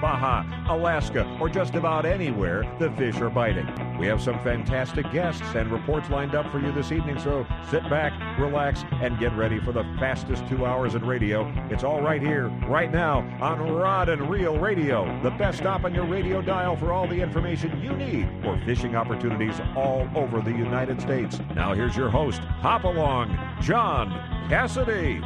Baja, 0.00 0.44
Alaska, 0.68 1.38
or 1.40 1.48
just 1.48 1.74
about 1.74 2.04
anywhere 2.06 2.64
the 2.78 2.90
fish 2.92 3.16
are 3.20 3.30
biting. 3.30 3.66
We 3.98 4.06
have 4.06 4.22
some 4.22 4.38
fantastic 4.40 5.10
guests 5.12 5.42
and 5.54 5.70
reports 5.70 6.10
lined 6.10 6.34
up 6.34 6.50
for 6.50 6.58
you 6.58 6.72
this 6.72 6.92
evening, 6.92 7.18
so 7.18 7.46
sit 7.70 7.82
back, 7.88 8.12
relax, 8.38 8.84
and 8.92 9.18
get 9.18 9.34
ready 9.36 9.58
for 9.60 9.72
the 9.72 9.84
fastest 9.98 10.46
two 10.48 10.66
hours 10.66 10.94
in 10.94 11.04
radio. 11.04 11.50
It's 11.70 11.84
all 11.84 12.02
right 12.02 12.20
here, 12.20 12.48
right 12.68 12.92
now, 12.92 13.20
on 13.40 13.60
Rod 13.60 14.08
and 14.08 14.28
Reel 14.30 14.58
Radio, 14.58 15.20
the 15.22 15.30
best 15.30 15.58
stop 15.58 15.84
on 15.84 15.94
your 15.94 16.06
radio 16.06 16.42
dial 16.42 16.76
for 16.76 16.92
all 16.92 17.08
the 17.08 17.20
information 17.20 17.82
you 17.82 17.92
need 17.92 18.28
for 18.42 18.60
fishing 18.64 18.96
opportunities 18.96 19.60
all 19.74 20.08
over 20.14 20.40
the 20.40 20.50
United 20.50 21.00
States. 21.00 21.40
Now 21.54 21.74
here's 21.74 21.96
your 21.96 22.10
host, 22.10 22.40
Hop 22.40 22.84
Along, 22.84 23.38
John 23.62 24.10
Cassidy. 24.48 25.22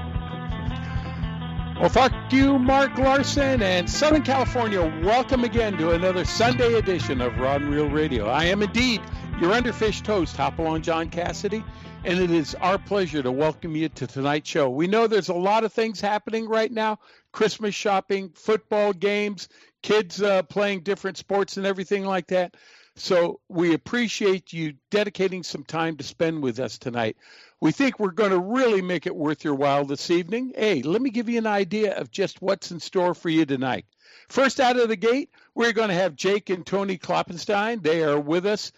Well, 1.80 1.88
fuck 1.88 2.12
you, 2.30 2.58
Mark 2.58 2.98
Larson, 2.98 3.62
and 3.62 3.88
Southern 3.88 4.22
California. 4.22 4.82
Welcome 5.02 5.44
again 5.44 5.78
to 5.78 5.92
another 5.92 6.26
Sunday 6.26 6.74
edition 6.74 7.22
of 7.22 7.38
Rod 7.38 7.62
and 7.62 7.70
Reel 7.72 7.88
Radio. 7.88 8.26
I 8.26 8.44
am 8.44 8.62
indeed 8.62 9.00
your 9.40 9.52
underfished 9.52 10.06
host, 10.06 10.36
Hopalong 10.36 10.82
John 10.82 11.08
Cassidy, 11.08 11.64
and 12.04 12.18
it 12.18 12.30
is 12.30 12.54
our 12.56 12.76
pleasure 12.76 13.22
to 13.22 13.32
welcome 13.32 13.74
you 13.76 13.88
to 13.88 14.06
tonight's 14.06 14.50
show. 14.50 14.68
We 14.68 14.88
know 14.88 15.06
there's 15.06 15.30
a 15.30 15.34
lot 15.34 15.64
of 15.64 15.72
things 15.72 16.02
happening 16.02 16.46
right 16.50 16.70
now 16.70 16.98
Christmas 17.32 17.74
shopping, 17.74 18.28
football 18.34 18.92
games, 18.92 19.48
kids 19.82 20.20
uh, 20.20 20.42
playing 20.42 20.80
different 20.82 21.16
sports, 21.16 21.56
and 21.56 21.64
everything 21.64 22.04
like 22.04 22.26
that. 22.26 22.58
So 22.96 23.40
we 23.48 23.72
appreciate 23.72 24.52
you 24.52 24.74
dedicating 24.90 25.42
some 25.42 25.64
time 25.64 25.96
to 25.96 26.04
spend 26.04 26.42
with 26.42 26.60
us 26.60 26.76
tonight. 26.76 27.16
We 27.60 27.72
think 27.72 27.98
we're 27.98 28.10
going 28.10 28.30
to 28.30 28.38
really 28.38 28.80
make 28.80 29.06
it 29.06 29.14
worth 29.14 29.44
your 29.44 29.54
while 29.54 29.84
this 29.84 30.10
evening. 30.10 30.54
Hey, 30.56 30.80
let 30.80 31.02
me 31.02 31.10
give 31.10 31.28
you 31.28 31.36
an 31.36 31.46
idea 31.46 31.94
of 31.94 32.10
just 32.10 32.40
what's 32.40 32.70
in 32.70 32.80
store 32.80 33.14
for 33.14 33.28
you 33.28 33.44
tonight. 33.44 33.84
First 34.30 34.60
out 34.60 34.78
of 34.78 34.88
the 34.88 34.96
gate, 34.96 35.30
we're 35.54 35.74
going 35.74 35.90
to 35.90 35.94
have 35.94 36.16
Jake 36.16 36.48
and 36.48 36.64
Tony 36.64 36.96
Kloppenstein. 36.96 37.82
They 37.82 38.02
are 38.02 38.18
with 38.18 38.46
us. 38.46 38.72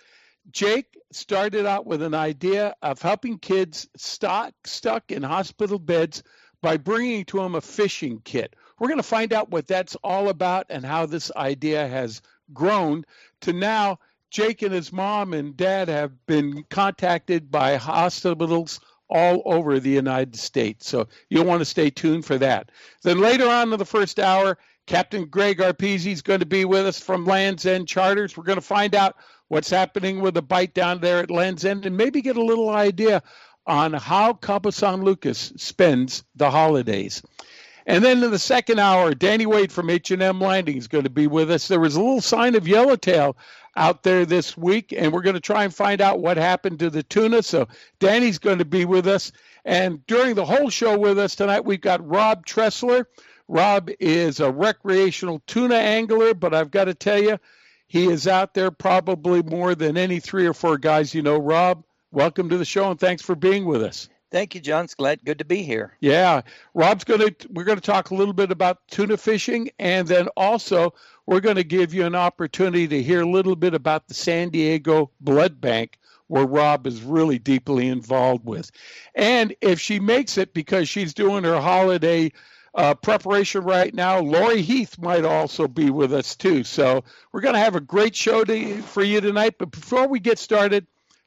Jake 0.50 0.98
started 1.12 1.64
out 1.64 1.86
with 1.86 2.02
an 2.02 2.14
idea 2.14 2.74
of 2.82 3.00
helping 3.00 3.38
kids 3.38 3.88
stuck, 3.96 4.52
stuck 4.64 5.12
in 5.12 5.22
hospital 5.22 5.78
beds 5.78 6.24
by 6.60 6.76
bringing 6.76 7.24
to 7.26 7.36
them 7.36 7.54
a 7.54 7.60
fishing 7.60 8.20
kit. 8.24 8.56
We're 8.80 8.88
going 8.88 8.98
to 8.98 9.04
find 9.04 9.32
out 9.32 9.50
what 9.50 9.68
that's 9.68 9.94
all 10.02 10.28
about 10.28 10.66
and 10.70 10.84
how 10.84 11.06
this 11.06 11.30
idea 11.36 11.86
has 11.86 12.20
grown 12.52 13.04
to 13.42 13.52
now 13.52 14.00
Jake 14.32 14.62
and 14.62 14.72
his 14.72 14.92
mom 14.92 15.34
and 15.34 15.54
dad 15.54 15.88
have 15.88 16.12
been 16.26 16.64
contacted 16.70 17.50
by 17.50 17.76
hospitals 17.76 18.80
all 19.10 19.42
over 19.44 19.78
the 19.78 19.90
United 19.90 20.34
States. 20.34 20.88
So 20.88 21.06
you'll 21.28 21.44
want 21.44 21.60
to 21.60 21.66
stay 21.66 21.90
tuned 21.90 22.24
for 22.24 22.38
that. 22.38 22.70
Then 23.02 23.20
later 23.20 23.46
on 23.46 23.74
in 23.74 23.78
the 23.78 23.84
first 23.84 24.18
hour, 24.18 24.56
Captain 24.86 25.26
Greg 25.26 25.58
Arpezi 25.58 26.12
is 26.12 26.22
going 26.22 26.40
to 26.40 26.46
be 26.46 26.64
with 26.64 26.86
us 26.86 26.98
from 26.98 27.26
Land's 27.26 27.66
End 27.66 27.86
Charters. 27.86 28.34
We're 28.34 28.44
going 28.44 28.56
to 28.56 28.62
find 28.62 28.94
out 28.94 29.16
what's 29.48 29.68
happening 29.68 30.20
with 30.20 30.32
the 30.32 30.42
bite 30.42 30.72
down 30.72 31.00
there 31.00 31.18
at 31.18 31.30
Land's 31.30 31.66
End 31.66 31.84
and 31.84 31.94
maybe 31.94 32.22
get 32.22 32.38
a 32.38 32.42
little 32.42 32.70
idea 32.70 33.22
on 33.66 33.92
how 33.92 34.32
Cabo 34.32 34.70
San 34.70 35.02
Lucas 35.04 35.52
spends 35.56 36.24
the 36.36 36.50
holidays. 36.50 37.22
And 37.86 38.04
then 38.04 38.22
in 38.22 38.30
the 38.30 38.38
second 38.38 38.78
hour, 38.78 39.12
Danny 39.14 39.44
Wade 39.44 39.72
from 39.72 39.90
H&M 39.90 40.40
Landing 40.40 40.76
is 40.76 40.88
going 40.88 41.04
to 41.04 41.10
be 41.10 41.26
with 41.26 41.50
us. 41.50 41.68
There 41.68 41.80
was 41.80 41.96
a 41.96 42.00
little 42.00 42.20
sign 42.20 42.54
of 42.54 42.68
yellowtail 42.68 43.36
out 43.76 44.02
there 44.02 44.26
this 44.26 44.56
week, 44.56 44.92
and 44.96 45.12
we're 45.12 45.22
going 45.22 45.34
to 45.34 45.40
try 45.40 45.64
and 45.64 45.74
find 45.74 46.00
out 46.00 46.20
what 46.20 46.36
happened 46.36 46.78
to 46.80 46.90
the 46.90 47.02
tuna. 47.02 47.42
So 47.42 47.68
Danny's 47.98 48.38
going 48.38 48.58
to 48.58 48.64
be 48.64 48.84
with 48.84 49.06
us. 49.06 49.32
And 49.64 50.06
during 50.06 50.34
the 50.34 50.44
whole 50.44 50.70
show 50.70 50.98
with 50.98 51.18
us 51.18 51.34
tonight, 51.34 51.64
we've 51.64 51.80
got 51.80 52.06
Rob 52.06 52.46
Tressler. 52.46 53.06
Rob 53.48 53.90
is 54.00 54.40
a 54.40 54.50
recreational 54.50 55.42
tuna 55.46 55.76
angler, 55.76 56.34
but 56.34 56.54
I've 56.54 56.70
got 56.70 56.84
to 56.84 56.94
tell 56.94 57.22
you, 57.22 57.38
he 57.86 58.08
is 58.08 58.26
out 58.26 58.54
there 58.54 58.70
probably 58.70 59.42
more 59.42 59.74
than 59.74 59.98
any 59.98 60.20
three 60.20 60.46
or 60.46 60.54
four 60.54 60.78
guys 60.78 61.14
you 61.14 61.22
know. 61.22 61.36
Rob, 61.36 61.84
welcome 62.10 62.48
to 62.48 62.58
the 62.58 62.64
show, 62.64 62.90
and 62.90 62.98
thanks 62.98 63.22
for 63.22 63.34
being 63.34 63.66
with 63.66 63.82
us. 63.82 64.08
Thank 64.32 64.54
you, 64.54 64.62
John. 64.62 64.84
It's 64.84 64.94
glad 64.94 65.22
good 65.26 65.38
to 65.40 65.44
be 65.44 65.62
here. 65.62 65.94
Yeah, 66.00 66.40
Rob's 66.72 67.04
going 67.04 67.20
to 67.20 67.48
we're 67.50 67.64
going 67.64 67.76
to 67.76 67.84
talk 67.84 68.10
a 68.10 68.14
little 68.14 68.32
bit 68.32 68.50
about 68.50 68.78
tuna 68.88 69.18
fishing, 69.18 69.68
and 69.78 70.08
then 70.08 70.28
also 70.38 70.94
we're 71.26 71.40
going 71.40 71.56
to 71.56 71.64
give 71.64 71.92
you 71.92 72.06
an 72.06 72.14
opportunity 72.14 72.88
to 72.88 73.02
hear 73.02 73.20
a 73.20 73.30
little 73.30 73.54
bit 73.54 73.74
about 73.74 74.08
the 74.08 74.14
San 74.14 74.48
Diego 74.48 75.10
Blood 75.20 75.60
Bank, 75.60 75.98
where 76.28 76.46
Rob 76.46 76.86
is 76.86 77.02
really 77.02 77.38
deeply 77.38 77.88
involved 77.88 78.46
with. 78.46 78.70
And 79.14 79.54
if 79.60 79.78
she 79.78 80.00
makes 80.00 80.38
it 80.38 80.54
because 80.54 80.88
she's 80.88 81.12
doing 81.12 81.44
her 81.44 81.60
holiday 81.60 82.32
uh, 82.74 82.94
preparation 82.94 83.62
right 83.64 83.92
now, 83.94 84.18
Lori 84.18 84.62
Heath 84.62 84.98
might 84.98 85.26
also 85.26 85.68
be 85.68 85.90
with 85.90 86.14
us 86.14 86.34
too. 86.34 86.64
So 86.64 87.04
we're 87.32 87.42
going 87.42 87.54
to 87.54 87.60
have 87.60 87.76
a 87.76 87.82
great 87.82 88.16
show 88.16 88.44
to, 88.44 88.80
for 88.80 89.02
you 89.02 89.20
tonight. 89.20 89.56
But 89.58 89.72
before 89.72 90.08
we 90.08 90.20
get 90.20 90.38
started, 90.38 90.86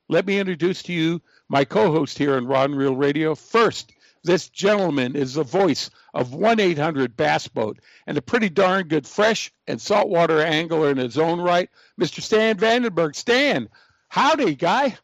let 0.09 0.25
me 0.25 0.39
introduce 0.39 0.81
to 0.83 0.94
you 0.94 1.21
my 1.50 1.66
co 1.66 1.91
host 1.91 2.17
here 2.17 2.35
on 2.35 2.47
Rod 2.47 2.72
and 2.72 2.79
Reel 2.79 2.95
Radio. 2.95 3.35
First, 3.35 3.94
this 4.23 4.50
gentleman 4.50 5.16
is 5.16 5.35
the 5.35 5.44
voice 5.44 5.89
of 6.13 6.33
1 6.33 6.59
800 6.59 7.16
Bass 7.16 7.47
Boat 7.47 7.79
and 8.07 8.17
a 8.17 8.22
pretty 8.22 8.50
darn 8.50 8.88
good 8.88 9.06
fresh 9.06 9.51
and 9.67 9.79
saltwater 9.79 10.41
angler 10.41 10.89
in 10.89 10.97
his 10.97 11.17
own 11.17 11.39
right, 11.39 11.69
Mr. 12.00 12.22
Stan 12.22 12.57
Vandenberg. 12.57 13.16
Stan, 13.16 13.69
howdy, 14.09 14.56
guy. 14.56 14.97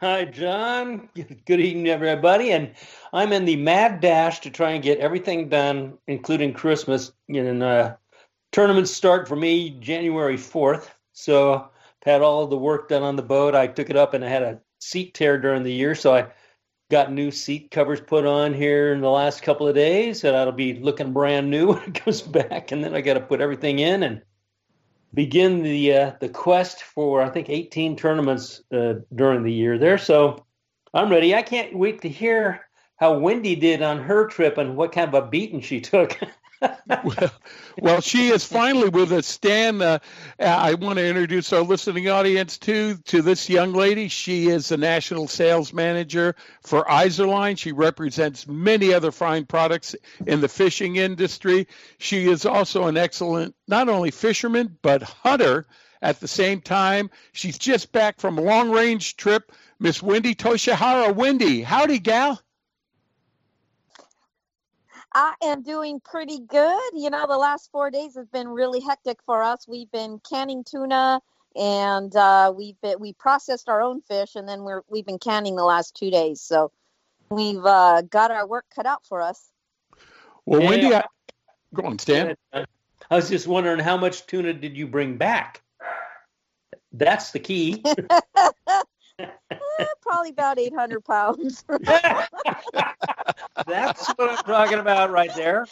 Hi, 0.00 0.26
John. 0.26 1.08
Good 1.46 1.60
evening, 1.60 1.88
everybody. 1.88 2.52
And 2.52 2.72
I'm 3.12 3.32
in 3.32 3.46
the 3.46 3.56
mad 3.56 4.00
dash 4.00 4.40
to 4.40 4.50
try 4.50 4.72
and 4.72 4.82
get 4.82 4.98
everything 4.98 5.48
done, 5.48 5.96
including 6.06 6.52
Christmas. 6.52 7.12
And 7.28 7.62
uh, 7.62 7.96
tournaments 8.52 8.90
start 8.90 9.26
for 9.26 9.36
me 9.36 9.70
January 9.80 10.36
4th. 10.36 10.90
So 11.14 11.70
had 12.04 12.20
all 12.20 12.46
the 12.46 12.58
work 12.58 12.90
done 12.90 13.02
on 13.02 13.16
the 13.16 13.22
boat. 13.22 13.54
I 13.54 13.66
took 13.66 13.88
it 13.88 13.96
up 13.96 14.12
and 14.12 14.22
I 14.22 14.28
had 14.28 14.42
a 14.42 14.60
seat 14.84 15.14
tear 15.14 15.38
during 15.38 15.62
the 15.62 15.72
year, 15.72 15.94
so 15.94 16.14
I 16.14 16.26
got 16.90 17.12
new 17.12 17.30
seat 17.30 17.70
covers 17.70 18.00
put 18.00 18.26
on 18.26 18.52
here 18.52 18.92
in 18.92 19.00
the 19.00 19.10
last 19.10 19.42
couple 19.42 19.66
of 19.66 19.74
days, 19.74 20.22
and 20.24 20.34
that'll 20.34 20.52
be 20.52 20.74
looking 20.74 21.12
brand 21.12 21.50
new 21.50 21.68
when 21.72 21.82
it 21.82 21.94
comes 21.94 22.22
back. 22.22 22.72
And 22.72 22.84
then 22.84 22.94
I 22.94 23.00
got 23.00 23.14
to 23.14 23.20
put 23.20 23.40
everything 23.40 23.78
in 23.78 24.02
and 24.02 24.22
begin 25.14 25.62
the 25.62 25.94
uh, 25.94 26.12
the 26.20 26.28
quest 26.28 26.82
for 26.82 27.22
I 27.22 27.30
think 27.30 27.48
18 27.48 27.96
tournaments 27.96 28.62
uh, 28.72 28.94
during 29.14 29.42
the 29.42 29.52
year 29.52 29.78
there. 29.78 29.98
So 29.98 30.44
I'm 30.92 31.10
ready. 31.10 31.34
I 31.34 31.42
can't 31.42 31.76
wait 31.76 32.02
to 32.02 32.08
hear 32.08 32.66
how 32.96 33.18
Wendy 33.18 33.56
did 33.56 33.82
on 33.82 33.98
her 33.98 34.26
trip 34.26 34.58
and 34.58 34.76
what 34.76 34.92
kind 34.92 35.12
of 35.12 35.14
a 35.14 35.26
beating 35.26 35.60
she 35.60 35.80
took. 35.92 36.18
Well, 37.04 37.30
well, 37.78 38.00
she 38.00 38.28
is 38.28 38.44
finally 38.44 38.88
with 38.88 39.12
us. 39.12 39.26
Stan, 39.26 39.82
uh, 39.82 39.98
I 40.38 40.74
want 40.74 40.98
to 40.98 41.06
introduce 41.06 41.52
our 41.52 41.62
listening 41.62 42.08
audience 42.08 42.58
to 42.58 42.96
to 42.96 43.22
this 43.22 43.48
young 43.48 43.72
lady. 43.72 44.08
She 44.08 44.48
is 44.48 44.68
the 44.68 44.76
national 44.76 45.28
sales 45.28 45.72
manager 45.72 46.34
for 46.62 46.84
Izorline. 46.84 47.58
She 47.58 47.72
represents 47.72 48.46
many 48.46 48.92
other 48.94 49.12
fine 49.12 49.46
products 49.46 49.94
in 50.26 50.40
the 50.40 50.48
fishing 50.48 50.96
industry. 50.96 51.66
She 51.98 52.28
is 52.28 52.46
also 52.46 52.86
an 52.86 52.96
excellent 52.96 53.54
not 53.68 53.88
only 53.88 54.10
fisherman 54.10 54.76
but 54.82 55.02
hunter 55.02 55.66
at 56.02 56.20
the 56.20 56.28
same 56.28 56.60
time. 56.60 57.10
She's 57.32 57.58
just 57.58 57.90
back 57.92 58.20
from 58.20 58.38
a 58.38 58.42
long 58.42 58.70
range 58.70 59.16
trip. 59.16 59.50
Miss 59.80 60.02
Wendy 60.02 60.34
Toshihara. 60.34 61.14
Wendy, 61.14 61.62
howdy, 61.62 61.98
gal. 61.98 62.40
I 65.14 65.34
am 65.42 65.62
doing 65.62 66.00
pretty 66.00 66.40
good. 66.40 66.90
You 66.92 67.08
know, 67.08 67.26
the 67.28 67.38
last 67.38 67.70
four 67.70 67.90
days 67.90 68.16
have 68.16 68.32
been 68.32 68.48
really 68.48 68.80
hectic 68.80 69.18
for 69.24 69.42
us. 69.42 69.68
We've 69.68 69.90
been 69.90 70.20
canning 70.28 70.64
tuna, 70.64 71.20
and 71.54 72.14
uh, 72.16 72.52
we've 72.54 72.80
been, 72.80 72.98
we 72.98 73.12
processed 73.12 73.68
our 73.68 73.80
own 73.80 74.00
fish, 74.02 74.34
and 74.34 74.48
then 74.48 74.64
we're 74.64 74.82
we've 74.88 75.06
been 75.06 75.20
canning 75.20 75.54
the 75.54 75.64
last 75.64 75.94
two 75.94 76.10
days. 76.10 76.40
So 76.40 76.72
we've 77.30 77.64
uh, 77.64 78.02
got 78.02 78.32
our 78.32 78.46
work 78.46 78.66
cut 78.74 78.86
out 78.86 79.06
for 79.06 79.22
us. 79.22 79.50
Well, 80.46 80.60
yeah. 80.62 80.68
Wendy, 80.68 80.94
I, 80.94 81.04
go 81.72 81.84
on, 81.84 81.98
Stan. 82.00 82.34
I 82.52 83.16
was 83.16 83.28
just 83.28 83.46
wondering 83.46 83.78
how 83.78 83.96
much 83.96 84.26
tuna 84.26 84.52
did 84.52 84.76
you 84.76 84.88
bring 84.88 85.16
back? 85.16 85.62
That's 86.92 87.30
the 87.30 87.38
key. 87.38 87.84
eh, 89.18 89.26
probably 90.00 90.30
about 90.30 90.58
800 90.58 91.04
pounds. 91.04 91.64
That's 93.66 94.08
what 94.10 94.30
I'm 94.30 94.36
talking 94.44 94.78
about 94.78 95.10
right 95.10 95.34
there. 95.34 95.66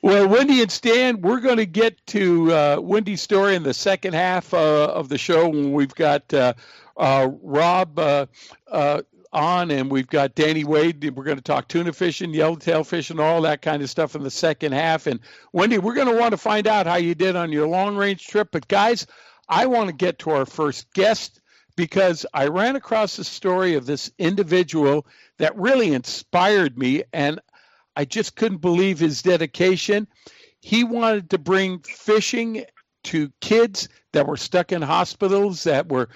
Well, 0.00 0.28
Wendy 0.28 0.62
and 0.62 0.70
Stan, 0.70 1.20
we're 1.22 1.40
going 1.40 1.56
to 1.56 1.66
get 1.66 2.06
to 2.08 2.52
uh, 2.52 2.78
Wendy's 2.80 3.20
story 3.20 3.56
in 3.56 3.64
the 3.64 3.74
second 3.74 4.14
half 4.14 4.54
uh, 4.54 4.84
of 4.86 5.08
the 5.08 5.18
show 5.18 5.48
when 5.48 5.72
we've 5.72 5.94
got 5.94 6.32
uh, 6.32 6.54
uh 6.96 7.28
Rob 7.42 7.98
uh, 7.98 8.26
uh, 8.70 9.02
on 9.32 9.70
and 9.70 9.90
we've 9.90 10.06
got 10.06 10.36
Danny 10.36 10.64
Wade. 10.64 11.02
We're 11.16 11.24
going 11.24 11.36
to 11.36 11.42
talk 11.42 11.68
tuna 11.68 11.92
fishing, 11.92 12.32
yellowtail 12.32 12.84
fishing, 12.84 13.18
all 13.18 13.42
that 13.42 13.60
kind 13.60 13.82
of 13.82 13.90
stuff 13.90 14.14
in 14.14 14.22
the 14.22 14.30
second 14.30 14.72
half. 14.72 15.06
And 15.06 15.18
Wendy, 15.52 15.78
we're 15.78 15.94
going 15.94 16.08
to 16.08 16.18
want 16.18 16.30
to 16.30 16.38
find 16.38 16.66
out 16.66 16.86
how 16.86 16.96
you 16.96 17.14
did 17.14 17.34
on 17.34 17.50
your 17.50 17.66
long 17.66 17.96
range 17.96 18.26
trip. 18.26 18.50
But 18.52 18.68
guys, 18.68 19.06
I 19.48 19.66
want 19.66 19.88
to 19.88 19.94
get 19.94 20.18
to 20.20 20.30
our 20.30 20.46
first 20.46 20.92
guest 20.92 21.40
because 21.76 22.26
I 22.34 22.48
ran 22.48 22.76
across 22.76 23.16
the 23.16 23.24
story 23.24 23.74
of 23.74 23.86
this 23.86 24.10
individual 24.18 25.06
that 25.38 25.56
really 25.56 25.94
inspired 25.94 26.76
me. 26.76 27.04
And 27.12 27.40
I 27.96 28.04
just 28.04 28.36
couldn't 28.36 28.60
believe 28.60 28.98
his 28.98 29.22
dedication. 29.22 30.08
He 30.60 30.84
wanted 30.84 31.30
to 31.30 31.38
bring 31.38 31.80
fishing 31.80 32.64
to 33.04 33.32
kids 33.40 33.88
that 34.12 34.26
were 34.26 34.36
stuck 34.36 34.72
in 34.72 34.82
hospitals 34.82 35.62
that 35.64 35.88
were 35.88 36.08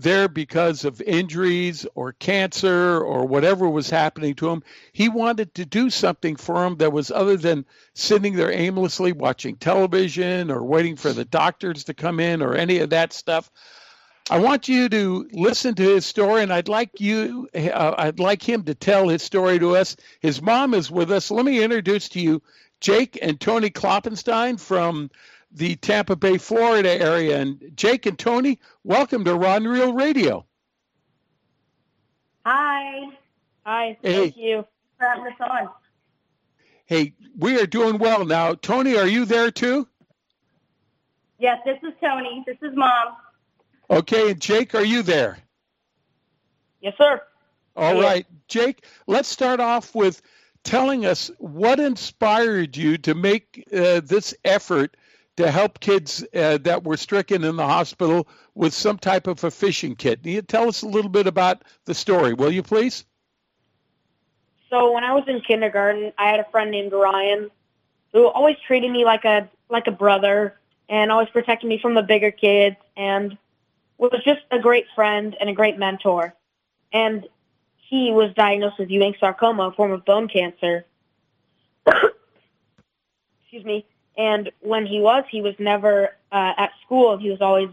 there 0.00 0.28
because 0.28 0.84
of 0.84 1.00
injuries 1.02 1.86
or 1.94 2.12
cancer 2.12 3.00
or 3.00 3.26
whatever 3.26 3.68
was 3.68 3.90
happening 3.90 4.34
to 4.36 4.48
him. 4.48 4.62
He 4.92 5.08
wanted 5.08 5.54
to 5.54 5.64
do 5.64 5.90
something 5.90 6.36
for 6.36 6.64
him 6.64 6.76
that 6.76 6.92
was 6.92 7.10
other 7.10 7.36
than 7.36 7.64
sitting 7.94 8.36
there 8.36 8.52
aimlessly 8.52 9.12
watching 9.12 9.56
television 9.56 10.50
or 10.50 10.62
waiting 10.62 10.96
for 10.96 11.12
the 11.12 11.24
doctors 11.24 11.84
to 11.84 11.94
come 11.94 12.20
in 12.20 12.42
or 12.42 12.54
any 12.54 12.78
of 12.78 12.90
that 12.90 13.12
stuff. 13.12 13.50
I 14.30 14.38
want 14.38 14.68
you 14.68 14.90
to 14.90 15.26
listen 15.32 15.74
to 15.76 15.82
his 15.82 16.04
story, 16.04 16.42
and 16.42 16.52
I'd 16.52 16.68
like 16.68 17.00
you, 17.00 17.48
uh, 17.54 17.94
I'd 17.96 18.20
like 18.20 18.46
him 18.46 18.62
to 18.64 18.74
tell 18.74 19.08
his 19.08 19.22
story 19.22 19.58
to 19.58 19.74
us. 19.74 19.96
His 20.20 20.42
mom 20.42 20.74
is 20.74 20.90
with 20.90 21.10
us. 21.10 21.30
Let 21.30 21.46
me 21.46 21.62
introduce 21.62 22.10
to 22.10 22.20
you 22.20 22.42
Jake 22.80 23.18
and 23.22 23.40
Tony 23.40 23.70
Kloppenstein 23.70 24.60
from 24.60 25.10
the 25.50 25.76
Tampa 25.76 26.16
Bay, 26.16 26.38
Florida 26.38 26.90
area. 27.00 27.40
And 27.40 27.72
Jake 27.74 28.06
and 28.06 28.18
Tony, 28.18 28.58
welcome 28.84 29.24
to 29.24 29.34
Ron 29.34 29.64
Real 29.64 29.92
Radio. 29.92 30.46
Hi. 32.44 33.08
Hi. 33.64 33.98
Hey. 34.02 34.30
Thank 34.30 34.36
you 34.36 34.66
for 34.98 35.06
having 35.06 35.26
us 35.26 35.40
on. 35.40 35.68
Hey, 36.86 37.12
we 37.36 37.60
are 37.60 37.66
doing 37.66 37.98
well 37.98 38.24
now. 38.24 38.54
Tony, 38.54 38.96
are 38.96 39.06
you 39.06 39.26
there 39.26 39.50
too? 39.50 39.86
Yes, 41.38 41.60
this 41.64 41.78
is 41.82 41.92
Tony. 42.00 42.42
This 42.46 42.56
is 42.62 42.74
Mom. 42.74 43.14
Okay, 43.90 44.30
and 44.30 44.40
Jake, 44.40 44.74
are 44.74 44.84
you 44.84 45.02
there? 45.02 45.38
Yes, 46.80 46.94
sir. 46.98 47.20
All 47.76 48.00
right, 48.00 48.26
Jake, 48.48 48.84
let's 49.06 49.28
start 49.28 49.60
off 49.60 49.94
with 49.94 50.20
telling 50.64 51.06
us 51.06 51.30
what 51.38 51.78
inspired 51.78 52.76
you 52.76 52.98
to 52.98 53.14
make 53.14 53.64
uh, 53.72 54.00
this 54.04 54.34
effort 54.44 54.96
to 55.38 55.52
help 55.52 55.78
kids 55.78 56.24
uh, 56.34 56.58
that 56.58 56.82
were 56.82 56.96
stricken 56.96 57.44
in 57.44 57.54
the 57.54 57.64
hospital 57.64 58.26
with 58.56 58.74
some 58.74 58.98
type 58.98 59.28
of 59.28 59.44
a 59.44 59.52
fishing 59.52 59.94
kit. 59.94 60.20
Can 60.24 60.32
you 60.32 60.42
tell 60.42 60.68
us 60.68 60.82
a 60.82 60.88
little 60.88 61.08
bit 61.08 61.28
about 61.28 61.62
the 61.84 61.94
story, 61.94 62.34
will 62.34 62.50
you 62.50 62.60
please? 62.60 63.04
So 64.68 64.90
when 64.92 65.04
I 65.04 65.14
was 65.14 65.22
in 65.28 65.40
kindergarten, 65.40 66.12
I 66.18 66.28
had 66.28 66.40
a 66.40 66.50
friend 66.50 66.72
named 66.72 66.92
Ryan 66.92 67.52
who 68.12 68.26
always 68.26 68.56
treated 68.66 68.90
me 68.90 69.04
like 69.04 69.24
a 69.24 69.48
like 69.68 69.86
a 69.86 69.92
brother 69.92 70.58
and 70.88 71.12
always 71.12 71.28
protected 71.28 71.68
me 71.68 71.78
from 71.78 71.94
the 71.94 72.02
bigger 72.02 72.32
kids 72.32 72.76
and 72.96 73.38
was 73.96 74.20
just 74.24 74.40
a 74.50 74.58
great 74.58 74.86
friend 74.96 75.36
and 75.38 75.48
a 75.48 75.52
great 75.52 75.78
mentor. 75.78 76.34
And 76.92 77.28
he 77.76 78.10
was 78.10 78.34
diagnosed 78.34 78.80
with 78.80 78.90
Ewing 78.90 79.14
sarcoma, 79.20 79.68
a 79.68 79.72
form 79.72 79.92
of 79.92 80.04
bone 80.04 80.26
cancer. 80.26 80.84
Excuse 81.86 83.64
me. 83.64 83.86
And 84.18 84.50
when 84.60 84.84
he 84.84 85.00
was, 85.00 85.24
he 85.30 85.40
was 85.40 85.54
never 85.60 86.08
uh, 86.32 86.52
at 86.58 86.72
school. 86.84 87.16
He 87.16 87.30
was 87.30 87.40
always 87.40 87.70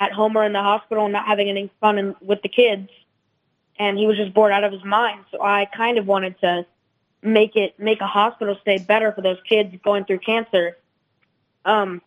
at 0.00 0.10
home 0.10 0.36
or 0.36 0.44
in 0.44 0.54
the 0.54 0.62
hospital, 0.62 1.06
not 1.08 1.26
having 1.26 1.50
any 1.50 1.70
fun 1.80 1.98
in, 1.98 2.16
with 2.22 2.40
the 2.42 2.48
kids. 2.48 2.88
And 3.78 3.98
he 3.98 4.06
was 4.06 4.16
just 4.16 4.32
bored 4.32 4.52
out 4.52 4.64
of 4.64 4.72
his 4.72 4.82
mind. 4.84 5.24
So 5.30 5.42
I 5.42 5.66
kind 5.66 5.98
of 5.98 6.06
wanted 6.06 6.40
to 6.40 6.66
make 7.22 7.54
it 7.54 7.78
make 7.78 8.00
a 8.00 8.06
hospital 8.06 8.56
stay 8.62 8.78
better 8.78 9.12
for 9.12 9.20
those 9.20 9.38
kids 9.48 9.74
going 9.84 10.06
through 10.06 10.18
cancer. 10.18 10.78
Um, 11.64 12.00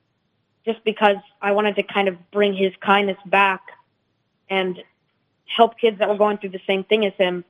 just 0.66 0.84
because 0.84 1.18
I 1.42 1.52
wanted 1.52 1.76
to 1.76 1.84
kind 1.84 2.08
of 2.08 2.32
bring 2.32 2.56
his 2.56 2.74
kindness 2.82 3.18
back 3.28 3.62
and 4.50 4.82
help 5.46 5.78
kids 5.78 6.00
that 6.00 6.10
were 6.10 6.18
going 6.18 6.40
through 6.40 6.50
the 6.50 6.62
same 6.66 6.84
thing 6.84 7.06
as 7.06 7.14
him. 7.14 7.46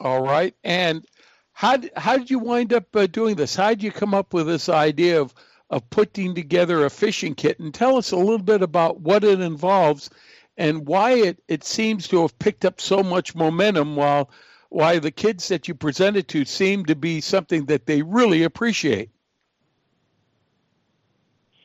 All 0.00 0.22
right. 0.22 0.54
And 0.64 1.06
how 1.54 1.78
how 1.96 2.18
did 2.18 2.30
you 2.30 2.40
wind 2.40 2.72
up 2.72 2.94
uh, 2.94 3.06
doing 3.06 3.36
this? 3.36 3.54
How 3.54 3.70
did 3.70 3.82
you 3.82 3.92
come 3.92 4.12
up 4.12 4.34
with 4.34 4.46
this 4.46 4.68
idea 4.68 5.20
of 5.20 5.32
of 5.70 5.88
putting 5.88 6.34
together 6.34 6.84
a 6.84 6.90
fishing 6.90 7.34
kit? 7.34 7.60
And 7.60 7.72
tell 7.72 7.96
us 7.96 8.10
a 8.10 8.16
little 8.16 8.38
bit 8.38 8.60
about 8.60 9.00
what 9.00 9.24
it 9.24 9.40
involves 9.40 10.10
and 10.56 10.86
why 10.86 11.12
it, 11.12 11.42
it 11.48 11.64
seems 11.64 12.08
to 12.08 12.22
have 12.22 12.38
picked 12.38 12.64
up 12.64 12.80
so 12.80 13.02
much 13.02 13.34
momentum 13.34 13.96
while 13.96 14.30
why 14.68 14.98
the 14.98 15.12
kids 15.12 15.48
that 15.48 15.68
you 15.68 15.74
presented 15.74 16.26
to 16.28 16.44
seem 16.44 16.84
to 16.86 16.96
be 16.96 17.20
something 17.20 17.66
that 17.66 17.86
they 17.86 18.02
really 18.02 18.42
appreciate. 18.42 19.10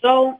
So, 0.02 0.40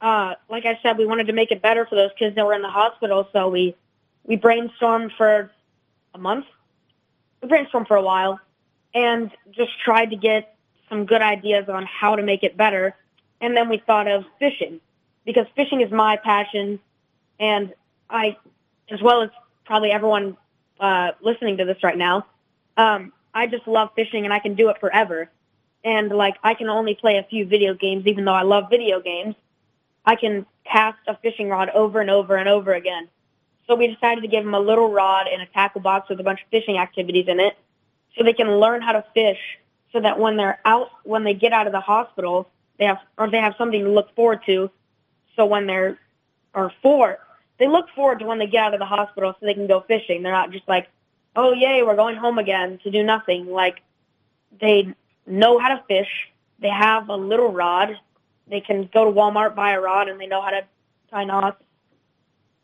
uh, 0.00 0.34
like 0.48 0.66
I 0.66 0.80
said, 0.82 0.98
we 0.98 1.06
wanted 1.06 1.28
to 1.28 1.32
make 1.32 1.52
it 1.52 1.62
better 1.62 1.86
for 1.86 1.94
those 1.94 2.10
kids 2.18 2.34
that 2.34 2.44
were 2.44 2.54
in 2.54 2.62
the 2.62 2.68
hospital. 2.68 3.28
So 3.32 3.48
we 3.48 3.76
we 4.24 4.36
brainstormed 4.36 5.12
for 5.16 5.52
a 6.12 6.18
month. 6.18 6.46
We 7.40 7.48
brainstormed 7.48 7.86
for 7.86 7.96
a 7.96 8.02
while, 8.02 8.40
and 8.94 9.30
just 9.52 9.70
tried 9.84 10.10
to 10.10 10.16
get 10.16 10.56
some 10.88 11.06
good 11.06 11.22
ideas 11.22 11.68
on 11.68 11.86
how 11.86 12.16
to 12.16 12.22
make 12.22 12.42
it 12.42 12.56
better. 12.56 12.94
And 13.40 13.56
then 13.56 13.68
we 13.68 13.78
thought 13.78 14.08
of 14.08 14.24
fishing, 14.38 14.80
because 15.24 15.46
fishing 15.56 15.80
is 15.80 15.90
my 15.90 16.16
passion, 16.16 16.80
and 17.38 17.72
I, 18.08 18.36
as 18.90 19.00
well 19.00 19.22
as 19.22 19.30
probably 19.64 19.92
everyone 19.92 20.36
uh, 20.78 21.12
listening 21.20 21.58
to 21.58 21.64
this 21.64 21.82
right 21.82 21.96
now, 21.96 22.26
um, 22.76 23.12
I 23.32 23.46
just 23.46 23.66
love 23.66 23.90
fishing, 23.94 24.24
and 24.24 24.34
I 24.34 24.40
can 24.40 24.54
do 24.54 24.68
it 24.70 24.78
forever 24.80 25.30
and 25.84 26.10
like 26.10 26.36
I 26.42 26.54
can 26.54 26.68
only 26.68 26.94
play 26.94 27.16
a 27.18 27.22
few 27.22 27.46
video 27.46 27.74
games, 27.74 28.06
even 28.06 28.24
though 28.24 28.34
I 28.34 28.42
love 28.42 28.68
video 28.70 29.00
games. 29.00 29.34
I 30.04 30.16
can 30.16 30.46
cast 30.64 30.98
a 31.06 31.16
fishing 31.16 31.48
rod 31.48 31.68
over 31.70 32.00
and 32.00 32.10
over 32.10 32.36
and 32.36 32.48
over 32.48 32.72
again. 32.72 33.08
So 33.66 33.76
we 33.76 33.86
decided 33.86 34.22
to 34.22 34.28
give 34.28 34.44
them 34.44 34.54
a 34.54 34.60
little 34.60 34.90
rod 34.90 35.26
and 35.30 35.42
a 35.42 35.46
tackle 35.46 35.80
box 35.80 36.08
with 36.08 36.18
a 36.20 36.22
bunch 36.22 36.40
of 36.42 36.48
fishing 36.48 36.78
activities 36.78 37.26
in 37.28 37.38
it, 37.38 37.56
so 38.16 38.24
they 38.24 38.32
can 38.32 38.58
learn 38.58 38.82
how 38.82 38.92
to 38.92 39.04
fish. 39.14 39.58
So 39.92 40.00
that 40.00 40.20
when 40.20 40.36
they're 40.36 40.60
out, 40.64 40.90
when 41.02 41.24
they 41.24 41.34
get 41.34 41.52
out 41.52 41.66
of 41.66 41.72
the 41.72 41.80
hospital, 41.80 42.48
they 42.78 42.84
have 42.84 42.98
or 43.18 43.28
they 43.28 43.38
have 43.38 43.54
something 43.58 43.82
to 43.82 43.90
look 43.90 44.14
forward 44.14 44.42
to. 44.46 44.70
So 45.34 45.46
when 45.46 45.66
they're 45.66 45.98
or 46.54 46.72
for 46.80 47.18
they 47.60 47.68
look 47.68 47.90
forward 47.90 48.20
to 48.20 48.24
when 48.24 48.38
they 48.38 48.46
get 48.46 48.64
out 48.64 48.74
of 48.74 48.80
the 48.80 48.86
hospital, 48.86 49.34
so 49.38 49.46
they 49.46 49.54
can 49.54 49.66
go 49.66 49.80
fishing. 49.80 50.22
They're 50.22 50.32
not 50.32 50.50
just 50.50 50.66
like, 50.66 50.88
oh 51.36 51.52
yay, 51.52 51.82
we're 51.82 51.94
going 51.94 52.16
home 52.16 52.38
again 52.38 52.78
to 52.84 52.90
do 52.90 53.02
nothing. 53.02 53.46
Like 53.50 53.82
they 54.60 54.94
know 55.26 55.58
how 55.58 55.68
to 55.68 55.84
fish. 55.86 56.32
They 56.58 56.70
have 56.70 57.08
a 57.08 57.16
little 57.16 57.52
rod. 57.52 57.98
They 58.48 58.60
can 58.60 58.88
go 58.92 59.04
to 59.04 59.10
Walmart, 59.10 59.54
buy 59.54 59.72
a 59.72 59.80
rod, 59.80 60.08
and 60.08 60.18
they 60.18 60.26
know 60.26 60.40
how 60.40 60.50
to 60.50 60.64
tie 61.10 61.24
knots. 61.24 61.62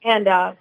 And 0.02 0.26
uh, 0.26 0.54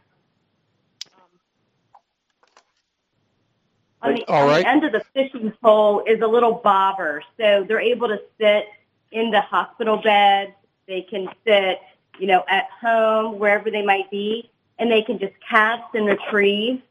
on, 4.05 4.15
the, 4.15 4.31
on 4.31 4.61
the 4.61 4.67
end 4.67 4.83
of 4.83 4.91
the 4.91 5.03
fishing 5.13 5.51
pole 5.61 6.03
is 6.07 6.21
a 6.21 6.27
little 6.27 6.53
bobber, 6.53 7.23
so 7.37 7.65
they're 7.67 7.79
able 7.79 8.07
to 8.07 8.21
sit 8.39 8.67
in 9.11 9.31
the 9.31 9.41
hospital 9.41 9.97
bed. 9.97 10.53
They 10.87 11.01
can 11.01 11.29
sit, 11.45 11.79
you 12.19 12.27
know, 12.27 12.43
at 12.47 12.67
home 12.81 13.39
wherever 13.39 13.71
they 13.71 13.83
might 13.83 14.09
be, 14.11 14.49
and 14.77 14.91
they 14.91 15.01
can 15.01 15.19
just 15.19 15.33
cast 15.47 15.93
and 15.95 16.05
retrieve. 16.05 16.81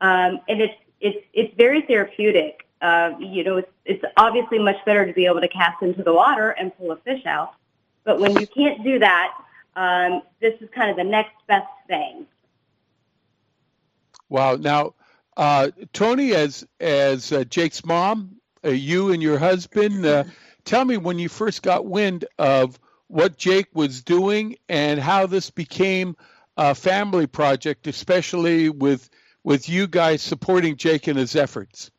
Um, 0.00 0.40
and 0.48 0.60
it's 0.60 0.74
it's 1.00 1.24
it's 1.32 1.54
very 1.56 1.82
therapeutic. 1.82 2.66
Uh, 2.80 3.12
you 3.18 3.42
know, 3.42 3.56
it's, 3.56 3.70
it's 3.84 4.04
obviously 4.16 4.58
much 4.58 4.76
better 4.84 5.04
to 5.04 5.12
be 5.12 5.26
able 5.26 5.40
to 5.40 5.48
cast 5.48 5.82
into 5.82 6.02
the 6.02 6.12
water 6.12 6.50
and 6.50 6.76
pull 6.76 6.92
a 6.92 6.96
fish 6.98 7.26
out. 7.26 7.54
But 8.04 8.20
when 8.20 8.38
you 8.38 8.46
can't 8.46 8.84
do 8.84 9.00
that, 9.00 9.34
um, 9.74 10.22
this 10.40 10.54
is 10.60 10.68
kind 10.74 10.90
of 10.90 10.96
the 10.96 11.04
next 11.04 11.34
best 11.46 11.66
thing. 11.88 12.26
Wow. 14.28 14.56
Now, 14.56 14.94
uh, 15.38 15.70
Tony, 15.92 16.34
as 16.34 16.66
as 16.80 17.32
uh, 17.32 17.44
Jake's 17.44 17.84
mom, 17.84 18.36
uh, 18.64 18.70
you 18.70 19.12
and 19.12 19.22
your 19.22 19.38
husband, 19.38 20.04
uh, 20.04 20.24
tell 20.64 20.84
me 20.84 20.96
when 20.96 21.18
you 21.18 21.28
first 21.28 21.62
got 21.62 21.86
wind 21.86 22.24
of 22.38 22.78
what 23.06 23.38
Jake 23.38 23.68
was 23.72 24.02
doing 24.02 24.56
and 24.68 24.98
how 24.98 25.26
this 25.26 25.48
became 25.48 26.16
a 26.56 26.74
family 26.74 27.28
project, 27.28 27.86
especially 27.86 28.68
with 28.68 29.08
with 29.44 29.68
you 29.68 29.86
guys 29.86 30.22
supporting 30.22 30.76
Jake 30.76 31.06
in 31.06 31.16
his 31.16 31.36
efforts. 31.36 31.92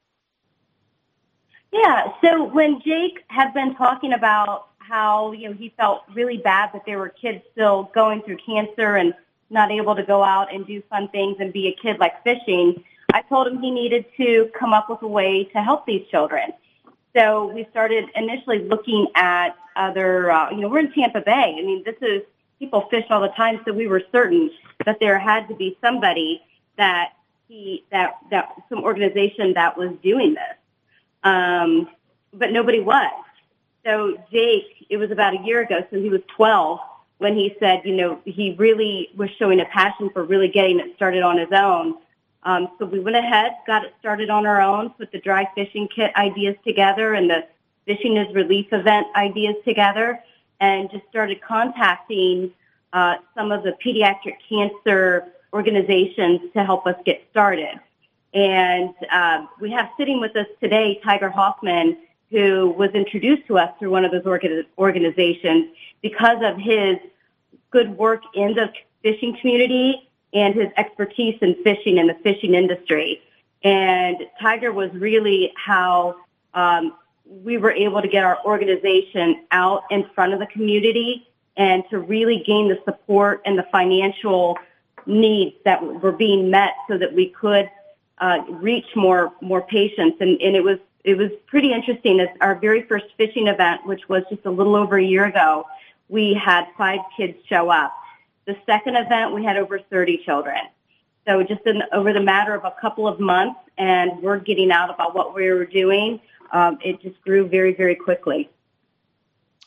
Yeah. 1.71 2.11
So 2.21 2.43
when 2.43 2.81
Jake 2.81 3.23
had 3.27 3.53
been 3.53 3.73
talking 3.75 4.11
about 4.11 4.67
how 4.79 5.31
you 5.31 5.47
know 5.47 5.55
he 5.55 5.69
felt 5.77 6.03
really 6.13 6.37
bad 6.37 6.71
that 6.73 6.85
there 6.85 6.97
were 6.97 7.09
kids 7.09 7.41
still 7.53 7.89
going 7.93 8.21
through 8.23 8.37
cancer 8.45 8.97
and 8.97 9.13
not 9.49 9.71
able 9.71 9.95
to 9.95 10.03
go 10.03 10.23
out 10.23 10.53
and 10.53 10.67
do 10.67 10.81
fun 10.89 11.07
things 11.07 11.37
and 11.39 11.53
be 11.53 11.67
a 11.67 11.81
kid 11.81 11.99
like 11.99 12.21
fishing, 12.23 12.83
I 13.13 13.21
told 13.23 13.47
him 13.47 13.61
he 13.61 13.71
needed 13.71 14.05
to 14.17 14.49
come 14.57 14.73
up 14.73 14.89
with 14.89 15.01
a 15.01 15.07
way 15.07 15.45
to 15.45 15.61
help 15.61 15.85
these 15.85 16.05
children. 16.09 16.51
So 17.15 17.47
we 17.47 17.67
started 17.71 18.05
initially 18.15 18.59
looking 18.59 19.07
at 19.15 19.55
other, 19.75 20.31
uh, 20.31 20.51
you 20.51 20.57
know, 20.57 20.69
we're 20.69 20.79
in 20.79 20.91
Tampa 20.93 21.21
Bay. 21.21 21.55
I 21.57 21.61
mean, 21.61 21.83
this 21.83 21.95
is, 22.01 22.21
people 22.59 22.87
fish 22.91 23.05
all 23.09 23.21
the 23.21 23.29
time, 23.29 23.61
so 23.65 23.73
we 23.73 23.87
were 23.87 24.03
certain 24.11 24.51
that 24.85 24.97
there 24.99 25.17
had 25.17 25.47
to 25.47 25.55
be 25.55 25.77
somebody 25.81 26.41
that 26.77 27.13
he, 27.47 27.83
that, 27.91 28.17
that, 28.29 28.53
some 28.69 28.83
organization 28.83 29.53
that 29.53 29.77
was 29.77 29.91
doing 30.03 30.35
this. 30.35 30.57
Um, 31.23 31.89
but 32.33 32.51
nobody 32.51 32.79
was. 32.79 33.11
So 33.85 34.17
Jake, 34.31 34.85
it 34.89 34.97
was 34.97 35.09
about 35.09 35.39
a 35.39 35.43
year 35.43 35.61
ago, 35.61 35.79
so 35.89 35.99
he 35.99 36.09
was 36.09 36.21
12 36.35 36.79
when 37.17 37.35
he 37.35 37.55
said, 37.59 37.81
you 37.85 37.95
know, 37.95 38.19
he 38.25 38.55
really 38.57 39.09
was 39.15 39.29
showing 39.37 39.59
a 39.59 39.65
passion 39.65 40.09
for 40.11 40.23
really 40.23 40.47
getting 40.47 40.79
it 40.79 40.95
started 40.95 41.23
on 41.23 41.37
his 41.37 41.49
own. 41.51 41.95
Um, 42.43 42.69
so 42.79 42.85
we 42.85 42.99
went 42.99 43.17
ahead, 43.17 43.51
got 43.67 43.83
it 43.83 43.93
started 43.99 44.29
on 44.29 44.45
our 44.45 44.61
own, 44.61 44.91
put 44.91 45.11
the 45.11 45.19
dry 45.19 45.47
fishing 45.55 45.87
kit 45.93 46.15
ideas 46.15 46.55
together 46.65 47.13
and 47.13 47.29
the 47.29 47.47
fishing 47.85 48.17
is 48.17 48.33
relief 48.35 48.67
event 48.71 49.07
ideas 49.15 49.55
together, 49.65 50.19
and 50.59 50.91
just 50.91 51.03
started 51.09 51.41
contacting 51.41 52.51
uh, 52.93 53.15
some 53.35 53.51
of 53.51 53.63
the 53.63 53.75
pediatric 53.83 54.35
cancer 54.47 55.25
organizations 55.53 56.41
to 56.53 56.63
help 56.63 56.85
us 56.85 56.95
get 57.05 57.23
started. 57.31 57.79
And 58.33 58.93
uh, 59.11 59.47
we 59.59 59.71
have 59.71 59.89
sitting 59.97 60.19
with 60.19 60.35
us 60.35 60.45
today 60.61 60.99
Tiger 61.03 61.29
Hoffman, 61.29 61.97
who 62.29 62.69
was 62.77 62.91
introduced 62.91 63.47
to 63.47 63.57
us 63.57 63.71
through 63.79 63.89
one 63.89 64.05
of 64.05 64.11
those 64.11 64.25
organizations 64.77 65.69
because 66.01 66.37
of 66.43 66.57
his 66.57 66.97
good 67.71 67.97
work 67.97 68.21
in 68.35 68.53
the 68.53 68.71
fishing 69.01 69.35
community 69.41 70.08
and 70.33 70.53
his 70.53 70.67
expertise 70.77 71.37
in 71.41 71.55
fishing 71.63 71.99
and 71.99 72.09
the 72.09 72.15
fishing 72.23 72.53
industry. 72.53 73.21
And 73.63 74.17
Tiger 74.41 74.71
was 74.71 74.91
really 74.93 75.51
how 75.55 76.17
um, 76.53 76.95
we 77.25 77.57
were 77.57 77.71
able 77.71 78.01
to 78.01 78.07
get 78.07 78.23
our 78.23 78.39
organization 78.45 79.43
out 79.51 79.83
in 79.91 80.05
front 80.15 80.33
of 80.33 80.39
the 80.39 80.47
community 80.47 81.27
and 81.57 81.83
to 81.89 81.99
really 81.99 82.43
gain 82.45 82.69
the 82.69 82.79
support 82.85 83.41
and 83.45 83.57
the 83.57 83.65
financial 83.71 84.57
needs 85.05 85.55
that 85.65 85.83
were 86.01 86.11
being 86.11 86.49
met 86.49 86.73
so 86.87 86.97
that 86.97 87.13
we 87.13 87.29
could 87.29 87.69
uh, 88.19 88.39
reach 88.49 88.85
more 88.95 89.31
more 89.41 89.61
patients. 89.61 90.17
And, 90.19 90.41
and 90.41 90.55
it 90.55 90.63
was 90.63 90.79
it 91.03 91.17
was 91.17 91.31
pretty 91.47 91.73
interesting. 91.73 92.19
As 92.19 92.29
our 92.41 92.55
very 92.55 92.83
first 92.83 93.05
fishing 93.17 93.47
event, 93.47 93.85
which 93.85 94.07
was 94.09 94.23
just 94.29 94.45
a 94.45 94.51
little 94.51 94.75
over 94.75 94.97
a 94.97 95.03
year 95.03 95.25
ago, 95.25 95.65
we 96.07 96.33
had 96.33 96.65
five 96.77 96.99
kids 97.15 97.37
show 97.47 97.69
up. 97.69 97.93
The 98.49 98.57
second 98.65 98.95
event, 98.95 99.35
we 99.35 99.43
had 99.43 99.57
over 99.57 99.77
30 99.77 100.23
children. 100.25 100.57
So 101.27 101.43
just 101.43 101.61
in, 101.67 101.83
over 101.93 102.13
the 102.13 102.19
matter 102.19 102.55
of 102.55 102.65
a 102.65 102.73
couple 102.81 103.07
of 103.07 103.19
months 103.19 103.59
and 103.77 104.23
word 104.23 104.43
getting 104.43 104.71
out 104.71 104.89
about 104.89 105.13
what 105.13 105.35
we 105.35 105.51
were 105.51 105.67
doing, 105.67 106.19
um, 106.51 106.79
it 106.83 106.99
just 106.99 107.21
grew 107.21 107.47
very, 107.47 107.75
very 107.75 107.93
quickly. 107.93 108.49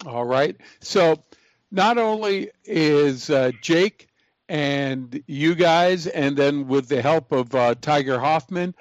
All 0.04 0.24
right. 0.24 0.56
So 0.80 1.22
not 1.70 1.96
only 1.96 2.50
is 2.64 3.30
uh, 3.30 3.52
Jake 3.60 4.08
and 4.48 5.22
you 5.28 5.54
guys, 5.54 6.08
and 6.08 6.36
then 6.36 6.66
with 6.66 6.88
the 6.88 7.00
help 7.00 7.30
of 7.30 7.54
uh, 7.54 7.76
Tiger 7.80 8.18
Hoffman, 8.18 8.74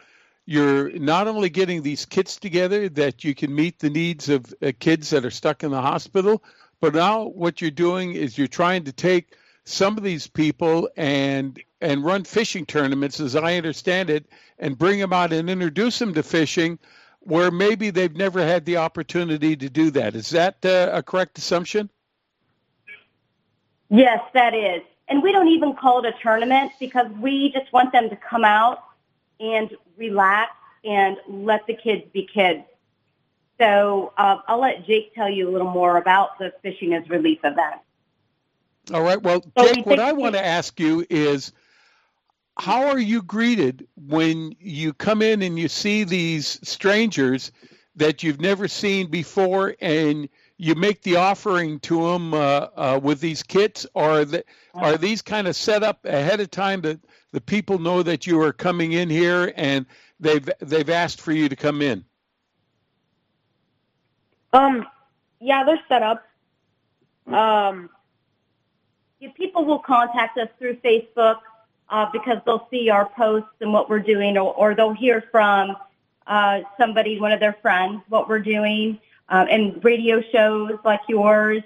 you're 0.48 0.90
not 0.94 1.28
only 1.28 1.50
getting 1.50 1.84
these 1.84 2.06
kits 2.06 2.38
together 2.38 2.90
that 2.90 3.24
you 3.24 3.36
can 3.36 3.54
meet 3.54 3.78
the 3.78 3.92
needs 3.92 4.30
of 4.30 4.52
uh, 4.64 4.72
kids 4.80 5.12
that 5.12 5.26
are 5.26 5.30
stuck 5.30 5.64
in 5.64 5.70
the 5.70 5.80
hospital, 5.80 6.44
but 6.80 6.96
now 6.96 7.26
what 7.26 7.62
you're 7.62 7.70
doing 7.70 8.14
is 8.14 8.36
you're 8.36 8.48
trying 8.48 8.86
to 8.86 8.92
take 8.92 9.36
some 9.64 9.98
of 9.98 10.04
these 10.04 10.28
people 10.28 10.90
and 10.98 11.62
and 11.82 12.04
run 12.04 12.24
fishing 12.24 12.66
tournaments, 12.66 13.20
as 13.20 13.36
I 13.36 13.56
understand 13.56 14.10
it, 14.10 14.28
and 14.60 14.78
bring 14.78 15.00
them 15.00 15.14
out 15.14 15.34
and 15.34 15.50
introduce 15.50 15.98
them 15.98 16.14
to 16.14 16.22
fishing, 16.22 16.78
where 17.22 17.50
maybe 17.50 17.90
they've 17.90 18.16
never 18.16 18.46
had 18.46 18.66
the 18.66 18.78
opportunity 18.78 19.56
to 19.56 19.70
do 19.70 19.90
that. 19.92 20.16
Is 20.16 20.30
that 20.30 20.64
uh, 20.64 20.90
a 20.94 21.02
correct 21.02 21.40
assumption? 21.40 21.90
Yes, 23.90 24.22
that 24.34 24.54
is. 24.54 24.84
And 25.08 25.22
we 25.22 25.32
don't 25.32 25.50
even 25.50 25.76
call 25.76 26.06
it 26.06 26.14
a 26.16 26.18
tournament 26.22 26.72
because 26.80 27.12
we 27.20 27.52
just 27.52 27.74
want 27.74 27.92
them 27.92 28.10
to 28.10 28.16
come 28.16 28.46
out 28.46 28.84
and 29.40 29.76
relax 29.98 30.52
and 30.86 31.18
let 31.28 31.68
the 31.68 31.74
kids 31.74 32.04
be 32.14 32.28
kids. 32.32 32.64
So 33.60 34.14
uh, 34.18 34.38
I'll 34.48 34.62
let 34.62 34.86
Jake 34.86 35.14
tell 35.14 35.30
you 35.30 35.50
a 35.50 35.52
little 35.52 35.70
more 35.70 35.98
about 35.98 36.40
the 36.40 36.54
Fishing 36.62 36.94
as 36.94 37.08
Relief 37.10 37.40
event. 37.44 37.82
All 38.94 39.02
right. 39.02 39.22
Well, 39.22 39.44
Jake, 39.58 39.86
what 39.86 40.00
I 40.00 40.12
want 40.12 40.36
to 40.36 40.46
ask 40.46 40.80
you 40.80 41.06
is 41.10 41.54
how 42.58 42.88
are 42.88 43.00
you 43.00 43.22
greeted 43.22 43.88
when 43.96 44.56
you 44.60 44.94
come 44.94 45.22
in 45.22 45.42
and 45.42 45.58
you 45.58 45.68
see 45.68 46.04
these 46.04 46.60
strangers 46.64 47.52
that 47.96 48.24
you've 48.24 48.42
never 48.42 48.68
seen 48.68 49.10
before 49.10 49.76
and 49.82 50.30
you 50.58 50.76
make 50.76 51.02
the 51.02 51.16
offering 51.16 51.80
to 51.80 52.08
them 52.08 52.34
uh, 52.34 52.68
uh, 52.76 53.00
with 53.02 53.20
these 53.20 53.44
kits? 53.44 53.88
Or 53.94 54.22
are, 54.22 54.26
the, 54.26 54.44
are 54.76 54.98
these 54.98 55.22
kind 55.22 55.48
of 55.48 55.56
set 55.56 55.84
up 55.84 56.06
ahead 56.06 56.40
of 56.40 56.52
time 56.52 56.82
that 56.82 57.00
the 57.32 57.42
people 57.42 57.80
know 57.80 58.04
that 58.04 58.28
you 58.28 58.42
are 58.42 58.54
coming 58.54 58.92
in 58.92 59.10
here 59.10 59.54
and 59.56 59.86
they've 60.20 60.48
they've 60.60 60.90
asked 60.90 61.22
for 61.22 61.32
you 61.32 61.50
to 61.50 61.56
come 61.56 61.82
in? 61.82 62.04
Um 64.54 64.86
yeah 65.40 65.64
they're 65.66 65.80
set 65.88 66.04
up. 66.04 66.24
Um 67.28 67.90
people 69.30 69.66
will 69.66 69.80
contact 69.80 70.38
us 70.38 70.50
through 70.58 70.78
Facebook 70.78 71.40
uh, 71.90 72.08
because 72.12 72.38
they'll 72.46 72.68
see 72.72 72.90
our 72.90 73.10
posts 73.10 73.50
and 73.60 73.72
what 73.74 73.90
we're 73.90 74.00
doing, 74.00 74.38
or, 74.38 74.54
or 74.54 74.76
they'll 74.76 74.94
hear 74.94 75.24
from 75.32 75.76
uh, 76.28 76.62
somebody, 76.80 77.20
one 77.20 77.32
of 77.32 77.40
their 77.40 77.58
friends, 77.62 78.02
what 78.08 78.30
we're 78.30 78.40
doing, 78.40 79.00
uh, 79.30 79.46
and 79.50 79.84
radio 79.84 80.22
shows 80.32 80.72
like 80.86 81.02
yours. 81.08 81.62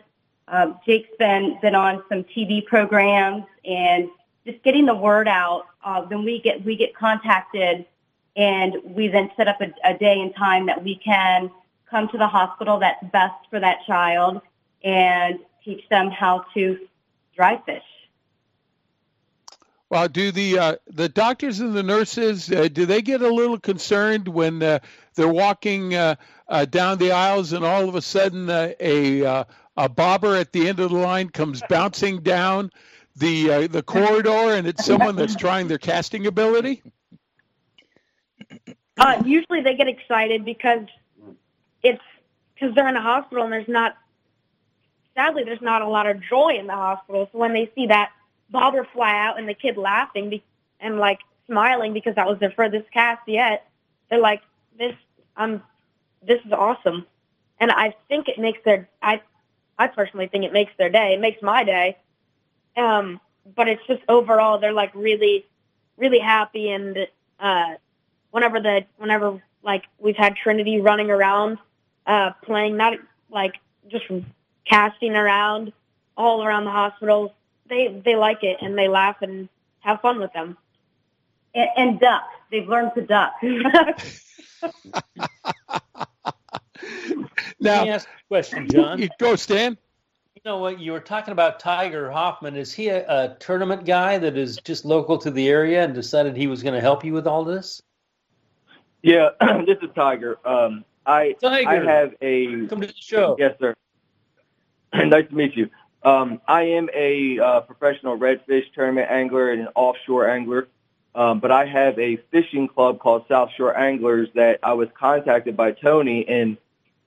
Uh, 0.48 0.74
Jake's 0.86 1.10
been 1.18 1.58
been 1.62 1.76
on 1.76 2.04
some 2.10 2.24
TV 2.24 2.64
programs 2.66 3.46
and 3.64 4.10
just 4.46 4.62
getting 4.64 4.86
the 4.86 4.94
word 4.94 5.28
out. 5.28 5.66
Uh, 5.84 6.06
then 6.06 6.24
we 6.24 6.40
get 6.40 6.64
we 6.64 6.76
get 6.76 6.96
contacted, 6.96 7.86
and 8.36 8.76
we 8.84 9.08
then 9.08 9.32
set 9.38 9.48
up 9.48 9.62
a, 9.62 9.74
a 9.84 9.98
day 9.98 10.20
and 10.20 10.36
time 10.36 10.66
that 10.68 10.84
we 10.84 10.96
can 10.96 11.50
come 11.90 12.08
to 12.10 12.18
the 12.18 12.28
hospital 12.28 12.80
that's 12.80 13.04
best 13.12 13.36
for 13.50 13.60
that 13.60 13.80
child 13.86 14.42
and 14.84 15.40
teach 15.64 15.88
them 15.90 16.10
how 16.12 16.46
to 16.54 16.78
dry 17.36 17.62
fish. 17.66 17.84
Well, 19.90 20.08
do 20.08 20.32
the 20.32 20.58
uh, 20.58 20.76
the 20.88 21.08
doctors 21.08 21.60
and 21.60 21.74
the 21.74 21.84
nurses 21.84 22.52
uh, 22.52 22.68
do 22.72 22.86
they 22.86 23.02
get 23.02 23.22
a 23.22 23.30
little 23.30 23.60
concerned 23.60 24.28
when 24.28 24.64
uh, 24.64 24.80
they're 25.14 25.28
walking 25.28 25.94
uh, 25.94 26.16
uh, 26.50 26.66
down 26.66 26.98
the 26.98 27.12
aisles 27.12 27.54
and 27.54 27.64
all 27.64 27.88
of 27.88 27.96
a 27.96 28.02
sudden 28.02 28.50
uh, 28.50 28.72
a 28.80 29.46
a 29.78 29.90
bobber 29.90 30.36
at 30.36 30.54
the 30.54 30.68
end 30.68 30.80
of 30.80 30.90
the 30.90 30.98
line 30.98 31.30
comes 31.30 31.62
bouncing 31.70 32.22
down 32.22 32.72
the 33.16 33.68
the 33.68 33.84
corridor 33.84 34.56
and 34.56 34.66
it's 34.66 34.84
someone 34.84 35.16
that's 35.16 35.36
trying 35.36 35.68
their 35.68 35.78
casting 35.78 36.26
ability? 36.26 36.82
usually 39.24 39.62
they 39.62 39.76
get 39.76 39.88
excited 39.88 40.44
because 40.44 40.88
it's 41.84 42.02
because 42.56 42.74
they're 42.74 42.88
in 42.88 42.96
a 42.96 43.02
hospital 43.02 43.44
and 43.44 43.54
there's 43.54 43.68
not 43.68 43.98
sadly, 45.16 45.44
there's 45.44 45.62
not 45.62 45.82
a 45.82 45.88
lot 45.88 46.08
of 46.08 46.22
joy 46.22 46.56
in 46.60 46.68
the 46.68 46.74
hospital. 46.74 47.30
So 47.32 47.38
when 47.38 47.54
they 47.54 47.72
see 47.76 47.88
that 47.88 48.12
bobber 48.50 48.88
fly 48.94 49.16
out 49.16 49.40
and 49.40 49.48
the 49.48 49.54
kid 49.54 49.78
laughing 49.78 50.30
be- 50.30 50.44
and 50.80 51.00
like 51.00 51.20
smiling 51.48 51.94
because 51.94 52.16
that 52.16 52.28
was 52.28 52.40
their 52.40 52.52
furthest 52.52 52.92
cast 52.92 53.28
yet, 53.28 53.68
they're 54.10 54.20
like, 54.20 54.42
"This, 54.78 54.96
um, 55.38 55.64
this 56.22 56.40
is 56.46 56.52
awesome," 56.52 57.06
and 57.60 57.72
I 57.72 57.96
think 58.08 58.28
it 58.28 58.38
makes 58.38 58.60
their 58.64 58.88
I, 59.02 59.22
I 59.78 59.88
personally 59.88 60.28
think 60.28 60.46
it 60.46 60.54
makes 60.54 60.74
their 60.78 60.90
day. 60.90 61.14
It 61.14 61.22
makes 61.22 61.42
my 61.42 61.64
day. 61.64 61.98
Um, 62.78 63.20
but 63.56 63.68
it's 63.68 63.86
just 63.88 64.02
overall 64.10 64.60
they're 64.60 64.74
like 64.74 64.94
really, 64.96 65.46
really 65.98 66.20
happy 66.20 66.72
and 66.72 67.08
uh, 67.40 67.76
whenever 68.32 68.60
the 68.60 68.86
whenever 68.98 69.42
like 69.64 69.84
we've 70.00 70.16
had 70.16 70.36
Trinity 70.36 70.82
running 70.82 71.10
around, 71.10 71.58
uh, 72.06 72.32
playing 72.44 72.78
not 72.78 72.94
like 73.30 73.56
just 73.88 74.06
casting 74.66 75.16
around 75.16 75.72
all 76.18 76.44
around 76.44 76.66
the 76.66 76.72
hospitals. 76.72 77.32
They 77.68 78.02
they 78.04 78.16
like 78.16 78.44
it 78.44 78.58
and 78.62 78.78
they 78.78 78.88
laugh 78.88 79.22
and 79.22 79.50
have 79.80 80.02
fun 80.02 80.20
with 80.20 80.34
them. 80.34 80.58
And, 81.54 81.70
and 81.78 82.00
duck. 82.00 82.24
They've 82.52 82.68
learned 82.68 82.92
to 82.96 83.02
duck. 83.02 83.34
now, 83.42 83.62
Let 87.60 87.84
me 87.84 87.90
ask 87.90 88.08
a 88.08 88.28
question, 88.28 88.68
John. 88.70 89.10
Go, 89.20 89.36
Stan. 89.36 89.78
You 90.36 90.42
know 90.46 90.58
what? 90.58 90.80
You 90.80 90.92
were 90.92 91.00
talking 91.00 91.32
about 91.32 91.60
Tiger 91.60 92.12
Hoffman. 92.12 92.56
Is 92.56 92.72
he 92.72 92.90
a, 92.90 93.06
a 93.08 93.36
tournament 93.40 93.86
guy 93.86 94.18
that 94.18 94.38
is 94.38 94.58
just 94.64 94.86
local 94.86 95.18
to 95.20 95.32
the 95.32 95.48
area 95.48 95.84
and 95.84 95.94
decided 95.94 96.38
he 96.38 96.48
was 96.48 96.62
going 96.62 96.76
to 96.76 96.82
help 96.82 97.04
you 97.04 97.14
with 97.14 97.26
all 97.26 97.44
this? 97.44 97.82
Yeah, 99.02 99.30
this 99.66 99.78
is 99.82 99.90
Tiger. 99.96 100.38
Um, 100.46 100.84
I 101.06 101.36
Tiger, 101.42 101.70
I 101.70 101.84
have 101.84 102.16
a 102.22 102.68
come 102.68 102.82
to 102.82 102.88
the 102.88 102.94
show. 102.96 103.36
Yes, 103.40 103.56
sir. 103.60 103.76
nice 105.06 105.28
to 105.28 105.36
meet 105.36 105.56
you. 105.56 105.70
Um, 106.04 106.40
I 106.48 106.64
am 106.64 106.90
a 106.94 107.40
uh, 107.40 107.62
professional 107.62 108.18
redfish 108.18 108.72
tournament 108.74 109.10
angler 109.10 109.52
and 109.52 109.62
an 109.62 109.68
offshore 109.76 110.30
angler, 110.30 110.68
um, 111.14 111.40
but 111.40 111.52
I 111.52 111.66
have 111.66 111.98
a 112.00 112.18
fishing 112.32 112.68
club 112.68 113.00
called 113.00 113.26
South 113.28 113.50
Shore 113.58 113.78
Anglers 113.78 114.30
that 114.36 114.60
I 114.64 114.74
was 114.74 114.88
contacted 114.98 115.58
by 115.58 115.72
Tony, 115.72 116.28
and 116.28 116.58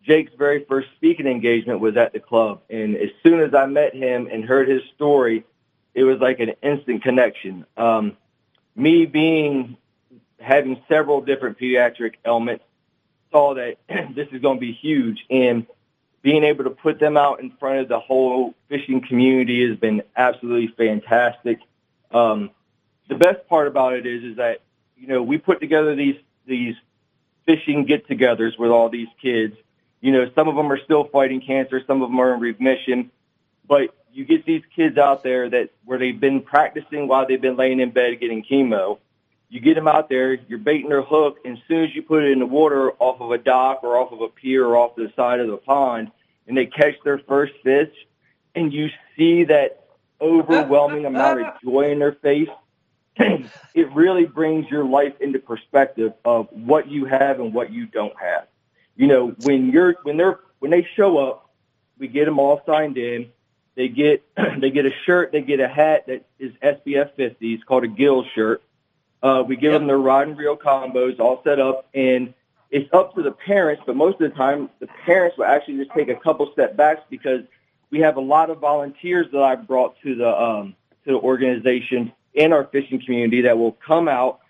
Jake's 0.02 0.32
very 0.36 0.64
first 0.64 0.88
speaking 0.96 1.26
engagement 1.26 1.80
was 1.80 1.96
at 1.96 2.12
the 2.12 2.20
club. 2.20 2.62
And 2.68 2.96
as 2.96 3.10
soon 3.22 3.40
as 3.40 3.54
I 3.54 3.66
met 3.66 3.94
him 3.94 4.28
and 4.30 4.44
heard 4.44 4.68
his 4.68 4.82
story, 4.94 5.44
it 5.94 6.04
was 6.04 6.18
like 6.18 6.40
an 6.40 6.50
instant 6.62 7.02
connection. 7.02 7.64
Um, 7.76 8.16
me 8.74 9.06
being 9.06 9.76
having 10.40 10.82
several 10.88 11.20
different 11.20 11.58
pediatric 11.58 12.14
ailments 12.26 12.64
saw 13.30 13.54
that 13.54 13.78
this 14.14 14.28
is 14.32 14.42
going 14.42 14.56
to 14.56 14.60
be 14.60 14.72
huge 14.72 15.24
and 15.30 15.66
being 16.22 16.44
able 16.44 16.64
to 16.64 16.70
put 16.70 16.98
them 16.98 17.16
out 17.16 17.40
in 17.40 17.50
front 17.52 17.80
of 17.80 17.88
the 17.88 18.00
whole 18.00 18.54
fishing 18.68 19.00
community 19.00 19.68
has 19.68 19.78
been 19.78 20.02
absolutely 20.16 20.68
fantastic. 20.76 21.60
Um, 22.10 22.50
the 23.08 23.14
best 23.14 23.46
part 23.48 23.68
about 23.68 23.94
it 23.94 24.06
is, 24.06 24.24
is 24.24 24.36
that, 24.36 24.60
you 24.96 25.06
know, 25.06 25.22
we 25.22 25.38
put 25.38 25.60
together 25.60 25.94
these, 25.94 26.16
these 26.46 26.74
fishing 27.46 27.84
get-togethers 27.84 28.58
with 28.58 28.70
all 28.70 28.88
these 28.88 29.08
kids. 29.22 29.56
You 30.00 30.12
know, 30.12 30.30
some 30.34 30.48
of 30.48 30.56
them 30.56 30.70
are 30.70 30.78
still 30.78 31.04
fighting 31.04 31.40
cancer, 31.40 31.82
some 31.86 32.02
of 32.02 32.10
them 32.10 32.18
are 32.20 32.34
in 32.34 32.40
remission, 32.40 33.10
but 33.66 33.94
you 34.12 34.24
get 34.24 34.44
these 34.44 34.62
kids 34.74 34.98
out 34.98 35.22
there 35.22 35.48
that 35.50 35.70
where 35.84 35.98
they've 35.98 36.18
been 36.18 36.40
practicing 36.40 37.08
while 37.08 37.26
they've 37.26 37.40
been 37.40 37.56
laying 37.56 37.80
in 37.80 37.90
bed 37.90 38.18
getting 38.20 38.42
chemo. 38.42 38.98
You 39.50 39.60
get 39.60 39.74
them 39.74 39.88
out 39.88 40.08
there, 40.08 40.34
you're 40.34 40.58
baiting 40.58 40.90
their 40.90 41.02
hook, 41.02 41.38
and 41.44 41.56
as 41.56 41.62
soon 41.66 41.84
as 41.84 41.94
you 41.94 42.02
put 42.02 42.22
it 42.22 42.32
in 42.32 42.38
the 42.38 42.46
water 42.46 42.92
off 42.98 43.20
of 43.20 43.30
a 43.30 43.38
dock 43.38 43.82
or 43.82 43.96
off 43.96 44.12
of 44.12 44.20
a 44.20 44.28
pier 44.28 44.66
or 44.66 44.76
off 44.76 44.94
the 44.96 45.10
side 45.16 45.40
of 45.40 45.48
the 45.48 45.56
pond, 45.56 46.10
and 46.46 46.56
they 46.56 46.66
catch 46.66 46.94
their 47.02 47.18
first 47.18 47.54
fish, 47.62 47.90
and 48.54 48.72
you 48.72 48.88
see 49.16 49.44
that 49.44 49.86
overwhelming 50.20 51.06
amount 51.06 51.40
of 51.40 51.46
joy 51.64 51.90
in 51.90 51.98
their 51.98 52.12
face, 52.12 52.48
it 53.16 53.92
really 53.92 54.26
brings 54.26 54.70
your 54.70 54.84
life 54.84 55.14
into 55.20 55.38
perspective 55.38 56.12
of 56.24 56.48
what 56.52 56.88
you 56.88 57.06
have 57.06 57.40
and 57.40 57.54
what 57.54 57.72
you 57.72 57.86
don't 57.86 58.18
have. 58.20 58.46
You 58.96 59.06
know, 59.06 59.34
when 59.44 59.70
you're 59.70 59.96
when 60.02 60.16
they're 60.16 60.40
when 60.58 60.70
they 60.70 60.86
show 60.96 61.18
up, 61.18 61.50
we 61.98 62.08
get 62.08 62.26
them 62.26 62.38
all 62.38 62.60
signed 62.66 62.98
in. 62.98 63.30
They 63.76 63.88
get 63.88 64.24
they 64.60 64.70
get 64.70 64.86
a 64.86 64.92
shirt, 65.06 65.32
they 65.32 65.40
get 65.40 65.60
a 65.60 65.68
hat 65.68 66.06
that 66.08 66.26
is 66.38 66.52
SPF 66.62 67.14
50. 67.14 67.54
It's 67.54 67.64
called 67.64 67.84
a 67.84 67.88
gill 67.88 68.24
shirt. 68.34 68.62
Uh, 69.22 69.42
we 69.46 69.56
give 69.56 69.72
yep. 69.72 69.80
them 69.80 69.86
their 69.86 69.98
rod 69.98 70.28
and 70.28 70.38
reel 70.38 70.56
combos 70.56 71.18
all 71.18 71.42
set 71.42 71.58
up, 71.58 71.86
and 71.94 72.32
it's 72.70 72.88
up 72.92 73.14
to 73.14 73.22
the 73.22 73.32
parents. 73.32 73.82
But 73.84 73.96
most 73.96 74.20
of 74.20 74.30
the 74.30 74.36
time, 74.36 74.70
the 74.78 74.86
parents 75.04 75.36
will 75.36 75.46
actually 75.46 75.78
just 75.78 75.90
take 75.90 76.08
a 76.08 76.14
couple 76.14 76.50
step 76.52 76.76
backs 76.76 77.02
because 77.10 77.42
we 77.90 78.00
have 78.00 78.16
a 78.16 78.20
lot 78.20 78.50
of 78.50 78.58
volunteers 78.58 79.26
that 79.32 79.42
I've 79.42 79.66
brought 79.66 80.00
to 80.02 80.14
the 80.14 80.40
um, 80.40 80.74
to 81.04 81.12
the 81.12 81.18
organization 81.18 82.12
in 82.34 82.52
our 82.52 82.64
fishing 82.64 83.00
community 83.04 83.42
that 83.42 83.58
will 83.58 83.72
come 83.72 84.08
out 84.08 84.40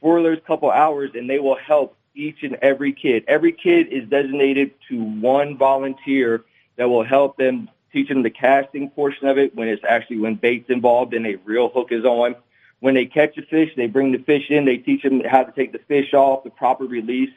for 0.00 0.22
those 0.22 0.38
couple 0.46 0.70
hours 0.70 1.10
and 1.14 1.28
they 1.28 1.38
will 1.38 1.56
help 1.56 1.96
each 2.14 2.42
and 2.42 2.56
every 2.56 2.92
kid. 2.92 3.24
Every 3.28 3.52
kid 3.52 3.88
is 3.88 4.08
designated 4.08 4.72
to 4.88 5.02
one 5.02 5.56
volunteer 5.56 6.44
that 6.76 6.88
will 6.88 7.04
help 7.04 7.36
them 7.36 7.70
teach 7.92 8.08
them 8.08 8.22
the 8.22 8.30
casting 8.30 8.90
portion 8.90 9.28
of 9.28 9.38
it 9.38 9.54
when 9.54 9.68
it's 9.68 9.82
actually 9.88 10.18
when 10.18 10.34
bait's 10.34 10.68
involved 10.68 11.14
and 11.14 11.26
a 11.26 11.36
real 11.44 11.68
hook 11.68 11.88
is 11.90 12.04
on. 12.04 12.34
When 12.80 12.94
they 12.94 13.06
catch 13.06 13.36
a 13.36 13.42
fish, 13.42 13.72
they 13.76 13.86
bring 13.86 14.12
the 14.12 14.18
fish 14.18 14.50
in. 14.50 14.64
They 14.64 14.76
teach 14.76 15.02
them 15.02 15.20
how 15.24 15.42
to 15.42 15.52
take 15.52 15.72
the 15.72 15.80
fish 15.80 16.14
off, 16.14 16.44
the 16.44 16.50
proper 16.50 16.84
release. 16.84 17.32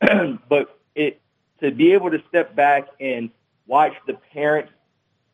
but 0.48 0.78
it 0.94 1.20
to 1.60 1.70
be 1.70 1.92
able 1.92 2.10
to 2.10 2.22
step 2.28 2.54
back 2.56 2.88
and 2.98 3.30
watch 3.66 3.94
the 4.06 4.14
parents 4.32 4.72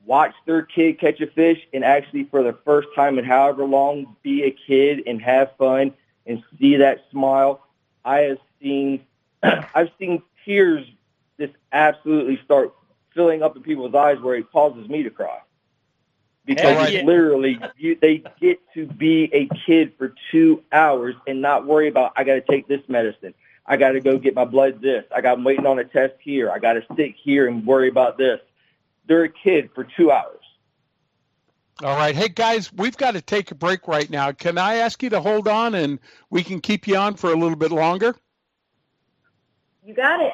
watch 0.04 0.34
their 0.46 0.62
kid 0.62 0.98
catch 1.00 1.20
a 1.20 1.26
fish 1.26 1.58
and 1.72 1.84
actually 1.84 2.24
for 2.24 2.42
the 2.42 2.56
first 2.64 2.88
time 2.94 3.18
in 3.18 3.24
however 3.24 3.64
long 3.64 4.16
be 4.22 4.44
a 4.44 4.50
kid 4.50 5.02
and 5.06 5.20
have 5.20 5.50
fun 5.58 5.92
and 6.26 6.42
see 6.58 6.76
that 6.76 7.04
smile. 7.10 7.60
I 8.04 8.20
have 8.20 8.38
seen 8.62 9.04
I've 9.42 9.90
seen 9.98 10.22
tears 10.44 10.86
just 11.38 11.54
absolutely 11.72 12.40
start 12.44 12.72
filling 13.14 13.42
up 13.42 13.56
in 13.56 13.62
people's 13.62 13.94
eyes 13.94 14.20
where 14.20 14.36
it 14.36 14.50
causes 14.50 14.88
me 14.88 15.02
to 15.02 15.10
cry. 15.10 15.40
Because 16.46 16.92
yeah. 16.92 17.02
literally 17.02 17.58
you, 17.76 17.98
they 18.00 18.22
get 18.40 18.60
to 18.74 18.86
be 18.86 19.28
a 19.34 19.48
kid 19.66 19.92
for 19.98 20.14
two 20.30 20.62
hours 20.72 21.16
and 21.26 21.42
not 21.42 21.66
worry 21.66 21.88
about 21.88 22.12
I 22.16 22.24
gotta 22.24 22.40
take 22.40 22.68
this 22.68 22.82
medicine. 22.88 23.34
I 23.66 23.76
gotta 23.76 24.00
go 24.00 24.16
get 24.16 24.34
my 24.34 24.44
blood 24.44 24.80
this. 24.80 25.04
I 25.14 25.20
got 25.20 25.38
I'm 25.38 25.44
waiting 25.44 25.66
on 25.66 25.78
a 25.78 25.84
test 25.84 26.14
here. 26.20 26.50
I 26.50 26.60
gotta 26.60 26.86
sit 26.96 27.14
here 27.16 27.48
and 27.48 27.66
worry 27.66 27.88
about 27.88 28.16
this 28.16 28.40
they're 29.06 29.24
a 29.24 29.28
kid 29.28 29.70
for 29.74 29.84
two 29.84 30.10
hours. 30.10 30.40
All 31.82 31.96
right. 31.96 32.16
Hey, 32.16 32.28
guys, 32.28 32.72
we've 32.72 32.96
got 32.96 33.12
to 33.12 33.20
take 33.20 33.50
a 33.50 33.54
break 33.54 33.86
right 33.86 34.08
now. 34.08 34.32
Can 34.32 34.56
I 34.56 34.76
ask 34.76 35.02
you 35.02 35.10
to 35.10 35.20
hold 35.20 35.46
on 35.46 35.74
and 35.74 35.98
we 36.30 36.42
can 36.42 36.60
keep 36.60 36.86
you 36.86 36.96
on 36.96 37.14
for 37.14 37.32
a 37.32 37.36
little 37.36 37.56
bit 37.56 37.70
longer? 37.70 38.16
You 39.84 39.94
got 39.94 40.22
it. 40.22 40.32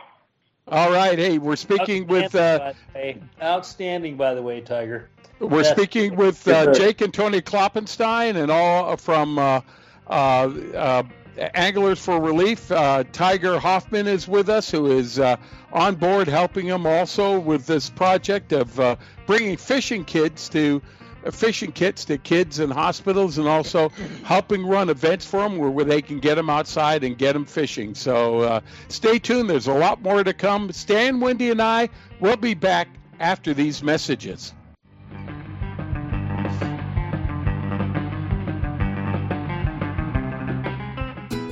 All 0.68 0.92
right. 0.92 1.18
Hey, 1.18 1.38
we're 1.38 1.56
speaking 1.56 2.06
with. 2.06 2.34
Uh, 2.34 2.72
by 2.94 3.18
Outstanding, 3.42 4.16
by 4.16 4.34
the 4.34 4.42
way, 4.42 4.60
Tiger. 4.60 5.08
We're 5.42 5.62
yes. 5.62 5.70
speaking 5.70 6.14
with 6.14 6.46
uh, 6.46 6.72
Jake 6.72 7.00
and 7.00 7.12
Tony 7.12 7.40
Kloppenstein 7.40 8.36
and 8.36 8.50
all 8.50 8.96
from 8.96 9.38
uh, 9.38 9.60
uh, 10.06 10.10
uh 10.10 11.02
Anglers 11.54 11.98
for 11.98 12.20
Relief. 12.20 12.70
Uh, 12.70 13.02
Tiger 13.10 13.58
Hoffman 13.58 14.06
is 14.06 14.28
with 14.28 14.48
us, 14.48 14.70
who 14.70 14.86
is 14.86 15.18
uh, 15.18 15.36
on 15.72 15.96
board 15.96 16.28
helping 16.28 16.68
them 16.68 16.86
also 16.86 17.40
with 17.40 17.66
this 17.66 17.90
project 17.90 18.52
of 18.52 18.78
uh, 18.78 18.96
bringing 19.26 19.56
fishing 19.56 20.04
kids 20.04 20.48
to 20.50 20.80
uh, 21.24 21.30
fishing 21.32 21.72
kits 21.72 22.04
to 22.04 22.18
kids 22.18 22.60
in 22.60 22.70
hospitals 22.70 23.38
and 23.38 23.48
also 23.48 23.88
helping 24.22 24.64
run 24.64 24.90
events 24.90 25.26
for 25.26 25.40
them 25.40 25.56
where, 25.56 25.70
where 25.70 25.84
they 25.84 26.02
can 26.02 26.20
get 26.20 26.36
them 26.36 26.50
outside 26.50 27.02
and 27.02 27.18
get 27.18 27.32
them 27.32 27.46
fishing. 27.46 27.94
So 27.94 28.40
uh, 28.40 28.60
stay 28.88 29.18
tuned. 29.18 29.50
There's 29.50 29.66
a 29.66 29.74
lot 29.74 30.02
more 30.02 30.22
to 30.22 30.34
come. 30.34 30.70
Stan, 30.70 31.18
Wendy, 31.18 31.50
and 31.50 31.60
I 31.60 31.88
will 32.20 32.36
be 32.36 32.54
back 32.54 32.88
after 33.18 33.54
these 33.54 33.82
messages. 33.82 34.52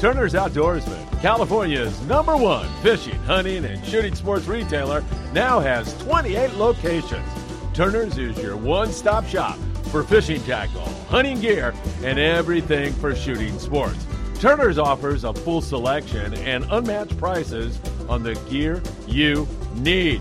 Turner's 0.00 0.32
Outdoorsman, 0.32 1.20
California's 1.20 2.00
number 2.06 2.34
one 2.34 2.66
fishing, 2.82 3.18
hunting, 3.24 3.66
and 3.66 3.84
shooting 3.84 4.14
sports 4.14 4.46
retailer, 4.46 5.04
now 5.34 5.60
has 5.60 5.94
28 6.04 6.54
locations. 6.54 7.28
Turner's 7.74 8.16
is 8.16 8.38
your 8.38 8.56
one 8.56 8.90
stop 8.92 9.26
shop 9.26 9.58
for 9.92 10.02
fishing 10.02 10.42
tackle, 10.44 10.88
hunting 11.10 11.38
gear, 11.38 11.74
and 12.02 12.18
everything 12.18 12.94
for 12.94 13.14
shooting 13.14 13.58
sports. 13.58 14.06
Turner's 14.38 14.78
offers 14.78 15.24
a 15.24 15.34
full 15.34 15.60
selection 15.60 16.32
and 16.32 16.64
unmatched 16.70 17.18
prices 17.18 17.78
on 18.08 18.22
the 18.22 18.36
gear 18.48 18.82
you 19.06 19.46
need. 19.74 20.20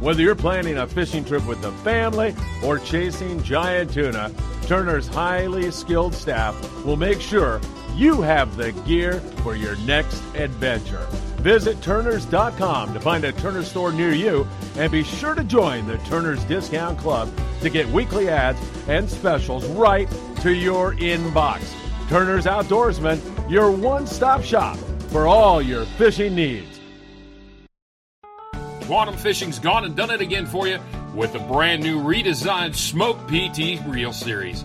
Whether 0.00 0.22
you're 0.22 0.36
planning 0.36 0.78
a 0.78 0.86
fishing 0.86 1.22
trip 1.22 1.46
with 1.46 1.60
the 1.60 1.72
family 1.82 2.34
or 2.64 2.78
chasing 2.78 3.42
giant 3.42 3.92
tuna, 3.92 4.32
Turner's 4.66 5.06
highly 5.06 5.70
skilled 5.70 6.14
staff 6.14 6.56
will 6.82 6.96
make 6.96 7.20
sure 7.20 7.60
you 7.98 8.22
have 8.22 8.56
the 8.56 8.70
gear 8.70 9.14
for 9.42 9.56
your 9.56 9.74
next 9.78 10.22
adventure. 10.36 11.04
Visit 11.40 11.82
Turners.com 11.82 12.94
to 12.94 13.00
find 13.00 13.24
a 13.24 13.32
Turner 13.32 13.64
store 13.64 13.90
near 13.90 14.12
you 14.12 14.46
and 14.76 14.90
be 14.92 15.02
sure 15.02 15.34
to 15.34 15.42
join 15.42 15.86
the 15.86 15.98
Turner's 15.98 16.42
Discount 16.44 16.96
Club 16.98 17.28
to 17.60 17.68
get 17.68 17.88
weekly 17.88 18.28
ads 18.28 18.60
and 18.86 19.10
specials 19.10 19.66
right 19.70 20.08
to 20.42 20.52
your 20.52 20.94
inbox. 20.94 21.60
Turner's 22.08 22.46
Outdoorsman, 22.46 23.50
your 23.50 23.72
one 23.72 24.06
stop 24.06 24.42
shop 24.44 24.78
for 25.08 25.26
all 25.26 25.60
your 25.60 25.84
fishing 25.84 26.36
needs. 26.36 26.80
Quantum 28.82 29.16
Fishing's 29.16 29.58
gone 29.58 29.84
and 29.84 29.96
done 29.96 30.10
it 30.10 30.20
again 30.20 30.46
for 30.46 30.68
you 30.68 30.78
with 31.14 31.32
the 31.32 31.40
brand 31.40 31.82
new 31.82 32.00
redesigned 32.00 32.74
Smoke 32.74 33.18
PT 33.26 33.84
Reel 33.86 34.12
Series. 34.12 34.64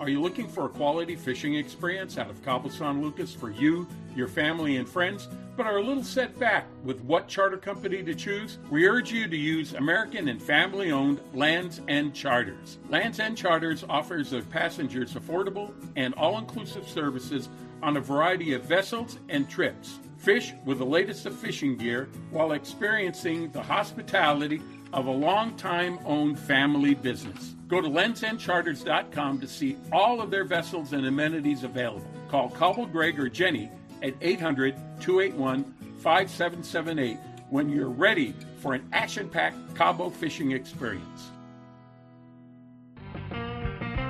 Are 0.00 0.08
you 0.08 0.20
looking 0.20 0.46
for 0.46 0.66
a 0.66 0.68
quality 0.68 1.16
fishing 1.16 1.56
experience 1.56 2.18
out 2.18 2.30
of 2.30 2.72
San 2.72 3.02
Lucas 3.02 3.34
for 3.34 3.50
you, 3.50 3.84
your 4.14 4.28
family, 4.28 4.76
and 4.76 4.88
friends, 4.88 5.26
but 5.56 5.66
are 5.66 5.78
a 5.78 5.82
little 5.82 6.04
set 6.04 6.38
back 6.38 6.66
with 6.84 7.00
what 7.00 7.26
charter 7.26 7.56
company 7.56 8.04
to 8.04 8.14
choose? 8.14 8.58
We 8.70 8.86
urge 8.86 9.10
you 9.10 9.26
to 9.26 9.36
use 9.36 9.72
American 9.72 10.28
and 10.28 10.40
family 10.40 10.92
owned 10.92 11.20
Lands 11.34 11.80
End 11.88 12.14
Charters. 12.14 12.78
Lands 12.88 13.18
End 13.18 13.36
Charters 13.36 13.84
offers 13.88 14.30
their 14.30 14.42
passengers 14.42 15.14
affordable 15.14 15.72
and 15.96 16.14
all 16.14 16.38
inclusive 16.38 16.88
services 16.88 17.48
on 17.82 17.96
a 17.96 18.00
variety 18.00 18.52
of 18.52 18.62
vessels 18.62 19.18
and 19.28 19.50
trips. 19.50 19.98
Fish 20.16 20.52
with 20.64 20.78
the 20.78 20.86
latest 20.86 21.26
of 21.26 21.36
fishing 21.36 21.76
gear 21.76 22.08
while 22.30 22.52
experiencing 22.52 23.50
the 23.50 23.62
hospitality 23.62 24.62
of 24.92 25.06
a 25.06 25.10
long-time 25.10 25.98
owned 26.04 26.38
family 26.38 26.94
business. 26.94 27.56
Go 27.68 27.82
to 27.82 27.88
landsendcharters.com 27.88 29.40
to 29.40 29.46
see 29.46 29.76
all 29.92 30.22
of 30.22 30.30
their 30.30 30.44
vessels 30.44 30.94
and 30.94 31.06
amenities 31.06 31.64
available. 31.64 32.06
Call 32.30 32.48
Cobble 32.48 32.86
Greg 32.86 33.20
or 33.20 33.28
Jenny 33.28 33.70
at 34.02 34.14
800 34.22 34.74
281 35.00 35.64
5778 35.98 37.18
when 37.50 37.68
you're 37.68 37.88
ready 37.88 38.34
for 38.60 38.72
an 38.74 38.88
action 38.92 39.28
packed 39.28 39.74
Cabo 39.74 40.08
fishing 40.10 40.52
experience. 40.52 41.30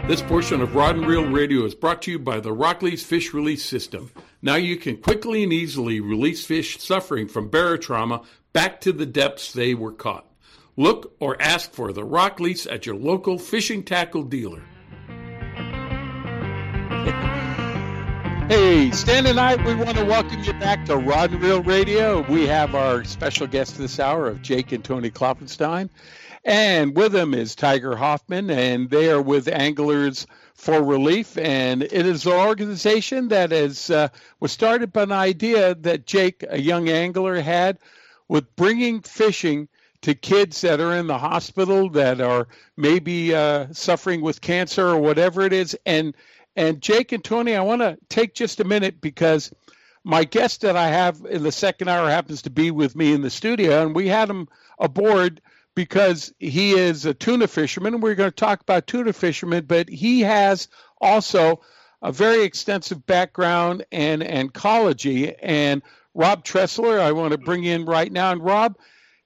This 0.06 0.22
portion 0.22 0.62
of 0.62 0.74
Rod 0.74 0.96
and 0.96 1.06
Reel 1.06 1.28
Radio 1.28 1.64
is 1.64 1.74
brought 1.74 2.00
to 2.02 2.12
you 2.12 2.18
by 2.18 2.40
the 2.40 2.54
Rockley's 2.54 3.04
Fish 3.04 3.34
Release 3.34 3.64
System. 3.64 4.10
Now 4.40 4.54
you 4.54 4.76
can 4.76 4.96
quickly 4.96 5.42
and 5.42 5.52
easily 5.52 6.00
release 6.00 6.46
fish 6.46 6.78
suffering 6.78 7.28
from 7.28 7.50
barotrauma 7.50 8.24
back 8.52 8.80
to 8.82 8.92
the 8.92 9.04
depths 9.04 9.52
they 9.52 9.74
were 9.74 9.92
caught. 9.92 10.27
Look 10.78 11.16
or 11.18 11.36
ask 11.42 11.72
for 11.72 11.92
the 11.92 12.04
Rockley's 12.04 12.64
at 12.64 12.86
your 12.86 12.94
local 12.94 13.36
fishing 13.36 13.82
tackle 13.82 14.22
dealer. 14.22 14.62
Hey, 18.48 18.90
Stan 18.92 19.26
and 19.26 19.38
I, 19.38 19.62
we 19.66 19.74
want 19.74 19.98
to 19.98 20.06
welcome 20.06 20.42
you 20.42 20.54
back 20.54 20.86
to 20.86 20.96
Rod 20.96 21.32
and 21.32 21.42
Reel 21.42 21.62
Radio. 21.62 22.22
We 22.30 22.46
have 22.46 22.74
our 22.74 23.04
special 23.04 23.46
guest 23.46 23.76
this 23.76 24.00
hour 24.00 24.26
of 24.26 24.40
Jake 24.40 24.72
and 24.72 24.82
Tony 24.82 25.10
Kloppenstein. 25.10 25.90
And 26.46 26.96
with 26.96 27.12
them 27.12 27.34
is 27.34 27.54
Tiger 27.54 27.94
Hoffman, 27.94 28.48
and 28.48 28.88
they 28.88 29.10
are 29.10 29.20
with 29.20 29.48
Anglers 29.48 30.26
for 30.54 30.82
Relief. 30.82 31.36
And 31.36 31.82
it 31.82 32.06
is 32.06 32.24
an 32.24 32.32
organization 32.32 33.28
that 33.28 33.52
is, 33.52 33.90
uh, 33.90 34.08
was 34.40 34.50
started 34.50 34.94
by 34.94 35.02
an 35.02 35.12
idea 35.12 35.74
that 35.74 36.06
Jake, 36.06 36.42
a 36.48 36.58
young 36.58 36.88
angler, 36.88 37.42
had 37.42 37.78
with 38.28 38.56
bringing 38.56 39.02
fishing 39.02 39.68
to 40.02 40.14
kids 40.14 40.60
that 40.60 40.80
are 40.80 40.94
in 40.94 41.06
the 41.06 41.18
hospital 41.18 41.88
that 41.90 42.20
are 42.20 42.48
maybe 42.76 43.34
uh, 43.34 43.66
suffering 43.72 44.20
with 44.20 44.40
cancer 44.40 44.86
or 44.86 44.98
whatever 44.98 45.42
it 45.42 45.52
is. 45.52 45.76
And 45.86 46.14
and 46.56 46.80
Jake 46.80 47.12
and 47.12 47.22
Tony, 47.22 47.54
I 47.54 47.60
want 47.60 47.82
to 47.82 47.96
take 48.08 48.34
just 48.34 48.58
a 48.58 48.64
minute 48.64 49.00
because 49.00 49.52
my 50.02 50.24
guest 50.24 50.62
that 50.62 50.76
I 50.76 50.88
have 50.88 51.24
in 51.28 51.42
the 51.42 51.52
second 51.52 51.88
hour 51.88 52.10
happens 52.10 52.42
to 52.42 52.50
be 52.50 52.70
with 52.70 52.96
me 52.96 53.12
in 53.12 53.22
the 53.22 53.30
studio, 53.30 53.84
and 53.84 53.94
we 53.94 54.08
had 54.08 54.28
him 54.28 54.48
aboard 54.78 55.40
because 55.74 56.32
he 56.40 56.72
is 56.72 57.06
a 57.06 57.14
tuna 57.14 57.46
fisherman, 57.46 57.94
and 57.94 58.02
we're 58.02 58.16
going 58.16 58.30
to 58.30 58.34
talk 58.34 58.60
about 58.60 58.88
tuna 58.88 59.12
fishermen, 59.12 59.64
but 59.66 59.88
he 59.88 60.20
has 60.20 60.66
also 61.00 61.60
a 62.02 62.10
very 62.10 62.42
extensive 62.42 63.06
background 63.06 63.84
in 63.92 64.22
ecology. 64.22 65.36
And 65.36 65.82
Rob 66.14 66.44
Tressler, 66.44 66.98
I 66.98 67.12
want 67.12 67.32
to 67.32 67.38
bring 67.38 67.64
in 67.64 67.84
right 67.84 68.10
now. 68.10 68.32
And 68.32 68.42
Rob, 68.42 68.76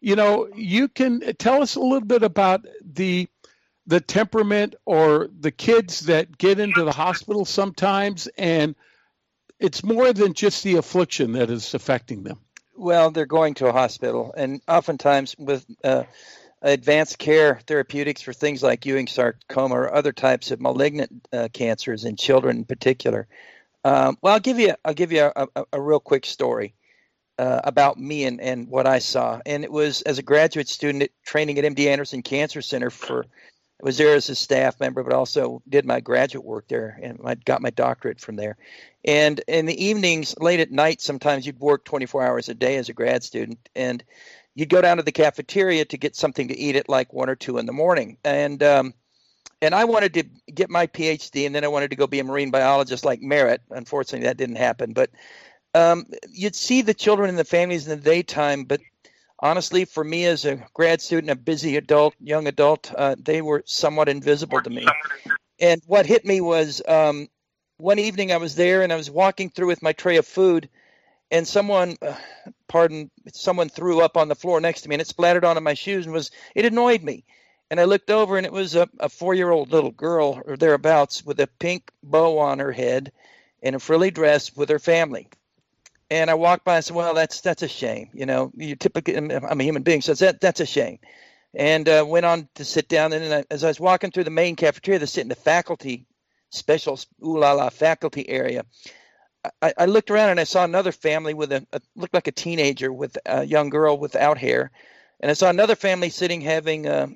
you 0.03 0.17
know, 0.17 0.49
you 0.55 0.89
can 0.89 1.21
tell 1.39 1.63
us 1.63 1.77
a 1.77 1.81
little 1.81 2.07
bit 2.07 2.23
about 2.23 2.67
the 2.85 3.29
the 3.87 4.01
temperament 4.01 4.75
or 4.85 5.29
the 5.41 5.51
kids 5.51 6.01
that 6.01 6.39
get 6.39 6.61
into 6.61 6.85
the 6.85 6.93
hospital 6.93 7.45
sometimes 7.45 8.29
and 8.39 8.77
it's 9.59 9.83
more 9.83 10.13
than 10.13 10.35
just 10.35 10.63
the 10.63 10.77
affliction 10.77 11.33
that 11.33 11.51
is 11.51 11.75
affecting 11.75 12.23
them. 12.23 12.39
Well 12.77 13.11
they're 13.11 13.27
going 13.27 13.55
to 13.55 13.67
a 13.67 13.73
hospital 13.73 14.35
and 14.37 14.61
oftentimes 14.69 15.35
with 15.39 15.67
uh, 15.83 16.05
advanced 16.63 17.19
care 17.19 17.61
therapeutics 17.67 18.23
for 18.23 18.33
things 18.33 18.63
like 18.63 18.87
ewing 18.87 19.09
sarcoma 19.09 19.75
or 19.75 19.93
other 19.93 20.13
types 20.13 20.53
of 20.53 20.61
malignant 20.61 21.27
uh, 21.33 21.49
cancers 21.53 22.05
in 22.05 22.17
children 22.17 22.59
in 22.59 22.65
particular. 22.65 23.27
Um, 23.85 24.17
well 24.23 24.35
i'll 24.35 24.41
give 24.41 24.61
you 24.61 24.75
i'll 24.85 24.95
give 24.95 25.11
you 25.11 25.31
a, 25.35 25.49
a, 25.57 25.65
a 25.73 25.81
real 25.81 26.01
quick 26.01 26.25
story 26.25 26.75
uh, 27.39 27.61
about 27.65 27.99
me 27.99 28.25
and, 28.25 28.41
and 28.41 28.69
what 28.69 28.87
I 28.87 28.99
saw. 28.99 29.41
And 29.47 29.65
it 29.65 29.73
was 29.73 30.03
as 30.03 30.19
a 30.19 30.23
graduate 30.23 30.69
student 30.69 31.05
at, 31.05 31.11
training 31.25 31.59
at 31.59 31.65
MD 31.65 31.87
Anderson 31.87 32.23
Cancer 32.23 32.63
Center 32.63 32.91
for 32.91 33.27
I 33.83 33.85
was 33.85 33.99
there 33.99 34.15
as 34.15 34.29
a 34.29 34.37
staff 34.37 34.79
member, 34.79 35.03
but 35.03 35.13
also 35.13 35.61
did 35.69 35.85
my 35.85 35.99
graduate 35.99 36.45
work 36.45 36.69
there, 36.69 37.01
and 37.03 37.19
I 37.25 37.35
got 37.35 37.63
my 37.63 37.71
doctorate 37.71 38.21
from 38.21 38.37
there. 38.37 38.57
And 39.05 39.41
in 39.49 39.67
the 39.67 39.85
evenings, 39.85 40.37
late 40.39 40.61
at 40.61 40.71
night, 40.71 41.01
sometimes 41.01 41.45
you'd 41.45 41.59
work 41.59 41.85
24 41.85 42.23
hours 42.23 42.49
a 42.49 42.55
day 42.55 42.77
as 42.77 42.89
a 42.89 42.93
grad 42.93 43.25
student, 43.25 43.59
and 43.75 44.05
you'd 44.55 44.69
go 44.69 44.83
down 44.83 44.99
to 44.99 45.03
the 45.03 45.11
cafeteria 45.11 45.85
to 45.87 45.97
get 45.97 46.15
something 46.15 46.47
to 46.47 46.57
eat 46.57 46.77
at 46.77 46.89
like 46.89 47.13
one 47.13 47.29
or 47.29 47.35
two 47.35 47.59
in 47.59 47.67
the 47.67 47.73
morning. 47.73 48.19
And 48.23 48.63
um, 48.63 48.95
and 49.61 49.75
I 49.75 49.85
wanted 49.85 50.15
to 50.15 50.25
get 50.53 50.71
my 50.71 50.87
PhD, 50.87 51.47
and 51.47 51.55
then 51.55 51.65
I 51.65 51.69
wanted 51.69 51.91
to 51.91 51.97
go 51.97 52.07
be 52.07 52.21
a 52.21 52.25
marine 52.25 52.53
biologist 52.53 53.05
like 53.05 53.21
Merritt. 53.21 53.63
Unfortunately, 53.71 54.27
that 54.27 54.37
didn't 54.37 54.57
happen. 54.57 54.93
But 54.93 55.11
um, 55.75 56.07
you'd 56.31 56.57
see 56.57 56.83
the 56.83 56.95
children 56.95 57.29
and 57.29 57.39
the 57.39 57.45
families 57.45 57.87
in 57.89 57.99
the 57.99 58.05
daytime, 58.05 58.65
but 58.65 58.81
honestly, 59.41 59.85
for 59.85 60.05
me 60.05 60.27
as 60.27 60.45
a 60.45 60.65
grad 60.75 61.01
student, 61.01 61.31
a 61.31 61.37
busy 61.37 61.77
adult, 61.77 62.15
young 62.21 62.47
adult, 62.47 62.93
uh, 62.97 63.17
they 63.19 63.43
were 63.43 63.63
somewhat 63.67 64.09
invisible 64.09 64.61
to 64.63 64.71
me. 64.71 64.87
And 65.61 65.83
what 65.87 66.07
hit 66.07 66.25
me 66.25 66.41
was 66.41 66.83
um, 66.89 67.29
one 67.79 67.99
evening 67.99 68.33
I 68.33 68.37
was 68.37 68.55
there 68.55 68.83
and 68.83 68.93
I 68.93 68.97
was 68.97 69.11
walking 69.11 69.51
through 69.51 69.69
with 69.69 69.83
my 69.83 69.93
tray 69.93 70.17
of 70.17 70.27
food, 70.27 70.69
and 71.31 71.49
someone, 71.49 71.97
uh, 72.03 72.15
pardon, 72.69 73.11
someone 73.33 73.69
threw 73.69 74.03
up 74.03 74.17
on 74.17 74.29
the 74.29 74.35
floor 74.35 74.61
next 74.61 74.83
to 74.83 74.89
me, 74.89 74.95
and 74.95 75.03
it 75.03 75.07
splattered 75.07 75.45
onto 75.45 75.63
my 75.63 75.75
shoes, 75.75 76.05
and 76.05 76.15
was 76.15 76.31
it 76.55 76.65
annoyed 76.65 77.03
me. 77.03 77.25
And 77.71 77.81
I 77.81 77.85
looked 77.85 78.11
over, 78.11 78.37
and 78.37 78.45
it 78.45 78.53
was 78.53 78.75
a, 78.75 78.87
a 79.01 79.09
four-year-old 79.09 79.73
little 79.73 79.93
girl 79.93 80.43
or 80.45 80.59
thereabouts 80.59 81.25
with 81.25 81.41
a 81.41 81.47
pink 81.47 81.91
bow 82.03 82.39
on 82.39 82.59
her 82.59 82.71
head 82.71 83.11
and 83.63 83.75
a 83.75 83.79
frilly 83.79 84.11
dress 84.11 84.55
with 84.55 84.69
her 84.69 84.79
family. 84.79 85.27
And 86.13 86.29
I 86.29 86.35
walked 86.35 86.67
by 86.67 86.77
and 86.77 86.85
said, 86.85 86.95
"Well, 86.95 87.15
that's 87.15 87.41
that's 87.41 87.63
a 87.63 87.69
shame. 87.69 88.11
You 88.13 88.27
know, 88.27 88.53
you 88.55 88.77
typically 88.77 89.17
I'm 89.17 89.31
a 89.61 89.65
human 89.65 89.83
being, 89.83 90.03
so 90.03 90.13
that 90.13 90.43
that's 90.43 90.61
a 90.61 90.67
shame." 90.67 90.99
And 91.55 91.89
uh, 91.89 92.05
went 92.07 92.27
on 92.27 92.51
to 92.57 92.67
sit 92.67 92.87
down. 92.87 93.15
And 93.15 93.33
I, 93.33 93.45
as 93.51 93.65
I 93.65 93.69
was 93.69 93.81
walking 93.81 94.11
through 94.11 94.25
the 94.25 94.31
main 94.31 94.55
cafeteria, 94.55 94.99
to 94.99 95.07
sit 95.07 95.23
in 95.23 95.31
the 95.31 95.35
faculty 95.35 96.07
special 96.51 97.01
ooh 97.25 97.39
la 97.39 97.53
la 97.53 97.71
faculty 97.71 98.29
area, 98.29 98.67
I, 99.63 99.73
I, 99.79 99.87
looked 99.87 100.11
around 100.11 100.29
and 100.29 100.39
I 100.39 100.45
saw 100.45 100.65
another 100.65 100.93
family 100.93 101.33
with 101.33 101.51
a, 101.51 101.67
a 101.73 101.81
looked 101.97 102.13
like 102.13 102.29
a 102.29 102.33
teenager 102.33 102.93
with 102.93 103.17
a 103.25 103.45
young 103.45 103.71
girl 103.71 103.97
without 103.97 104.37
hair, 104.37 104.71
and 105.21 105.31
I 105.31 105.35
saw 105.35 105.49
another 105.49 105.77
family 105.77 106.11
sitting 106.11 106.43
having 106.43 106.87
uh, 106.87 107.07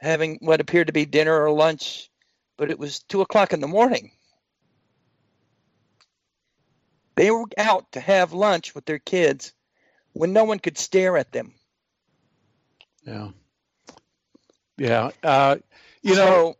having 0.00 0.38
what 0.40 0.62
appeared 0.62 0.86
to 0.86 0.94
be 0.94 1.04
dinner 1.04 1.44
or 1.44 1.50
lunch, 1.50 2.10
but 2.56 2.70
it 2.70 2.78
was 2.78 3.00
two 3.00 3.20
o'clock 3.20 3.52
in 3.52 3.60
the 3.60 3.68
morning. 3.68 4.12
They 7.14 7.30
were 7.30 7.44
out 7.58 7.92
to 7.92 8.00
have 8.00 8.32
lunch 8.32 8.74
with 8.74 8.84
their 8.84 8.98
kids 8.98 9.52
when 10.12 10.32
no 10.32 10.44
one 10.44 10.58
could 10.58 10.78
stare 10.78 11.16
at 11.16 11.32
them. 11.32 11.54
Yeah. 13.04 13.28
Yeah. 14.78 15.10
Uh, 15.22 15.56
you 16.02 16.14
so 16.14 16.24
know, 16.24 16.56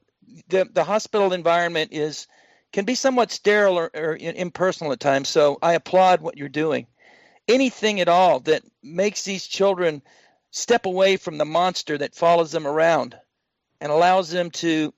the 0.49 0.69
the 0.73 0.85
hospital 0.85 1.33
environment 1.33 1.93
is 1.93 2.27
can 2.73 2.85
be 2.85 2.95
somewhat 2.95 3.31
sterile 3.31 3.79
or, 3.79 3.91
or 3.95 4.17
impersonal 4.17 4.93
at 4.93 5.01
times. 5.01 5.29
So 5.29 5.59
I 5.63 5.75
applaud 5.75 6.21
what 6.21 6.37
you're 6.37 6.49
doing. 6.49 6.87
Anything 7.49 8.01
at 8.01 8.09
all 8.09 8.41
that 8.41 8.63
makes 8.83 9.25
these 9.25 9.47
children 9.47 10.03
step 10.51 10.87
away 10.87 11.17
from 11.17 11.39
the 11.39 11.45
monster 11.45 11.99
that 11.99 12.15
follows 12.15 12.51
them 12.53 12.67
around 12.67 13.17
and 13.81 13.91
allows 13.91 14.31
them 14.31 14.51
to, 14.51 14.95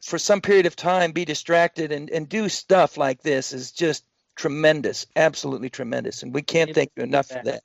for 0.00 0.18
some 0.18 0.40
period 0.40 0.66
of 0.66 0.74
time, 0.74 1.12
be 1.12 1.24
distracted 1.24 1.92
and, 1.92 2.10
and 2.10 2.28
do 2.28 2.48
stuff 2.48 2.96
like 2.96 3.22
this 3.22 3.52
is 3.52 3.72
just 3.72 4.04
tremendous, 4.42 5.06
absolutely 5.14 5.70
tremendous, 5.70 6.24
and 6.24 6.34
we 6.34 6.42
can't 6.42 6.74
thank 6.74 6.90
you 6.96 7.04
enough 7.04 7.28
for 7.28 7.40
that. 7.44 7.62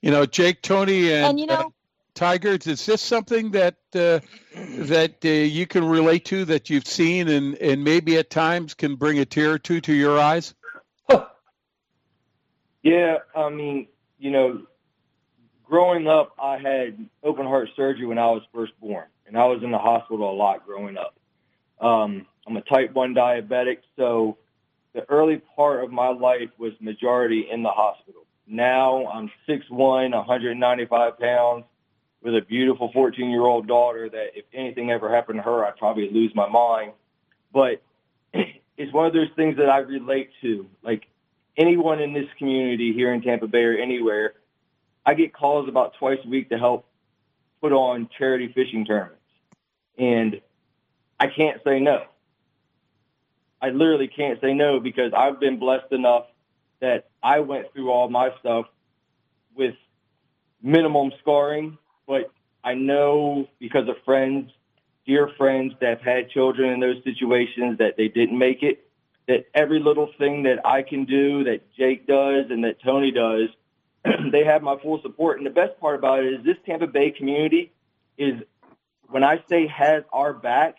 You 0.00 0.12
know, 0.12 0.26
Jake, 0.26 0.62
Tony, 0.62 1.12
and, 1.12 1.26
and 1.26 1.40
you 1.40 1.46
know. 1.46 1.54
Uh, 1.54 1.68
Tigers, 2.14 2.66
is 2.66 2.84
this 2.84 3.00
something 3.00 3.52
that 3.52 3.76
uh, 3.94 4.20
that 4.54 5.16
uh, 5.24 5.28
you 5.28 5.66
can 5.66 5.84
relate 5.84 6.26
to 6.26 6.44
that 6.44 6.68
you've 6.68 6.86
seen 6.86 7.28
and, 7.28 7.56
and 7.56 7.82
maybe 7.82 8.18
at 8.18 8.28
times 8.28 8.74
can 8.74 8.96
bring 8.96 9.18
a 9.18 9.24
tear 9.24 9.52
or 9.52 9.58
two 9.58 9.80
to 9.80 9.92
your 9.92 10.18
eyes? 10.18 10.54
Yeah, 12.84 13.18
I 13.36 13.48
mean, 13.48 13.86
you 14.18 14.32
know, 14.32 14.62
growing 15.62 16.08
up, 16.08 16.32
I 16.42 16.58
had 16.58 16.98
open 17.22 17.46
heart 17.46 17.68
surgery 17.76 18.06
when 18.06 18.18
I 18.18 18.26
was 18.26 18.42
first 18.52 18.72
born, 18.80 19.04
and 19.24 19.38
I 19.38 19.44
was 19.44 19.62
in 19.62 19.70
the 19.70 19.78
hospital 19.78 20.28
a 20.28 20.34
lot 20.34 20.66
growing 20.66 20.98
up. 20.98 21.14
Um, 21.80 22.26
I'm 22.44 22.56
a 22.56 22.60
type 22.60 22.92
1 22.92 23.14
diabetic, 23.14 23.78
so 23.96 24.36
the 24.94 25.08
early 25.08 25.40
part 25.56 25.84
of 25.84 25.90
my 25.90 26.08
life 26.08 26.50
was 26.58 26.72
majority 26.80 27.48
in 27.50 27.62
the 27.62 27.70
hospital. 27.70 28.22
Now 28.46 29.06
I'm 29.06 29.30
6'1", 29.48 29.70
195 29.70 31.18
pounds, 31.18 31.64
with 32.22 32.36
a 32.36 32.40
beautiful 32.40 32.92
14-year-old 32.92 33.66
daughter 33.66 34.08
that 34.08 34.36
if 34.36 34.44
anything 34.52 34.90
ever 34.90 35.12
happened 35.12 35.38
to 35.38 35.42
her, 35.42 35.64
I'd 35.64 35.76
probably 35.76 36.10
lose 36.10 36.32
my 36.34 36.48
mind. 36.48 36.92
But 37.52 37.82
it's 38.76 38.92
one 38.92 39.06
of 39.06 39.12
those 39.12 39.30
things 39.34 39.56
that 39.56 39.68
I 39.68 39.78
relate 39.78 40.30
to. 40.42 40.66
Like 40.82 41.06
anyone 41.56 42.00
in 42.00 42.12
this 42.12 42.28
community 42.38 42.92
here 42.92 43.12
in 43.12 43.22
Tampa 43.22 43.48
Bay 43.48 43.64
or 43.64 43.76
anywhere, 43.76 44.34
I 45.04 45.14
get 45.14 45.32
calls 45.32 45.68
about 45.68 45.94
twice 45.98 46.18
a 46.24 46.28
week 46.28 46.50
to 46.50 46.58
help 46.58 46.86
put 47.60 47.72
on 47.72 48.08
charity 48.16 48.52
fishing 48.52 48.84
tournaments. 48.84 49.18
And 49.98 50.40
I 51.18 51.26
can't 51.26 51.60
say 51.64 51.80
no. 51.80 52.04
I 53.62 53.70
literally 53.70 54.08
can't 54.08 54.40
say 54.40 54.52
no 54.52 54.80
because 54.80 55.12
I've 55.16 55.38
been 55.38 55.58
blessed 55.58 55.92
enough 55.92 56.26
that 56.80 57.08
I 57.22 57.38
went 57.38 57.72
through 57.72 57.90
all 57.90 58.08
my 58.08 58.30
stuff 58.40 58.66
with 59.54 59.76
minimum 60.60 61.12
scarring, 61.20 61.78
but 62.06 62.32
I 62.64 62.74
know 62.74 63.48
because 63.60 63.88
of 63.88 63.94
friends, 64.04 64.50
dear 65.06 65.30
friends 65.38 65.74
that 65.80 65.90
have 65.90 66.00
had 66.00 66.30
children 66.30 66.72
in 66.72 66.80
those 66.80 67.02
situations 67.04 67.78
that 67.78 67.96
they 67.96 68.08
didn't 68.08 68.36
make 68.36 68.64
it, 68.64 68.84
that 69.28 69.46
every 69.54 69.78
little 69.78 70.10
thing 70.18 70.42
that 70.42 70.66
I 70.66 70.82
can 70.82 71.04
do, 71.04 71.44
that 71.44 71.72
Jake 71.72 72.08
does 72.08 72.46
and 72.50 72.64
that 72.64 72.82
Tony 72.82 73.12
does, 73.12 73.48
they 74.32 74.44
have 74.44 74.62
my 74.62 74.76
full 74.82 75.00
support. 75.02 75.38
And 75.38 75.46
the 75.46 75.50
best 75.50 75.78
part 75.78 75.94
about 75.94 76.24
it 76.24 76.32
is 76.34 76.44
this 76.44 76.56
Tampa 76.66 76.88
Bay 76.88 77.12
community 77.12 77.70
is, 78.18 78.42
when 79.08 79.22
I 79.22 79.40
say 79.48 79.68
has 79.68 80.02
our 80.12 80.32
back, 80.32 80.78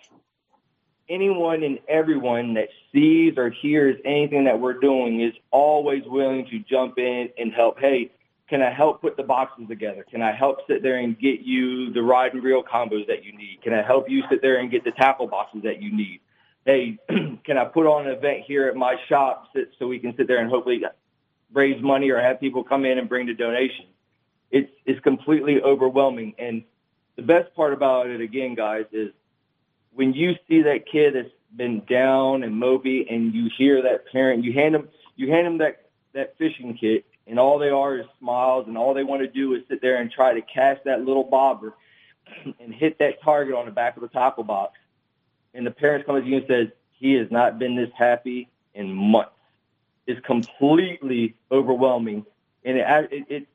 anyone 1.10 1.64
and 1.64 1.80
everyone 1.88 2.54
that 2.56 2.70
sees 2.92 3.38
or 3.38 3.50
hears 3.50 4.00
anything 4.06 4.46
that 4.46 4.60
we're 4.60 4.80
doing 4.80 5.22
is 5.22 5.34
always 5.52 6.04
willing 6.06 6.46
to 6.48 6.60
jump 6.60 6.98
in 6.98 7.30
and 7.38 7.54
help. 7.54 7.80
Hey, 7.80 8.12
can 8.50 8.62
I 8.62 8.72
help 8.72 9.02
put 9.02 9.18
the 9.18 9.24
boxes 9.24 9.68
together? 9.68 10.06
Can 10.10 10.22
I 10.22 10.32
help 10.32 10.60
sit 10.68 10.84
there 10.84 10.98
and 10.98 11.18
get 11.18 11.42
you 11.42 11.92
the 11.92 12.02
ride 12.02 12.34
and 12.34 12.44
reel 12.44 12.64
combos 12.64 13.08
that 13.08 13.24
you 13.24 13.36
need? 13.36 13.62
Can 13.64 13.74
I 13.74 13.82
help 13.82 14.10
you 14.10 14.24
sit 14.30 14.42
there 14.42 14.58
and 14.60 14.70
get 14.70 14.84
the 14.84 14.92
tackle 14.92 15.28
boxes 15.28 15.64
that 15.64 15.82
you 15.82 15.96
need? 15.96 16.20
Hey, 16.66 16.98
can 17.44 17.58
I 17.58 17.66
put 17.66 17.88
on 17.88 18.08
an 18.08 18.14
event 18.14 18.44
here 18.46 18.68
at 18.68 18.76
my 18.76 18.96
shop 19.08 19.48
so 19.80 19.88
we 19.88 20.00
can 20.00 20.16
sit 20.16 20.28
there 20.28 20.40
and 20.40 20.50
hopefully 20.50 20.84
raise 21.52 21.82
money 21.82 22.10
or 22.12 22.22
have 22.22 22.40
people 22.40 22.64
come 22.64 22.86
in 22.86 22.98
and 22.98 23.10
bring 23.10 23.28
the 23.28 23.34
donation? 23.34 23.86
It's 24.52 24.72
it's 24.86 25.00
completely 25.00 25.62
overwhelming. 25.62 26.36
And 26.38 26.64
the 27.16 27.24
best 27.24 27.54
part 27.56 27.74
about 27.74 28.08
it, 28.08 28.22
again, 28.22 28.56
guys, 28.56 28.86
is 28.92 29.12
when 29.96 30.14
you 30.14 30.36
see 30.48 30.64
that 30.64 30.86
kid 30.86 31.16
that's 31.16 31.30
been 31.56 31.84
down 31.86 32.44
and 32.44 32.62
mopey, 32.62 33.06
and 33.14 33.34
you 33.34 33.50
hear 33.58 33.82
that 33.84 34.12
parent, 34.12 34.44
you 34.44 34.54
hand 34.54 34.76
them 34.76 34.90
you 35.16 35.32
hand 35.32 35.46
them 35.46 35.58
that 35.60 35.90
that 36.14 36.38
fishing 36.38 36.78
kit, 36.80 37.06
and 37.28 37.40
all 37.40 37.58
they 37.58 37.70
are 37.70 37.98
is 37.98 38.06
smiles, 38.20 38.68
and 38.68 38.78
all 38.78 38.94
they 38.94 39.04
want 39.04 39.22
to 39.22 39.28
do 39.28 39.54
is 39.54 39.64
sit 39.68 39.82
there 39.82 39.98
and 39.98 40.12
try 40.12 40.34
to 40.34 40.42
cast 40.42 40.84
that 40.86 41.04
little 41.04 41.24
bobber 41.24 41.76
and 42.60 42.74
hit 42.74 43.00
that 43.00 43.22
target 43.22 43.56
on 43.56 43.66
the 43.66 43.72
back 43.72 43.96
of 43.96 44.02
the 44.02 44.08
tackle 44.08 44.44
box. 44.44 44.78
And 45.54 45.66
the 45.66 45.72
parents 45.72 46.06
come 46.06 46.20
to 46.20 46.28
you 46.28 46.38
and 46.38 46.46
says 46.48 46.68
he 46.92 47.14
has 47.14 47.30
not 47.30 47.60
been 47.60 47.76
this 47.76 47.92
happy 47.96 48.50
in 48.74 48.92
months. 48.94 49.32
It's 50.08 50.24
completely 50.26 51.36
overwhelming, 51.52 52.26
and 52.66 52.78
it 52.78 52.86
it, 53.12 53.26
it, 53.30 53.48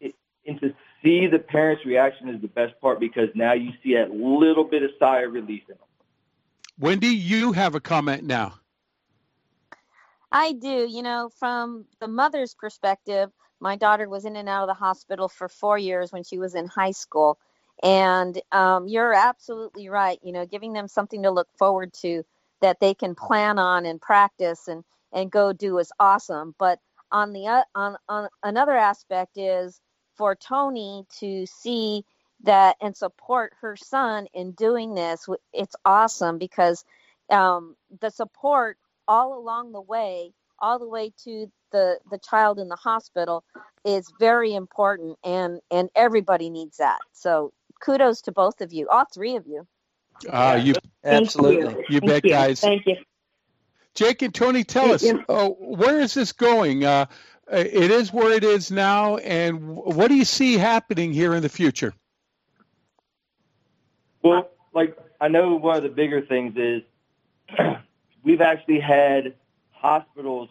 it 0.00 0.14
and 0.46 0.60
to 0.60 0.74
see 1.02 1.26
the 1.26 1.38
parents' 1.38 1.84
reaction 1.84 2.28
is 2.28 2.40
the 2.40 2.48
best 2.48 2.80
part 2.80 3.00
because 3.00 3.28
now 3.34 3.52
you 3.52 3.70
see 3.82 3.94
a 3.94 4.06
little 4.06 4.64
bit 4.64 4.82
of 4.82 4.90
sigh 4.98 5.22
of 5.22 5.32
relief 5.32 5.62
in 5.68 5.74
them. 5.74 5.84
Wendy, 6.78 7.08
you 7.08 7.52
have 7.52 7.74
a 7.74 7.80
comment 7.80 8.24
now. 8.24 8.54
I 10.30 10.52
do. 10.52 10.86
You 10.88 11.02
know, 11.02 11.30
from 11.38 11.86
the 12.00 12.08
mother's 12.08 12.54
perspective, 12.54 13.30
my 13.60 13.76
daughter 13.76 14.08
was 14.08 14.24
in 14.24 14.36
and 14.36 14.48
out 14.48 14.62
of 14.62 14.68
the 14.68 14.74
hospital 14.74 15.28
for 15.28 15.48
four 15.48 15.78
years 15.78 16.12
when 16.12 16.22
she 16.22 16.38
was 16.38 16.54
in 16.54 16.66
high 16.66 16.92
school. 16.92 17.38
And 17.82 18.40
um, 18.52 18.88
you're 18.88 19.14
absolutely 19.14 19.88
right. 19.88 20.18
You 20.22 20.32
know, 20.32 20.46
giving 20.46 20.72
them 20.72 20.88
something 20.88 21.22
to 21.22 21.30
look 21.30 21.48
forward 21.58 21.92
to 22.02 22.24
that 22.60 22.80
they 22.80 22.94
can 22.94 23.14
plan 23.14 23.58
on 23.58 23.86
and 23.86 24.00
practice 24.00 24.68
and, 24.68 24.84
and 25.12 25.30
go 25.30 25.52
do 25.52 25.78
is 25.78 25.92
awesome. 25.98 26.54
But 26.58 26.80
on 27.10 27.32
the 27.32 27.46
uh, 27.46 27.62
on, 27.74 27.96
on 28.08 28.28
another 28.42 28.76
aspect 28.76 29.38
is 29.38 29.80
for 30.18 30.34
Tony 30.34 31.06
to 31.20 31.46
see 31.46 32.04
that 32.44 32.76
and 32.80 32.96
support 32.96 33.52
her 33.60 33.76
son 33.76 34.26
in 34.34 34.52
doing 34.52 34.94
this. 34.94 35.26
It's 35.52 35.76
awesome 35.84 36.38
because 36.38 36.84
um, 37.30 37.76
the 38.00 38.10
support 38.10 38.76
all 39.06 39.38
along 39.38 39.72
the 39.72 39.80
way, 39.80 40.32
all 40.58 40.78
the 40.78 40.88
way 40.88 41.12
to 41.24 41.50
the 41.70 41.98
the 42.10 42.18
child 42.18 42.58
in 42.58 42.68
the 42.68 42.76
hospital, 42.76 43.44
is 43.84 44.12
very 44.18 44.54
important, 44.54 45.18
and 45.24 45.60
and 45.70 45.88
everybody 45.94 46.50
needs 46.50 46.78
that. 46.78 46.98
So 47.12 47.52
kudos 47.80 48.22
to 48.22 48.32
both 48.32 48.60
of 48.60 48.72
you, 48.72 48.88
all 48.88 49.04
three 49.12 49.36
of 49.36 49.46
you. 49.46 49.66
Uh, 50.28 50.60
you 50.62 50.74
absolutely, 51.04 51.74
you, 51.74 51.84
you 51.90 52.00
bet, 52.00 52.24
you. 52.24 52.30
guys. 52.30 52.60
Thank 52.60 52.86
you. 52.86 52.96
Jake 53.94 54.22
and 54.22 54.34
Tony, 54.34 54.62
tell 54.62 54.92
us 54.92 55.04
uh, 55.28 55.48
where 55.48 55.98
is 55.98 56.14
this 56.14 56.32
going? 56.32 56.84
Uh, 56.84 57.06
Uh, 57.50 57.56
it 57.56 57.90
is 57.90 58.12
where 58.12 58.30
it 58.32 58.44
is 58.44 58.70
now, 58.70 59.16
and 59.18 59.76
what 59.76 60.08
do 60.08 60.14
you 60.14 60.24
see 60.24 60.58
happening 60.58 61.12
here 61.12 61.34
in 61.34 61.42
the 61.42 61.48
future? 61.48 61.94
Well, 64.22 64.50
like 64.74 64.96
I 65.20 65.28
know 65.28 65.54
one 65.54 65.76
of 65.78 65.82
the 65.82 65.88
bigger 65.88 66.20
things 66.20 66.54
is 66.56 66.82
we've 68.22 68.42
actually 68.42 68.80
had 68.80 69.34
hospitals 69.70 70.50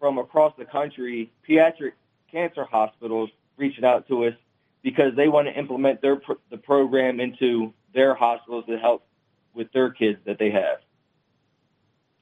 from 0.00 0.18
across 0.18 0.54
the 0.58 0.64
country, 0.64 1.30
pediatric 1.48 1.92
cancer 2.30 2.64
hospitals, 2.64 3.30
reaching 3.56 3.84
out 3.84 4.08
to 4.08 4.26
us 4.26 4.34
because 4.82 5.14
they 5.14 5.28
want 5.28 5.46
to 5.46 5.56
implement 5.56 6.00
their 6.00 6.20
the 6.50 6.56
program 6.56 7.20
into 7.20 7.72
their 7.94 8.14
hospitals 8.14 8.64
to 8.66 8.78
help 8.78 9.04
with 9.54 9.70
their 9.72 9.90
kids 9.90 10.18
that 10.24 10.38
they 10.38 10.50
have. 10.50 10.78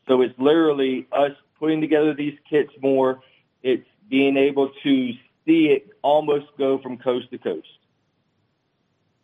So 0.09 0.23
it's 0.23 0.39
literally 0.39 1.07
us 1.13 1.33
putting 1.59 1.81
together 1.81 2.15
these 2.15 2.37
kits 2.49 2.73
more. 2.83 3.21
It's 3.63 3.87
being 4.09 4.37
able 4.37 4.71
to 4.83 5.13
see 5.47 5.67
it 5.67 5.89
almost 6.03 6.47
go 6.57 6.79
from 6.79 6.99
coast 6.99 7.31
to 7.31 7.39
coast. 7.39 7.69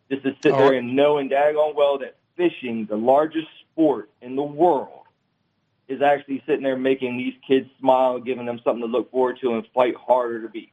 Just 0.09 0.23
to 0.23 0.35
sit 0.43 0.55
there 0.55 0.73
and 0.73 0.95
knowing 0.95 1.29
daggone 1.29 1.75
well 1.75 1.97
that 1.99 2.17
fishing, 2.35 2.85
the 2.85 2.95
largest 2.95 3.47
sport 3.61 4.09
in 4.21 4.35
the 4.35 4.43
world, 4.43 5.05
is 5.87 6.01
actually 6.01 6.43
sitting 6.45 6.63
there 6.63 6.77
making 6.77 7.17
these 7.17 7.33
kids 7.47 7.69
smile, 7.79 8.19
giving 8.19 8.45
them 8.45 8.59
something 8.63 8.81
to 8.81 8.87
look 8.87 9.11
forward 9.11 9.39
to, 9.41 9.53
and 9.53 9.65
fight 9.73 9.95
harder 9.95 10.41
to 10.41 10.49
beat. 10.49 10.71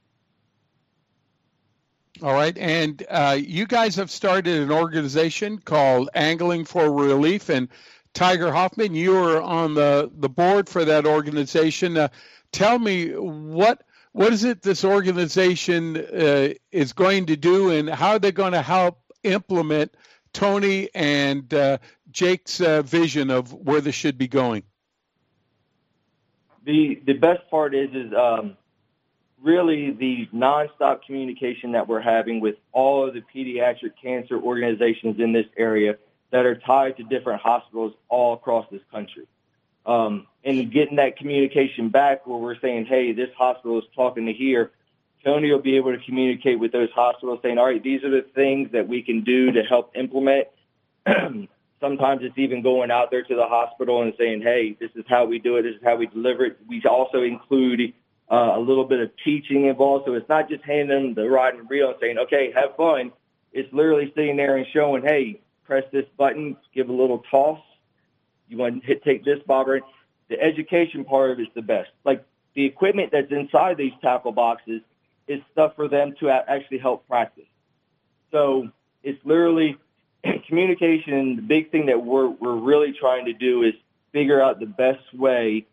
All 2.22 2.34
right, 2.34 2.56
and 2.58 3.02
uh, 3.08 3.38
you 3.40 3.66
guys 3.66 3.96
have 3.96 4.10
started 4.10 4.60
an 4.62 4.70
organization 4.70 5.58
called 5.58 6.10
Angling 6.14 6.64
for 6.64 6.92
Relief, 6.92 7.48
and 7.48 7.68
Tiger 8.14 8.52
Hoffman, 8.52 8.94
you 8.94 9.16
are 9.16 9.40
on 9.40 9.74
the, 9.74 10.10
the 10.18 10.28
board 10.28 10.68
for 10.68 10.84
that 10.84 11.06
organization. 11.06 11.96
Uh, 11.96 12.08
tell 12.52 12.78
me 12.78 13.10
what 13.10 13.82
what 14.12 14.32
is 14.32 14.44
it 14.44 14.62
this 14.62 14.84
organization 14.84 15.96
uh, 15.96 16.52
is 16.70 16.92
going 16.92 17.26
to 17.26 17.36
do, 17.36 17.70
and 17.70 17.88
how 17.88 18.18
they're 18.18 18.30
they 18.30 18.32
going 18.32 18.52
to 18.52 18.62
help 18.62 19.00
implement 19.22 19.94
Tony 20.32 20.90
and 20.94 21.52
uh, 21.54 21.78
Jake's 22.10 22.60
uh, 22.60 22.82
vision 22.82 23.30
of 23.30 23.52
where 23.52 23.80
this 23.80 23.94
should 23.94 24.18
be 24.18 24.28
going? 24.28 24.62
The 26.64 27.00
the 27.06 27.14
best 27.14 27.48
part 27.50 27.74
is 27.74 27.90
is 27.94 28.12
um, 28.12 28.56
really 29.42 29.90
the 29.90 30.28
nonstop 30.32 31.02
communication 31.04 31.72
that 31.72 31.88
we're 31.88 32.00
having 32.00 32.40
with 32.40 32.56
all 32.72 33.08
of 33.08 33.14
the 33.14 33.22
pediatric 33.34 33.92
cancer 34.00 34.40
organizations 34.40 35.18
in 35.18 35.32
this 35.32 35.46
area 35.56 35.96
that 36.30 36.46
are 36.46 36.54
tied 36.54 36.96
to 36.98 37.02
different 37.04 37.40
hospitals 37.40 37.92
all 38.08 38.34
across 38.34 38.66
this 38.70 38.82
country. 38.90 39.26
Um, 39.84 40.26
and 40.44 40.72
getting 40.72 40.96
that 40.96 41.16
communication 41.16 41.88
back 41.88 42.26
where 42.26 42.38
we're 42.38 42.58
saying, 42.58 42.86
hey, 42.86 43.12
this 43.12 43.30
hospital 43.36 43.78
is 43.78 43.84
talking 43.94 44.26
to 44.26 44.32
here. 44.32 44.70
Tony 45.24 45.52
will 45.52 45.60
be 45.60 45.76
able 45.76 45.92
to 45.96 46.04
communicate 46.04 46.58
with 46.58 46.72
those 46.72 46.90
hospitals 46.94 47.40
saying, 47.42 47.58
all 47.58 47.66
right, 47.66 47.82
these 47.82 48.02
are 48.02 48.10
the 48.10 48.26
things 48.34 48.72
that 48.72 48.88
we 48.88 49.02
can 49.02 49.22
do 49.22 49.52
to 49.52 49.62
help 49.62 49.92
implement. 49.96 50.48
Sometimes 51.80 52.22
it's 52.22 52.38
even 52.38 52.62
going 52.62 52.90
out 52.90 53.10
there 53.10 53.22
to 53.22 53.34
the 53.34 53.46
hospital 53.46 54.02
and 54.02 54.14
saying, 54.18 54.42
hey, 54.42 54.76
this 54.80 54.90
is 54.94 55.04
how 55.08 55.24
we 55.24 55.38
do 55.38 55.56
it. 55.56 55.62
This 55.62 55.76
is 55.76 55.82
how 55.84 55.96
we 55.96 56.06
deliver 56.06 56.46
it. 56.46 56.58
We 56.68 56.82
also 56.84 57.22
include 57.22 57.92
uh, 58.30 58.52
a 58.56 58.60
little 58.60 58.84
bit 58.84 59.00
of 59.00 59.10
teaching 59.24 59.66
involved. 59.66 60.06
So 60.06 60.14
it's 60.14 60.28
not 60.28 60.48
just 60.48 60.64
handing 60.64 60.88
them 60.88 61.14
the 61.14 61.28
rod 61.28 61.54
and 61.54 61.68
reel 61.68 61.88
and 61.88 61.96
saying, 62.00 62.18
okay, 62.18 62.52
have 62.54 62.76
fun. 62.76 63.12
It's 63.52 63.72
literally 63.72 64.12
sitting 64.16 64.36
there 64.36 64.56
and 64.56 64.66
showing, 64.72 65.02
hey, 65.02 65.40
press 65.64 65.84
this 65.92 66.06
button, 66.16 66.56
give 66.74 66.88
a 66.88 66.92
little 66.92 67.22
toss. 67.30 67.60
You 68.48 68.58
want 68.58 68.84
to 68.84 68.94
take 68.96 69.24
this 69.24 69.38
bobber. 69.46 69.80
The 70.28 70.40
education 70.40 71.04
part 71.04 71.30
of 71.30 71.38
it 71.38 71.42
is 71.42 71.48
the 71.54 71.62
best. 71.62 71.90
Like 72.04 72.24
the 72.54 72.64
equipment 72.64 73.10
that's 73.12 73.30
inside 73.30 73.76
these 73.76 73.92
tackle 74.00 74.32
boxes 74.32 74.82
is 75.26 75.40
stuff 75.52 75.74
for 75.76 75.88
them 75.88 76.14
to 76.20 76.30
actually 76.30 76.78
help 76.78 77.06
practice. 77.06 77.44
So 78.30 78.70
it's 79.02 79.22
literally 79.24 79.76
communication. 80.48 81.36
The 81.36 81.42
big 81.42 81.70
thing 81.70 81.86
that 81.86 82.02
we're 82.02 82.28
we're 82.28 82.56
really 82.56 82.92
trying 82.92 83.26
to 83.26 83.32
do 83.32 83.62
is 83.62 83.74
figure 84.12 84.40
out 84.40 84.60
the 84.60 84.66
best 84.66 85.12
way 85.14 85.66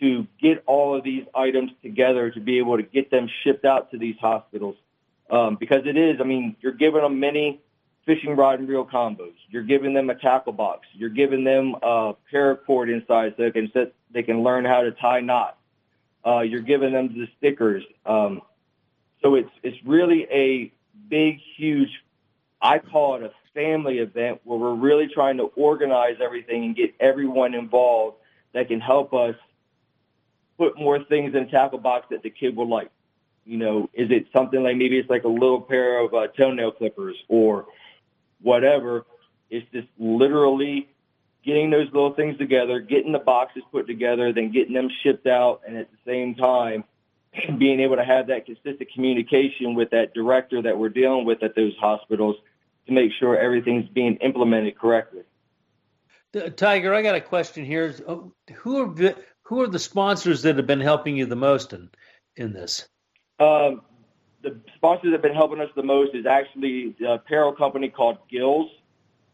to 0.00 0.26
get 0.40 0.62
all 0.66 0.96
of 0.96 1.04
these 1.04 1.24
items 1.34 1.70
together 1.82 2.30
to 2.30 2.40
be 2.40 2.58
able 2.58 2.76
to 2.76 2.82
get 2.82 3.10
them 3.10 3.28
shipped 3.42 3.64
out 3.64 3.90
to 3.90 3.98
these 3.98 4.16
hospitals. 4.20 4.76
Um, 5.30 5.56
because 5.56 5.82
it 5.86 5.96
is, 5.96 6.20
I 6.20 6.24
mean, 6.24 6.56
you're 6.60 6.72
giving 6.72 7.02
them 7.02 7.20
many 7.20 7.60
fishing 8.06 8.36
rod 8.36 8.58
and 8.58 8.68
reel 8.68 8.84
combos. 8.84 9.34
You're 9.48 9.62
giving 9.62 9.94
them 9.94 10.10
a 10.10 10.14
tackle 10.14 10.52
box. 10.52 10.86
You're 10.92 11.10
giving 11.10 11.44
them 11.44 11.74
a 11.82 12.14
paracord 12.32 12.92
inside 12.92 13.34
so 13.36 13.44
they 13.44 13.50
can 13.50 13.70
set, 13.72 13.92
they 14.10 14.22
can 14.22 14.42
learn 14.42 14.64
how 14.64 14.82
to 14.82 14.90
tie 14.92 15.20
knots. 15.20 15.56
Uh, 16.26 16.40
you're 16.40 16.60
giving 16.60 16.92
them 16.92 17.08
the 17.08 17.28
stickers. 17.38 17.82
Um, 18.04 18.42
so 19.22 19.34
it's 19.34 19.50
it's 19.62 19.76
really 19.84 20.26
a 20.30 20.72
big, 21.08 21.38
huge. 21.56 21.90
I 22.60 22.78
call 22.78 23.16
it 23.16 23.22
a 23.22 23.32
family 23.54 23.98
event 23.98 24.40
where 24.44 24.58
we're 24.58 24.74
really 24.74 25.08
trying 25.08 25.38
to 25.38 25.44
organize 25.56 26.16
everything 26.20 26.64
and 26.64 26.76
get 26.76 26.94
everyone 27.00 27.54
involved 27.54 28.18
that 28.52 28.68
can 28.68 28.80
help 28.80 29.14
us 29.14 29.34
put 30.58 30.78
more 30.78 31.02
things 31.04 31.34
in 31.34 31.44
a 31.44 31.50
tackle 31.50 31.78
box 31.78 32.06
that 32.10 32.22
the 32.22 32.30
kid 32.30 32.54
will 32.54 32.68
like. 32.68 32.90
You 33.46 33.56
know, 33.56 33.90
is 33.94 34.10
it 34.10 34.26
something 34.32 34.62
like 34.62 34.76
maybe 34.76 34.98
it's 34.98 35.08
like 35.08 35.24
a 35.24 35.28
little 35.28 35.60
pair 35.60 35.98
of 36.00 36.12
uh, 36.12 36.28
toenail 36.28 36.72
clippers 36.72 37.16
or 37.28 37.66
whatever. 38.42 39.06
It's 39.50 39.66
just 39.72 39.88
literally 39.98 40.88
getting 41.44 41.70
those 41.70 41.86
little 41.92 42.14
things 42.14 42.36
together, 42.38 42.80
getting 42.80 43.12
the 43.12 43.18
boxes 43.18 43.62
put 43.72 43.86
together, 43.86 44.32
then 44.32 44.52
getting 44.52 44.74
them 44.74 44.88
shipped 45.02 45.26
out, 45.26 45.62
and 45.66 45.76
at 45.76 45.88
the 45.90 45.96
same 46.06 46.34
time, 46.34 46.84
being 47.58 47.80
able 47.80 47.96
to 47.96 48.04
have 48.04 48.26
that 48.26 48.46
consistent 48.46 48.92
communication 48.92 49.74
with 49.74 49.90
that 49.90 50.12
director 50.14 50.62
that 50.62 50.76
we're 50.76 50.88
dealing 50.88 51.24
with 51.24 51.42
at 51.42 51.54
those 51.54 51.74
hospitals 51.80 52.36
to 52.86 52.92
make 52.92 53.10
sure 53.18 53.38
everything's 53.38 53.88
being 53.88 54.16
implemented 54.16 54.78
correctly. 54.78 55.22
Tiger, 56.56 56.94
I 56.94 57.02
got 57.02 57.16
a 57.16 57.20
question 57.20 57.64
here. 57.64 57.94
Oh, 58.06 58.32
who 58.54 58.82
are 58.82 58.94
the, 58.94 59.16
who 59.42 59.62
are 59.62 59.66
the 59.66 59.80
sponsors 59.80 60.42
that 60.42 60.56
have 60.56 60.66
been 60.66 60.80
helping 60.80 61.16
you 61.16 61.26
the 61.26 61.36
most 61.36 61.72
in 61.72 61.90
in 62.36 62.52
this? 62.52 62.88
Um, 63.40 63.82
the 64.42 64.56
sponsors 64.76 65.10
that 65.10 65.12
have 65.12 65.22
been 65.22 65.34
helping 65.34 65.60
us 65.60 65.70
the 65.76 65.82
most 65.82 66.14
is 66.14 66.26
actually 66.26 66.94
a 67.02 67.14
apparel 67.14 67.52
company 67.52 67.88
called 67.88 68.18
Gillz. 68.32 68.70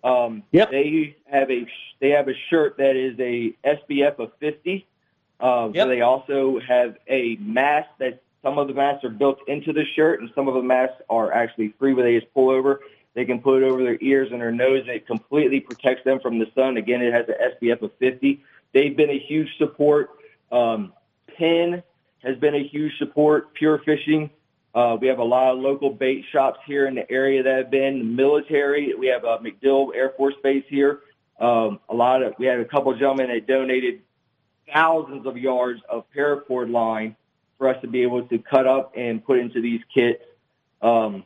Um, 0.02 0.42
yep. 0.52 0.70
They 0.70 1.16
have 1.26 1.50
a 1.50 1.66
they 2.00 2.10
have 2.10 2.28
a 2.28 2.34
shirt 2.50 2.76
that 2.78 2.96
is 2.96 3.18
a 3.18 3.56
SPF 3.64 4.18
of 4.18 4.32
50. 4.40 4.86
Um, 5.40 5.74
yep. 5.74 5.84
So 5.84 5.88
they 5.88 6.00
also 6.00 6.60
have 6.60 6.96
a 7.08 7.36
mask 7.36 7.88
that 7.98 8.22
some 8.42 8.58
of 8.58 8.68
the 8.68 8.74
masks 8.74 9.04
are 9.04 9.10
built 9.10 9.38
into 9.48 9.72
the 9.72 9.84
shirt, 9.94 10.20
and 10.20 10.30
some 10.34 10.48
of 10.48 10.54
the 10.54 10.62
masks 10.62 11.02
are 11.10 11.32
actually 11.32 11.74
free 11.78 11.94
where 11.94 12.04
they 12.04 12.18
just 12.18 12.32
pull 12.32 12.50
over. 12.50 12.80
They 13.14 13.24
can 13.24 13.40
put 13.40 13.62
it 13.62 13.66
over 13.66 13.82
their 13.82 13.98
ears 14.00 14.28
and 14.30 14.40
their 14.40 14.52
nose, 14.52 14.82
and 14.82 14.90
it 14.90 15.06
completely 15.06 15.58
protects 15.60 16.04
them 16.04 16.20
from 16.20 16.38
the 16.38 16.46
sun. 16.54 16.76
Again, 16.76 17.00
it 17.02 17.12
has 17.12 17.26
an 17.28 17.34
SPF 17.34 17.82
of 17.82 17.92
50. 17.98 18.44
They've 18.72 18.96
been 18.96 19.10
a 19.10 19.18
huge 19.18 19.48
support. 19.56 20.10
Um, 20.52 20.92
Penn 21.36 21.82
has 22.22 22.36
been 22.38 22.54
a 22.54 22.62
huge 22.62 22.96
support. 22.98 23.54
Pure 23.54 23.78
Fishing 23.78 24.30
uh, 24.76 24.94
we 25.00 25.06
have 25.06 25.18
a 25.18 25.24
lot 25.24 25.54
of 25.54 25.58
local 25.58 25.88
bait 25.88 26.22
shops 26.30 26.60
here 26.66 26.86
in 26.86 26.94
the 26.94 27.10
area 27.10 27.42
that 27.42 27.56
have 27.56 27.70
been 27.70 28.14
military. 28.14 28.94
We 28.94 29.06
have 29.06 29.24
a 29.24 29.38
MacDill 29.38 29.96
Air 29.96 30.12
Force 30.18 30.34
Base 30.42 30.64
here. 30.68 31.00
Um, 31.40 31.80
a 31.88 31.94
lot 31.94 32.22
of 32.22 32.34
we 32.38 32.44
had 32.44 32.60
a 32.60 32.64
couple 32.66 32.92
of 32.92 32.98
gentlemen 32.98 33.28
that 33.28 33.46
donated 33.46 34.02
thousands 34.70 35.26
of 35.26 35.38
yards 35.38 35.80
of 35.88 36.04
paracord 36.14 36.70
line 36.70 37.16
for 37.56 37.70
us 37.70 37.80
to 37.80 37.88
be 37.88 38.02
able 38.02 38.26
to 38.26 38.38
cut 38.38 38.66
up 38.66 38.92
and 38.94 39.24
put 39.24 39.38
into 39.38 39.62
these 39.62 39.80
kits. 39.94 40.22
Um, 40.82 41.24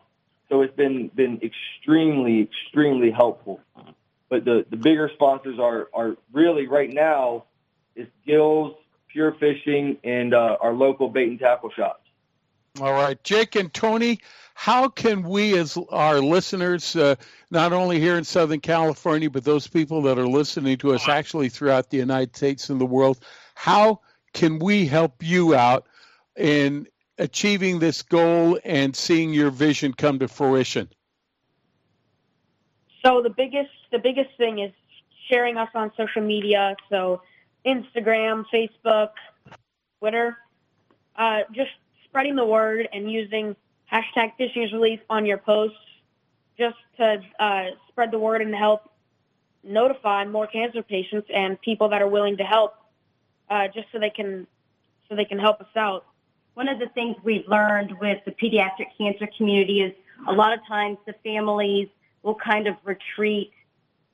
so 0.49 0.63
it's 0.63 0.75
been 0.77 1.09
been 1.09 1.41
extremely 1.43 2.43
extremely 2.43 3.11
helpful. 3.11 3.61
But 4.29 4.45
the 4.45 4.65
the 4.71 4.77
bigger 4.77 5.11
sponsors 5.15 5.59
are 5.59 5.89
are 5.93 6.17
really 6.33 6.69
right 6.69 6.93
now 6.93 7.47
is 7.97 8.07
Gillz, 8.25 8.77
Pure 9.09 9.37
Fishing, 9.41 9.97
and 10.05 10.35
uh, 10.35 10.57
our 10.61 10.73
local 10.73 11.09
bait 11.09 11.31
and 11.31 11.39
tackle 11.41 11.71
shops. 11.71 12.00
All 12.79 12.93
right, 12.93 13.23
Jake 13.25 13.57
and 13.57 13.73
Tony, 13.73 14.21
how 14.55 14.89
can 14.89 15.23
we, 15.23 15.59
as 15.59 15.77
our 15.91 16.21
listeners, 16.21 16.95
uh, 16.95 17.17
not 17.51 17.73
only 17.73 17.99
here 17.99 18.17
in 18.17 18.25
Southern 18.25 18.61
California, 18.61 19.29
but 19.29 19.43
those 19.43 19.67
people 19.67 20.03
that 20.03 20.19
are 20.19 20.29
listening 20.29 20.79
to 20.79 20.95
us 20.95 21.09
actually 21.09 21.49
throughout 21.49 21.91
the 21.91 21.97
United 21.97 22.37
States 22.37 22.71
and 22.71 22.81
the 22.81 22.87
world, 22.87 23.19
how 23.55 24.01
can 24.33 24.59
we 24.61 24.87
help 24.87 25.23
you 25.23 25.55
out 25.55 25.87
in 26.37 26.87
achieving 27.19 27.81
this 27.81 28.03
goal 28.03 28.59
and 28.65 28.95
seeing 28.95 29.33
your 29.33 29.51
vision 29.51 29.93
come 29.93 30.19
to 30.21 30.29
fruition? 30.29 30.89
So 33.05 33.23
the 33.23 33.31
biggest 33.31 33.71
the 33.91 33.99
biggest 33.99 34.31
thing 34.37 34.59
is 34.59 34.73
sharing 35.29 35.57
us 35.57 35.71
on 35.75 35.91
social 35.97 36.23
media. 36.23 36.77
So 36.89 37.23
Instagram, 37.65 38.45
Facebook, 38.53 39.11
Twitter. 39.99 40.37
Uh, 41.17 41.41
just 41.53 41.71
spreading 42.11 42.35
the 42.37 42.45
word 42.45 42.89
and 42.93 43.11
using 43.11 43.57
hashtag 43.91 44.33
fishing 44.37 44.65
is 44.65 44.73
relief 44.73 45.01
on 45.09 45.25
your 45.25 45.39
posts 45.39 45.79
just 46.59 46.77
to 46.97 47.23
uh, 47.39 47.67
spread 47.89 48.11
the 48.11 48.19
word 48.19 48.43
and 48.43 48.55
help 48.55 48.91
notify 49.63 50.25
more 50.25 50.47
cancer 50.47 50.83
patients 50.83 51.29
and 51.33 51.61
people 51.61 51.89
that 51.89 52.03
are 52.03 52.09
willing 52.09 52.37
to 52.37 52.45
help 52.45 52.75
uh, 53.49 53.69
just 53.69 53.87
so 53.93 53.99
they 53.99 54.11
can 54.11 54.47
so 55.09 55.17
they 55.17 55.25
can 55.25 55.39
help 55.39 55.61
us 55.61 55.77
out. 55.77 56.07
One 56.55 56.69
of 56.69 56.79
the 56.79 56.89
things 56.89 57.17
we've 57.25 57.47
learned 57.49 57.99
with 57.99 58.19
the 58.25 58.33
pediatric 58.33 58.87
cancer 58.99 59.29
community 59.37 59.81
is 59.81 59.93
a 60.29 60.33
lot 60.33 60.53
of 60.53 60.61
times 60.67 60.99
the 61.07 61.15
families 61.25 61.89
will 62.23 62.35
kind 62.35 62.67
of 62.67 62.77
retreat 62.85 63.53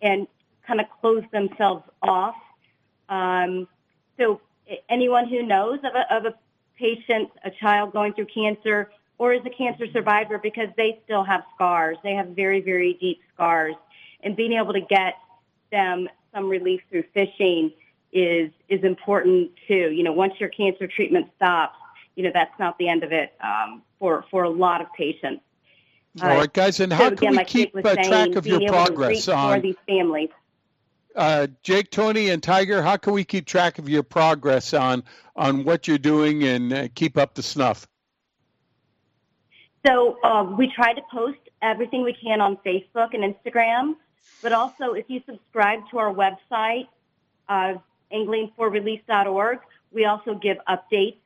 and 0.01 0.27
kind 0.67 0.81
of 0.81 0.87
close 1.01 1.25
themselves 1.33 1.85
off. 2.03 2.37
Um, 3.09 3.69
so 4.19 4.41
anyone 4.89 5.29
who 5.29 5.43
knows 5.43 5.79
of 5.79 5.95
a, 5.95 6.15
of 6.15 6.25
a 6.27 6.35
patient, 6.79 7.31
a 7.45 7.51
child 7.51 7.93
going 7.93 8.13
through 8.13 8.27
cancer, 8.27 8.91
or 9.19 9.33
is 9.33 9.41
a 9.47 9.51
cancer 9.51 9.87
survivor 9.93 10.39
because 10.39 10.69
they 10.77 11.01
still 11.05 11.25
have 11.25 11.43
scars. 11.55 11.97
They 12.03 12.13
have 12.15 12.29
very, 12.29 12.61
very 12.61 12.95
deep 12.95 13.21
scars. 13.35 13.75
And 14.23 14.37
being 14.37 14.53
able 14.53 14.73
to 14.73 14.81
get 14.81 15.15
them 15.71 16.09
some 16.35 16.49
relief 16.49 16.83
through 16.91 17.05
fishing 17.15 17.73
is 18.13 18.51
is 18.69 18.83
important 18.85 19.51
too. 19.69 19.91
You 19.91 20.03
know, 20.03 20.13
once 20.13 20.35
your 20.39 20.49
cancer 20.51 20.87
treatment 20.87 21.29
stops, 21.37 21.77
you 22.15 22.25
know 22.25 22.31
that's 22.33 22.59
not 22.59 22.79
the 22.79 22.89
end 22.89 23.05
of 23.05 23.13
it 23.13 23.35
um, 23.43 23.83
for 23.99 24.25
for 24.31 24.45
a 24.45 24.51
lot 24.51 24.81
of 24.81 24.87
patients. 24.93 25.43
All 26.23 26.29
right, 26.29 26.53
guys, 26.53 26.81
and 26.81 26.93
how 26.93 27.11
so 27.11 27.11
can 27.11 27.19
again, 27.19 27.31
we 27.33 27.37
like 27.37 27.47
keep 27.47 27.77
uh, 27.77 27.81
was 27.85 28.07
track 28.07 28.37
of 28.37 28.47
your 28.47 28.67
progress 28.69 29.29
on 29.29 29.57
for 29.57 29.61
these 29.61 29.77
families? 29.87 30.31
Uh, 31.17 31.49
Jake, 31.63 31.91
Tony, 31.91 32.31
and 32.31 32.43
Tiger? 32.43 32.83
How 32.83 32.97
can 32.97 33.13
we 33.13 33.25
keep 33.25 33.47
track 33.47 33.79
of 33.79 33.89
your 33.89 34.03
progress 34.03 34.75
on 34.75 35.03
on 35.35 35.65
what 35.65 35.89
you're 35.89 35.99
doing 35.99 36.45
and 36.45 36.73
uh, 36.73 36.89
keep 36.95 37.17
up 37.17 37.35
the 37.35 37.43
snuff? 37.43 37.87
So 39.87 40.23
um, 40.25 40.57
we 40.57 40.73
try 40.73 40.93
to 40.93 41.03
post 41.11 41.39
everything 41.63 42.03
we 42.03 42.13
can 42.13 42.41
on 42.41 42.57
Facebook 42.59 43.15
and 43.15 43.35
Instagram, 43.35 43.97
but 44.43 44.53
also 44.53 44.93
if 44.93 45.07
you 45.09 45.23
subscribe 45.27 45.81
to 45.91 45.99
our 45.99 46.13
website, 46.13 46.89
uh, 47.49 47.75
anglingforrelease.org, 48.13 49.59
we 49.93 50.05
also 50.05 50.35
give 50.35 50.59
updates. 50.69 51.17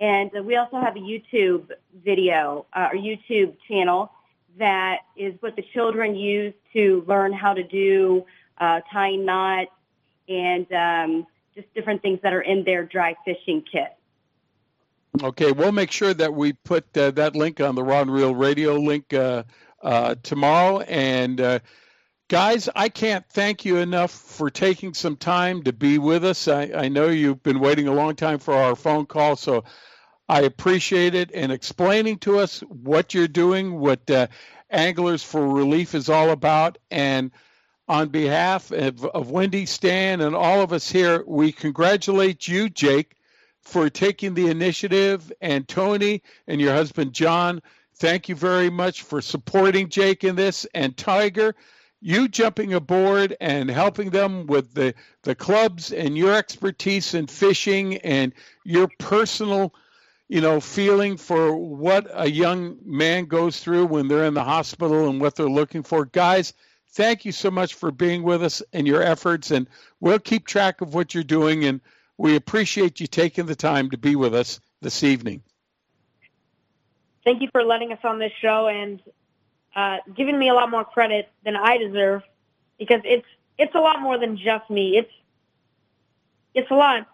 And 0.00 0.30
we 0.44 0.54
also 0.54 0.80
have 0.80 0.94
a 0.94 1.00
YouTube 1.00 1.70
video, 2.04 2.66
uh, 2.72 2.90
or 2.92 2.96
YouTube 2.96 3.56
channel 3.66 4.12
that 4.58 5.00
is 5.16 5.34
what 5.40 5.56
the 5.56 5.62
children 5.62 6.16
use 6.16 6.54
to 6.72 7.04
learn 7.06 7.32
how 7.32 7.54
to 7.54 7.62
do 7.62 8.24
uh, 8.60 8.80
tying 8.92 9.24
knots 9.24 9.70
and 10.28 10.66
um, 10.72 11.26
just 11.54 11.72
different 11.74 12.02
things 12.02 12.20
that 12.22 12.32
are 12.32 12.42
in 12.42 12.64
their 12.64 12.84
dry 12.84 13.14
fishing 13.24 13.62
kit. 13.70 13.94
Okay, 15.22 15.52
we'll 15.52 15.72
make 15.72 15.90
sure 15.90 16.14
that 16.14 16.32
we 16.34 16.52
put 16.52 16.96
uh, 16.96 17.10
that 17.12 17.34
link 17.34 17.60
on 17.60 17.74
the 17.74 17.82
Rod 17.82 18.02
and 18.02 18.12
Reel 18.12 18.34
Radio 18.34 18.76
link 18.76 19.12
uh, 19.12 19.42
uh, 19.82 20.14
tomorrow. 20.22 20.80
And 20.80 21.40
uh, 21.40 21.58
guys, 22.28 22.68
I 22.76 22.88
can't 22.88 23.26
thank 23.28 23.64
you 23.64 23.78
enough 23.78 24.10
for 24.10 24.50
taking 24.50 24.94
some 24.94 25.16
time 25.16 25.62
to 25.64 25.72
be 25.72 25.98
with 25.98 26.24
us. 26.24 26.46
I, 26.46 26.70
I, 26.74 26.88
know 26.88 27.08
you've 27.08 27.42
been 27.42 27.58
waiting 27.58 27.88
a 27.88 27.92
long 27.92 28.14
time 28.14 28.38
for 28.38 28.54
our 28.54 28.76
phone 28.76 29.06
call, 29.06 29.34
so 29.34 29.64
I 30.28 30.42
appreciate 30.42 31.14
it 31.14 31.30
and 31.34 31.50
explaining 31.50 32.18
to 32.18 32.38
us 32.38 32.60
what 32.60 33.14
you're 33.14 33.28
doing, 33.28 33.80
what 33.80 34.08
uh, 34.10 34.28
Anglers 34.70 35.22
for 35.22 35.48
Relief 35.48 35.94
is 35.94 36.08
all 36.08 36.30
about, 36.30 36.78
and 36.90 37.32
on 37.88 38.08
behalf 38.08 38.70
of, 38.70 39.04
of 39.06 39.30
Wendy, 39.30 39.64
Stan, 39.66 40.20
and 40.20 40.34
all 40.34 40.60
of 40.60 40.72
us 40.72 40.90
here, 40.90 41.24
we 41.26 41.52
congratulate 41.52 42.46
you, 42.46 42.68
Jake, 42.68 43.16
for 43.62 43.88
taking 43.88 44.34
the 44.34 44.48
initiative, 44.48 45.32
and 45.40 45.66
Tony 45.66 46.22
and 46.46 46.60
your 46.60 46.74
husband, 46.74 47.12
John. 47.12 47.60
Thank 47.96 48.28
you 48.28 48.34
very 48.34 48.70
much 48.70 49.02
for 49.02 49.20
supporting 49.20 49.88
Jake 49.88 50.22
in 50.22 50.36
this. 50.36 50.66
And 50.74 50.96
Tiger, 50.96 51.54
you 52.00 52.28
jumping 52.28 52.74
aboard 52.74 53.36
and 53.40 53.70
helping 53.70 54.10
them 54.10 54.46
with 54.46 54.74
the, 54.74 54.94
the 55.22 55.34
clubs 55.34 55.92
and 55.92 56.16
your 56.16 56.34
expertise 56.34 57.14
in 57.14 57.26
fishing 57.26 57.96
and 57.98 58.32
your 58.64 58.88
personal 58.98 59.74
you 60.28 60.42
know 60.42 60.60
feeling 60.60 61.16
for 61.16 61.56
what 61.56 62.06
a 62.12 62.30
young 62.30 62.76
man 62.84 63.24
goes 63.24 63.60
through 63.60 63.86
when 63.86 64.08
they're 64.08 64.26
in 64.26 64.34
the 64.34 64.44
hospital 64.44 65.08
and 65.08 65.22
what 65.22 65.34
they're 65.34 65.48
looking 65.48 65.82
for 65.82 66.04
guys 66.04 66.52
thank 66.90 67.24
you 67.24 67.32
so 67.32 67.50
much 67.50 67.74
for 67.74 67.90
being 67.90 68.22
with 68.22 68.42
us 68.42 68.62
and 68.72 68.86
your 68.86 69.02
efforts 69.02 69.50
and 69.50 69.68
we'll 70.00 70.18
keep 70.18 70.46
track 70.46 70.80
of 70.80 70.94
what 70.94 71.14
you're 71.14 71.24
doing 71.24 71.64
and 71.64 71.80
we 72.16 72.34
appreciate 72.36 73.00
you 73.00 73.06
taking 73.06 73.46
the 73.46 73.56
time 73.56 73.90
to 73.90 73.98
be 73.98 74.16
with 74.16 74.34
us 74.34 74.60
this 74.80 75.02
evening 75.02 75.42
thank 77.24 77.42
you 77.42 77.48
for 77.52 77.62
letting 77.62 77.92
us 77.92 77.98
on 78.04 78.18
this 78.18 78.32
show 78.40 78.68
and 78.68 79.00
uh, 79.78 79.98
giving 80.16 80.38
me 80.38 80.48
a 80.48 80.54
lot 80.54 80.70
more 80.70 80.84
credit 80.84 81.28
than 81.44 81.56
I 81.56 81.78
deserve 81.78 82.22
because 82.78 83.00
it's 83.04 83.26
it's 83.58 83.74
a 83.74 83.78
lot 83.78 84.00
more 84.00 84.18
than 84.18 84.36
just 84.36 84.68
me. 84.70 84.96
It's 84.96 85.12
it's 86.54 86.70
a 86.70 86.74
lot, 86.74 87.06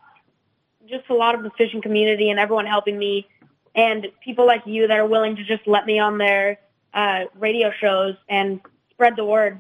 just 0.89 1.09
a 1.11 1.15
lot 1.15 1.35
of 1.35 1.43
the 1.43 1.51
fishing 1.51 1.83
community 1.83 2.31
and 2.31 2.39
everyone 2.39 2.67
helping 2.67 2.99
me, 2.99 3.27
and 3.75 4.07
people 4.23 4.47
like 4.47 4.67
you 4.67 4.87
that 4.87 4.99
are 4.99 5.07
willing 5.07 5.37
to 5.37 5.45
just 5.45 5.67
let 5.67 5.85
me 5.85 5.99
on 5.99 6.19
their 6.19 6.59
uh, 6.93 7.25
radio 7.37 7.71
shows 7.73 8.15
and 8.29 8.61
spread 8.95 9.17
the 9.17 9.25
word. 9.25 9.59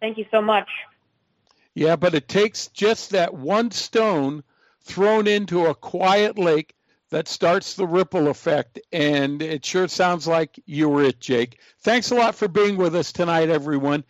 Thank 0.00 0.18
you 0.18 0.26
so 0.30 0.40
much. 0.40 0.68
Yeah, 1.74 1.96
but 1.96 2.14
it 2.14 2.28
takes 2.28 2.68
just 2.68 3.10
that 3.10 3.34
one 3.34 3.70
stone 3.70 4.44
thrown 4.82 5.26
into 5.26 5.66
a 5.66 5.74
quiet 5.74 6.38
lake 6.38 6.74
that 7.10 7.28
starts 7.28 7.74
the 7.74 7.86
ripple 7.86 8.28
effect. 8.28 8.78
And 8.92 9.42
it 9.42 9.64
sure 9.64 9.88
sounds 9.88 10.26
like 10.26 10.58
you 10.66 10.88
were 10.88 11.04
it, 11.04 11.20
Jake. 11.20 11.58
Thanks 11.80 12.10
a 12.10 12.14
lot 12.14 12.34
for 12.34 12.48
being 12.48 12.76
with 12.76 12.94
us 12.94 13.12
tonight, 13.12 13.48
everyone. 13.48 14.04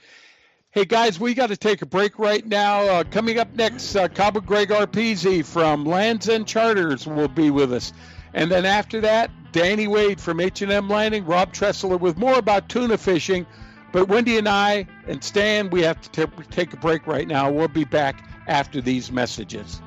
Hey 0.75 0.85
guys, 0.85 1.21
we 1.21 1.35
got 1.35 1.51
to 1.51 1.57
take 1.57 1.83
a 1.83 1.87
break 1.87 2.19
right 2.19 2.45
now. 2.45 2.81
Uh, 2.81 3.05
coming 3.05 3.39
up 3.39 3.55
next, 3.55 3.95
uh, 3.95 4.09
Cabo 4.09 4.41
Greg 4.41 4.71
Arpezi 4.71 5.45
from 5.45 5.85
Lands 5.85 6.29
End 6.29 6.49
Charters 6.49 7.07
will 7.07 7.29
be 7.29 7.51
with 7.51 7.73
us, 7.73 7.93
and 8.33 8.51
then 8.51 8.65
after 8.65 9.01
that, 9.03 9.31
Danny 9.53 9.87
Wade 9.87 10.21
from 10.21 10.41
H&M 10.41 10.89
Landing, 10.89 11.27
Rob 11.27 11.53
Tressler 11.53 12.01
with 12.01 12.19
more 12.19 12.37
about 12.41 12.69
tuna 12.69 12.99
fishing. 12.99 13.47
But 13.95 14.09
Wendy 14.09 14.37
and 14.39 14.49
I 14.49 14.89
and 15.07 15.23
Stan, 15.23 15.71
we 15.71 15.81
have 15.83 16.01
to 16.01 16.27
t- 16.27 16.43
take 16.51 16.73
a 16.73 16.77
break 16.77 17.07
right 17.07 17.29
now. 17.29 17.49
We'll 17.49 17.69
be 17.69 17.85
back 17.85 18.29
after 18.49 18.81
these 18.81 19.13
messages. 19.13 19.81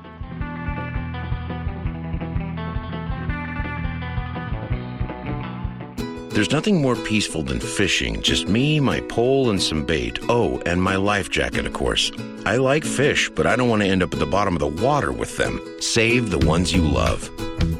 There's 6.30 6.50
nothing 6.50 6.80
more 6.80 6.96
peaceful 6.96 7.42
than 7.42 7.60
fishing. 7.60 8.22
Just 8.22 8.48
me, 8.48 8.80
my 8.80 9.00
pole, 9.00 9.50
and 9.50 9.62
some 9.62 9.84
bait. 9.84 10.18
Oh, 10.30 10.58
and 10.64 10.82
my 10.82 10.96
life 10.96 11.28
jacket, 11.28 11.66
of 11.66 11.74
course. 11.74 12.10
I 12.46 12.56
like 12.56 12.84
fish, 12.84 13.28
but 13.28 13.46
I 13.46 13.56
don't 13.56 13.68
want 13.68 13.82
to 13.82 13.88
end 13.88 14.02
up 14.02 14.14
at 14.14 14.20
the 14.20 14.26
bottom 14.26 14.54
of 14.54 14.60
the 14.60 14.82
water 14.82 15.12
with 15.12 15.36
them. 15.36 15.60
Save 15.80 16.30
the 16.30 16.46
ones 16.46 16.72
you 16.72 16.80
love. 16.80 17.28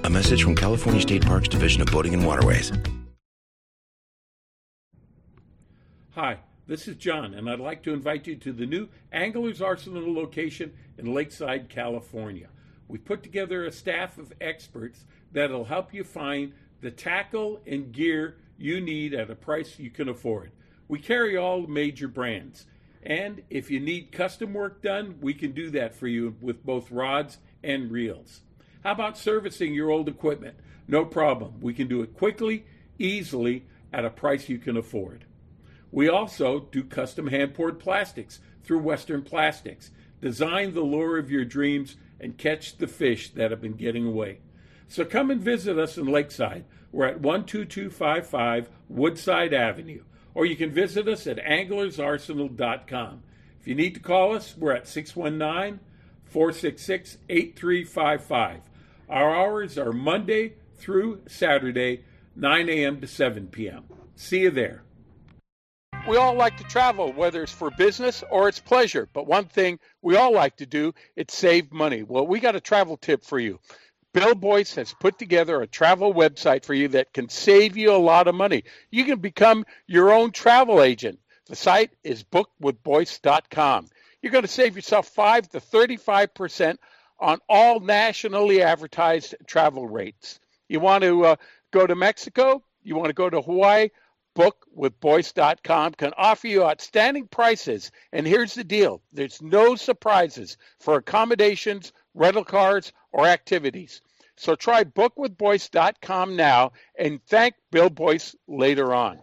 A 0.04 0.10
message 0.10 0.42
from 0.42 0.56
California 0.56 1.00
State 1.00 1.24
Parks 1.24 1.48
Division 1.48 1.80
of 1.80 1.88
Boating 1.88 2.12
and 2.12 2.26
Waterways. 2.26 2.70
Hi, 6.20 6.38
this 6.66 6.88
is 6.88 6.96
John, 6.96 7.32
and 7.32 7.48
I'd 7.48 7.60
like 7.60 7.84
to 7.84 7.92
invite 7.92 8.26
you 8.26 8.34
to 8.34 8.52
the 8.52 8.66
new 8.66 8.88
Anglers 9.12 9.62
Arsenal 9.62 10.12
location 10.12 10.72
in 10.98 11.14
Lakeside, 11.14 11.68
California. 11.68 12.48
We've 12.88 13.04
put 13.04 13.22
together 13.22 13.64
a 13.64 13.70
staff 13.70 14.18
of 14.18 14.32
experts 14.40 15.04
that'll 15.30 15.66
help 15.66 15.94
you 15.94 16.02
find 16.02 16.54
the 16.80 16.90
tackle 16.90 17.60
and 17.68 17.92
gear 17.92 18.34
you 18.56 18.80
need 18.80 19.14
at 19.14 19.30
a 19.30 19.36
price 19.36 19.78
you 19.78 19.90
can 19.90 20.08
afford. 20.08 20.50
We 20.88 20.98
carry 20.98 21.36
all 21.36 21.68
major 21.68 22.08
brands. 22.08 22.66
And 23.04 23.44
if 23.48 23.70
you 23.70 23.78
need 23.78 24.10
custom 24.10 24.54
work 24.54 24.82
done, 24.82 25.18
we 25.20 25.34
can 25.34 25.52
do 25.52 25.70
that 25.70 25.94
for 25.94 26.08
you 26.08 26.34
with 26.40 26.66
both 26.66 26.90
rods 26.90 27.38
and 27.62 27.92
reels. 27.92 28.40
How 28.82 28.90
about 28.90 29.18
servicing 29.18 29.72
your 29.72 29.92
old 29.92 30.08
equipment? 30.08 30.56
No 30.88 31.04
problem. 31.04 31.60
We 31.60 31.74
can 31.74 31.86
do 31.86 32.02
it 32.02 32.16
quickly, 32.16 32.66
easily, 32.98 33.66
at 33.92 34.04
a 34.04 34.10
price 34.10 34.48
you 34.48 34.58
can 34.58 34.76
afford. 34.76 35.24
We 35.90 36.08
also 36.08 36.60
do 36.70 36.84
custom 36.84 37.28
hand 37.28 37.54
poured 37.54 37.78
plastics 37.78 38.40
through 38.62 38.80
Western 38.80 39.22
Plastics. 39.22 39.90
Design 40.20 40.74
the 40.74 40.82
lure 40.82 41.18
of 41.18 41.30
your 41.30 41.44
dreams 41.44 41.96
and 42.20 42.36
catch 42.36 42.76
the 42.76 42.86
fish 42.86 43.30
that 43.30 43.50
have 43.50 43.60
been 43.60 43.74
getting 43.74 44.06
away. 44.06 44.40
So 44.88 45.04
come 45.04 45.30
and 45.30 45.40
visit 45.40 45.78
us 45.78 45.96
in 45.96 46.06
Lakeside. 46.06 46.64
We're 46.92 47.06
at 47.06 47.22
12255 47.22 48.68
Woodside 48.88 49.54
Avenue. 49.54 50.02
Or 50.34 50.46
you 50.46 50.56
can 50.56 50.70
visit 50.70 51.08
us 51.08 51.26
at 51.26 51.38
anglersarsenal.com. 51.38 53.22
If 53.60 53.66
you 53.66 53.74
need 53.74 53.94
to 53.94 54.00
call 54.00 54.34
us, 54.34 54.56
we're 54.56 54.72
at 54.72 54.88
619 54.88 55.80
466 56.24 57.18
8355. 57.28 58.60
Our 59.08 59.34
hours 59.34 59.78
are 59.78 59.92
Monday 59.92 60.54
through 60.76 61.22
Saturday, 61.26 62.04
9 62.36 62.68
a.m. 62.68 63.00
to 63.00 63.06
7 63.06 63.48
p.m. 63.48 63.84
See 64.14 64.40
you 64.40 64.50
there. 64.50 64.82
We 66.08 66.16
all 66.16 66.32
like 66.32 66.56
to 66.56 66.64
travel, 66.64 67.12
whether 67.12 67.42
it's 67.42 67.52
for 67.52 67.70
business 67.70 68.24
or 68.30 68.48
it's 68.48 68.58
pleasure. 68.58 69.06
But 69.12 69.26
one 69.26 69.44
thing 69.44 69.78
we 70.00 70.16
all 70.16 70.32
like 70.32 70.56
to 70.56 70.64
do, 70.64 70.94
it's 71.16 71.36
save 71.36 71.70
money. 71.70 72.02
Well, 72.02 72.26
we 72.26 72.40
got 72.40 72.56
a 72.56 72.62
travel 72.62 72.96
tip 72.96 73.22
for 73.22 73.38
you. 73.38 73.60
Bill 74.14 74.34
Boyce 74.34 74.74
has 74.76 74.94
put 74.98 75.18
together 75.18 75.60
a 75.60 75.66
travel 75.66 76.14
website 76.14 76.64
for 76.64 76.72
you 76.72 76.88
that 76.88 77.12
can 77.12 77.28
save 77.28 77.76
you 77.76 77.92
a 77.92 77.98
lot 77.98 78.26
of 78.26 78.34
money. 78.34 78.64
You 78.90 79.04
can 79.04 79.18
become 79.18 79.66
your 79.86 80.10
own 80.10 80.30
travel 80.30 80.80
agent. 80.80 81.18
The 81.44 81.56
site 81.56 81.90
is 82.02 82.24
bookwithboyce.com. 82.24 83.88
You're 84.22 84.32
going 84.32 84.44
to 84.44 84.48
save 84.48 84.76
yourself 84.76 85.08
5 85.08 85.50
to 85.50 85.60
35% 85.60 86.78
on 87.20 87.38
all 87.50 87.80
nationally 87.80 88.62
advertised 88.62 89.34
travel 89.46 89.86
rates. 89.86 90.40
You 90.70 90.80
want 90.80 91.04
to 91.04 91.26
uh, 91.26 91.36
go 91.70 91.86
to 91.86 91.94
Mexico? 91.94 92.62
You 92.82 92.96
want 92.96 93.08
to 93.08 93.12
go 93.12 93.28
to 93.28 93.42
Hawaii? 93.42 93.90
bookwithboyce.com 94.38 95.94
can 95.94 96.12
offer 96.16 96.46
you 96.46 96.64
outstanding 96.64 97.26
prices. 97.26 97.90
And 98.12 98.26
here's 98.26 98.54
the 98.54 98.64
deal 98.64 99.02
there's 99.12 99.42
no 99.42 99.74
surprises 99.74 100.56
for 100.78 100.96
accommodations, 100.96 101.92
rental 102.14 102.44
cars, 102.44 102.92
or 103.12 103.26
activities. 103.26 104.00
So 104.36 104.54
try 104.54 104.84
bookwithboyce.com 104.84 106.36
now 106.36 106.72
and 106.96 107.20
thank 107.26 107.54
Bill 107.72 107.90
Boyce 107.90 108.36
later 108.46 108.94
on. 108.94 109.20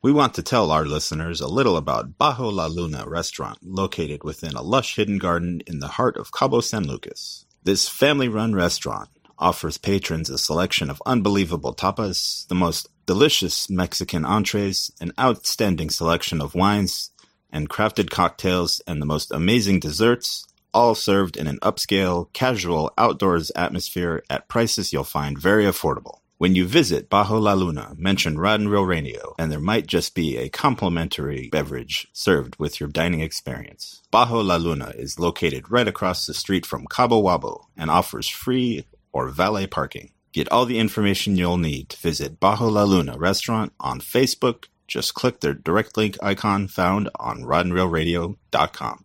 We 0.00 0.12
want 0.12 0.34
to 0.34 0.44
tell 0.44 0.70
our 0.70 0.86
listeners 0.86 1.40
a 1.40 1.48
little 1.48 1.76
about 1.76 2.16
Bajo 2.18 2.52
La 2.52 2.66
Luna 2.66 3.04
restaurant 3.08 3.58
located 3.62 4.22
within 4.22 4.54
a 4.54 4.62
lush 4.62 4.94
hidden 4.94 5.18
garden 5.18 5.60
in 5.66 5.80
the 5.80 5.88
heart 5.88 6.16
of 6.16 6.30
Cabo 6.30 6.60
San 6.60 6.86
Lucas. 6.86 7.46
This 7.64 7.88
family 7.88 8.28
run 8.28 8.54
restaurant 8.54 9.08
offers 9.38 9.78
patrons 9.78 10.30
a 10.30 10.38
selection 10.38 10.90
of 10.90 11.02
unbelievable 11.06 11.74
tapas, 11.74 12.46
the 12.48 12.54
most 12.54 12.88
delicious 13.06 13.70
Mexican 13.70 14.24
entrees, 14.24 14.90
an 15.00 15.12
outstanding 15.18 15.90
selection 15.90 16.40
of 16.40 16.54
wines 16.54 17.10
and 17.50 17.70
crafted 17.70 18.10
cocktails, 18.10 18.82
and 18.86 19.00
the 19.00 19.06
most 19.06 19.32
amazing 19.32 19.80
desserts, 19.80 20.46
all 20.74 20.94
served 20.94 21.36
in 21.36 21.46
an 21.46 21.58
upscale, 21.60 22.30
casual, 22.32 22.92
outdoors 22.98 23.50
atmosphere 23.56 24.22
at 24.28 24.48
prices 24.48 24.92
you'll 24.92 25.04
find 25.04 25.38
very 25.38 25.64
affordable. 25.64 26.18
When 26.36 26.54
you 26.54 26.66
visit 26.66 27.10
Bajo 27.10 27.40
La 27.40 27.54
Luna, 27.54 27.94
mention 27.96 28.38
Rod 28.38 28.60
and 28.60 28.70
Reel 28.70 28.84
Radio, 28.84 29.34
and 29.40 29.50
there 29.50 29.58
might 29.58 29.88
just 29.88 30.14
be 30.14 30.36
a 30.36 30.48
complimentary 30.48 31.48
beverage 31.50 32.06
served 32.12 32.54
with 32.60 32.78
your 32.78 32.88
dining 32.88 33.22
experience. 33.22 34.02
Bajo 34.12 34.46
La 34.46 34.54
Luna 34.54 34.92
is 34.96 35.18
located 35.18 35.68
right 35.68 35.88
across 35.88 36.26
the 36.26 36.34
street 36.34 36.64
from 36.64 36.86
Cabo 36.86 37.20
Wabo 37.20 37.64
and 37.76 37.90
offers 37.90 38.28
free 38.28 38.84
or 39.12 39.28
valet 39.28 39.66
parking. 39.66 40.12
Get 40.32 40.50
all 40.52 40.66
the 40.66 40.78
information 40.78 41.36
you'll 41.36 41.58
need 41.58 41.88
to 41.90 41.96
visit 41.96 42.38
Bajo 42.38 42.70
La 42.70 42.84
Luna 42.84 43.18
restaurant 43.18 43.72
on 43.80 44.00
Facebook. 44.00 44.66
Just 44.86 45.14
click 45.14 45.40
their 45.40 45.54
direct 45.54 45.96
link 45.96 46.16
icon 46.22 46.68
found 46.68 47.10
on 47.16 47.42
rodandreelradio.com. 47.42 49.04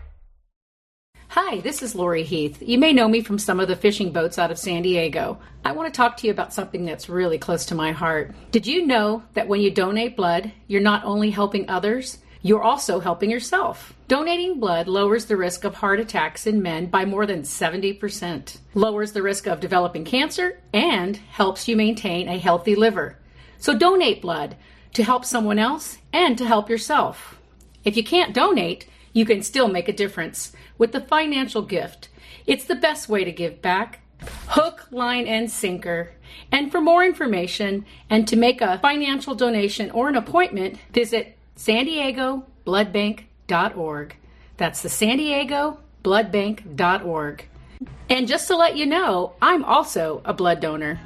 Hi, 1.33 1.61
this 1.61 1.81
is 1.81 1.95
Lori 1.95 2.23
Heath. 2.23 2.61
You 2.61 2.77
may 2.77 2.91
know 2.91 3.07
me 3.07 3.21
from 3.21 3.39
some 3.39 3.61
of 3.61 3.69
the 3.69 3.75
fishing 3.77 4.11
boats 4.11 4.37
out 4.37 4.51
of 4.51 4.59
San 4.59 4.81
Diego. 4.81 5.39
I 5.63 5.71
want 5.71 5.87
to 5.87 5.97
talk 5.97 6.17
to 6.17 6.27
you 6.27 6.33
about 6.33 6.53
something 6.53 6.83
that's 6.83 7.07
really 7.07 7.37
close 7.37 7.65
to 7.67 7.73
my 7.73 7.93
heart. 7.93 8.35
Did 8.51 8.67
you 8.67 8.85
know 8.85 9.23
that 9.33 9.47
when 9.47 9.61
you 9.61 9.71
donate 9.71 10.17
blood, 10.17 10.51
you're 10.67 10.81
not 10.81 11.05
only 11.05 11.29
helping 11.29 11.69
others, 11.69 12.17
you're 12.41 12.61
also 12.61 12.99
helping 12.99 13.31
yourself? 13.31 13.93
Donating 14.09 14.59
blood 14.59 14.89
lowers 14.89 15.23
the 15.23 15.37
risk 15.37 15.63
of 15.63 15.75
heart 15.75 16.01
attacks 16.01 16.45
in 16.47 16.61
men 16.61 16.87
by 16.87 17.05
more 17.05 17.25
than 17.25 17.43
70%, 17.43 18.57
lowers 18.73 19.13
the 19.13 19.23
risk 19.23 19.47
of 19.47 19.61
developing 19.61 20.03
cancer, 20.03 20.59
and 20.73 21.15
helps 21.15 21.65
you 21.65 21.77
maintain 21.77 22.27
a 22.27 22.39
healthy 22.39 22.75
liver. 22.75 23.17
So 23.57 23.73
donate 23.73 24.21
blood 24.21 24.57
to 24.95 25.03
help 25.05 25.23
someone 25.23 25.59
else 25.59 25.97
and 26.11 26.37
to 26.37 26.45
help 26.45 26.69
yourself. 26.69 27.39
If 27.85 27.95
you 27.95 28.03
can't 28.03 28.33
donate, 28.33 28.85
you 29.13 29.25
can 29.25 29.43
still 29.43 29.67
make 29.67 29.87
a 29.89 29.93
difference 29.93 30.53
with 30.81 30.93
the 30.93 30.99
financial 30.99 31.61
gift. 31.61 32.09
It's 32.47 32.63
the 32.63 32.73
best 32.73 33.07
way 33.07 33.23
to 33.23 33.31
give 33.31 33.61
back. 33.61 33.99
Hook, 34.47 34.87
line, 34.89 35.27
and 35.27 35.51
sinker. 35.51 36.13
And 36.51 36.71
for 36.71 36.81
more 36.81 37.05
information 37.05 37.85
and 38.09 38.27
to 38.27 38.35
make 38.35 38.61
a 38.61 38.79
financial 38.79 39.35
donation 39.35 39.91
or 39.91 40.09
an 40.09 40.15
appointment, 40.15 40.79
visit 40.91 41.37
san 41.55 41.85
diego 41.85 42.47
bloodbank.org. 42.65 44.15
That's 44.57 44.81
the 44.81 44.89
San 44.89 45.17
Diego 45.17 45.77
bloodbank.org. 46.03 47.45
And 48.09 48.27
just 48.27 48.47
to 48.47 48.55
let 48.55 48.75
you 48.75 48.87
know, 48.87 49.33
I'm 49.39 49.63
also 49.63 50.23
a 50.25 50.33
blood 50.33 50.61
donor. 50.61 50.99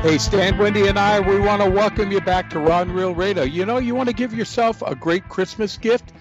Hey, 0.00 0.16
Stan, 0.16 0.56
Wendy, 0.56 0.86
and 0.86 0.98
I, 0.98 1.20
we 1.20 1.38
want 1.40 1.60
to 1.60 1.68
welcome 1.68 2.10
you 2.10 2.22
back 2.22 2.48
to 2.50 2.58
Ron 2.58 2.90
Real 2.90 3.14
Radio. 3.14 3.42
You 3.42 3.66
know, 3.66 3.76
you 3.76 3.94
want 3.94 4.08
to 4.08 4.14
give 4.14 4.32
yourself 4.32 4.80
a 4.80 4.94
great 4.94 5.28
Christmas 5.28 5.76
gift? 5.76 6.14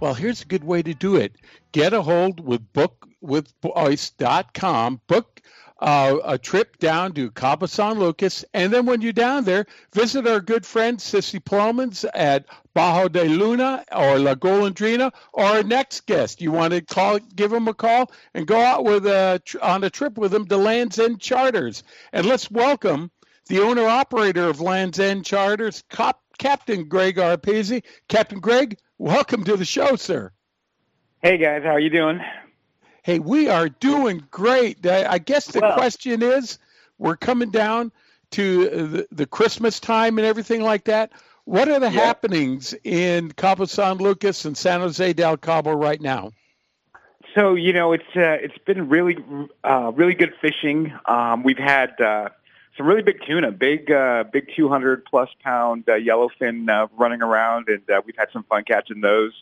Well, 0.00 0.14
here's 0.14 0.42
a 0.42 0.46
good 0.46 0.64
way 0.64 0.82
to 0.82 0.92
do 0.92 1.14
it. 1.16 1.36
Get 1.72 1.92
a 1.92 2.02
hold 2.02 2.40
with 2.40 2.72
bookwithboyce.com. 2.72 5.00
Book 5.06 5.40
uh, 5.80 6.18
a 6.24 6.38
trip 6.38 6.78
down 6.78 7.12
to 7.12 7.30
Cabo 7.32 7.66
San 7.66 7.98
Lucas, 7.98 8.44
and 8.54 8.72
then 8.72 8.86
when 8.86 9.02
you're 9.02 9.12
down 9.12 9.44
there, 9.44 9.66
visit 9.92 10.26
our 10.26 10.40
good 10.40 10.64
friend 10.64 10.98
Sissy 10.98 11.38
Plomans 11.38 12.06
at 12.14 12.46
Bajo 12.74 13.08
de 13.08 13.24
Luna 13.24 13.84
or 13.92 14.18
La 14.18 14.34
Golondrina, 14.34 15.12
or 15.32 15.44
our 15.44 15.62
next 15.62 16.06
guest. 16.06 16.40
You 16.40 16.52
want 16.52 16.72
to 16.72 16.80
call, 16.80 17.18
give 17.18 17.50
them 17.50 17.68
a 17.68 17.74
call, 17.74 18.10
and 18.34 18.46
go 18.46 18.60
out 18.60 18.84
with 18.84 19.06
a 19.06 19.42
on 19.62 19.84
a 19.84 19.90
trip 19.90 20.16
with 20.16 20.32
them 20.32 20.46
to 20.46 20.56
Lands 20.56 20.98
End 20.98 21.20
Charters, 21.20 21.82
and 22.12 22.24
let's 22.24 22.50
welcome 22.50 23.10
the 23.48 23.60
owner 23.60 23.84
operator 23.84 24.48
of 24.48 24.60
Lands 24.60 24.98
End 24.98 25.24
Charters, 25.24 25.82
Cop, 25.90 26.22
Captain 26.38 26.88
Greg 26.88 27.16
Arpezi. 27.16 27.82
Captain 28.08 28.40
Greg, 28.40 28.78
welcome 28.98 29.44
to 29.44 29.56
the 29.56 29.64
show, 29.64 29.96
sir. 29.96 30.32
Hey 31.22 31.38
guys, 31.38 31.62
how 31.62 31.70
are 31.70 31.80
you 31.80 31.90
doing? 31.90 32.20
Hey, 33.02 33.18
we 33.18 33.48
are 33.48 33.68
doing 33.68 34.22
great. 34.30 34.86
I 34.86 35.18
guess 35.18 35.46
the 35.46 35.60
well, 35.60 35.74
question 35.74 36.22
is, 36.22 36.58
we're 36.98 37.16
coming 37.16 37.50
down 37.50 37.92
to 38.32 38.68
the, 38.68 39.08
the, 39.12 39.26
Christmas 39.26 39.78
time 39.78 40.18
and 40.18 40.26
everything 40.26 40.62
like 40.62 40.84
that. 40.84 41.12
What 41.44 41.68
are 41.68 41.78
the 41.78 41.90
yeah. 41.90 42.00
happenings 42.00 42.74
in 42.82 43.30
Cabo 43.32 43.66
San 43.66 43.98
Lucas 43.98 44.44
and 44.44 44.56
San 44.56 44.80
Jose 44.80 45.12
del 45.12 45.36
Cabo 45.36 45.72
right 45.72 46.00
now? 46.00 46.32
So 47.34 47.54
you 47.54 47.72
know, 47.72 47.92
it's 47.92 48.16
uh, 48.16 48.38
it's 48.40 48.58
been 48.64 48.88
really 48.88 49.18
uh, 49.62 49.92
really 49.94 50.14
good 50.14 50.32
fishing. 50.40 50.92
Um, 51.06 51.42
we've 51.42 51.58
had 51.58 52.00
uh, 52.00 52.30
some 52.76 52.86
really 52.86 53.02
big 53.02 53.20
tuna, 53.26 53.52
big 53.52 53.90
uh, 53.90 54.24
big 54.32 54.48
200 54.56 55.04
plus 55.04 55.28
pound 55.42 55.84
uh, 55.88 55.92
yellowfin 55.92 56.68
uh, 56.68 56.88
running 56.96 57.22
around, 57.22 57.68
and 57.68 57.88
uh, 57.88 58.00
we've 58.04 58.16
had 58.16 58.28
some 58.32 58.44
fun 58.44 58.64
catching 58.64 59.00
those. 59.00 59.32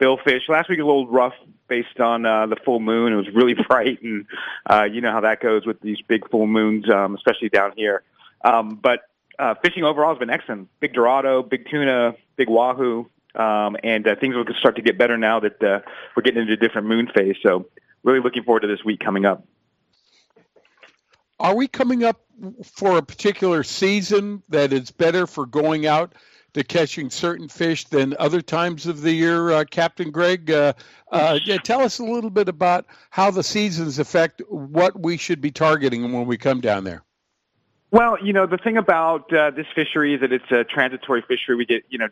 Billfish 0.00 0.48
last 0.48 0.68
week 0.68 0.78
was 0.78 0.84
a 0.84 0.86
little 0.86 1.06
rough 1.06 1.34
based 1.68 2.00
on 2.00 2.26
uh, 2.26 2.46
the 2.46 2.56
full 2.56 2.80
moon. 2.80 3.12
It 3.12 3.16
was 3.16 3.28
really 3.32 3.54
bright, 3.68 4.02
and 4.02 4.26
uh, 4.68 4.84
you 4.84 5.00
know 5.00 5.12
how 5.12 5.20
that 5.20 5.40
goes 5.40 5.64
with 5.64 5.80
these 5.80 5.98
big 6.08 6.28
full 6.28 6.46
moons, 6.46 6.90
um, 6.90 7.14
especially 7.14 7.48
down 7.48 7.72
here. 7.76 8.02
Um, 8.44 8.78
but 8.82 9.02
uh, 9.38 9.54
fishing 9.62 9.84
overall 9.84 10.10
has 10.10 10.18
been 10.18 10.30
excellent. 10.30 10.68
Big 10.80 10.92
Dorado, 10.92 11.42
big 11.42 11.68
tuna, 11.70 12.14
big 12.36 12.48
wahoo, 12.48 13.08
um, 13.36 13.76
and 13.84 14.06
uh, 14.06 14.16
things 14.16 14.34
will 14.34 14.44
start 14.58 14.76
to 14.76 14.82
get 14.82 14.98
better 14.98 15.16
now 15.16 15.40
that 15.40 15.62
uh, 15.62 15.80
we're 16.16 16.22
getting 16.22 16.42
into 16.42 16.54
a 16.54 16.56
different 16.56 16.88
moon 16.88 17.08
phase. 17.14 17.36
So 17.42 17.68
really 18.02 18.20
looking 18.20 18.42
forward 18.42 18.60
to 18.60 18.68
this 18.68 18.84
week 18.84 19.00
coming 19.00 19.24
up. 19.24 19.44
Are 21.40 21.54
we 21.54 21.68
coming 21.68 22.04
up 22.04 22.20
for 22.64 22.98
a 22.98 23.02
particular 23.02 23.62
season 23.62 24.42
that 24.48 24.72
is 24.72 24.90
better 24.90 25.26
for 25.26 25.46
going 25.46 25.86
out 25.86 26.14
to 26.54 26.62
catching 26.62 27.10
certain 27.10 27.48
fish 27.48 27.84
than 27.86 28.14
other 28.18 28.42
times 28.42 28.86
of 28.86 29.00
the 29.00 29.12
year, 29.12 29.50
uh, 29.50 29.64
Captain 29.64 30.10
Greg? 30.10 30.50
Uh, 30.50 30.74
uh, 31.10 31.38
yeah, 31.44 31.56
tell 31.58 31.80
us 31.80 31.98
a 31.98 32.04
little 32.04 32.30
bit 32.30 32.48
about 32.48 32.86
how 33.10 33.30
the 33.30 33.42
seasons 33.42 33.98
affect 33.98 34.42
what 34.48 35.00
we 35.00 35.16
should 35.16 35.40
be 35.40 35.50
targeting 35.50 36.12
when 36.12 36.26
we 36.26 36.36
come 36.36 36.60
down 36.60 36.84
there. 36.84 37.02
Well, 37.92 38.16
you 38.24 38.32
know, 38.32 38.46
the 38.46 38.56
thing 38.56 38.78
about 38.78 39.30
uh, 39.34 39.50
this 39.50 39.66
fishery 39.74 40.14
is 40.14 40.22
that 40.22 40.32
it's 40.32 40.50
a 40.50 40.64
transitory 40.64 41.22
fishery. 41.28 41.56
We 41.56 41.66
get, 41.66 41.84
you 41.90 41.98
know, 41.98 42.08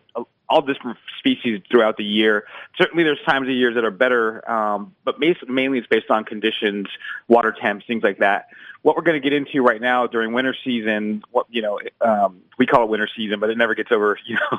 all 0.47 0.61
different 0.61 0.99
species 1.19 1.63
throughout 1.71 1.97
the 1.97 2.05
year. 2.05 2.45
Certainly 2.77 3.05
there's 3.05 3.23
times 3.25 3.49
of 3.49 3.55
years 3.55 3.77
that 3.77 3.85
are 3.85 3.91
better, 3.91 4.49
um, 4.51 4.95
but 5.05 5.19
mainly 5.19 5.79
it's 5.79 5.87
based 5.87 6.11
on 6.11 6.25
conditions, 6.27 6.87
water 7.29 7.57
temps, 7.59 7.87
things 7.87 8.03
like 8.03 8.19
that. 8.19 8.49
What 8.83 8.97
we're 8.97 9.03
going 9.03 9.21
to 9.21 9.29
get 9.29 9.35
into 9.35 9.63
right 9.63 9.81
now 9.81 10.07
during 10.07 10.33
winter 10.33 10.55
season, 10.65 11.23
what, 11.31 11.47
you 11.51 11.61
know, 11.61 11.79
um, 12.01 12.41
we 12.59 12.67
call 12.67 12.85
it 12.85 12.89
winter 12.89 13.09
season, 13.15 13.39
but 13.39 13.51
it 13.51 13.59
never 13.59 13.75
gets 13.75 13.93
over, 13.93 14.19
you 14.27 14.37
know, 14.37 14.59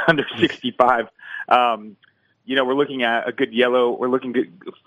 under 0.08 0.26
65. 0.38 1.08
Um, 1.48 1.96
you 2.48 2.56
know, 2.56 2.64
we're 2.64 2.74
looking 2.74 3.02
at 3.02 3.28
a 3.28 3.32
good 3.32 3.52
yellow. 3.52 3.90
We're 3.90 4.08
looking 4.08 4.34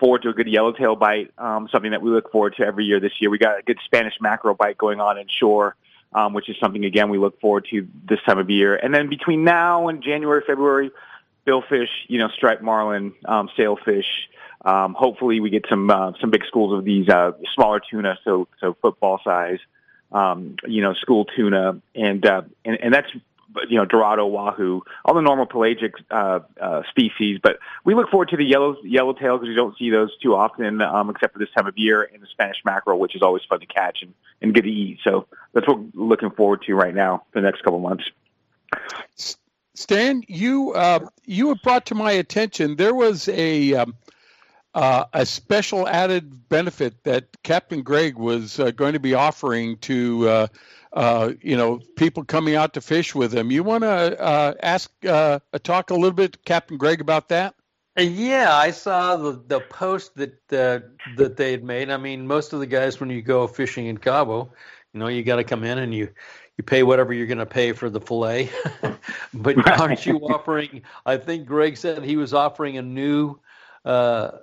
forward 0.00 0.22
to 0.22 0.30
a 0.30 0.32
good 0.32 0.48
yellowtail 0.48 0.96
bite, 0.96 1.30
um, 1.38 1.68
something 1.70 1.92
that 1.92 2.02
we 2.02 2.10
look 2.10 2.32
forward 2.32 2.56
to 2.56 2.64
every 2.64 2.84
year 2.84 2.98
this 2.98 3.12
year. 3.20 3.30
We 3.30 3.38
got 3.38 3.60
a 3.60 3.62
good 3.62 3.78
Spanish 3.84 4.14
mackerel 4.20 4.54
bite 4.54 4.78
going 4.78 5.00
on 5.00 5.16
inshore, 5.16 5.76
um, 6.12 6.34
which 6.34 6.48
is 6.48 6.56
something, 6.58 6.84
again, 6.84 7.08
we 7.08 7.18
look 7.18 7.40
forward 7.40 7.68
to 7.70 7.86
this 8.08 8.18
time 8.26 8.38
of 8.38 8.50
year. 8.50 8.74
And 8.74 8.92
then 8.92 9.08
between 9.08 9.44
now 9.44 9.86
and 9.86 10.02
January, 10.02 10.42
February, 10.44 10.90
billfish, 11.46 11.88
you 12.08 12.18
know, 12.18 12.28
striped 12.28 12.62
marlin, 12.62 13.14
um, 13.26 13.48
sailfish. 13.56 14.28
Um, 14.64 14.94
hopefully 14.94 15.40
we 15.40 15.50
get 15.50 15.64
some, 15.68 15.90
uh, 15.90 16.12
some 16.20 16.30
big 16.30 16.44
schools 16.46 16.76
of 16.76 16.84
these, 16.84 17.08
uh, 17.08 17.32
smaller 17.54 17.80
tuna, 17.80 18.18
so, 18.24 18.48
so 18.60 18.76
football 18.80 19.20
size, 19.24 19.58
um, 20.12 20.56
you 20.66 20.82
know, 20.82 20.94
school 20.94 21.24
tuna. 21.24 21.80
And, 21.94 22.24
uh, 22.24 22.42
and, 22.64 22.78
and 22.80 22.94
that's 22.94 23.08
you 23.68 23.76
know, 23.76 23.84
Dorado, 23.84 24.26
Wahoo, 24.26 24.82
all 25.04 25.14
the 25.14 25.20
normal 25.20 25.46
pelagic 25.46 25.94
uh, 26.10 26.40
uh, 26.60 26.82
species. 26.90 27.38
But 27.42 27.58
we 27.84 27.94
look 27.94 28.10
forward 28.10 28.28
to 28.30 28.36
the 28.36 28.44
yellow 28.44 28.76
yellowtail 28.82 29.38
because 29.38 29.48
we 29.48 29.54
don't 29.54 29.76
see 29.78 29.90
those 29.90 30.16
too 30.18 30.34
often, 30.34 30.80
um, 30.80 31.10
except 31.10 31.32
for 31.32 31.38
this 31.38 31.50
time 31.56 31.66
of 31.66 31.76
year, 31.76 32.02
and 32.02 32.22
the 32.22 32.26
Spanish 32.26 32.58
mackerel, 32.64 32.98
which 32.98 33.14
is 33.14 33.22
always 33.22 33.42
fun 33.48 33.60
to 33.60 33.66
catch 33.66 34.02
and, 34.02 34.14
and 34.40 34.54
good 34.54 34.64
to 34.64 34.70
eat. 34.70 34.98
So 35.04 35.26
that's 35.52 35.66
what 35.66 35.78
we're 35.78 36.04
looking 36.06 36.30
forward 36.30 36.62
to 36.66 36.74
right 36.74 36.94
now 36.94 37.24
for 37.32 37.40
the 37.40 37.46
next 37.46 37.62
couple 37.62 37.80
months. 37.80 38.04
Stan, 39.74 40.22
you 40.28 40.72
uh, 40.72 41.00
you 41.24 41.48
have 41.48 41.62
brought 41.62 41.86
to 41.86 41.94
my 41.94 42.12
attention 42.12 42.76
there 42.76 42.94
was 42.94 43.28
a 43.28 43.74
um, 43.74 43.94
uh, 44.74 45.04
a 45.12 45.26
special 45.26 45.86
added 45.88 46.48
benefit 46.48 47.04
that 47.04 47.26
Captain 47.42 47.82
Greg 47.82 48.16
was 48.16 48.58
uh, 48.58 48.70
going 48.70 48.94
to 48.94 49.00
be 49.00 49.14
offering 49.14 49.76
to 49.78 50.28
uh, 50.28 50.46
uh, 50.92 51.32
you 51.40 51.56
know, 51.56 51.80
people 51.96 52.24
coming 52.24 52.54
out 52.54 52.74
to 52.74 52.80
fish 52.80 53.14
with 53.14 53.34
him. 53.34 53.50
You 53.50 53.62
want 53.62 53.82
to 53.82 54.20
uh, 54.20 54.54
ask, 54.62 54.90
uh, 55.06 55.38
talk 55.62 55.90
a 55.90 55.94
little 55.94 56.12
bit, 56.12 56.44
Captain 56.44 56.76
Greg, 56.76 57.00
about 57.00 57.28
that? 57.30 57.54
Yeah, 57.96 58.54
I 58.54 58.70
saw 58.70 59.16
the 59.16 59.42
the 59.46 59.60
post 59.60 60.14
that 60.16 60.32
uh, 60.50 60.80
that 61.16 61.36
they 61.36 61.50
had 61.50 61.62
made. 61.62 61.90
I 61.90 61.98
mean, 61.98 62.26
most 62.26 62.54
of 62.54 62.60
the 62.60 62.66
guys, 62.66 62.98
when 62.98 63.10
you 63.10 63.20
go 63.20 63.46
fishing 63.46 63.86
in 63.86 63.98
Cabo, 63.98 64.50
you 64.94 65.00
know, 65.00 65.08
you 65.08 65.22
got 65.22 65.36
to 65.36 65.44
come 65.44 65.62
in 65.62 65.76
and 65.76 65.92
you 65.92 66.08
you 66.56 66.64
pay 66.64 66.84
whatever 66.84 67.12
you're 67.12 67.26
going 67.26 67.36
to 67.36 67.44
pay 67.44 67.72
for 67.72 67.90
the 67.90 68.00
fillet. 68.00 68.48
but 69.34 69.78
aren't 69.78 70.06
you 70.06 70.16
offering? 70.20 70.82
I 71.04 71.18
think 71.18 71.46
Greg 71.46 71.76
said 71.76 72.02
he 72.02 72.16
was 72.16 72.32
offering 72.32 72.78
a 72.78 72.82
new 72.82 73.38
uh, 73.84 74.38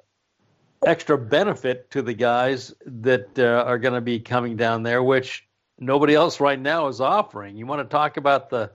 extra 0.85 1.17
benefit 1.17 1.91
to 1.91 2.01
the 2.01 2.13
guys 2.13 2.73
that 2.85 3.37
uh, 3.37 3.63
are 3.65 3.77
going 3.77 3.93
to 3.93 4.01
be 4.01 4.19
coming 4.19 4.55
down 4.55 4.83
there, 4.83 5.03
which 5.03 5.47
nobody 5.79 6.15
else 6.15 6.39
right 6.39 6.59
now 6.59 6.87
is 6.87 7.01
offering. 7.01 7.57
You 7.57 7.65
want 7.65 7.81
to 7.81 7.91
talk 7.91 8.17
about 8.17 8.49
the 8.49 8.71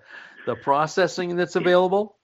the 0.47 0.55
processing 0.55 1.37
that's 1.37 1.57
available? 1.57 2.17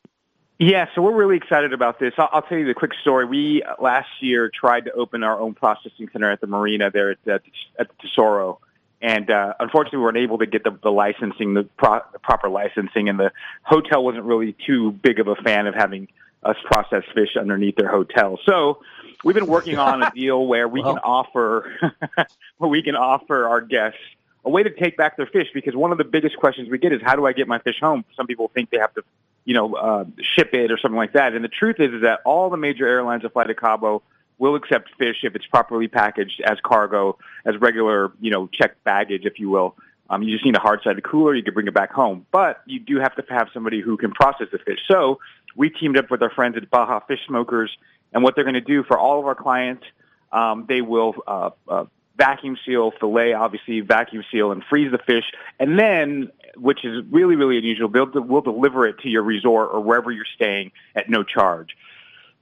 Yeah, 0.59 0.87
so 0.95 1.01
we're 1.01 1.17
really 1.17 1.39
excited 1.39 1.73
about 1.73 1.99
this. 1.99 2.13
I'll, 2.19 2.29
I'll 2.33 2.43
tell 2.43 2.59
you 2.59 2.67
the 2.67 2.75
quick 2.75 2.93
story. 3.01 3.25
We 3.25 3.63
uh, 3.63 3.83
last 3.83 4.11
year 4.21 4.51
tried 4.51 4.85
to 4.85 4.93
open 4.93 5.23
our 5.23 5.41
own 5.41 5.55
processing 5.55 6.11
center 6.13 6.31
at 6.31 6.43
the 6.43 6.47
marina 6.47 6.91
there 6.91 7.13
at, 7.13 7.19
at, 7.27 7.43
at 7.79 7.99
Tesoro, 8.01 8.61
and 9.01 9.31
uh, 9.31 9.55
unfortunately, 9.59 10.01
we 10.01 10.05
weren't 10.05 10.19
able 10.19 10.37
to 10.37 10.47
get 10.47 10.65
the, 10.65 10.79
the 10.83 10.91
licensing, 10.91 11.55
the, 11.55 11.65
pro, 11.79 12.01
the 12.13 12.19
proper 12.19 12.51
licensing, 12.51 13.09
and 13.09 13.19
the 13.19 13.33
hotel 13.63 14.05
wasn't 14.05 14.25
really 14.25 14.55
too 14.67 14.93
big 14.93 15.19
of 15.19 15.29
a 15.29 15.37
fan 15.37 15.67
of 15.67 15.75
having 15.75 16.09
us 16.43 16.57
process 16.65 17.05
fish 17.15 17.37
underneath 17.39 17.77
their 17.77 17.91
hotel. 17.91 18.39
So 18.45 18.81
we've 19.25 19.35
been 19.35 19.47
working 19.47 19.79
on 19.79 20.03
a 20.03 20.11
deal 20.11 20.47
where 20.47 20.69
we 20.69 20.83
well. 20.83 20.95
can 20.95 21.03
offer 21.03 21.95
where 22.59 22.71
we 22.71 22.83
can 22.83 22.97
offer 22.97 23.49
our 23.49 23.61
guests 23.61 23.99
a 24.45 24.51
way 24.51 24.63
to 24.63 24.71
take 24.71 24.97
back 24.97 25.17
their 25.17 25.27
fish 25.27 25.49
because 25.53 25.77
one 25.77 25.93
of 25.93 25.99
the 25.99 26.05
biggest 26.05 26.37
questions 26.39 26.71
we 26.71 26.79
get 26.79 26.93
is 26.93 27.01
how 27.03 27.15
do 27.15 27.27
I 27.27 27.33
get 27.33 27.47
my 27.47 27.59
fish 27.59 27.79
home? 27.81 28.05
Some 28.17 28.27
people 28.27 28.51
think 28.55 28.71
they 28.71 28.79
have 28.79 28.95
to 28.95 29.03
you 29.45 29.55
know, 29.55 29.75
uh, 29.75 30.05
ship 30.21 30.51
it 30.53 30.71
or 30.71 30.79
something 30.79 30.97
like 30.97 31.15
that. 31.15 31.35
And 31.35 31.45
the 31.45 31.49
truth 31.49 31.77
is, 31.79 31.93
is 31.93 32.03
that 32.03 32.21
all 32.25 32.51
the 32.51 32.57
major 32.57 32.87
airlines 32.87 33.23
that 33.23 33.33
fly 33.33 33.45
to 33.45 33.55
Cabo 33.55 34.03
will 34.39 34.55
accept 34.55 34.91
fish 34.99 35.19
if 35.23 35.35
it's 35.35 35.47
properly 35.47 35.89
packaged 35.89 36.41
as 36.45 36.59
cargo, 36.63 37.19
as 37.45 37.57
regular, 37.59 38.13
you 38.21 38.31
know, 38.31 38.47
checked 38.47 38.83
baggage, 38.85 39.25
if 39.25 39.39
you 39.39 39.51
will. 39.51 39.77
Um, 40.09 40.23
you 40.23 40.33
just 40.33 40.45
need 40.45 40.57
a 40.57 40.61
hard-sided 40.61 41.05
cooler. 41.05 41.35
You 41.35 41.43
can 41.43 41.55
bring 41.55 41.69
it 41.69 41.75
back 41.75 41.93
home, 41.93 42.27
but 42.33 42.63
you 42.67 42.81
do 42.81 42.99
have 42.99 43.15
to 43.17 43.25
have 43.29 43.49
somebody 43.55 43.81
who 43.81 43.97
can 43.97 44.11
process 44.11 44.49
the 44.51 44.59
fish. 44.59 44.81
So 44.89 45.21
we 45.57 45.71
teamed 45.71 45.99
up 45.99 46.11
with 46.11 46.23
our 46.23 46.31
friends 46.31 46.57
at 46.57 46.69
Baja 46.71 47.01
Fish 47.01 47.21
Smokers, 47.27 47.77
and 48.13 48.23
what 48.23 48.35
they're 48.35 48.45
going 48.45 48.55
to 48.55 48.61
do 48.61 48.83
for 48.83 48.99
all 48.99 49.21
of 49.21 49.27
our 49.27 49.35
clients, 49.35 49.85
um, 50.33 50.67
they 50.69 50.81
will 50.81 51.15
uh, 51.27 51.51
uh, 51.69 51.85
vacuum 52.17 52.57
seal, 52.67 52.93
fillet, 53.01 53.33
obviously 53.33 53.81
vacuum 53.81 54.25
seal, 54.31 54.53
and 54.53 54.63
freeze 54.69 54.91
the 54.93 54.99
fish, 54.99 55.25
and 55.59 55.79
then, 55.79 56.31
which 56.57 56.85
is 56.85 57.05
really 57.11 57.37
really 57.37 57.59
unusual, 57.59 57.89
we'll, 57.89 58.11
we'll 58.15 58.41
deliver 58.41 58.87
it 58.87 58.99
to 59.01 59.09
your 59.09 59.23
resort 59.23 59.71
or 59.73 59.81
wherever 59.81 60.11
you're 60.11 60.25
staying 60.35 60.73
at 60.95 61.09
no 61.09 61.23
charge. 61.23 61.77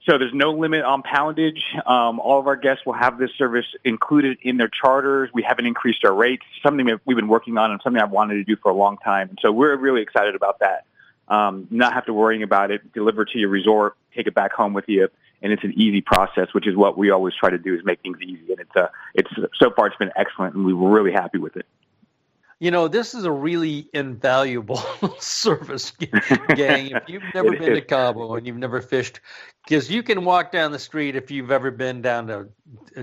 So 0.09 0.17
there's 0.17 0.33
no 0.33 0.51
limit 0.51 0.83
on 0.83 1.03
poundage. 1.03 1.61
Um, 1.85 2.19
all 2.19 2.39
of 2.39 2.47
our 2.47 2.55
guests 2.55 2.85
will 2.85 2.93
have 2.93 3.19
this 3.19 3.31
service 3.37 3.65
included 3.83 4.37
in 4.41 4.57
their 4.57 4.69
charters. 4.69 5.29
We 5.33 5.43
haven't 5.43 5.65
increased 5.65 6.03
our 6.05 6.13
rates, 6.13 6.43
something 6.63 6.85
that 6.87 7.01
we've 7.05 7.17
been 7.17 7.27
working 7.27 7.57
on 7.57 7.71
and 7.71 7.81
something 7.83 8.01
I've 8.01 8.09
wanted 8.09 8.35
to 8.35 8.43
do 8.43 8.55
for 8.55 8.71
a 8.71 8.73
long 8.73 8.97
time. 8.97 9.29
And 9.29 9.37
so 9.41 9.51
we're 9.51 9.75
really 9.75 10.01
excited 10.01 10.35
about 10.35 10.59
that. 10.59 10.85
Um, 11.27 11.67
not 11.69 11.93
have 11.93 12.05
to 12.05 12.13
worrying 12.13 12.43
about 12.43 12.71
it, 12.71 12.91
deliver 12.91 13.23
to 13.23 13.37
your 13.37 13.49
resort, 13.49 13.95
take 14.15 14.25
it 14.25 14.33
back 14.33 14.51
home 14.51 14.73
with 14.73 14.85
you. 14.87 15.09
And 15.41 15.53
it's 15.53 15.63
an 15.63 15.73
easy 15.75 16.01
process, 16.01 16.53
which 16.53 16.67
is 16.67 16.75
what 16.75 16.97
we 16.97 17.11
always 17.11 17.33
try 17.33 17.49
to 17.49 17.57
do 17.57 17.73
is 17.73 17.81
make 17.83 18.01
things 18.01 18.17
easy. 18.21 18.51
And 18.51 18.59
it's, 18.59 18.75
uh, 18.75 18.87
it's, 19.13 19.29
so 19.57 19.71
far 19.71 19.87
it's 19.87 19.95
been 19.95 20.11
excellent 20.15 20.55
and 20.55 20.65
we 20.65 20.73
were 20.73 20.89
really 20.89 21.11
happy 21.13 21.37
with 21.37 21.55
it. 21.55 21.65
You 22.61 22.71
know, 22.71 22.89
this 22.89 23.13
is 23.13 23.23
a 23.23 23.31
really 23.31 23.89
invaluable 23.93 24.83
service, 25.19 25.91
gang. 26.55 26.87
If 26.87 27.03
you've 27.07 27.23
never 27.33 27.51
been 27.51 27.73
to 27.73 27.81
Cabo 27.81 28.35
and 28.35 28.45
you've 28.45 28.57
never 28.57 28.81
fished, 28.81 29.21
because 29.69 29.91
you 29.91 30.01
can 30.01 30.25
walk 30.25 30.51
down 30.51 30.71
the 30.71 30.79
street 30.79 31.15
if 31.15 31.29
you've 31.29 31.51
ever 31.51 31.69
been 31.69 32.01
down 32.01 32.25
to 32.27 32.47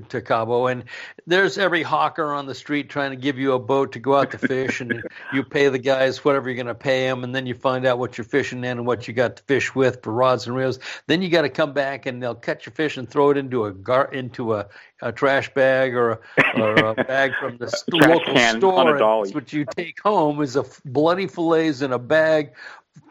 to 0.09 0.21
Cabo, 0.21 0.67
and 0.67 0.85
there's 1.27 1.59
every 1.59 1.83
hawker 1.83 2.33
on 2.33 2.47
the 2.47 2.55
street 2.55 2.91
trying 2.91 3.11
to 3.11 3.17
give 3.17 3.39
you 3.39 3.53
a 3.53 3.59
boat 3.59 3.93
to 3.93 4.01
go 4.01 4.17
out 4.17 4.33
to 4.33 4.39
fish, 4.39 4.81
and 4.81 5.03
you 5.33 5.45
pay 5.45 5.69
the 5.69 5.79
guys 5.79 6.25
whatever 6.25 6.49
you're 6.49 6.57
going 6.57 6.67
to 6.67 6.75
pay 6.75 7.07
them, 7.07 7.23
and 7.23 7.33
then 7.33 7.47
you 7.47 7.55
find 7.55 7.87
out 7.87 8.01
what 8.01 8.19
you're 8.19 8.25
fishing 8.25 8.59
in 8.59 8.79
and 8.79 8.87
what 8.87 9.07
you 9.07 9.15
got 9.15 9.37
to 9.37 9.43
fish 9.45 9.75
with 9.77 10.03
for 10.03 10.13
rods 10.13 10.49
and 10.49 10.57
reels. 10.57 10.81
Then 11.07 11.23
you 11.23 11.29
got 11.29 11.43
to 11.43 11.49
come 11.49 11.73
back 11.73 12.07
and 12.07 12.21
they'll 12.21 12.35
catch 12.35 12.67
your 12.67 12.73
fish 12.73 12.97
and 12.97 13.09
throw 13.09 13.31
it 13.31 13.37
into 13.37 13.65
a 13.67 13.73
gar 13.73 14.13
into 14.13 14.55
a, 14.55 14.67
a 15.01 15.13
trash 15.13 15.55
bag 15.55 15.95
or 15.95 16.11
a, 16.11 16.61
or 16.61 16.75
a 16.75 16.95
bag 17.05 17.33
from 17.39 17.59
the 17.59 17.73
local 17.93 18.37
store. 18.59 18.97
And 18.97 19.35
what 19.35 19.53
you 19.53 19.65
take 19.65 20.01
home 20.03 20.43
is 20.43 20.57
a 20.57 20.65
bloody 20.85 21.29
fillets 21.29 21.81
in 21.81 21.93
a 21.93 21.99
bag 21.99 22.55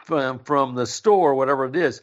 from, 0.04 0.38
from 0.40 0.74
the 0.74 0.86
store, 0.86 1.34
whatever 1.34 1.64
it 1.64 1.74
is 1.74 2.00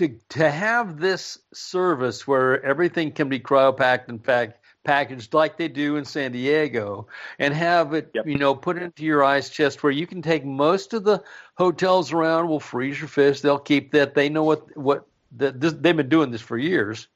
to 0.00 0.08
to 0.30 0.50
have 0.50 0.98
this 0.98 1.38
service 1.52 2.26
where 2.26 2.64
everything 2.64 3.12
can 3.12 3.28
be 3.28 3.38
cryopacked 3.38 4.08
and 4.08 4.24
fact 4.24 4.56
packaged 4.82 5.34
like 5.34 5.58
they 5.58 5.68
do 5.68 5.96
in 5.96 6.06
San 6.06 6.32
Diego 6.32 7.06
and 7.38 7.52
have 7.52 7.92
it 7.92 8.10
yep. 8.14 8.26
you 8.26 8.38
know 8.38 8.54
put 8.54 8.78
into 8.78 9.04
your 9.04 9.22
ice 9.22 9.50
chest 9.50 9.82
where 9.82 9.92
you 9.92 10.06
can 10.06 10.22
take 10.22 10.42
most 10.42 10.94
of 10.94 11.04
the 11.04 11.22
hotels 11.54 12.12
around 12.12 12.48
will 12.48 12.60
freeze 12.60 12.98
your 12.98 13.08
fish 13.08 13.42
they'll 13.42 13.58
keep 13.58 13.92
that 13.92 14.14
they 14.14 14.30
know 14.30 14.42
what 14.42 14.74
what 14.74 15.06
the, 15.36 15.52
this, 15.52 15.74
they've 15.74 15.96
been 15.96 16.08
doing 16.08 16.30
this 16.30 16.40
for 16.40 16.56
years 16.56 17.06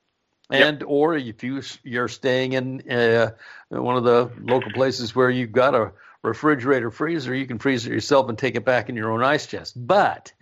and 0.51 0.81
yep. 0.81 0.87
or 0.87 1.17
if 1.17 1.43
you 1.43 1.63
you're 1.85 2.07
staying 2.07 2.53
in 2.53 2.91
uh, 2.91 3.31
one 3.71 3.97
of 3.97 4.05
the 4.05 4.31
local 4.43 4.71
places 4.73 5.17
where 5.17 5.31
you've 5.31 5.53
got 5.53 5.75
a 5.75 5.91
refrigerator 6.23 6.91
freezer 6.91 7.35
you 7.35 7.47
can 7.47 7.59
freeze 7.59 7.87
it 7.87 7.93
yourself 7.93 8.29
and 8.29 8.37
take 8.37 8.57
it 8.57 8.65
back 8.67 8.91
in 8.91 8.95
your 8.95 9.11
own 9.11 9.25
ice 9.25 9.47
chest 9.47 9.73
but 9.75 10.35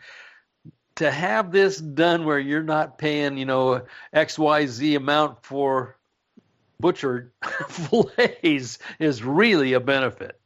to 0.97 1.11
have 1.11 1.53
this 1.53 1.79
done 1.79 2.25
where 2.25 2.39
you're 2.39 2.63
not 2.63 2.99
paying, 2.99 3.39
you 3.39 3.45
know, 3.45 3.83
XYZ 4.15 4.97
amount 4.97 5.45
for 5.45 5.97
butchered 6.81 7.31
fillets 7.69 8.79
is 8.99 9.23
really 9.23 9.73
a 9.73 9.81
benefit. 9.81 10.39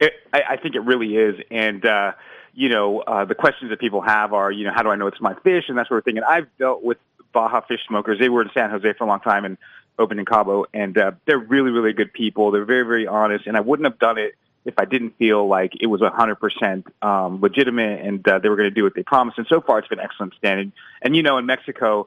It, 0.00 0.14
I, 0.32 0.42
I 0.50 0.56
think 0.56 0.74
it 0.74 0.80
really 0.80 1.16
is. 1.16 1.40
And, 1.50 1.84
uh, 1.84 2.12
you 2.54 2.68
know, 2.68 3.00
uh, 3.00 3.24
the 3.24 3.34
questions 3.34 3.70
that 3.70 3.80
people 3.80 4.00
have 4.00 4.32
are, 4.32 4.50
you 4.50 4.64
know, 4.64 4.72
how 4.72 4.82
do 4.82 4.90
I 4.90 4.96
know 4.96 5.06
it's 5.08 5.20
my 5.20 5.34
fish 5.34 5.64
and 5.68 5.76
that 5.76 5.88
sort 5.88 5.98
of 5.98 6.04
thing. 6.04 6.16
And 6.16 6.24
I've 6.24 6.46
dealt 6.58 6.82
with 6.82 6.98
Baja 7.32 7.60
Fish 7.60 7.80
Smokers. 7.86 8.18
They 8.18 8.28
were 8.28 8.42
in 8.42 8.50
San 8.54 8.70
Jose 8.70 8.92
for 8.94 9.04
a 9.04 9.06
long 9.06 9.20
time 9.20 9.44
and 9.44 9.58
opened 9.98 10.20
in 10.20 10.26
Cabo. 10.26 10.64
And 10.72 10.96
uh, 10.96 11.12
they're 11.26 11.38
really, 11.38 11.70
really 11.70 11.92
good 11.92 12.12
people. 12.12 12.52
They're 12.52 12.64
very, 12.64 12.84
very 12.84 13.06
honest. 13.06 13.46
And 13.46 13.56
I 13.56 13.60
wouldn't 13.60 13.86
have 13.86 13.98
done 13.98 14.18
it 14.18 14.34
if 14.68 14.74
I 14.78 14.84
didn't 14.84 15.16
feel 15.18 15.48
like 15.48 15.72
it 15.80 15.86
was 15.86 16.00
100% 16.00 16.84
um, 17.02 17.40
legitimate 17.40 18.00
and 18.04 18.26
uh, 18.28 18.38
they 18.38 18.48
were 18.48 18.56
going 18.56 18.68
to 18.68 18.74
do 18.74 18.84
what 18.84 18.94
they 18.94 19.02
promised. 19.02 19.38
And 19.38 19.46
so 19.48 19.60
far, 19.60 19.78
it's 19.78 19.88
been 19.88 19.98
excellent 19.98 20.34
standing. 20.34 20.72
And, 21.02 21.16
you 21.16 21.22
know, 21.22 21.38
in 21.38 21.46
Mexico, 21.46 22.06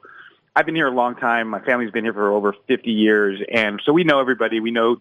I've 0.54 0.64
been 0.64 0.76
here 0.76 0.86
a 0.86 0.94
long 0.94 1.16
time. 1.16 1.48
My 1.48 1.60
family's 1.60 1.90
been 1.90 2.04
here 2.04 2.12
for 2.12 2.32
over 2.32 2.54
50 2.68 2.90
years. 2.90 3.40
And 3.52 3.82
so 3.84 3.92
we 3.92 4.04
know 4.04 4.20
everybody. 4.20 4.60
We 4.60 4.70
know 4.70 5.00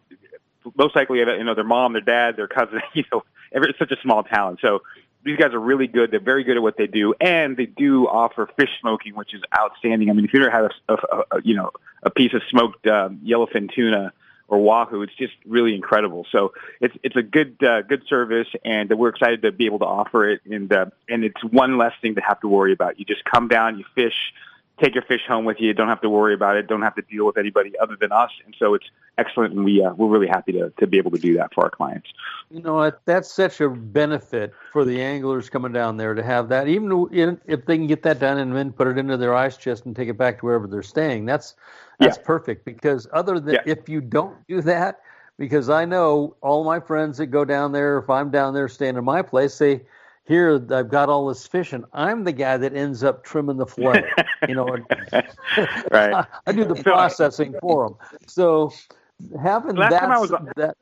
most 0.76 0.95
likely, 0.95 1.20
you 1.20 1.43
know, 1.43 1.55
their 1.55 1.64
mom, 1.64 1.93
their 1.93 2.01
dad, 2.01 2.36
their 2.36 2.47
cousin, 2.47 2.82
you 2.93 3.03
know, 3.12 3.24
it's 3.51 3.80
such 3.80 3.91
a 3.91 4.01
small 4.01 4.24
town. 4.24 4.57
So 4.62 4.82
these 5.24 5.38
guys 5.38 5.53
are 5.53 5.59
really 5.59 5.88
good. 5.88 6.12
They're 6.12 6.20
very 6.20 6.43
good 6.43 6.57
at 6.57 6.64
what 6.64 6.78
they 6.78 6.88
do, 6.88 7.14
and 7.22 7.55
they 7.55 7.68
do 7.68 8.07
offer 8.07 8.49
fish 8.57 8.70
smoking, 8.80 9.16
which 9.16 9.34
is 9.34 9.41
outstanding. 9.55 10.09
I 10.09 10.14
mean, 10.14 10.26
if 10.26 10.34
you 10.34 10.41
ever 10.41 10.49
had 10.49 10.72
a, 10.89 10.93
a, 10.93 11.24
a 11.38 11.41
you 11.43 11.55
know 11.55 11.72
a 12.01 12.09
piece 12.09 12.34
of 12.34 12.41
smoked 12.49 12.88
um, 12.88 13.20
yellowfin 13.24 13.72
tuna, 13.72 14.14
or 14.52 14.60
Wahoo. 14.60 15.02
It's 15.02 15.16
just 15.16 15.34
really 15.47 15.74
incredible. 15.74 16.28
So 16.32 16.54
it's 16.82 16.95
it's 17.02 17.16
a 17.16 17.24
good 17.24 17.56
uh, 17.64 17.82
good 17.84 18.04
service, 18.08 18.49
and 18.64 18.89
we're 18.91 19.10
excited 19.10 19.41
to 19.43 19.52
be 19.52 19.66
able 19.66 19.80
to 19.80 19.86
offer 19.86 20.30
it. 20.30 20.41
And 20.45 20.72
uh, 20.72 20.88
and 21.10 21.24
it's 21.24 21.41
one 21.43 21.78
less 21.78 21.93
thing 22.02 22.16
to 22.16 22.22
have 22.22 22.41
to 22.41 22.49
worry 22.49 22.74
about. 22.74 22.99
You 22.99 23.06
just 23.06 23.24
come 23.24 23.47
down, 23.47 23.80
you 23.80 23.86
fish, 23.95 24.34
take 24.82 24.95
your 24.95 25.03
fish 25.03 25.21
home 25.27 25.45
with 25.45 25.57
you. 25.59 25.73
Don't 25.73 25.88
have 25.88 26.01
to 26.01 26.09
worry 26.09 26.34
about 26.34 26.57
it. 26.57 26.67
Don't 26.67 26.82
have 26.82 26.95
to 26.95 27.01
deal 27.03 27.25
with 27.25 27.38
anybody 27.38 27.77
other 27.79 27.95
than 27.99 28.11
us. 28.11 28.32
And 28.45 28.55
so 28.57 28.73
it's 28.73 28.86
excellent, 29.17 29.53
and 29.53 29.63
we 29.63 29.84
uh, 29.84 29.93
we're 29.93 30.07
really 30.07 30.27
happy 30.27 30.51
to 30.53 30.71
to 30.79 30.88
be 30.88 30.97
able 30.97 31.11
to 31.11 31.19
do 31.19 31.36
that 31.38 31.53
for 31.53 31.63
our 31.63 31.69
clients. 31.69 32.09
You 32.49 32.61
know, 32.61 32.91
that's 33.05 33.32
such 33.32 33.61
a 33.61 33.69
benefit 33.69 34.53
for 34.73 34.84
the 34.84 35.01
anglers 35.01 35.49
coming 35.49 35.71
down 35.71 35.97
there 35.97 36.13
to 36.13 36.23
have 36.23 36.49
that. 36.49 36.67
Even 36.67 37.39
if 37.45 37.65
they 37.65 37.77
can 37.77 37.88
get 37.88 38.03
that 38.03 38.19
done 38.19 38.39
and 38.39 38.55
then 38.55 38.71
put 38.71 38.88
it 38.88 38.97
into 38.97 39.17
their 39.17 39.36
ice 39.36 39.57
chest 39.57 39.86
and 39.86 39.95
take 39.95 40.09
it 40.09 40.17
back 40.17 40.39
to 40.39 40.45
wherever 40.45 40.67
they're 40.67 40.84
staying, 40.84 41.25
that's 41.25 41.55
that's 41.99 42.17
yeah. 42.17 42.23
perfect 42.23 42.65
because 42.65 43.07
other 43.13 43.39
than 43.39 43.55
yeah. 43.55 43.61
if 43.65 43.88
you 43.88 44.01
don't 44.01 44.36
do 44.47 44.61
that, 44.61 45.01
because 45.38 45.69
I 45.69 45.86
know 45.86 46.36
all 46.41 46.63
my 46.63 46.79
friends 46.79 47.17
that 47.19 47.27
go 47.27 47.45
down 47.45 47.71
there, 47.71 47.99
if 47.99 48.09
I'm 48.09 48.32
down 48.32 48.53
there 48.53 48.67
staying 48.67 48.97
in 48.97 49.05
my 49.05 49.21
place, 49.21 49.57
they 49.57 49.82
here 50.32 50.65
I've 50.71 50.89
got 50.89 51.09
all 51.09 51.27
this 51.27 51.45
fish 51.45 51.73
and 51.73 51.84
I'm 51.93 52.23
the 52.23 52.32
guy 52.32 52.55
that 52.55 52.73
ends 52.73 53.03
up 53.03 53.23
trimming 53.23 53.57
the 53.57 53.65
fillet. 53.65 54.09
you 54.47 54.55
know, 54.55 54.65
right. 55.91 56.25
I, 56.47 56.51
do 56.53 56.63
the 56.63 56.75
processing 56.84 57.53
for 57.59 57.89
them. 57.89 57.97
So 58.27 58.71
having 59.41 59.75
Last 59.75 59.91
that, 59.91 59.99
time 59.99 60.11
I 60.11 60.19
was, 60.19 60.29
that 60.55 60.77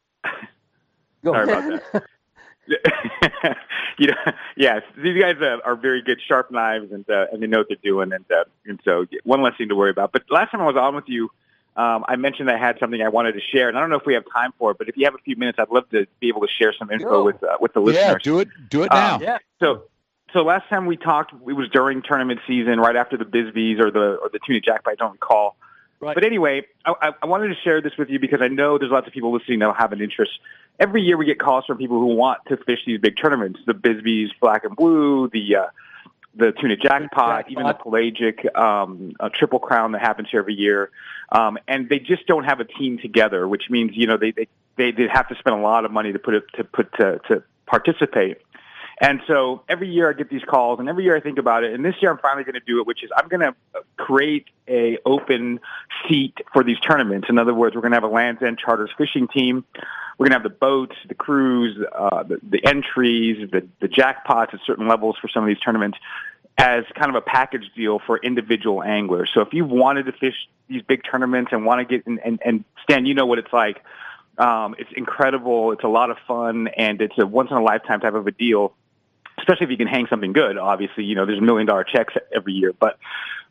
go 1.24 1.34
Sorry 1.34 1.52
ahead. 1.52 1.66
about 1.66 1.92
that. 1.94 3.58
you 3.98 4.08
know, 4.08 4.34
yes, 4.56 4.84
these 4.96 5.20
guys 5.20 5.38
uh, 5.42 5.58
are 5.66 5.76
very 5.76 6.04
good, 6.04 6.22
sharp 6.22 6.52
knives, 6.52 6.92
and 6.92 7.10
uh, 7.10 7.26
and 7.32 7.42
they 7.42 7.48
know 7.48 7.58
what 7.58 7.68
they're 7.68 7.78
doing, 7.84 8.14
and 8.14 8.26
uh, 8.32 8.44
and 8.68 8.80
so 8.86 9.08
one 9.24 9.42
less 9.42 9.58
thing 9.58 9.70
to 9.70 9.76
worry 9.76 9.90
about. 9.90 10.12
But 10.12 10.26
last 10.30 10.52
time 10.52 10.62
I 10.62 10.66
was 10.66 10.76
on 10.76 10.94
with 10.94 11.06
you, 11.08 11.32
um, 11.80 12.06
I 12.08 12.16
mentioned 12.16 12.50
I 12.50 12.58
had 12.58 12.78
something 12.80 13.02
I 13.02 13.10
wanted 13.10 13.34
to 13.34 13.42
share, 13.42 13.70
and 13.70 13.78
I 13.78 13.82
don't 13.82 13.90
know 13.90 13.98
if 13.98 14.06
we 14.06 14.14
have 14.16 14.26
time 14.34 14.54
for 14.58 14.72
it, 14.72 14.78
but 14.78 14.90
if 14.90 14.98
you 14.98 15.06
have 15.06 15.16
a 15.16 15.20
few 15.20 15.36
minutes, 15.36 15.60
I'd 15.60 15.70
love 15.70 15.90
to 15.90 16.08
be 16.20 16.28
able 16.28 16.42
to 16.42 16.48
share 16.48 16.74
some 16.74 16.92
info 16.92 17.24
with 17.24 17.42
uh, 17.44 17.58
with 17.60 17.74
the 17.74 17.80
listeners. 17.80 18.06
Yeah, 18.06 18.18
do 18.22 18.40
it, 18.40 18.50
do 18.70 18.84
it 18.84 18.92
now. 18.92 19.16
Um, 19.16 19.24
yeah. 19.24 19.38
So. 19.60 19.84
So 20.32 20.44
last 20.44 20.70
time 20.70 20.86
we 20.86 20.96
talked, 20.96 21.34
it 21.34 21.54
was 21.54 21.70
during 21.70 22.04
tournament 22.04 22.40
season, 22.46 22.80
right 22.80 22.96
after 22.96 23.18
the 23.18 23.26
Bisbees 23.26 23.80
or 23.80 23.90
the 23.90 24.20
or 24.22 24.30
the 24.32 24.38
tuna 24.46 24.60
jackpot. 24.60 24.94
I 24.94 24.96
don't 24.96 25.14
recall. 25.14 25.56
Right. 26.00 26.14
But 26.14 26.24
anyway, 26.24 26.68
I, 26.86 27.14
I 27.20 27.26
wanted 27.26 27.48
to 27.48 27.56
share 27.56 27.82
this 27.82 27.98
with 27.98 28.12
you 28.12 28.20
because 28.20 28.40
I 28.40 28.48
know 28.48 28.78
there's 28.78 28.92
lots 28.92 29.08
of 29.08 29.14
people 29.14 29.34
listening 29.34 29.58
that'll 29.58 29.74
have 29.74 29.92
an 29.92 30.02
interest 30.02 30.40
every 30.80 31.02
year 31.02 31.18
we 31.18 31.26
get 31.26 31.40
calls 31.40 31.66
from 31.66 31.78
people 31.78 32.00
who 32.00 32.16
want 32.16 32.40
to 32.48 32.58
fish 32.58 32.80
these 32.86 33.00
big 33.00 33.18
tournaments, 33.18 33.60
the 33.66 33.74
Bisbees 33.74 34.30
Black 34.40 34.64
and 34.64 34.76
Blue, 34.76 35.30
the 35.30 35.58
uh, 35.58 35.66
the 36.36 36.52
tuna 36.54 36.78
jackpot, 36.78 37.10
jackpot, 37.12 37.52
even 37.52 37.68
the 37.68 37.74
pelagic 37.74 38.58
um, 38.58 39.14
triple 39.34 39.60
crown 39.60 39.92
that 39.92 40.02
happens 40.02 40.30
here 40.30 40.40
every 40.40 40.54
year, 40.54 40.90
um, 41.32 41.58
and 41.68 41.90
they 41.90 42.00
just 42.00 42.26
don't 42.28 42.46
have 42.46 42.60
a 42.60 42.66
team 42.66 42.98
together, 43.00 43.48
which 43.48 43.70
means 43.70 43.92
you 43.94 44.08
know 44.08 44.18
they 44.18 44.32
they 44.32 44.48
they, 44.78 44.92
they 44.92 45.08
have 45.12 45.28
to 45.30 45.36
spend 45.36 45.56
a 45.56 45.62
lot 45.62 45.86
of 45.86 45.92
money 45.92 46.12
to 46.14 46.20
put 46.20 46.34
it 46.34 46.44
to 46.56 46.64
put 46.64 46.92
to, 46.94 47.20
to 47.28 47.44
participate. 47.66 48.38
And 49.02 49.22
so 49.28 49.64
every 49.70 49.88
year 49.88 50.10
I 50.10 50.14
get 50.14 50.30
these 50.30 50.44
calls, 50.44 50.80
and 50.80 50.90
every 50.90 51.06
year 51.06 51.16
I 51.16 51.22
think 51.22 51.38
about 51.38 51.64
it. 51.64 51.74
And 51.74 51.86
this 51.86 51.96
year 52.02 52.12
I'm 52.12 52.18
finally 52.18 52.44
going 52.44 52.56
to 52.56 52.66
do 52.66 52.82
it, 52.82 52.88
which 52.88 53.02
is 53.02 53.10
I'm 53.16 53.30
going 53.30 53.40
to 53.40 53.56
create 53.96 54.48
a 54.68 54.98
open 55.06 55.62
seat 56.08 56.38
for 56.52 56.64
these 56.64 56.80
tournaments. 56.80 57.28
In 57.30 57.38
other 57.38 57.54
words, 57.54 57.76
we're 57.76 57.82
going 57.82 57.92
to 57.92 57.96
have 57.96 58.04
a 58.04 58.08
Lands 58.08 58.42
End 58.42 58.58
Charters 58.58 58.90
fishing 58.98 59.30
team. 59.30 59.64
We're 60.18 60.26
going 60.26 60.32
to 60.32 60.44
have 60.44 60.52
the 60.52 60.58
boats, 60.58 60.98
the 61.08 61.16
crews, 61.16 61.78
uh, 61.98 62.24
the, 62.24 62.40
the 62.44 62.66
entries, 62.66 63.50
the, 63.52 63.66
the 63.80 63.88
jackpots 63.88 64.54
at 64.54 64.60
certain 64.66 64.90
levels 64.90 65.16
for 65.22 65.30
some 65.30 65.44
of 65.44 65.48
these 65.48 65.60
tournaments 65.60 65.98
as 66.60 66.84
kind 66.94 67.10
of 67.10 67.16
a 67.16 67.22
package 67.22 67.72
deal 67.76 68.00
for 68.06 68.18
individual 68.18 68.84
anglers. 68.84 69.32
So 69.34 69.42
if 69.42 69.54
you've 69.54 69.70
wanted 69.70 70.06
to 70.08 70.12
fish 70.12 70.36
these 70.68 70.82
big 70.84 71.02
tournaments 71.10 71.52
and 71.54 71.66
want 71.66 71.80
to 71.80 71.86
get 71.86 72.06
and, 72.06 72.20
and, 72.20 72.40
and 72.46 72.66
Stan, 72.84 73.06
you 73.06 73.14
know 73.14 73.26
what 73.26 73.40
it's 73.40 73.54
like. 73.54 73.84
Um, 74.38 74.76
it's 74.78 74.92
incredible. 74.96 75.72
It's 75.72 75.84
a 75.84 75.88
lot 75.90 76.12
of 76.12 76.18
fun, 76.28 76.68
and 76.70 77.02
it's 77.02 77.18
a 77.18 77.26
once 77.26 77.52
in 77.52 77.58
a 77.58 77.64
lifetime 77.64 78.00
type 78.00 78.14
of 78.14 78.28
a 78.28 78.32
deal 78.32 78.74
especially 79.40 79.66
if 79.66 79.72
you 79.72 79.78
can 79.78 79.88
hang 79.88 80.08
something 80.08 80.34
good. 80.34 80.58
Obviously, 80.58 81.04
you 81.06 81.16
know, 81.16 81.26
there's 81.26 81.42
million 81.42 81.66
dollar 81.66 81.84
checks 81.84 82.14
every 82.34 82.54
year, 82.54 82.74
but 82.78 83.00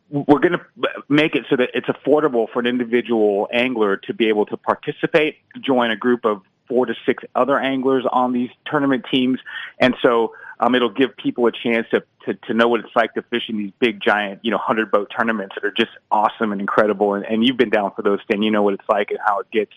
we're 0.09 0.39
going 0.39 0.53
to 0.53 0.65
make 1.07 1.35
it 1.35 1.45
so 1.49 1.55
that 1.55 1.69
it's 1.73 1.87
affordable 1.87 2.49
for 2.51 2.59
an 2.59 2.65
individual 2.65 3.47
angler 3.51 3.97
to 3.97 4.13
be 4.13 4.27
able 4.29 4.45
to 4.47 4.57
participate, 4.57 5.37
join 5.61 5.91
a 5.91 5.95
group 5.95 6.25
of 6.25 6.41
four 6.69 6.85
to 6.85 6.93
six 7.05 7.23
other 7.35 7.59
anglers 7.59 8.05
on 8.09 8.31
these 8.31 8.49
tournament 8.65 9.05
teams, 9.11 9.39
and 9.79 9.95
so 10.01 10.33
um, 10.59 10.75
it'll 10.75 10.89
give 10.89 11.15
people 11.17 11.47
a 11.47 11.51
chance 11.51 11.87
to, 11.91 12.03
to 12.25 12.33
to 12.47 12.53
know 12.53 12.67
what 12.67 12.81
it's 12.81 12.95
like 12.95 13.13
to 13.15 13.21
fish 13.23 13.43
in 13.49 13.57
these 13.57 13.71
big, 13.79 14.01
giant, 14.01 14.39
you 14.43 14.51
know, 14.51 14.57
hundred 14.57 14.91
boat 14.91 15.11
tournaments 15.17 15.55
that 15.55 15.65
are 15.65 15.71
just 15.71 15.91
awesome 16.11 16.51
and 16.51 16.61
incredible. 16.61 17.13
And, 17.13 17.25
and 17.25 17.45
you've 17.45 17.57
been 17.57 17.69
down 17.69 17.91
for 17.95 18.01
those, 18.01 18.19
Stan. 18.23 18.41
You 18.43 18.51
know 18.51 18.63
what 18.63 18.75
it's 18.75 18.87
like 18.87 19.09
and 19.09 19.19
how 19.25 19.39
it 19.39 19.51
gets. 19.51 19.73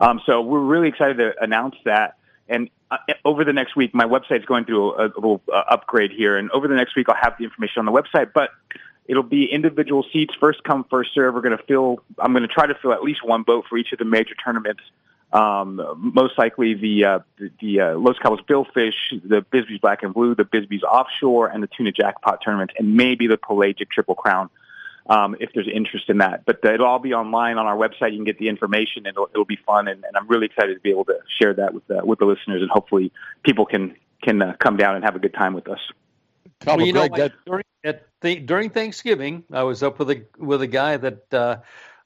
Um, 0.00 0.20
so 0.26 0.40
we're 0.42 0.60
really 0.60 0.88
excited 0.88 1.18
to 1.18 1.32
announce 1.40 1.76
that. 1.84 2.16
And 2.48 2.70
uh, 2.90 2.98
over 3.24 3.44
the 3.44 3.52
next 3.52 3.76
week, 3.76 3.94
my 3.94 4.04
website's 4.04 4.44
going 4.44 4.64
through 4.64 4.94
a, 4.94 5.06
a 5.06 5.14
little 5.16 5.42
uh, 5.52 5.62
upgrade 5.68 6.10
here. 6.10 6.36
And 6.36 6.50
over 6.50 6.66
the 6.66 6.74
next 6.74 6.96
week, 6.96 7.08
I'll 7.08 7.16
have 7.22 7.36
the 7.38 7.44
information 7.44 7.80
on 7.80 7.86
the 7.86 7.92
website. 7.92 8.32
But 8.34 8.50
It'll 9.06 9.22
be 9.22 9.46
individual 9.46 10.04
seats, 10.12 10.32
first 10.38 10.62
come, 10.64 10.84
first 10.88 11.10
serve. 11.12 11.34
We're 11.34 11.40
going 11.40 11.56
to 11.56 11.64
fill. 11.64 11.98
I'm 12.18 12.32
going 12.32 12.42
to 12.42 12.48
try 12.48 12.66
to 12.66 12.74
fill 12.80 12.92
at 12.92 13.02
least 13.02 13.24
one 13.24 13.42
boat 13.42 13.64
for 13.68 13.76
each 13.76 13.92
of 13.92 13.98
the 13.98 14.04
major 14.04 14.34
tournaments. 14.42 14.82
Um, 15.32 16.12
most 16.14 16.36
likely 16.36 16.74
the 16.74 17.04
uh, 17.04 17.18
the, 17.38 17.50
the 17.60 17.80
uh, 17.80 17.98
Los 17.98 18.18
Cabos 18.18 18.44
Billfish, 18.44 18.92
the 19.24 19.40
Bisbee's 19.40 19.80
Black 19.80 20.02
and 20.02 20.12
Blue, 20.12 20.34
the 20.34 20.44
Bisbee's 20.44 20.82
Offshore, 20.82 21.48
and 21.48 21.62
the 21.62 21.68
Tuna 21.68 21.90
Jackpot 21.90 22.40
tournament, 22.42 22.72
and 22.78 22.94
maybe 22.96 23.26
the 23.26 23.38
Pelagic 23.38 23.90
Triple 23.90 24.14
Crown. 24.14 24.50
Um, 25.08 25.34
if 25.40 25.50
there's 25.52 25.66
interest 25.66 26.08
in 26.08 26.18
that, 26.18 26.44
but 26.44 26.60
it'll 26.62 26.86
all 26.86 27.00
be 27.00 27.12
online 27.12 27.58
on 27.58 27.66
our 27.66 27.76
website. 27.76 28.12
You 28.12 28.18
can 28.18 28.24
get 28.24 28.38
the 28.38 28.48
information, 28.48 28.98
and 28.98 29.08
it'll, 29.08 29.28
it'll 29.32 29.44
be 29.44 29.58
fun. 29.66 29.88
And, 29.88 30.04
and 30.04 30.16
I'm 30.16 30.28
really 30.28 30.46
excited 30.46 30.74
to 30.74 30.80
be 30.80 30.90
able 30.90 31.06
to 31.06 31.18
share 31.40 31.54
that 31.54 31.74
with 31.74 31.90
uh, 31.90 32.02
with 32.04 32.20
the 32.20 32.24
listeners, 32.24 32.62
and 32.62 32.70
hopefully 32.70 33.10
people 33.42 33.66
can 33.66 33.96
can 34.22 34.40
uh, 34.40 34.54
come 34.60 34.76
down 34.76 34.94
and 34.94 35.04
have 35.04 35.16
a 35.16 35.18
good 35.18 35.34
time 35.34 35.54
with 35.54 35.68
us. 35.68 35.80
Well, 36.64 36.80
you 36.82 36.92
know, 36.92 37.08
that... 37.16 37.32
during, 37.44 37.64
at 37.82 38.06
the, 38.20 38.36
during 38.38 38.70
Thanksgiving, 38.70 39.42
I 39.50 39.64
was 39.64 39.82
up 39.82 39.98
with 39.98 40.10
a 40.10 40.24
with 40.38 40.62
a 40.62 40.68
guy 40.68 40.96
that 40.98 41.34
uh, 41.34 41.56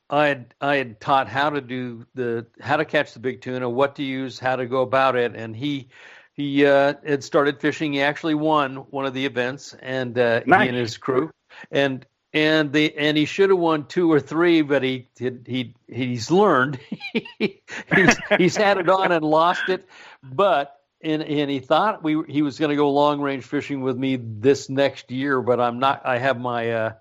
I 0.09 0.27
had 0.27 0.55
I 0.61 0.77
had 0.77 1.01
taught 1.01 1.29
how 1.29 1.51
to 1.51 1.61
do 1.61 2.07
the 2.15 2.47
how 2.61 2.77
to 2.77 2.85
catch 2.85 3.13
the 3.13 3.21
big 3.21 3.41
tuna, 3.41 3.69
what 3.69 3.97
to 3.97 4.03
use, 4.03 4.39
how 4.39 4.57
to 4.57 4.67
go 4.67 4.83
about 4.83 5.17
it, 5.17 5.35
and 5.35 5.57
he 5.57 5.89
he 6.33 6.67
uh, 6.67 6.95
had 7.05 7.25
started 7.25 7.61
fishing. 7.61 7.95
He 7.95 8.03
actually 8.03 8.35
won 8.35 8.77
one 8.91 9.07
of 9.07 9.15
the 9.15 9.27
events, 9.27 9.75
and 9.81 10.17
uh, 10.19 10.43
nice. 10.47 10.63
he 10.63 10.69
and 10.69 10.77
his 10.77 10.97
crew, 10.97 11.31
and 11.71 12.07
and 12.33 12.73
the 12.73 12.95
and 12.97 13.17
he 13.17 13.25
should 13.25 13.51
have 13.51 13.59
won 13.59 13.87
two 13.87 14.13
or 14.13 14.21
three, 14.21 14.63
but 14.63 14.83
he 14.83 15.09
he 15.19 15.75
he's 15.89 16.31
learned. 16.31 16.79
he's 17.39 18.17
he's 18.37 18.57
had 18.57 18.79
it 18.79 18.89
on 18.89 19.11
and 19.11 19.25
lost 19.25 19.69
it, 19.69 19.89
but 20.23 20.79
and 21.03 21.23
and 21.23 21.51
he 21.51 21.59
thought 21.59 22.05
we 22.05 22.23
he 22.29 22.43
was 22.43 22.59
going 22.59 22.71
to 22.71 22.77
go 22.77 22.91
long 22.91 23.21
range 23.21 23.45
fishing 23.45 23.81
with 23.81 23.97
me 23.97 24.17
this 24.21 24.69
next 24.69 25.11
year, 25.11 25.41
but 25.41 25.61
I'm 25.61 25.79
not. 25.79 26.03
I 26.05 26.19
have 26.19 26.39
my 26.39 26.71
uh, 26.71 26.93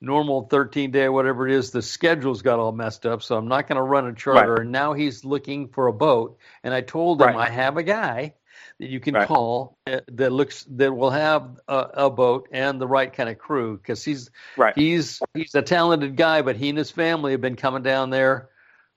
normal 0.00 0.42
13 0.42 0.90
day 0.90 1.08
whatever 1.08 1.46
it 1.46 1.54
is. 1.54 1.70
The 1.70 1.82
schedule's 1.82 2.42
got 2.42 2.58
all 2.58 2.72
messed 2.72 3.06
up, 3.06 3.22
so 3.22 3.36
I'm 3.36 3.48
not 3.48 3.68
going 3.68 3.76
to 3.76 3.82
run 3.82 4.06
a 4.06 4.14
charter. 4.14 4.54
Right. 4.54 4.62
And 4.62 4.72
now 4.72 4.92
he's 4.92 5.24
looking 5.24 5.68
for 5.68 5.86
a 5.86 5.92
boat, 5.92 6.38
and 6.62 6.72
I 6.72 6.80
told 6.80 7.20
him 7.20 7.28
right. 7.28 7.48
I 7.48 7.50
have 7.50 7.76
a 7.76 7.82
guy 7.82 8.34
that 8.78 8.88
you 8.88 9.00
can 9.00 9.14
right. 9.14 9.28
call 9.28 9.78
uh, 9.86 10.00
that 10.12 10.32
looks 10.32 10.64
that 10.70 10.94
will 10.94 11.10
have 11.10 11.60
a, 11.68 11.88
a, 11.94 12.10
boat 12.10 12.48
and 12.50 12.80
the 12.80 12.86
right 12.86 13.12
kind 13.12 13.28
of 13.28 13.38
crew 13.38 13.76
because 13.76 14.02
he's 14.02 14.30
he's 14.74 15.20
he's 15.34 15.54
a 15.54 15.62
talented 15.62 16.16
guy, 16.16 16.42
but 16.42 16.56
he 16.56 16.70
and 16.70 16.78
his 16.78 16.90
family 16.90 17.32
have 17.32 17.40
been 17.40 17.56
coming 17.56 17.82
down 17.82 18.10
there 18.10 18.48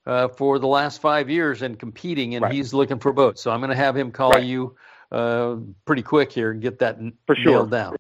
uh, 0.06 0.30
for 0.30 0.60
the 0.60 0.68
last 0.68 1.02
five 1.02 1.30
years 1.30 1.62
and 1.62 1.78
competing, 1.78 2.36
and 2.36 2.44
right. 2.44 2.54
he's 2.54 2.74
looking 2.74 3.00
for 3.00 3.12
boats. 3.12 3.42
So 3.42 3.52
I'm 3.52 3.60
going 3.60 3.72
to 3.72 3.76
have 3.76 3.96
him 3.96 4.12
call 4.12 4.32
right. 4.32 4.44
you 4.44 4.76
uh, 5.12 5.58
pretty 5.86 6.02
quick 6.02 6.32
here 6.32 6.52
and 6.52 6.62
get 6.62 6.80
that 6.80 6.98
for 7.26 7.36
sure. 7.36 7.52
nailed 7.52 7.72
down. 7.72 7.96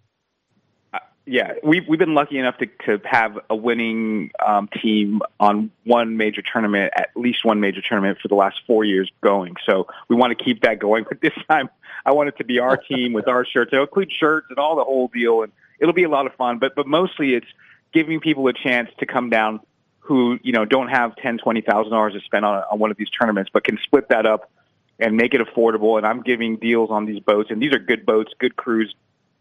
Yeah, 1.25 1.53
we've 1.63 1.87
we've 1.87 1.99
been 1.99 2.15
lucky 2.15 2.37
enough 2.37 2.57
to 2.57 2.65
to 2.85 3.01
have 3.05 3.39
a 3.49 3.55
winning 3.55 4.31
um, 4.45 4.67
team 4.81 5.21
on 5.39 5.71
one 5.85 6.17
major 6.17 6.41
tournament, 6.41 6.91
at 6.97 7.11
least 7.15 7.45
one 7.45 7.61
major 7.61 7.81
tournament 7.81 8.17
for 8.21 8.27
the 8.27 8.35
last 8.35 8.59
four 8.67 8.83
years 8.83 9.09
going. 9.21 9.55
So 9.65 9.87
we 10.09 10.17
want 10.17 10.37
to 10.37 10.43
keep 10.43 10.61
that 10.63 10.79
going. 10.79 11.05
But 11.13 11.21
this 11.21 11.33
time, 11.47 11.69
I 12.05 12.11
want 12.11 12.27
it 12.27 12.37
to 12.37 12.43
be 12.43 12.59
our 12.59 12.75
team 12.75 13.13
with 13.13 13.27
our 13.27 13.45
shirts. 13.45 13.69
It'll 13.71 13.85
include 13.85 14.11
shirts 14.11 14.47
and 14.49 14.59
all 14.59 14.75
the 14.75 14.83
whole 14.83 15.07
deal, 15.07 15.43
and 15.43 15.53
it'll 15.79 15.93
be 15.93 16.03
a 16.03 16.09
lot 16.09 16.25
of 16.25 16.33
fun. 16.33 16.59
But 16.59 16.75
but 16.75 16.87
mostly, 16.87 17.35
it's 17.35 17.47
giving 17.93 18.19
people 18.19 18.47
a 18.47 18.53
chance 18.53 18.89
to 18.97 19.05
come 19.05 19.29
down 19.29 19.61
who 19.99 20.39
you 20.43 20.51
know 20.51 20.65
don't 20.65 20.89
have 20.89 21.15
ten 21.15 21.37
twenty 21.37 21.61
thousand 21.61 21.93
dollars 21.93 22.13
to 22.13 22.19
spend 22.21 22.43
on, 22.43 22.63
on 22.69 22.79
one 22.79 22.91
of 22.91 22.97
these 22.97 23.09
tournaments, 23.09 23.49
but 23.53 23.63
can 23.63 23.77
split 23.81 24.09
that 24.09 24.25
up 24.25 24.51
and 24.99 25.15
make 25.15 25.33
it 25.33 25.39
affordable. 25.39 25.97
And 25.97 26.05
I'm 26.05 26.21
giving 26.21 26.57
deals 26.57 26.89
on 26.91 27.05
these 27.05 27.21
boats, 27.21 27.49
and 27.49 27.61
these 27.61 27.73
are 27.73 27.79
good 27.79 28.05
boats, 28.05 28.33
good 28.39 28.57
crews, 28.57 28.93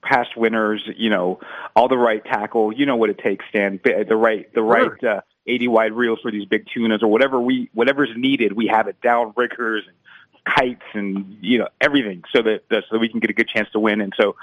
past 0.02 0.36
winners. 0.36 0.82
You 0.96 1.10
know, 1.10 1.40
all 1.74 1.88
the 1.88 1.98
right 1.98 2.24
tackle. 2.24 2.72
You 2.72 2.86
know 2.86 2.96
what 2.96 3.10
it 3.10 3.18
takes, 3.18 3.44
Stan. 3.48 3.80
The 3.82 4.16
right, 4.16 4.52
the 4.54 4.62
right 4.62 5.04
uh, 5.04 5.20
80 5.46 5.68
wide 5.68 5.92
reels 5.92 6.20
for 6.20 6.30
these 6.30 6.44
big 6.44 6.66
tunas 6.72 7.02
or 7.02 7.08
whatever 7.08 7.40
we 7.40 7.70
whatever's 7.72 8.10
needed. 8.16 8.52
We 8.52 8.66
have 8.68 8.88
it 8.88 9.00
down 9.00 9.32
riggers 9.36 9.84
and 9.86 9.96
kites 10.44 10.82
and 10.94 11.38
you 11.40 11.58
know 11.58 11.68
everything 11.80 12.24
so 12.34 12.42
that 12.42 12.64
so 12.68 12.82
that 12.90 12.98
we 12.98 13.08
can 13.08 13.20
get 13.20 13.30
a 13.30 13.34
good 13.34 13.48
chance 13.48 13.68
to 13.70 13.80
win. 13.80 14.00
And 14.00 14.12
so 14.20 14.36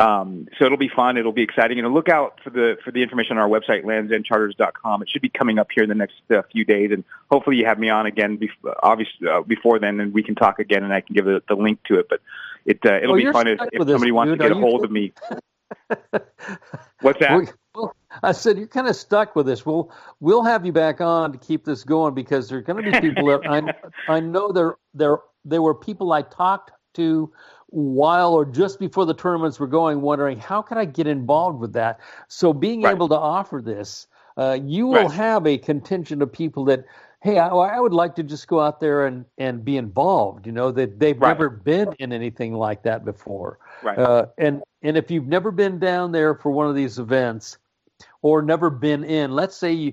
um, 0.00 0.48
so 0.58 0.64
it'll 0.64 0.78
be 0.78 0.88
fun. 0.88 1.18
It'll 1.18 1.32
be 1.32 1.42
exciting. 1.42 1.78
And 1.78 1.92
look 1.92 2.08
out 2.08 2.40
for 2.42 2.50
the 2.50 2.78
for 2.82 2.90
the 2.90 3.02
information 3.02 3.36
on 3.36 3.42
our 3.42 3.48
website, 3.48 3.84
landsendcharters.com. 3.84 5.02
It 5.02 5.10
should 5.10 5.20
be 5.20 5.28
coming 5.28 5.58
up 5.58 5.68
here 5.74 5.82
in 5.82 5.90
the 5.90 5.94
next 5.94 6.22
uh, 6.30 6.42
few 6.50 6.64
days, 6.64 6.90
and 6.90 7.04
hopefully 7.30 7.56
you 7.56 7.66
have 7.66 7.78
me 7.78 7.90
on 7.90 8.06
again. 8.06 8.38
Bef- 8.38 8.74
obviously 8.82 9.28
uh, 9.28 9.42
before 9.42 9.78
then, 9.78 10.00
and 10.00 10.14
we 10.14 10.22
can 10.22 10.34
talk 10.34 10.58
again, 10.58 10.84
and 10.84 10.92
I 10.92 11.02
can 11.02 11.14
give 11.14 11.26
the, 11.26 11.42
the 11.48 11.54
link 11.54 11.82
to 11.84 11.98
it. 11.98 12.08
But 12.08 12.20
it 12.66 12.78
uh, 12.84 12.96
it'll 12.96 13.14
well, 13.14 13.24
be 13.24 13.32
fun 13.32 13.46
if, 13.46 13.60
if 13.72 13.88
somebody 13.88 14.12
wants 14.12 14.30
dude. 14.30 14.40
to 14.40 14.48
get 14.48 14.56
a 14.56 14.60
hold 14.60 14.84
of 14.84 14.90
me. 14.90 15.12
What's 17.00 17.20
that? 17.20 17.52
Well, 17.74 17.94
I 18.22 18.32
said 18.32 18.58
you're 18.58 18.66
kind 18.66 18.88
of 18.88 18.96
stuck 18.96 19.36
with 19.36 19.46
this. 19.46 19.64
We'll 19.64 19.92
we'll 20.20 20.42
have 20.42 20.66
you 20.66 20.72
back 20.72 21.00
on 21.00 21.32
to 21.32 21.38
keep 21.38 21.64
this 21.64 21.84
going 21.84 22.14
because 22.14 22.48
there 22.48 22.58
are 22.58 22.62
going 22.62 22.84
to 22.84 22.90
be 22.90 23.08
people 23.08 23.26
that 23.26 23.40
I 23.48 24.12
I 24.12 24.20
know 24.20 24.52
there 24.52 24.76
there 24.94 25.18
there 25.44 25.62
were 25.62 25.74
people 25.74 26.12
I 26.12 26.22
talked 26.22 26.72
to 26.94 27.32
while 27.70 28.34
or 28.34 28.44
just 28.44 28.78
before 28.78 29.06
the 29.06 29.14
tournaments 29.14 29.60
were 29.60 29.66
going, 29.66 30.00
wondering 30.00 30.38
how 30.38 30.60
can 30.60 30.76
I 30.78 30.84
get 30.84 31.06
involved 31.06 31.60
with 31.60 31.72
that. 31.74 32.00
So 32.28 32.52
being 32.52 32.82
right. 32.82 32.94
able 32.94 33.08
to 33.08 33.16
offer 33.16 33.62
this, 33.62 34.08
uh, 34.36 34.58
you 34.62 34.86
will 34.86 35.04
right. 35.04 35.10
have 35.12 35.46
a 35.46 35.58
contingent 35.58 36.22
of 36.22 36.32
people 36.32 36.64
that, 36.66 36.84
hey, 37.22 37.38
I, 37.38 37.48
I, 37.48 37.78
would 37.80 37.92
like 37.92 38.14
to 38.16 38.22
just 38.22 38.48
go 38.48 38.60
out 38.60 38.80
there 38.80 39.06
and, 39.06 39.24
and 39.38 39.64
be 39.64 39.76
involved. 39.76 40.46
You 40.46 40.52
know 40.52 40.70
that 40.72 40.98
they've 40.98 41.20
right. 41.20 41.28
never 41.28 41.50
been 41.50 41.92
in 41.98 42.12
anything 42.12 42.54
like 42.54 42.82
that 42.84 43.04
before. 43.04 43.58
Right. 43.82 43.98
Uh, 43.98 44.26
and 44.38 44.62
and 44.82 44.96
if 44.96 45.10
you've 45.10 45.26
never 45.26 45.50
been 45.50 45.78
down 45.78 46.12
there 46.12 46.34
for 46.34 46.50
one 46.50 46.66
of 46.66 46.74
these 46.74 46.98
events, 46.98 47.58
or 48.22 48.42
never 48.42 48.70
been 48.70 49.04
in. 49.04 49.32
Let's 49.32 49.56
say 49.56 49.72
you, 49.72 49.92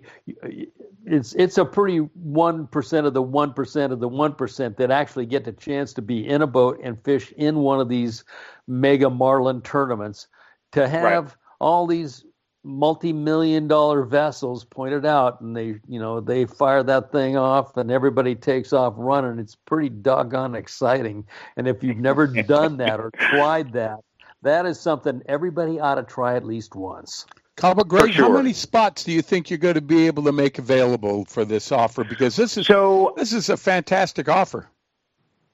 it's 1.06 1.34
it's 1.36 1.58
a 1.58 1.66
pretty 1.66 1.98
one 1.98 2.68
percent 2.68 3.08
of 3.08 3.14
the 3.14 3.22
one 3.22 3.54
percent 3.54 3.94
of 3.94 4.00
the 4.00 4.08
one 4.08 4.34
percent 4.34 4.78
that 4.78 4.92
actually 4.92 5.26
get 5.26 5.46
the 5.46 5.54
chance 5.54 5.94
to 5.94 6.02
be 6.02 6.28
in 6.28 6.42
a 6.42 6.48
boat 6.48 6.80
and 6.84 7.02
fish 7.04 7.32
in 7.38 7.60
one 7.60 7.80
of 7.80 7.90
these 7.90 8.24
mega 8.68 9.10
marlin 9.10 9.62
tournaments. 9.62 10.28
To 10.74 10.88
have 10.88 11.26
right. 11.26 11.36
all 11.62 11.88
these 11.88 12.26
multi-million 12.64 13.68
dollar 13.68 14.04
vessels 14.04 14.66
pointed 14.66 15.06
out 15.06 15.40
and 15.42 15.56
they 15.56 15.80
you 15.88 16.00
know 16.00 16.20
they 16.20 16.46
fire 16.46 16.84
that 16.84 17.12
thing 17.12 17.38
off 17.38 17.78
and 17.78 17.90
everybody 17.90 18.36
takes 18.36 18.74
off 18.74 18.94
running 18.98 19.40
it's 19.40 19.56
pretty 19.56 19.90
doggone 19.90 20.54
exciting 20.54 21.26
and 21.56 21.68
if 21.68 21.82
you've 21.82 21.98
never 21.98 22.28
done 22.28 22.78
that 22.78 23.00
or 23.00 23.10
tried 23.12 23.72
that 23.72 24.00
that 24.42 24.66
is 24.66 24.80
something 24.80 25.22
everybody 25.28 25.80
ought 25.80 25.96
to 25.96 26.04
try 26.04 26.36
at 26.36 26.44
least 26.44 26.76
once 26.76 27.26
Cabo 27.58 27.84
Greg, 27.84 28.14
sure. 28.14 28.26
how 28.26 28.38
many 28.38 28.54
spots 28.54 29.04
do 29.04 29.12
you 29.12 29.24
think 29.24 29.50
you're 29.50 29.58
going 29.58 29.74
to 29.74 29.82
be 29.82 30.06
able 30.06 30.24
to 30.26 30.32
make 30.32 30.60
available 30.60 31.26
for 31.26 31.44
this 31.44 31.72
offer? 31.72 32.04
Because 32.04 32.36
this 32.36 32.56
is 32.56 32.68
so 32.68 33.14
this 33.18 33.34
is 33.34 33.50
a 33.50 33.58
fantastic 33.58 34.30
offer. 34.30 34.70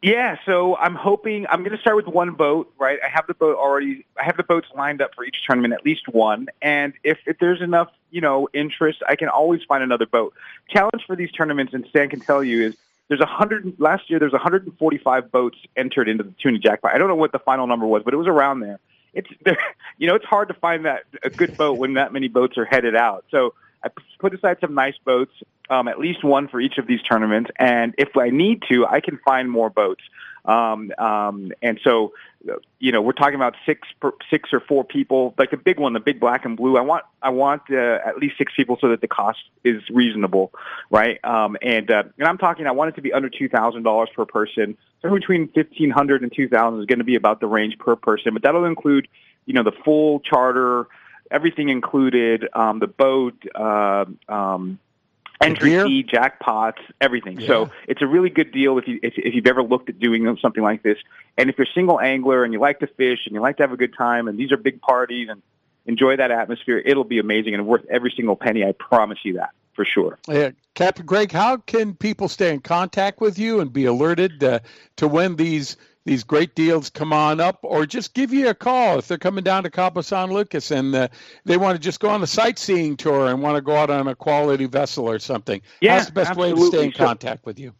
Yeah, 0.04 0.36
so 0.45 0.76
I'm 0.76 0.95
hoping 0.95 1.47
I'm 1.49 1.64
going 1.64 1.72
to 1.72 1.82
start 1.82 1.95
with 1.95 2.08
one 2.08 2.32
boat, 2.32 2.74
right? 2.78 2.99
I 3.01 3.08
have 3.08 3.26
the 3.26 3.34
boat 3.34 3.56
already. 3.56 4.06
I 4.20 4.26
have 4.26 4.36
the 4.36 4.43
boats 4.43 4.68
lined 4.76 5.01
up 5.01 5.16
for 5.16 5.24
each 5.24 5.38
tournament, 5.47 5.74
at 5.74 5.86
least 5.86 6.10
one. 6.10 6.49
And 6.62 6.91
if, 7.06 7.20
if 7.26 7.39
there's 7.39 7.62
enough, 7.62 7.88
you 8.12 8.20
know, 8.20 8.49
interest, 8.54 9.01
I 9.08 9.16
can 9.16 9.30
always 9.30 9.64
find 9.64 9.82
another 9.82 10.06
boat. 10.06 10.34
Challenge 10.68 11.06
for 11.08 11.16
these 11.16 11.32
tournaments, 11.32 11.74
and 11.74 11.86
Stan 11.88 12.10
can 12.10 12.20
tell 12.20 12.43
you, 12.43 12.64
is 12.64 12.76
there's 13.08 13.22
a 13.22 13.26
hundred. 13.26 13.80
Last 13.80 14.10
year, 14.10 14.20
there's 14.20 14.34
145 14.34 15.32
boats 15.32 15.58
entered 15.78 16.10
into 16.10 16.26
the 16.26 16.34
tuna 16.38 16.60
jackpot. 16.60 16.93
I 16.93 16.97
don't 16.97 17.08
know 17.08 17.16
what 17.16 17.32
the 17.32 17.39
final 17.39 17.66
number 17.66 17.86
was, 17.86 18.04
but 18.04 18.14
it 18.14 18.18
was 18.18 18.28
around 18.28 18.60
there 18.60 18.82
it's 19.14 19.30
you 19.97 20.08
know 20.08 20.16
it's 20.16 20.26
hard 20.26 20.49
to 20.49 20.54
find 20.56 20.86
that 20.86 21.04
a 21.24 21.30
good 21.30 21.56
boat 21.56 21.78
when 21.78 21.93
that 21.93 22.12
many 22.12 22.28
boats 22.28 22.58
are 22.58 22.66
headed 22.66 22.95
out. 22.95 23.24
So 23.32 23.54
I 23.84 23.89
put 24.19 24.34
aside 24.34 24.57
some 24.61 24.73
nice 24.73 24.95
boats, 25.03 25.34
um, 25.69 25.88
at 25.88 25.99
least 25.99 26.23
one 26.23 26.47
for 26.47 26.59
each 26.59 26.77
of 26.77 26.88
these 26.88 27.01
tournaments, 27.01 27.51
and 27.59 27.93
if 27.97 28.15
I 28.17 28.29
need 28.29 28.63
to, 28.69 28.86
I 28.86 28.99
can 29.01 29.19
find 29.25 29.49
more 29.49 29.69
boats. 29.69 30.03
Um, 30.45 30.91
um, 30.97 31.53
and 31.61 31.79
so, 31.86 32.13
you 32.79 32.91
know, 32.91 33.01
we're 33.01 33.13
talking 33.13 33.36
about 33.36 33.55
six, 33.65 33.88
per, 34.01 34.11
six 34.29 34.51
or 34.51 34.59
four 34.59 34.84
people, 34.84 35.34
like 35.38 35.51
the 35.51 35.57
big 35.57 35.79
one, 35.79 35.93
the 35.93 36.01
big 36.01 36.19
black 36.19 36.43
and 36.43 36.57
blue. 36.57 36.77
I 36.77 36.81
want, 36.81 37.05
I 37.21 37.29
want 37.29 37.61
uh, 37.71 37.99
at 38.05 38.17
least 38.17 38.38
six 38.38 38.51
people 38.53 38.77
so 38.81 38.89
that 38.89 38.99
the 38.99 39.07
cost 39.07 39.39
is 39.63 39.81
reasonable, 39.89 40.51
right? 40.89 41.23
Um, 41.23 41.55
and 41.61 41.89
uh, 41.89 42.03
and 42.17 42.27
I'm 42.27 42.38
talking, 42.38 42.67
I 42.67 42.71
want 42.71 42.89
it 42.89 42.95
to 42.95 43.01
be 43.01 43.13
under 43.13 43.29
two 43.29 43.47
thousand 43.47 43.84
dollars 43.84 44.09
per 44.13 44.25
person. 44.25 44.77
So 45.01 45.09
between 45.13 45.47
fifteen 45.47 45.89
hundred 45.89 46.23
and 46.23 46.31
two 46.36 46.49
thousand 46.49 46.81
is 46.81 46.88
going 46.88 46.99
to 46.99 47.05
be 47.05 47.15
about 47.15 47.39
the 47.39 47.47
range 47.47 47.77
per 47.79 47.95
person, 47.95 48.34
but 48.34 48.43
that'll 48.43 48.65
include 48.65 49.07
you 49.45 49.53
know, 49.53 49.63
the 49.63 49.73
full 49.84 50.19
charter, 50.21 50.88
everything 51.34 51.69
included, 51.69 52.47
um, 52.53 52.79
the 52.79 52.88
boat, 52.88 53.36
uh, 53.55 54.05
um, 54.29 54.79
entry 55.41 55.71
fee, 55.71 56.03
jackpots, 56.03 56.79
everything. 57.01 57.41
Yeah. 57.41 57.47
So 57.47 57.71
it's 57.88 58.01
a 58.01 58.07
really 58.07 58.29
good 58.29 58.51
deal 58.51 58.77
if 58.77 58.88
you 58.88 58.99
if, 59.03 59.15
if 59.17 59.34
you've 59.34 59.47
ever 59.47 59.63
looked 59.63 59.89
at 59.89 59.99
doing 59.99 60.38
something 60.41 60.63
like 60.63 60.84
this. 60.84 60.97
And 61.38 61.49
if 61.49 61.57
you're 61.57 61.67
a 61.67 61.73
single 61.73 61.99
angler 61.99 62.43
and 62.43 62.53
you 62.53 62.59
like 62.59 62.79
to 62.79 62.88
fish 62.88 63.25
and 63.25 63.34
you 63.34 63.41
like 63.41 63.57
to 63.57 63.63
have 63.63 63.73
a 63.73 63.77
good 63.77 63.95
time, 63.97 64.27
and 64.27 64.38
these 64.38 64.51
are 64.51 64.57
big 64.57 64.79
parties 64.81 65.27
and 65.29 65.41
enjoy 65.86 66.15
that 66.15 66.31
atmosphere, 66.31 66.81
it'll 66.86 67.03
be 67.03 67.19
amazing 67.19 67.55
and 67.55 67.67
worth 67.67 67.86
every 67.89 68.13
single 68.15 68.36
penny. 68.36 68.63
I 68.63 68.71
promise 68.73 69.19
you 69.23 69.34
that 69.34 69.49
for 69.73 69.84
sure. 69.84 70.19
Yeah, 70.29 70.51
Captain 70.75 71.05
Greg, 71.05 71.31
how 71.31 71.57
can 71.57 71.95
people 71.95 72.29
stay 72.29 72.53
in 72.53 72.59
contact 72.59 73.19
with 73.19 73.39
you 73.39 73.59
and 73.59 73.73
be 73.73 73.86
alerted 73.86 74.43
uh, 74.43 74.59
to 74.97 75.07
when 75.07 75.36
these 75.36 75.77
these 76.06 76.24
great 76.24 76.56
deals 76.56 76.89
come 76.89 77.14
on 77.14 77.39
up, 77.39 77.60
or 77.64 77.86
just 77.86 78.14
give 78.14 78.34
you 78.34 78.49
a 78.49 78.54
call 78.54 78.99
if 78.99 79.08
they're 79.08 79.18
coming 79.18 79.43
down 79.43 79.64
to 79.64 79.70
Cabo 79.70 80.01
San 80.01 80.32
Lucas 80.32 80.72
and 80.72 80.93
uh, 80.93 81.08
they 81.45 81.58
want 81.58 81.76
to 81.76 81.82
just 81.82 81.99
go 81.99 82.10
on 82.10 82.22
a 82.22 82.28
sightseeing 82.28 82.97
tour 82.97 83.28
and 83.28 83.41
want 83.41 83.56
to 83.56 83.62
go 83.62 83.76
out 83.76 83.89
on 83.89 84.08
a 84.08 84.16
quality 84.16 84.66
vessel 84.66 85.10
or 85.10 85.20
something? 85.20 85.62
Yeah, 85.82 85.97
How's 85.97 86.08
the 86.08 86.14
best 86.14 86.36
way 86.36 86.54
to 86.54 86.66
stay 86.68 86.86
in 86.86 86.93
So- 86.93 87.06
contact 87.06 87.45
with 87.45 87.60
you? 87.60 87.74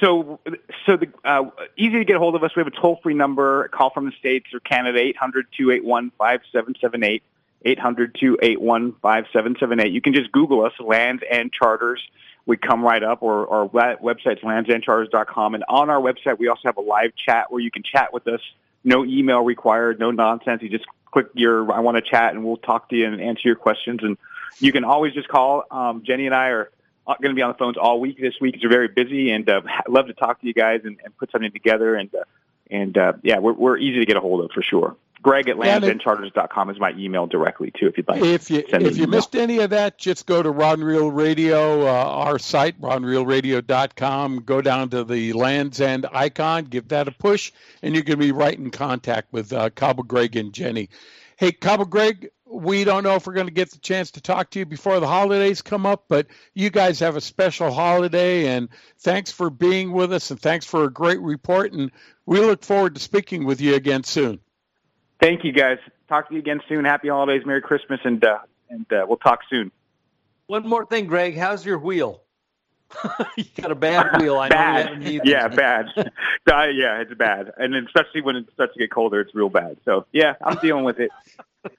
So, 0.00 0.40
so 0.84 0.96
the 0.96 1.08
uh, 1.24 1.44
easy 1.76 1.98
to 1.98 2.04
get 2.04 2.16
a 2.16 2.18
hold 2.18 2.34
of 2.34 2.42
us. 2.42 2.50
We 2.56 2.60
have 2.60 2.66
a 2.66 2.72
toll 2.72 2.98
free 3.04 3.14
number. 3.14 3.68
Call 3.68 3.90
from 3.90 4.06
the 4.06 4.12
states 4.18 4.46
or 4.52 4.58
Canada, 4.58 4.98
eight 4.98 5.16
hundred 5.16 5.46
two 5.56 5.70
eight 5.70 5.84
one 5.84 6.10
five 6.18 6.40
seven 6.52 6.74
seven 6.80 7.04
eight. 7.04 7.22
800-281-5778. 7.64 9.92
You 9.92 10.00
can 10.00 10.14
just 10.14 10.32
Google 10.32 10.64
us, 10.64 10.72
Lands 10.80 11.22
End 11.30 11.52
Charters. 11.52 12.02
We 12.46 12.56
come 12.56 12.82
right 12.82 13.02
up, 13.02 13.22
or 13.22 13.48
our 13.48 13.66
we- 13.66 14.12
website's 14.12 14.42
landsendcharters.com. 14.42 15.54
And 15.54 15.64
on 15.68 15.90
our 15.90 16.00
website, 16.00 16.38
we 16.38 16.48
also 16.48 16.62
have 16.64 16.76
a 16.76 16.82
live 16.82 17.12
chat 17.14 17.52
where 17.52 17.60
you 17.60 17.70
can 17.70 17.82
chat 17.82 18.12
with 18.12 18.26
us. 18.26 18.40
No 18.84 19.04
email 19.04 19.42
required, 19.42 20.00
no 20.00 20.10
nonsense. 20.10 20.62
You 20.62 20.68
just 20.68 20.86
click 21.12 21.28
your 21.34 21.72
I 21.72 21.80
want 21.80 21.96
to 21.96 22.02
chat, 22.02 22.34
and 22.34 22.44
we'll 22.44 22.56
talk 22.56 22.88
to 22.88 22.96
you 22.96 23.06
and 23.06 23.20
answer 23.20 23.42
your 23.44 23.56
questions. 23.56 24.00
And 24.02 24.18
you 24.58 24.72
can 24.72 24.84
always 24.84 25.14
just 25.14 25.28
call. 25.28 25.64
Um, 25.70 26.02
Jenny 26.04 26.26
and 26.26 26.34
I 26.34 26.48
are 26.48 26.70
going 27.06 27.30
to 27.30 27.34
be 27.34 27.42
on 27.42 27.52
the 27.52 27.58
phones 27.58 27.76
all 27.76 28.00
week 28.00 28.20
this 28.20 28.34
week. 28.40 28.56
It's 28.56 28.64
very 28.64 28.88
busy, 28.88 29.30
and 29.30 29.48
uh, 29.48 29.62
love 29.88 30.06
to 30.06 30.14
talk 30.14 30.40
to 30.40 30.46
you 30.46 30.54
guys 30.54 30.80
and, 30.84 30.98
and 31.04 31.16
put 31.16 31.30
something 31.30 31.52
together. 31.52 31.94
And 31.94 32.12
uh, 32.14 32.24
and 32.72 32.96
uh, 32.96 33.12
yeah, 33.22 33.38
we're, 33.38 33.52
we're 33.52 33.76
easy 33.76 34.00
to 34.00 34.06
get 34.06 34.16
a 34.16 34.20
hold 34.20 34.44
of 34.44 34.50
for 34.52 34.62
sure. 34.62 34.96
Greg 35.22 35.48
at 35.48 35.56
Yeah, 35.56 35.78
landsendcharters.com 35.78 36.70
is 36.70 36.80
my 36.80 36.92
email 36.98 37.28
directly 37.28 37.70
too, 37.70 37.86
if 37.86 37.96
you'd 37.96 38.08
like. 38.08 38.20
If 38.20 38.50
you 38.50 38.64
if 38.66 38.96
you 38.96 39.06
missed 39.06 39.36
any 39.36 39.58
of 39.58 39.70
that, 39.70 39.96
just 39.96 40.26
go 40.26 40.42
to 40.42 40.50
Rod 40.50 40.78
and 40.78 40.86
Reel 40.86 41.12
Radio, 41.12 41.86
uh, 41.86 41.92
our 41.92 42.40
site, 42.40 42.80
rodandreelradio.com. 42.80 44.40
Go 44.40 44.60
down 44.60 44.90
to 44.90 45.04
the 45.04 45.32
Lands 45.32 45.80
End 45.80 46.06
icon, 46.12 46.64
give 46.64 46.88
that 46.88 47.06
a 47.06 47.12
push, 47.12 47.52
and 47.82 47.94
you're 47.94 48.02
going 48.02 48.18
to 48.18 48.24
be 48.24 48.32
right 48.32 48.58
in 48.58 48.72
contact 48.72 49.32
with 49.32 49.52
uh, 49.52 49.70
Cabo 49.70 50.02
Greg 50.02 50.34
and 50.34 50.52
Jenny. 50.52 50.88
Hey, 51.36 51.52
Cabo 51.52 51.84
Greg, 51.84 52.30
we 52.52 52.84
don't 52.84 53.02
know 53.02 53.14
if 53.14 53.26
we're 53.26 53.32
going 53.32 53.46
to 53.46 53.52
get 53.52 53.70
the 53.70 53.78
chance 53.78 54.10
to 54.12 54.20
talk 54.20 54.50
to 54.50 54.58
you 54.58 54.66
before 54.66 55.00
the 55.00 55.06
holidays 55.06 55.62
come 55.62 55.86
up, 55.86 56.04
but 56.08 56.26
you 56.54 56.68
guys 56.68 57.00
have 57.00 57.16
a 57.16 57.20
special 57.20 57.72
holiday, 57.72 58.46
and 58.46 58.68
thanks 58.98 59.32
for 59.32 59.48
being 59.48 59.92
with 59.92 60.12
us, 60.12 60.30
and 60.30 60.38
thanks 60.38 60.66
for 60.66 60.84
a 60.84 60.90
great 60.90 61.20
report, 61.20 61.72
and 61.72 61.90
we 62.26 62.40
look 62.40 62.62
forward 62.62 62.94
to 62.94 63.00
speaking 63.00 63.46
with 63.46 63.60
you 63.60 63.74
again 63.74 64.04
soon. 64.04 64.38
Thank 65.20 65.44
you, 65.44 65.52
guys. 65.52 65.78
Talk 66.08 66.28
to 66.28 66.34
you 66.34 66.40
again 66.40 66.60
soon. 66.68 66.84
Happy 66.84 67.08
holidays, 67.08 67.42
Merry 67.46 67.62
Christmas, 67.62 68.00
and 68.04 68.22
uh, 68.24 68.38
and 68.68 68.92
uh, 68.92 69.06
we'll 69.08 69.18
talk 69.18 69.40
soon. 69.48 69.70
One 70.46 70.68
more 70.68 70.84
thing, 70.84 71.06
Greg. 71.06 71.36
How's 71.36 71.64
your 71.64 71.78
wheel? 71.78 72.21
you 73.36 73.44
got 73.56 73.70
a 73.70 73.74
bad 73.74 74.20
wheel. 74.20 74.38
I 74.38 74.48
know 74.48 74.54
you 74.54 74.58
bad. 74.58 74.86
haven't 74.88 75.26
Yeah, 75.26 75.48
bad. 75.48 75.86
Uh, 76.50 76.64
yeah, 76.64 77.00
it's 77.00 77.14
bad, 77.14 77.52
and 77.56 77.74
especially 77.74 78.20
when 78.20 78.34
it 78.34 78.46
starts 78.52 78.72
to 78.74 78.78
get 78.80 78.90
colder, 78.90 79.20
it's 79.20 79.34
real 79.34 79.48
bad. 79.48 79.76
So 79.84 80.06
yeah, 80.12 80.34
I'm 80.42 80.58
dealing 80.58 80.84
with 80.84 80.98
it. 80.98 81.10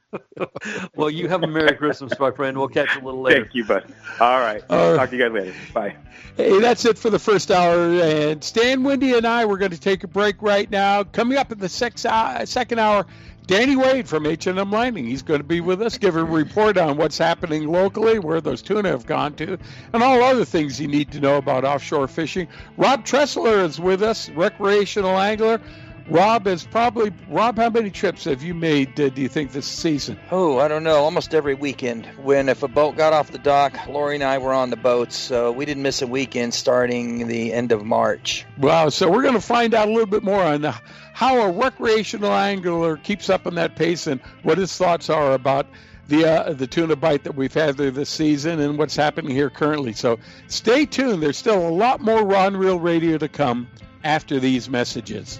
Well, 0.95 1.09
you 1.09 1.27
have 1.27 1.43
a 1.43 1.47
Merry 1.47 1.75
Christmas, 1.75 2.17
my 2.19 2.31
friend. 2.31 2.57
We'll 2.57 2.67
catch 2.67 2.95
you 2.95 3.01
a 3.01 3.03
little 3.03 3.21
later. 3.21 3.41
Thank 3.41 3.55
you, 3.55 3.65
bud. 3.65 3.93
All 4.19 4.39
right. 4.39 4.63
Uh, 4.69 4.95
talk 4.95 5.09
to 5.09 5.17
you 5.17 5.23
guys 5.23 5.33
later. 5.33 5.53
Bye. 5.73 5.95
Hey, 6.37 6.59
that's 6.59 6.85
it 6.85 6.97
for 6.97 7.09
the 7.09 7.19
first 7.19 7.51
hour. 7.51 7.91
And 8.01 8.43
Stan 8.43 8.83
Windy 8.83 9.13
and 9.17 9.25
I, 9.25 9.45
we're 9.45 9.57
going 9.57 9.71
to 9.71 9.79
take 9.79 10.03
a 10.03 10.07
break 10.07 10.41
right 10.41 10.69
now. 10.69 11.03
Coming 11.03 11.37
up 11.37 11.51
in 11.51 11.59
the 11.59 11.67
six, 11.67 12.05
uh, 12.05 12.45
second 12.45 12.79
hour, 12.79 13.05
Danny 13.45 13.75
Wade 13.75 14.07
from 14.07 14.25
H&M 14.25 14.71
Landing. 14.71 15.05
He's 15.05 15.21
going 15.21 15.41
to 15.41 15.45
be 15.45 15.59
with 15.59 15.81
us, 15.81 15.97
give 15.97 16.15
a 16.15 16.23
report 16.23 16.77
on 16.77 16.95
what's 16.95 17.17
happening 17.17 17.67
locally, 17.67 18.17
where 18.17 18.39
those 18.39 18.61
tuna 18.61 18.89
have 18.89 19.05
gone 19.05 19.33
to, 19.35 19.57
and 19.91 20.01
all 20.01 20.23
other 20.23 20.45
things 20.45 20.79
you 20.79 20.87
need 20.87 21.11
to 21.11 21.19
know 21.19 21.37
about 21.37 21.65
offshore 21.65 22.07
fishing. 22.07 22.47
Rob 22.77 23.05
Tressler 23.05 23.63
is 23.65 23.79
with 23.79 24.01
us, 24.01 24.29
recreational 24.29 25.19
angler. 25.19 25.59
Rob 26.09 26.47
is 26.47 26.65
probably 26.65 27.11
Rob. 27.29 27.57
How 27.57 27.69
many 27.69 27.89
trips 27.89 28.25
have 28.25 28.43
you 28.43 28.53
made? 28.53 28.99
Uh, 28.99 29.09
do 29.09 29.21
you 29.21 29.29
think 29.29 29.51
this 29.51 29.65
season? 29.65 30.19
Oh, 30.31 30.59
I 30.59 30.67
don't 30.67 30.83
know. 30.83 30.97
Almost 30.97 31.33
every 31.33 31.53
weekend. 31.53 32.05
When 32.21 32.49
if 32.49 32.61
a 32.61 32.67
boat 32.67 32.97
got 32.97 33.13
off 33.13 33.31
the 33.31 33.37
dock, 33.37 33.77
Lori 33.87 34.15
and 34.15 34.23
I 34.23 34.37
were 34.37 34.53
on 34.53 34.69
the 34.69 34.75
boats, 34.75 35.15
so 35.15 35.51
we 35.51 35.65
didn't 35.65 35.83
miss 35.83 36.01
a 36.01 36.07
weekend 36.07 36.53
starting 36.53 37.27
the 37.27 37.53
end 37.53 37.71
of 37.71 37.85
March. 37.85 38.45
Wow. 38.57 38.89
So 38.89 39.09
we're 39.09 39.21
going 39.21 39.33
to 39.33 39.41
find 39.41 39.73
out 39.73 39.87
a 39.87 39.91
little 39.91 40.05
bit 40.05 40.23
more 40.23 40.41
on 40.41 40.61
the, 40.61 40.71
how 41.13 41.41
a 41.41 41.51
recreational 41.51 42.33
angler 42.33 42.97
keeps 42.97 43.29
up 43.29 43.47
in 43.47 43.55
that 43.55 43.75
pace 43.75 44.05
and 44.05 44.19
what 44.43 44.57
his 44.57 44.75
thoughts 44.75 45.09
are 45.09 45.31
about 45.33 45.67
the 46.09 46.25
uh, 46.25 46.53
the 46.53 46.67
tuna 46.67 46.97
bite 46.97 47.23
that 47.23 47.35
we've 47.35 47.53
had 47.53 47.77
there 47.77 47.89
this 47.89 48.09
season 48.09 48.59
and 48.59 48.77
what's 48.77 48.95
happening 48.95 49.33
here 49.33 49.49
currently. 49.49 49.93
So 49.93 50.19
stay 50.47 50.85
tuned. 50.85 51.23
There's 51.23 51.37
still 51.37 51.65
a 51.65 51.71
lot 51.71 52.01
more 52.01 52.25
Ron 52.25 52.57
Real 52.57 52.79
Radio 52.79 53.17
to 53.17 53.29
come 53.29 53.67
after 54.03 54.39
these 54.39 54.69
messages. 54.69 55.39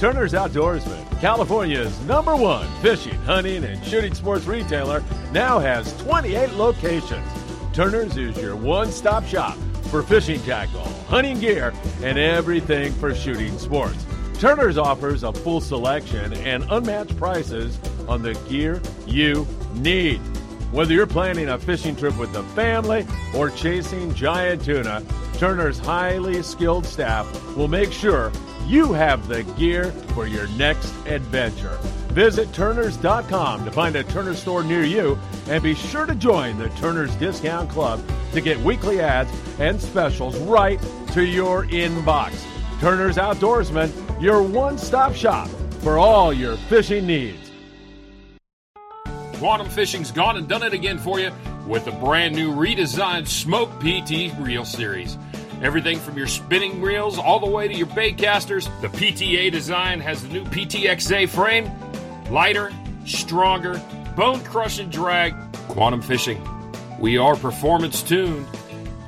Turner's 0.00 0.32
Outdoorsman, 0.32 1.20
California's 1.20 2.00
number 2.06 2.34
one 2.34 2.66
fishing, 2.80 3.20
hunting, 3.24 3.64
and 3.64 3.84
shooting 3.84 4.14
sports 4.14 4.46
retailer, 4.46 5.04
now 5.30 5.58
has 5.58 5.94
28 5.98 6.52
locations. 6.52 7.30
Turner's 7.74 8.16
is 8.16 8.34
your 8.38 8.56
one 8.56 8.90
stop 8.90 9.26
shop 9.26 9.58
for 9.90 10.02
fishing 10.02 10.40
tackle, 10.40 10.86
hunting 11.06 11.38
gear, 11.38 11.74
and 12.02 12.18
everything 12.18 12.94
for 12.94 13.14
shooting 13.14 13.58
sports. 13.58 14.06
Turner's 14.38 14.78
offers 14.78 15.22
a 15.22 15.34
full 15.34 15.60
selection 15.60 16.32
and 16.32 16.64
unmatched 16.70 17.18
prices 17.18 17.78
on 18.08 18.22
the 18.22 18.32
gear 18.48 18.80
you 19.06 19.46
need. 19.74 20.16
Whether 20.72 20.94
you're 20.94 21.06
planning 21.06 21.50
a 21.50 21.58
fishing 21.58 21.94
trip 21.94 22.16
with 22.16 22.32
the 22.32 22.42
family 22.54 23.06
or 23.36 23.50
chasing 23.50 24.14
giant 24.14 24.64
tuna, 24.64 25.02
Turner's 25.34 25.78
highly 25.78 26.42
skilled 26.42 26.86
staff 26.86 27.26
will 27.54 27.68
make 27.68 27.92
sure 27.92 28.32
you 28.70 28.92
have 28.92 29.26
the 29.26 29.42
gear 29.42 29.90
for 30.14 30.28
your 30.28 30.46
next 30.50 30.94
adventure. 31.06 31.76
Visit 32.12 32.52
Turners.com 32.52 33.64
to 33.64 33.70
find 33.72 33.96
a 33.96 34.04
Turner 34.04 34.34
store 34.34 34.62
near 34.62 34.84
you 34.84 35.18
and 35.48 35.60
be 35.60 35.74
sure 35.74 36.06
to 36.06 36.14
join 36.14 36.56
the 36.56 36.68
Turner's 36.70 37.12
Discount 37.16 37.68
Club 37.68 38.00
to 38.32 38.40
get 38.40 38.58
weekly 38.60 39.00
ads 39.00 39.30
and 39.58 39.80
specials 39.80 40.38
right 40.38 40.80
to 41.12 41.24
your 41.24 41.66
inbox. 41.66 42.32
Turner's 42.78 43.16
Outdoorsman, 43.16 43.90
your 44.22 44.40
one 44.40 44.78
stop 44.78 45.14
shop 45.14 45.48
for 45.80 45.98
all 45.98 46.32
your 46.32 46.56
fishing 46.56 47.06
needs. 47.08 47.50
Quantum 49.34 49.68
Fishing's 49.68 50.12
gone 50.12 50.36
and 50.36 50.46
done 50.46 50.62
it 50.62 50.74
again 50.74 50.98
for 50.98 51.18
you 51.18 51.32
with 51.66 51.86
the 51.86 51.92
brand 51.92 52.36
new 52.36 52.52
redesigned 52.52 53.26
Smoke 53.26 53.70
PT 53.80 54.38
Reel 54.38 54.64
Series. 54.64 55.16
Everything 55.62 55.98
from 55.98 56.16
your 56.16 56.26
spinning 56.26 56.80
reels 56.80 57.18
all 57.18 57.38
the 57.38 57.46
way 57.46 57.68
to 57.68 57.74
your 57.74 57.86
bait 57.88 58.16
casters, 58.16 58.66
the 58.80 58.88
PTA 58.88 59.52
design 59.52 60.00
has 60.00 60.22
the 60.22 60.28
new 60.28 60.44
PTXA 60.44 61.28
frame. 61.28 61.70
Lighter, 62.30 62.72
stronger, 63.04 63.80
bone 64.16 64.42
crushing 64.44 64.88
drag. 64.88 65.34
Quantum 65.68 66.00
Fishing. 66.00 66.42
We 66.98 67.18
are 67.18 67.36
performance 67.36 68.02
tuned. 68.02 68.46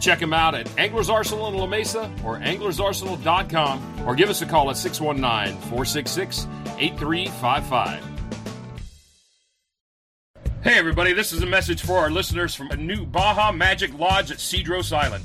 Check 0.00 0.18
them 0.18 0.32
out 0.32 0.54
at 0.54 0.68
Anglers 0.78 1.08
Arsenal 1.08 1.48
in 1.48 1.54
La 1.54 1.66
Mesa 1.66 2.10
or 2.24 2.38
anglersarsenal.com 2.38 4.04
or 4.06 4.14
give 4.14 4.28
us 4.28 4.42
a 4.42 4.46
call 4.46 4.68
at 4.68 4.76
619 4.76 5.56
466 5.70 6.46
8355. 6.78 8.04
Hey, 10.62 10.78
everybody, 10.78 11.12
this 11.12 11.32
is 11.32 11.42
a 11.42 11.46
message 11.46 11.82
for 11.82 11.98
our 11.98 12.10
listeners 12.10 12.54
from 12.54 12.70
a 12.70 12.76
new 12.76 13.06
Baja 13.06 13.52
Magic 13.52 13.98
Lodge 13.98 14.30
at 14.30 14.38
Cedros 14.38 14.96
Island. 14.96 15.24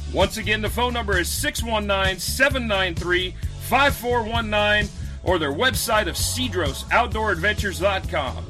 Once 0.13 0.37
again, 0.37 0.61
the 0.61 0.69
phone 0.69 0.93
number 0.93 1.17
is 1.17 1.27
619 1.29 2.19
793 2.19 3.33
5419 3.61 4.91
or 5.23 5.39
their 5.39 5.53
website 5.53 6.07
of 6.07 6.15
cedrosoutdooradventures.com. 6.15 8.45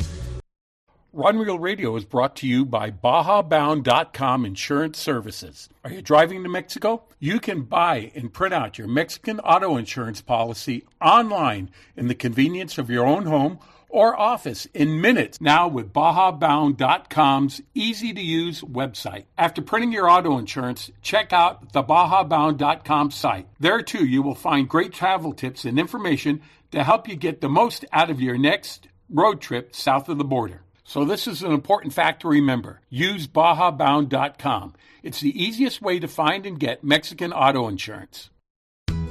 Rod 1.13 1.35
and 1.35 1.43
Reel 1.43 1.59
Radio 1.59 1.97
is 1.97 2.05
brought 2.05 2.37
to 2.37 2.47
you 2.47 2.63
by 2.63 2.89
BajaBound.com 2.89 4.45
Insurance 4.45 4.97
Services. 4.97 5.67
Are 5.83 5.91
you 5.91 6.01
driving 6.01 6.41
to 6.43 6.49
Mexico? 6.49 7.03
You 7.19 7.41
can 7.41 7.63
buy 7.63 8.13
and 8.15 8.31
print 8.31 8.53
out 8.53 8.77
your 8.77 8.87
Mexican 8.87 9.41
auto 9.41 9.75
insurance 9.75 10.21
policy 10.21 10.85
online 11.01 11.69
in 11.97 12.07
the 12.07 12.15
convenience 12.15 12.77
of 12.77 12.89
your 12.89 13.05
own 13.05 13.25
home 13.25 13.59
or 13.91 14.19
office 14.19 14.65
in 14.73 15.01
minutes 15.01 15.39
now 15.39 15.67
with 15.67 15.93
BajaBound.com's 15.93 17.61
easy 17.73 18.13
to 18.13 18.21
use 18.21 18.61
website. 18.61 19.25
After 19.37 19.61
printing 19.61 19.91
your 19.91 20.09
auto 20.09 20.37
insurance, 20.37 20.89
check 21.01 21.33
out 21.33 21.73
the 21.73 21.83
BajaBound.com 21.83 23.11
site. 23.11 23.47
There 23.59 23.81
too, 23.81 24.05
you 24.05 24.23
will 24.23 24.35
find 24.35 24.67
great 24.67 24.93
travel 24.93 25.33
tips 25.33 25.65
and 25.65 25.77
information 25.77 26.41
to 26.71 26.83
help 26.83 27.07
you 27.07 27.15
get 27.15 27.41
the 27.41 27.49
most 27.49 27.85
out 27.91 28.09
of 28.09 28.21
your 28.21 28.37
next 28.37 28.87
road 29.09 29.41
trip 29.41 29.75
south 29.75 30.09
of 30.09 30.17
the 30.17 30.23
border. 30.23 30.61
So, 30.83 31.05
this 31.05 31.27
is 31.27 31.43
an 31.43 31.51
important 31.51 31.93
fact 31.93 32.23
to 32.23 32.27
remember. 32.27 32.81
Use 32.89 33.27
BajaBound.com. 33.27 34.73
It's 35.03 35.21
the 35.21 35.41
easiest 35.41 35.81
way 35.81 35.99
to 35.99 36.07
find 36.07 36.45
and 36.45 36.59
get 36.59 36.83
Mexican 36.83 37.31
auto 37.31 37.67
insurance. 37.67 38.30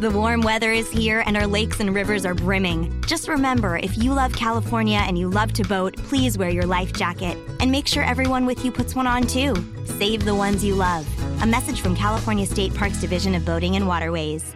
The 0.01 0.11
warm 0.11 0.41
weather 0.41 0.73
is 0.73 0.91
here 0.91 1.23
and 1.27 1.37
our 1.37 1.47
lakes 1.47 1.81
and 1.81 1.95
rivers 1.95 2.25
are 2.25 2.35
brimming. 2.35 3.03
Just 3.07 3.29
remember 3.29 3.77
if 3.77 3.99
you 3.99 4.13
love 4.13 4.33
California 4.35 4.99
and 4.99 5.19
you 5.19 5.29
love 5.29 5.53
to 5.55 5.65
boat, 5.65 5.97
please 5.97 6.39
wear 6.39 6.51
your 6.51 6.67
life 6.67 6.93
jacket. 6.93 7.37
And 7.61 7.71
make 7.71 7.87
sure 7.87 8.03
everyone 8.03 8.47
with 8.47 8.65
you 8.65 8.73
puts 8.73 8.95
one 8.95 9.07
on 9.07 9.27
too. 9.27 9.55
Save 9.85 10.25
the 10.25 10.35
ones 10.35 10.65
you 10.65 10.75
love. 10.75 11.07
A 11.43 11.47
message 11.47 11.81
from 11.81 11.95
California 11.95 12.47
State 12.47 12.75
Parks 12.75 13.01
Division 13.01 13.35
of 13.35 13.45
Boating 13.45 13.77
and 13.77 13.87
Waterways. 13.87 14.55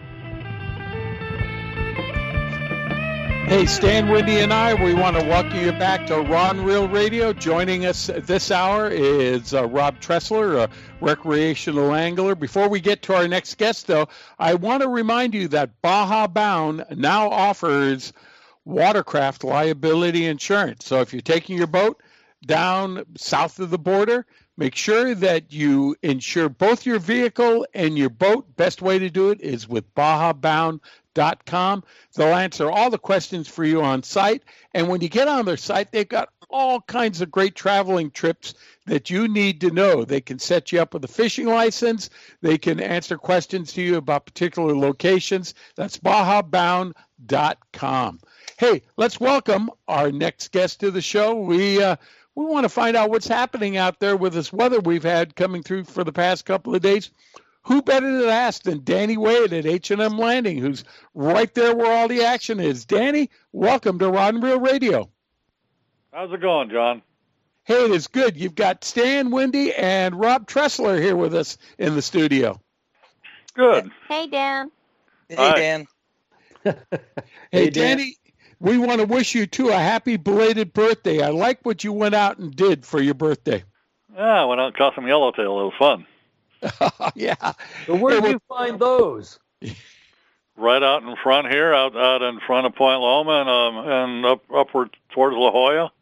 Hey, 3.47 3.67
Stan, 3.67 4.09
Wendy, 4.09 4.39
and 4.39 4.55
I, 4.55 4.73
we 4.73 4.95
want 4.95 5.19
to 5.19 5.23
welcome 5.23 5.61
you 5.61 5.71
back 5.73 6.07
to 6.07 6.23
Rod 6.23 6.57
and 6.57 6.65
Reel 6.65 6.89
Radio. 6.89 7.35
Joining 7.35 7.85
us 7.85 8.11
this 8.23 8.51
hour 8.51 8.89
is 8.89 9.53
uh, 9.53 9.67
Rob 9.67 10.01
Tressler, 10.01 10.65
a 10.65 10.71
recreational 11.05 11.95
angler. 11.95 12.35
Before 12.35 12.71
we 12.71 12.81
get 12.81 13.03
to 13.03 13.15
our 13.15 13.29
next 13.29 13.59
guest, 13.59 13.87
though, 13.87 14.09
I 14.39 14.55
want 14.55 14.83
to 14.83 14.89
remind 14.89 15.35
you 15.35 15.49
that 15.49 15.83
Baja 15.83 16.27
Bound 16.27 16.87
now 16.97 17.29
offers 17.29 18.15
watercraft 18.65 19.45
liability 19.45 20.25
insurance. 20.25 20.87
So 20.87 21.03
if 21.03 21.13
you're 21.13 21.21
taking 21.21 21.59
your 21.59 21.67
boat 21.67 22.03
down 22.47 23.05
south 23.15 23.61
of 23.61 23.69
the 23.69 23.79
border, 23.79 24.25
make 24.57 24.75
sure 24.75 25.15
that 25.17 25.53
you 25.53 25.97
insure 26.03 26.49
both 26.49 26.87
your 26.87 26.99
vehicle 26.99 27.67
and 27.75 27.99
your 27.99 28.11
boat. 28.11 28.57
Best 28.57 28.81
way 28.81 28.99
to 28.99 29.11
do 29.11 29.29
it 29.29 29.43
is 29.43 29.69
with 29.69 29.95
Baja 29.95 30.33
Bound 30.33 30.81
com. 31.47 31.85
They'll 32.15 32.35
answer 32.35 32.71
all 32.71 32.91
the 32.91 32.99
questions 32.99 33.49
for 33.49 33.65
you 33.65 33.83
on 33.83 34.03
site. 34.03 34.43
And 34.73 34.89
when 34.89 35.01
you 35.01 35.09
get 35.09 35.29
on 35.29 35.45
their 35.45 35.57
site, 35.57 35.93
they've 35.93 36.09
got 36.09 36.31
all 36.51 36.81
kinds 36.83 37.21
of 37.21 37.31
great 37.31 37.55
traveling 37.55 38.11
trips 38.11 38.55
that 38.87 39.11
you 39.11 39.29
need 39.29 39.61
to 39.61 39.71
know. 39.71 40.05
They 40.05 40.21
can 40.21 40.39
set 40.39 40.73
you 40.73 40.81
up 40.81 40.95
with 40.95 41.05
a 41.05 41.09
fishing 41.09 41.47
license. 41.47 42.11
They 42.43 42.59
can 42.59 42.81
answer 42.81 43.17
questions 43.17 43.73
to 43.73 43.83
you 43.83 43.97
about 43.97 44.27
particular 44.27 44.77
locations. 44.77 45.55
That's 45.77 45.99
bajabound.com. 45.99 48.21
Hey, 48.57 48.83
let's 48.97 49.19
welcome 49.19 49.71
our 49.89 50.13
next 50.13 50.53
guest 50.53 50.79
to 50.81 50.91
the 50.91 51.03
show. 51.03 51.35
We 51.35 51.83
uh, 51.83 51.97
we 52.37 52.45
want 52.45 52.65
to 52.65 52.69
find 52.69 52.97
out 52.97 53.11
what's 53.11 53.29
happening 53.29 53.77
out 53.77 54.01
there 54.01 54.17
with 54.17 54.33
this 54.33 54.53
weather 54.53 54.81
we've 54.81 55.05
had 55.05 55.37
coming 55.37 55.63
through 55.63 55.85
for 55.85 56.03
the 56.03 56.13
past 56.13 56.45
couple 56.45 56.75
of 56.75 56.83
days 56.83 57.11
who 57.65 57.83
better 57.83 58.21
to 58.21 58.31
ask 58.31 58.63
than 58.63 58.85
Danny 58.85 59.17
Wade 59.17 59.53
at 59.53 59.67
H&M 59.67 60.19
Landing, 60.19 60.59
who's 60.59 60.85
right 61.15 61.53
there 61.55 61.75
where 61.75 61.93
all 61.93 62.09
the 62.09 62.23
action 62.23 62.61
is. 62.61 62.85
Danny, 62.85 63.31
welcome 63.53 63.99
to 63.99 64.11
Rod 64.11 64.35
and 64.35 64.43
Reel 64.43 64.61
Radio. 64.61 65.11
How's 66.13 66.33
it 66.33 66.41
going, 66.41 66.71
John? 66.71 67.03
Hey, 67.65 67.87
it 67.87 67.91
is 67.91 68.07
good. 68.07 68.37
You've 68.37 68.55
got 68.55 68.85
Stan 68.85 69.31
Wendy 69.31 69.73
and 69.75 70.15
Rob 70.15 70.47
Tressler 70.47 71.01
here 71.01 71.17
with 71.17 71.35
us 71.35 71.57
in 71.79 71.95
the 71.95 72.03
studio. 72.03 72.61
Good. 73.55 73.91
Hey, 74.09 74.27
Dan. 74.27 74.71
Hey, 75.29 75.37
Hi. 75.37 75.55
Dan. 75.55 75.87
hey, 76.65 76.75
hey, 77.51 77.71
Danny, 77.71 78.17
we 78.61 78.77
want 78.77 79.01
to 79.01 79.07
wish 79.07 79.35
you 79.35 79.47
too 79.47 79.71
a 79.71 79.75
happy 79.75 80.19
belated 80.19 80.75
birthday. 80.75 81.23
I 81.23 81.31
like 81.31 81.61
what 81.63 81.83
you 81.83 81.95
went 81.95 82.15
out 82.15 82.39
and 82.39 82.55
did 82.55 82.85
for 82.85 83.01
your 83.01 83.15
birthday. 83.15 83.65
Yeah, 84.15 84.43
I 84.43 84.45
went 84.45 84.61
out 84.61 84.67
and 84.69 84.77
caught 84.77 84.95
some 84.95 85.07
yellowtail. 85.07 85.61
It 85.61 85.65
was 85.65 85.73
fun. 85.79 86.07
yeah. 87.15 87.53
But 87.87 87.97
where 88.01 88.21
did 88.21 88.33
you 88.33 88.41
find 88.49 88.79
those? 88.79 89.39
Right 90.57 90.83
out 90.83 91.03
in 91.03 91.15
front 91.23 91.51
here, 91.51 91.75
out 91.75 91.97
out 91.97 92.23
in 92.23 92.39
front 92.47 92.67
of 92.67 92.75
Point 92.75 93.01
Loma, 93.01 93.41
and 93.41 93.49
um, 93.51 93.89
and 93.89 94.27
up 94.27 94.43
upward 94.55 94.97
towards 95.11 95.37
La 95.37 95.51
Jolla. 95.51 95.93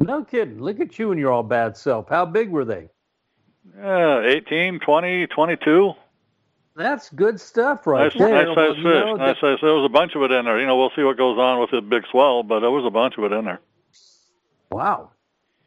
No 0.00 0.24
kidding. 0.24 0.60
Look 0.60 0.80
at 0.80 0.98
you 0.98 1.10
and 1.10 1.20
your 1.20 1.32
all 1.32 1.42
bad 1.42 1.76
self. 1.76 2.08
How 2.08 2.24
big 2.24 2.50
were 2.50 2.64
they? 2.64 2.88
Yeah, 3.76 4.22
18, 4.24 4.80
20, 4.80 5.26
22. 5.26 5.92
That's 6.76 7.10
good 7.10 7.40
stuff, 7.40 7.86
right 7.86 8.04
nice, 8.04 8.18
there. 8.18 8.46
Nice 8.46 8.54
size 8.54 8.76
fish. 8.76 8.84
Know, 8.84 9.16
nice 9.16 9.40
size. 9.40 9.58
There 9.60 9.74
was 9.74 9.84
a 9.84 9.92
bunch 9.92 10.14
of 10.14 10.22
it 10.22 10.30
in 10.30 10.44
there. 10.44 10.60
You 10.60 10.66
know, 10.66 10.76
we'll 10.76 10.92
see 10.94 11.02
what 11.02 11.16
goes 11.16 11.36
on 11.36 11.60
with 11.60 11.70
the 11.72 11.80
big 11.80 12.04
swell, 12.10 12.44
but 12.44 12.60
there 12.60 12.70
was 12.70 12.84
a 12.86 12.90
bunch 12.90 13.18
of 13.18 13.24
it 13.24 13.32
in 13.32 13.44
there. 13.44 13.60
Wow. 14.70 15.10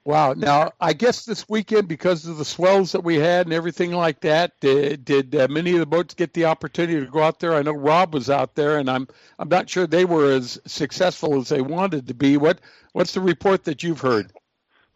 Wow. 0.03 0.33
Now, 0.33 0.71
I 0.81 0.93
guess 0.93 1.25
this 1.25 1.47
weekend, 1.47 1.87
because 1.87 2.25
of 2.25 2.37
the 2.37 2.45
swells 2.45 2.93
that 2.93 3.03
we 3.03 3.17
had 3.17 3.45
and 3.45 3.53
everything 3.53 3.91
like 3.91 4.21
that, 4.21 4.59
did, 4.59 5.05
did 5.05 5.35
uh, 5.35 5.47
many 5.47 5.73
of 5.73 5.79
the 5.79 5.85
boats 5.85 6.15
get 6.15 6.33
the 6.33 6.45
opportunity 6.45 6.99
to 6.99 7.11
go 7.11 7.21
out 7.21 7.39
there? 7.39 7.53
I 7.53 7.61
know 7.61 7.73
Rob 7.73 8.13
was 8.13 8.29
out 8.29 8.55
there, 8.55 8.79
and 8.79 8.89
I'm 8.89 9.07
I'm 9.37 9.49
not 9.49 9.69
sure 9.69 9.85
they 9.85 10.05
were 10.05 10.31
as 10.31 10.59
successful 10.65 11.39
as 11.39 11.49
they 11.49 11.61
wanted 11.61 12.07
to 12.07 12.15
be. 12.15 12.37
What 12.37 12.61
What's 12.93 13.13
the 13.13 13.21
report 13.21 13.65
that 13.65 13.83
you've 13.83 14.01
heard? 14.01 14.31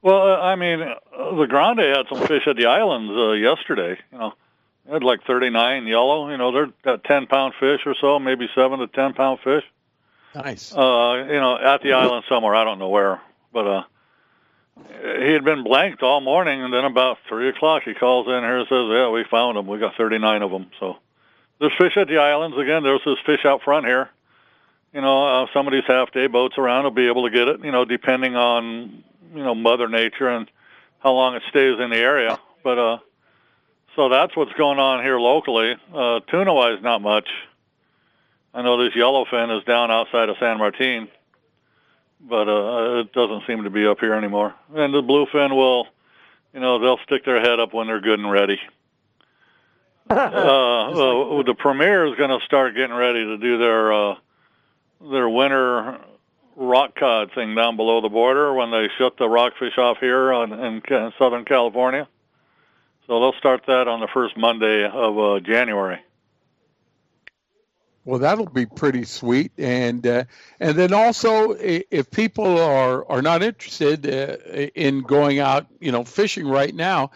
Well, 0.01 0.21
uh, 0.21 0.37
I 0.37 0.55
mean, 0.55 0.81
uh, 0.81 1.35
the 1.35 1.45
Grande 1.45 1.79
had 1.79 2.07
some 2.09 2.25
fish 2.27 2.47
at 2.47 2.55
the 2.55 2.65
islands 2.65 3.11
uh, 3.11 3.31
yesterday. 3.33 3.99
You 4.11 4.17
know, 4.17 4.33
they 4.85 4.93
had 4.93 5.03
like 5.03 5.23
39 5.25 5.85
yellow. 5.85 6.29
You 6.31 6.37
know, 6.37 6.51
they're 6.51 6.69
got 6.83 7.03
10 7.03 7.27
pound 7.27 7.53
fish 7.59 7.81
or 7.85 7.95
so, 8.01 8.17
maybe 8.17 8.49
seven 8.55 8.79
to 8.79 8.87
10 8.87 9.13
pound 9.13 9.39
fish. 9.43 9.63
Nice. 10.33 10.75
Uh, 10.75 11.25
you 11.27 11.39
know, 11.39 11.57
at 11.57 11.83
the 11.83 11.93
island 11.93 12.25
somewhere. 12.27 12.55
I 12.55 12.63
don't 12.63 12.79
know 12.79 12.89
where, 12.89 13.21
but 13.53 13.67
uh 13.67 13.83
he 14.77 15.31
had 15.31 15.43
been 15.43 15.63
blanked 15.63 16.03
all 16.03 16.21
morning, 16.21 16.61
and 16.61 16.73
then 16.73 16.85
about 16.85 17.17
three 17.29 17.49
o'clock 17.49 17.83
he 17.83 17.93
calls 17.93 18.27
in 18.27 18.43
here 18.43 18.59
and 18.59 18.67
says, 18.67 18.87
"Yeah, 18.89 19.09
we 19.09 19.23
found 19.23 19.57
them. 19.57 19.67
We 19.67 19.79
got 19.79 19.95
39 19.95 20.41
of 20.41 20.51
them." 20.51 20.71
So 20.79 20.97
there's 21.59 21.73
fish 21.73 21.95
at 21.97 22.07
the 22.07 22.17
islands 22.17 22.57
again. 22.57 22.83
There's 22.83 23.03
this 23.05 23.19
fish 23.25 23.45
out 23.45 23.63
front 23.63 23.85
here. 23.85 24.09
You 24.93 25.01
know, 25.01 25.43
uh, 25.43 25.47
some 25.53 25.67
of 25.67 25.73
these 25.73 25.85
half-day 25.85 26.27
boats 26.27 26.57
around 26.57 26.83
will 26.83 26.91
be 26.91 27.07
able 27.07 27.23
to 27.23 27.29
get 27.29 27.47
it. 27.47 27.63
You 27.63 27.71
know, 27.71 27.85
depending 27.85 28.35
on 28.35 29.03
you 29.33 29.43
know 29.43 29.55
Mother 29.55 29.87
Nature 29.87 30.29
and 30.29 30.49
how 30.99 31.13
long 31.13 31.35
it 31.35 31.43
stays 31.49 31.79
in 31.79 31.89
the 31.89 31.97
area. 31.97 32.37
But 32.63 32.79
uh, 32.79 32.97
so 33.95 34.09
that's 34.09 34.35
what's 34.35 34.53
going 34.53 34.79
on 34.79 35.03
here 35.03 35.19
locally. 35.19 35.75
Uh, 35.93 36.19
tuna-wise, 36.21 36.81
not 36.81 37.01
much. 37.01 37.29
I 38.53 38.61
know 38.61 38.83
this 38.83 38.93
yellowfin 38.93 39.57
is 39.57 39.63
down 39.65 39.91
outside 39.91 40.29
of 40.29 40.37
San 40.39 40.57
Martin 40.57 41.09
but 42.19 42.47
uh, 42.47 42.99
it 42.99 43.13
doesn't 43.13 43.43
seem 43.47 43.63
to 43.63 43.69
be 43.69 43.85
up 43.85 43.99
here 43.99 44.13
anymore. 44.13 44.53
And 44.73 44.93
the 44.93 45.01
bluefin 45.01 45.55
will, 45.55 45.87
you 46.53 46.59
know, 46.59 46.79
they'll 46.79 46.99
stick 47.05 47.25
their 47.25 47.41
head 47.41 47.59
up 47.59 47.73
when 47.73 47.87
they're 47.87 48.01
good 48.01 48.19
and 48.19 48.31
ready. 48.31 48.59
uh, 50.09 50.13
uh, 50.13 51.43
the 51.43 51.55
premier 51.57 52.05
is 52.05 52.15
going 52.15 52.29
to 52.29 52.45
start 52.45 52.75
getting 52.75 52.95
ready 52.95 53.25
to 53.25 53.37
do 53.37 53.57
their 53.57 53.91
uh, 53.91 54.15
their 55.01 55.27
winter 55.27 55.99
rock 56.55 56.95
cod 56.95 57.31
thing 57.33 57.55
down 57.55 57.75
below 57.75 58.01
the 58.01 58.09
border 58.09 58.53
when 58.53 58.71
they 58.71 58.87
shut 58.97 59.17
the 59.17 59.27
rockfish 59.27 59.77
off 59.77 59.97
here 59.99 60.31
on, 60.31 60.53
in, 60.53 60.81
in 60.87 61.13
Southern 61.17 61.43
California. 61.43 62.07
So 63.07 63.19
they'll 63.19 63.39
start 63.39 63.63
that 63.67 63.87
on 63.87 63.99
the 63.99 64.07
first 64.13 64.37
Monday 64.37 64.85
of 64.85 65.17
uh, 65.17 65.39
January. 65.39 65.99
Well, 68.05 68.19
that'll 68.19 68.45
be 68.45 68.67
pretty 68.67 69.03
sweet, 69.03 69.51
and 69.57 70.05
uh, 70.05 70.25
and 70.59 70.77
then 70.77 70.93
also 70.93 71.53
if 71.59 72.11
people 72.11 72.59
are 72.59 73.03
are 73.09 73.23
not 73.23 73.41
interested 73.41 74.05
uh, 74.05 74.37
in 74.75 75.01
going 75.01 75.39
out, 75.39 75.65
you 75.79 75.91
know, 75.91 76.03
fishing 76.03 76.47
right 76.47 76.73
now, 76.73 77.09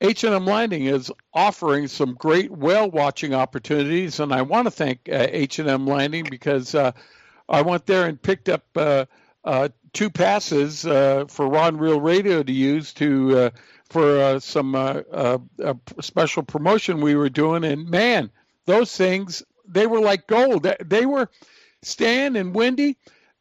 H&M 0.00 0.46
Landing 0.46 0.86
is 0.86 1.12
offering 1.34 1.86
some 1.86 2.14
great 2.14 2.50
whale 2.50 2.90
watching 2.90 3.34
opportunities, 3.34 4.20
and 4.20 4.32
I 4.32 4.40
want 4.40 4.68
to 4.68 4.70
thank 4.70 5.06
uh, 5.12 5.26
H&M 5.28 5.86
Landing 5.86 6.26
because 6.30 6.74
uh, 6.74 6.92
I 7.46 7.60
went 7.60 7.84
there 7.84 8.06
and 8.06 8.20
picked 8.20 8.48
up 8.48 8.64
uh, 8.76 9.04
uh 9.44 9.68
two 9.92 10.08
passes 10.08 10.82
for 10.82 11.46
Rod 11.46 11.74
and 11.74 11.80
Reel 11.80 12.00
Radio 12.00 12.42
to 12.42 12.52
use 12.52 12.94
to 12.94 13.50
for 13.90 14.40
some 14.40 15.04
special 16.00 16.42
promotion 16.42 17.02
we 17.02 17.16
were 17.16 17.28
doing, 17.28 17.64
and 17.64 17.86
man, 17.90 18.30
those 18.64 18.96
things 18.96 19.42
they 19.70 19.86
were 19.86 20.00
like 20.00 20.26
gold. 20.26 20.66
They 20.84 21.06
were 21.06 21.30
Stan 21.82 22.36
and 22.36 22.54
Wendy 22.54 22.96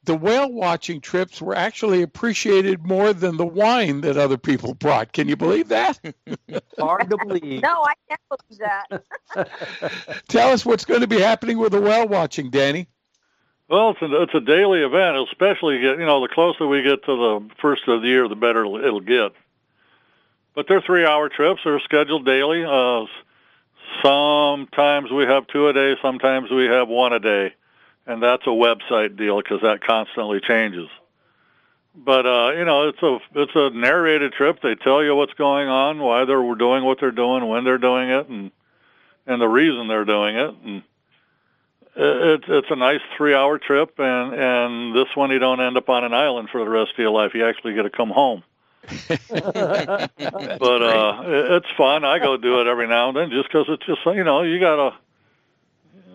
the 0.09 0.15
whale 0.15 0.51
watching 0.51 1.01
trips 1.01 1.39
were 1.39 1.55
actually 1.55 2.01
appreciated 2.01 2.83
more 2.83 3.13
than 3.13 3.37
the 3.37 3.45
wine 3.45 4.01
that 4.01 4.17
other 4.17 4.37
people 4.37 4.73
brought. 4.73 5.13
Can 5.13 5.27
you 5.27 5.35
believe 5.35 5.67
that? 5.67 5.99
Hard 6.79 7.09
to 7.09 7.17
believe. 7.17 7.61
no, 7.61 7.83
I 7.83 7.93
can't 8.07 8.21
believe 8.29 8.59
that. 9.35 10.23
Tell 10.27 10.49
us 10.49 10.65
what's 10.65 10.85
going 10.85 11.01
to 11.01 11.07
be 11.07 11.19
happening 11.19 11.59
with 11.59 11.73
the 11.73 11.81
whale 11.81 12.07
watching, 12.07 12.49
Danny. 12.49 12.87
Well, 13.69 13.91
it's 13.91 14.01
a, 14.01 14.21
it's 14.23 14.33
a 14.33 14.39
daily 14.39 14.81
event, 14.81 15.17
especially 15.29 15.79
you 15.79 15.97
know 15.97 16.21
the 16.21 16.33
closer 16.33 16.65
we 16.65 16.81
get 16.81 17.03
to 17.05 17.15
the 17.15 17.49
first 17.61 17.87
of 17.87 18.01
the 18.01 18.07
year, 18.07 18.27
the 18.27 18.35
better 18.35 18.65
it'll 18.65 19.01
get. 19.01 19.33
But 20.55 20.67
they're 20.67 20.81
three-hour 20.81 21.29
trips. 21.29 21.61
They're 21.63 21.79
scheduled 21.81 22.25
daily. 22.25 22.65
Uh, 22.65 23.05
sometimes 24.03 25.11
we 25.11 25.23
have 25.23 25.47
two 25.47 25.67
a 25.67 25.73
day. 25.73 25.95
Sometimes 26.01 26.49
we 26.51 26.65
have 26.65 26.87
one 26.87 27.13
a 27.13 27.19
day 27.19 27.53
and 28.09 28.23
that's 28.23 28.43
a 28.47 28.49
website 28.49 29.15
deal 29.15 29.37
because 29.37 29.61
that 29.61 29.81
constantly 29.81 30.39
changes. 30.41 30.89
But 31.95 32.25
uh, 32.25 32.51
you 32.57 32.65
know, 32.65 32.89
it's 32.89 33.01
a 33.03 33.19
it's 33.35 33.51
a 33.53 33.69
narrated 33.69 34.33
trip. 34.33 34.59
They 34.63 34.75
tell 34.75 35.03
you 35.03 35.15
what's 35.15 35.33
going 35.33 35.67
on, 35.67 35.99
why 35.99 36.25
they're 36.25 36.55
doing 36.55 36.83
what 36.83 36.99
they're 36.99 37.11
doing, 37.11 37.47
when 37.47 37.63
they're 37.63 37.77
doing 37.77 38.09
it, 38.09 38.27
and 38.27 38.51
and 39.27 39.39
the 39.39 39.47
reason 39.47 39.87
they're 39.87 40.05
doing 40.05 40.35
it. 40.35 40.55
And 40.65 40.83
it's 41.95 42.45
it's 42.47 42.71
a 42.71 42.75
nice 42.75 43.01
three 43.15 43.35
hour 43.35 43.59
trip, 43.59 43.99
and 43.99 44.33
and 44.33 44.95
this 44.95 45.15
one 45.15 45.29
you 45.29 45.39
don't 45.39 45.61
end 45.61 45.77
up 45.77 45.89
on 45.89 46.03
an 46.03 46.13
island 46.13 46.49
for 46.51 46.63
the 46.63 46.69
rest 46.69 46.91
of 46.93 46.97
your 46.97 47.11
life. 47.11 47.35
You 47.35 47.45
actually 47.45 47.75
get 47.75 47.83
to 47.83 47.91
come 47.91 48.09
home. 48.09 48.43
But 48.87 50.81
uh, 50.81 51.23
it's 51.57 51.67
fun. 51.77 52.05
I 52.05 52.19
go 52.19 52.37
do 52.37 52.61
it 52.61 52.67
every 52.67 52.87
now 52.87 53.09
and 53.09 53.17
then 53.17 53.29
just 53.29 53.47
because 53.47 53.65
it's 53.69 53.85
just 53.85 54.05
you 54.05 54.23
know 54.23 54.41
you 54.41 54.59
gotta 54.59 54.95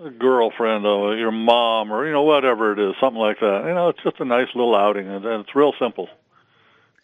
a 0.05 0.11
girlfriend 0.11 0.87
or 0.87 1.17
your 1.17 1.33
mom 1.33 1.91
or 1.91 2.07
you 2.07 2.13
know 2.13 2.23
whatever 2.23 2.73
it 2.73 2.79
is, 2.79 2.95
something 3.01 3.21
like 3.21 3.41
that. 3.41 3.65
You 3.67 3.75
know, 3.75 3.89
it's 3.89 4.03
just 4.03 4.21
a 4.21 4.25
nice 4.25 4.49
little 4.55 4.75
outing, 4.75 5.09
and, 5.09 5.25
and 5.25 5.41
it's 5.41 5.55
real 5.55 5.73
simple. 5.79 6.09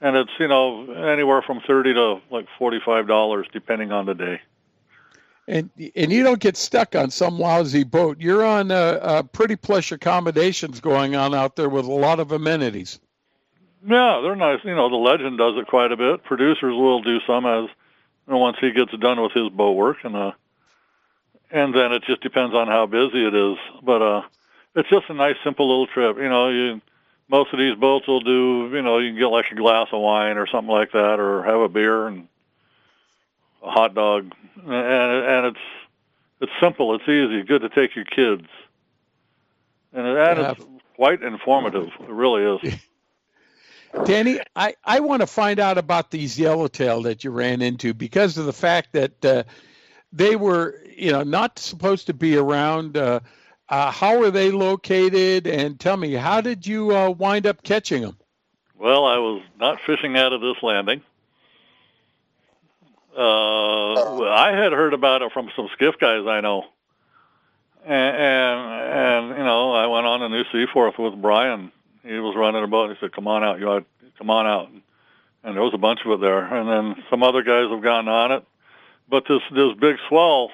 And 0.01 0.17
it's 0.17 0.31
you 0.39 0.49
know 0.49 0.91
anywhere 0.93 1.43
from 1.43 1.61
thirty 1.67 1.95
to 1.95 2.21
like 2.31 2.47
forty 2.59 2.81
five 2.85 3.07
dollars 3.07 3.47
depending 3.53 3.93
on 3.93 4.07
the 4.07 4.15
day. 4.15 4.41
And 5.49 5.71
and 5.97 6.13
you 6.13 6.23
don't 6.23 6.41
get 6.41 6.57
stuck 6.57 6.95
on 6.95 7.11
some 7.11 7.39
lousy 7.39 7.85
boat. 7.85 8.21
You're 8.21 8.45
on 8.45 8.71
uh, 8.71 8.99
uh, 9.03 9.23
pretty 9.25 9.57
plush 9.57 9.93
accommodations 9.93 10.81
going 10.81 11.17
on 11.17 11.35
out 11.35 11.57
there 11.57 11.69
with 11.69 11.87
a 11.87 11.93
lot 11.93 12.21
of 12.21 12.33
amenities. 12.33 13.01
Yeah, 13.87 14.21
they're 14.23 14.37
nice. 14.37 14.61
You 14.65 14.75
know, 14.75 14.89
the 14.89 14.97
legend 14.97 15.39
does 15.39 15.57
it 15.57 15.67
quite 15.67 15.93
a 15.93 15.97
bit. 15.97 16.25
Producers 16.25 16.75
will 16.75 17.03
do 17.03 17.21
some 17.27 17.47
as 17.47 17.69
you 18.27 18.33
know, 18.33 18.39
once 18.39 18.59
he 18.61 18.73
gets 18.73 18.93
done 18.99 19.21
with 19.21 19.33
his 19.33 19.49
boat 19.49 19.73
work, 19.73 19.99
and 20.05 20.15
uh, 20.15 20.33
and 21.51 21.75
then 21.75 21.93
it 21.93 22.03
just 22.05 22.21
depends 22.21 22.55
on 22.55 22.69
how 22.69 22.87
busy 22.87 23.27
it 23.27 23.35
is. 23.35 23.57
But 23.83 24.03
uh, 24.03 24.23
it's 24.77 24.89
just 24.89 25.09
a 25.09 25.15
nice, 25.15 25.37
simple 25.43 25.69
little 25.69 25.87
trip. 25.87 26.19
You 26.19 26.29
know, 26.29 26.49
you 26.49 26.81
most 27.29 27.53
of 27.53 27.59
these 27.59 27.75
boats 27.77 28.07
will 28.07 28.21
do. 28.21 28.71
You 28.73 28.83
know, 28.83 28.99
you 28.99 29.11
can 29.11 29.19
get 29.19 29.29
like 29.29 29.51
a 29.51 29.55
glass 29.55 29.89
of 29.93 30.01
wine 30.01 30.37
or 30.37 30.47
something 30.47 30.71
like 30.73 30.93
that, 30.93 31.19
or 31.19 31.43
have 31.45 31.61
a 31.61 31.69
beer 31.69 32.07
and 32.07 32.29
a 33.63 33.71
hot 33.71 33.95
dog, 33.95 34.33
and 34.57 34.73
and 34.73 35.47
it's 35.47 35.65
it's 36.41 36.53
simple. 36.61 36.95
It's 36.95 37.09
easy. 37.09 37.43
Good 37.43 37.63
to 37.63 37.69
take 37.71 37.97
your 37.97 38.05
kids, 38.05 38.47
and, 39.93 40.07
and 40.07 40.39
yeah. 40.39 40.51
it's 40.53 40.65
quite 40.97 41.23
informative. 41.23 41.89
It 42.01 42.09
really 42.11 42.59
is. 42.63 42.75
Danny, 44.05 44.41
I, 44.55 44.75
I 44.85 45.01
want 45.01 45.21
to 45.21 45.27
find 45.27 45.59
out 45.59 45.79
about 45.79 46.11
these 46.11 46.39
yellowtail 46.39 47.03
that 47.03 47.25
you 47.25 47.31
ran 47.31 47.61
into 47.61 47.93
because 47.93 48.39
of 48.39 48.47
the 48.47 48.53
fact 48.53 48.93
that 48.93 49.25
uh, 49.25 49.43
they 50.13 50.37
were 50.37 50.81
you 50.97 51.13
know 51.13 51.23
not 51.23 51.59
supposed 51.59 52.07
to 52.07 52.15
be 52.15 52.37
around. 52.37 52.97
Uh, 52.97 53.21
uh, 53.69 53.91
how 53.91 54.23
are 54.23 54.31
they 54.31 54.51
located? 54.51 55.47
And 55.47 55.79
tell 55.79 55.97
me, 55.97 56.13
how 56.15 56.41
did 56.41 56.67
you 56.67 56.97
uh, 56.97 57.11
wind 57.11 57.47
up 57.47 57.63
catching 57.63 58.03
them? 58.03 58.17
Well, 58.77 59.05
I 59.05 59.19
was 59.19 59.43
not 59.59 59.81
fishing 59.87 60.17
out 60.17 60.33
of 60.33 60.41
this 60.41 60.57
landing. 60.63 61.03
Uh, 63.17 64.23
I 64.31 64.53
had 64.53 64.73
heard 64.73 64.95
about 64.95 65.23
it 65.23 65.33
from 65.33 65.51
some 65.57 65.69
skiff 65.75 65.97
guys 66.01 66.27
I 66.27 66.41
know, 66.41 66.65
and, 67.85 68.17
and 68.17 69.31
and 69.31 69.39
you 69.39 69.45
know 69.45 69.73
I 69.73 69.87
went 69.87 70.07
on 70.07 70.23
a 70.23 70.29
New 70.29 70.45
Seaforth 70.53 70.99
with 70.99 71.21
Brian. 71.21 71.73
He 72.03 72.19
was 72.19 72.35
running 72.37 72.63
a 72.65 72.67
boat. 72.67 72.91
He 72.91 72.97
said, 73.01 73.13
"Come 73.13 73.29
on 73.29 73.45
out, 73.45 73.61
you 73.61 73.69
ought, 73.69 73.87
come 74.19 74.31
on 74.31 74.47
out," 74.47 74.69
and 75.45 75.55
there 75.55 75.63
was 75.63 75.75
a 75.75 75.79
bunch 75.79 76.01
of 76.05 76.13
it 76.13 76.21
there. 76.21 76.43
And 76.43 76.69
then 76.69 77.05
some 77.11 77.23
other 77.23 77.43
guys 77.43 77.71
have 77.71 77.83
gotten 77.83 78.09
on 78.09 78.33
it, 78.33 78.45
but 79.09 79.25
this 79.29 79.43
this 79.53 79.75
big 79.79 79.97
swell 80.09 80.51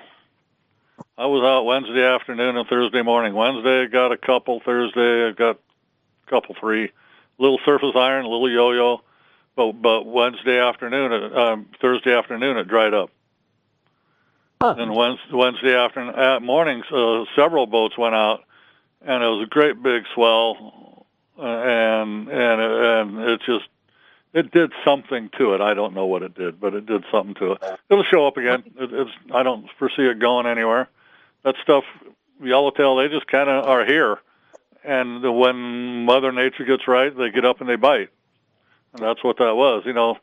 I 1.18 1.26
was 1.26 1.42
out 1.44 1.64
Wednesday 1.64 2.04
afternoon 2.04 2.56
and 2.56 2.68
Thursday 2.68 3.02
morning. 3.02 3.34
Wednesday 3.34 3.82
I 3.82 3.86
got 3.86 4.12
a 4.12 4.16
couple. 4.16 4.60
Thursday 4.60 5.28
I 5.28 5.32
got 5.32 5.58
a 6.26 6.30
couple, 6.30 6.54
three. 6.58 6.90
Little 7.38 7.58
surface 7.64 7.92
iron, 7.94 8.24
a 8.24 8.28
little 8.28 8.50
yo-yo. 8.50 9.02
But 9.56 9.72
but 9.72 10.06
Wednesday 10.06 10.58
afternoon, 10.58 11.34
um, 11.34 11.66
Thursday 11.80 12.14
afternoon 12.14 12.58
it 12.58 12.68
dried 12.68 12.94
up. 12.94 13.10
Huh. 14.60 14.74
And 14.78 14.94
Wednesday, 14.94 15.32
Wednesday 15.32 15.74
afternoon, 15.74 16.14
at 16.14 16.42
mornings, 16.42 16.84
uh, 16.90 17.24
several 17.34 17.66
boats 17.66 17.96
went 17.96 18.14
out, 18.14 18.44
and 19.02 19.22
it 19.22 19.26
was 19.26 19.46
a 19.46 19.48
great 19.48 19.82
big 19.82 20.04
swell, 20.14 20.95
uh, 21.38 21.42
and 21.42 22.28
and 22.28 22.60
and 22.60 23.18
it 23.30 23.40
just 23.44 23.68
it 24.32 24.50
did 24.50 24.72
something 24.84 25.30
to 25.38 25.54
it. 25.54 25.60
I 25.60 25.74
don't 25.74 25.94
know 25.94 26.06
what 26.06 26.22
it 26.22 26.34
did, 26.34 26.60
but 26.60 26.74
it 26.74 26.86
did 26.86 27.04
something 27.10 27.34
to 27.36 27.52
it. 27.52 27.62
It'll 27.88 28.04
show 28.04 28.26
up 28.26 28.36
again. 28.36 28.64
It, 28.78 28.92
it's 28.92 29.10
I 29.34 29.42
don't 29.42 29.66
foresee 29.78 30.06
it 30.06 30.18
going 30.18 30.46
anywhere. 30.46 30.88
That 31.42 31.54
stuff, 31.62 31.84
yellowtail, 32.42 32.96
they 32.96 33.08
just 33.08 33.26
kind 33.28 33.48
of 33.48 33.64
are 33.66 33.84
here, 33.84 34.18
and 34.84 35.22
when 35.38 36.04
Mother 36.04 36.32
Nature 36.32 36.64
gets 36.64 36.88
right, 36.88 37.16
they 37.16 37.30
get 37.30 37.44
up 37.44 37.60
and 37.60 37.68
they 37.68 37.76
bite, 37.76 38.10
and 38.92 39.02
that's 39.02 39.22
what 39.22 39.38
that 39.38 39.54
was. 39.54 39.84
You 39.86 39.92
know, 39.92 40.18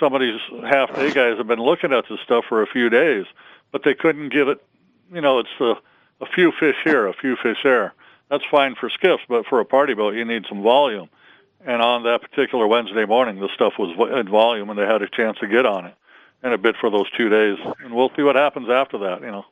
some 0.00 0.14
of 0.14 0.20
these 0.20 0.40
half 0.62 0.94
day 0.94 1.12
guys 1.12 1.38
have 1.38 1.46
been 1.46 1.60
looking 1.62 1.92
at 1.92 2.04
this 2.08 2.20
stuff 2.20 2.44
for 2.48 2.62
a 2.62 2.66
few 2.66 2.90
days, 2.90 3.26
but 3.72 3.82
they 3.82 3.94
couldn't 3.94 4.30
get 4.30 4.48
it. 4.48 4.64
You 5.12 5.20
know, 5.20 5.38
it's 5.38 5.48
a, 5.60 5.74
a 6.20 6.26
few 6.26 6.52
fish 6.52 6.76
here, 6.84 7.06
a 7.06 7.14
few 7.14 7.36
fish 7.36 7.58
there. 7.62 7.94
That's 8.30 8.44
fine 8.50 8.74
for 8.74 8.90
skiffs, 8.90 9.22
but 9.28 9.46
for 9.46 9.60
a 9.60 9.64
party 9.64 9.94
boat, 9.94 10.14
you 10.14 10.24
need 10.24 10.44
some 10.48 10.62
volume 10.62 11.08
and 11.64 11.82
on 11.82 12.04
that 12.04 12.22
particular 12.22 12.66
Wednesday 12.66 13.04
morning, 13.04 13.40
the 13.40 13.48
stuff 13.54 13.74
was 13.78 13.94
in 14.18 14.28
volume, 14.28 14.70
and 14.70 14.78
they 14.78 14.86
had 14.86 15.02
a 15.02 15.08
chance 15.08 15.38
to 15.38 15.48
get 15.48 15.66
on 15.66 15.86
it, 15.86 15.94
and 16.42 16.52
a 16.52 16.58
bit 16.58 16.76
for 16.80 16.90
those 16.90 17.10
two 17.16 17.28
days. 17.28 17.58
And 17.84 17.94
we'll 17.94 18.10
see 18.16 18.22
what 18.22 18.36
happens 18.36 18.68
after 18.68 18.98
that. 18.98 19.20
You 19.22 19.30
know. 19.32 19.44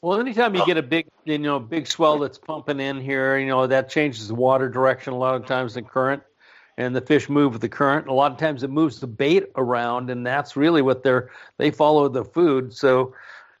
Well, 0.00 0.18
anytime 0.18 0.54
you 0.54 0.62
uh, 0.62 0.66
get 0.66 0.78
a 0.78 0.82
big, 0.82 1.06
you 1.24 1.38
know, 1.38 1.60
big 1.60 1.86
swell 1.86 2.18
that's 2.18 2.38
pumping 2.38 2.80
in 2.80 3.00
here, 3.00 3.38
you 3.38 3.46
know, 3.46 3.66
that 3.66 3.88
changes 3.88 4.28
the 4.28 4.34
water 4.34 4.68
direction 4.68 5.12
a 5.12 5.18
lot 5.18 5.34
of 5.34 5.46
times, 5.46 5.74
the 5.74 5.82
current, 5.82 6.22
and 6.76 6.96
the 6.96 7.00
fish 7.00 7.28
move 7.28 7.52
with 7.52 7.60
the 7.60 7.68
current. 7.68 8.08
A 8.08 8.12
lot 8.12 8.32
of 8.32 8.38
times 8.38 8.62
it 8.62 8.70
moves 8.70 8.98
the 8.98 9.06
bait 9.06 9.44
around, 9.56 10.10
and 10.10 10.26
that's 10.26 10.56
really 10.56 10.82
what 10.82 11.02
they're 11.02 11.30
they 11.58 11.70
follow 11.70 12.08
the 12.08 12.24
food. 12.24 12.72
So 12.72 13.14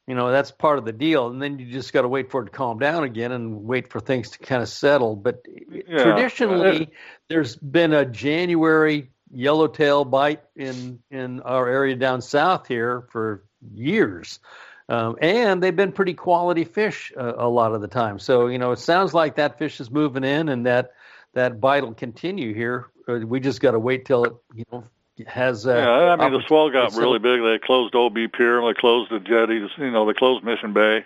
you 0.06 0.14
know 0.14 0.30
that's 0.30 0.50
part 0.50 0.78
of 0.78 0.84
the 0.84 0.92
deal. 0.92 1.28
And 1.28 1.40
then 1.40 1.58
you 1.58 1.66
just 1.66 1.92
got 1.92 2.02
to 2.02 2.08
wait 2.08 2.30
for 2.30 2.42
it 2.42 2.46
to 2.46 2.50
calm 2.50 2.78
down 2.78 3.04
again 3.04 3.32
and 3.32 3.64
wait 3.64 3.90
for 3.90 4.00
things 4.00 4.30
to 4.30 4.38
kind 4.38 4.62
of 4.62 4.68
settle. 4.68 5.16
But 5.16 5.46
yeah. 5.70 6.02
traditionally 6.02 6.90
there's 7.28 7.56
been 7.56 7.92
a 7.92 8.04
january 8.04 9.10
yellowtail 9.32 10.04
bite 10.04 10.42
in 10.56 11.00
in 11.10 11.40
our 11.40 11.68
area 11.68 11.96
down 11.96 12.20
south 12.20 12.66
here 12.66 13.06
for 13.10 13.44
years. 13.74 14.40
Um, 14.88 15.16
and 15.22 15.62
they've 15.62 15.74
been 15.74 15.92
pretty 15.92 16.14
quality 16.14 16.64
fish 16.64 17.12
uh, 17.16 17.34
a 17.36 17.48
lot 17.48 17.72
of 17.72 17.80
the 17.80 17.88
time. 17.88 18.18
So 18.18 18.48
you 18.48 18.58
know 18.58 18.72
it 18.72 18.80
sounds 18.80 19.14
like 19.14 19.36
that 19.36 19.58
fish 19.58 19.80
is 19.80 19.90
moving 19.90 20.24
in 20.24 20.48
and 20.48 20.66
that 20.66 20.92
that 21.34 21.60
bite 21.60 21.84
will 21.84 21.94
continue 21.94 22.52
here. 22.52 22.88
Uh, 23.08 23.20
we 23.24 23.40
just 23.40 23.60
got 23.60 23.70
to 23.70 23.78
wait 23.78 24.04
till 24.04 24.24
it 24.24 24.32
you 24.54 24.64
know 24.72 24.84
has. 25.26 25.66
Uh, 25.66 25.74
yeah, 25.74 25.90
I 26.12 26.16
mean 26.16 26.32
the 26.32 26.46
swell 26.46 26.70
got 26.70 26.94
really 26.94 27.18
big. 27.18 27.42
They 27.42 27.58
closed 27.64 27.94
OB 27.94 28.14
Pier, 28.32 28.60
and 28.60 28.68
they 28.68 28.78
closed 28.78 29.10
the 29.10 29.20
jetties. 29.20 29.70
You 29.76 29.90
know, 29.90 30.06
they 30.06 30.14
closed 30.14 30.44
Mission 30.44 30.72
Bay. 30.72 31.04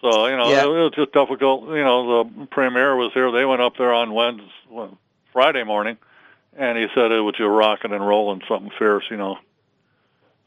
So 0.00 0.26
you 0.26 0.36
know, 0.36 0.50
yeah. 0.50 0.64
it, 0.64 0.66
it 0.66 0.68
was 0.68 0.92
just 0.94 1.12
difficult. 1.12 1.68
You 1.68 1.84
know, 1.84 2.24
the 2.24 2.46
premier 2.46 2.96
was 2.96 3.12
here. 3.12 3.30
They 3.30 3.44
went 3.44 3.62
up 3.62 3.76
there 3.76 3.92
on 3.92 4.12
Wednesday, 4.12 4.48
Friday 5.32 5.64
morning, 5.64 5.96
and 6.56 6.78
he 6.78 6.86
said 6.94 7.12
it 7.12 7.20
was 7.20 7.34
just 7.36 7.48
rocking 7.48 7.92
and 7.92 8.06
rolling, 8.06 8.42
something 8.48 8.72
fierce. 8.78 9.04
You 9.10 9.16
know. 9.16 9.38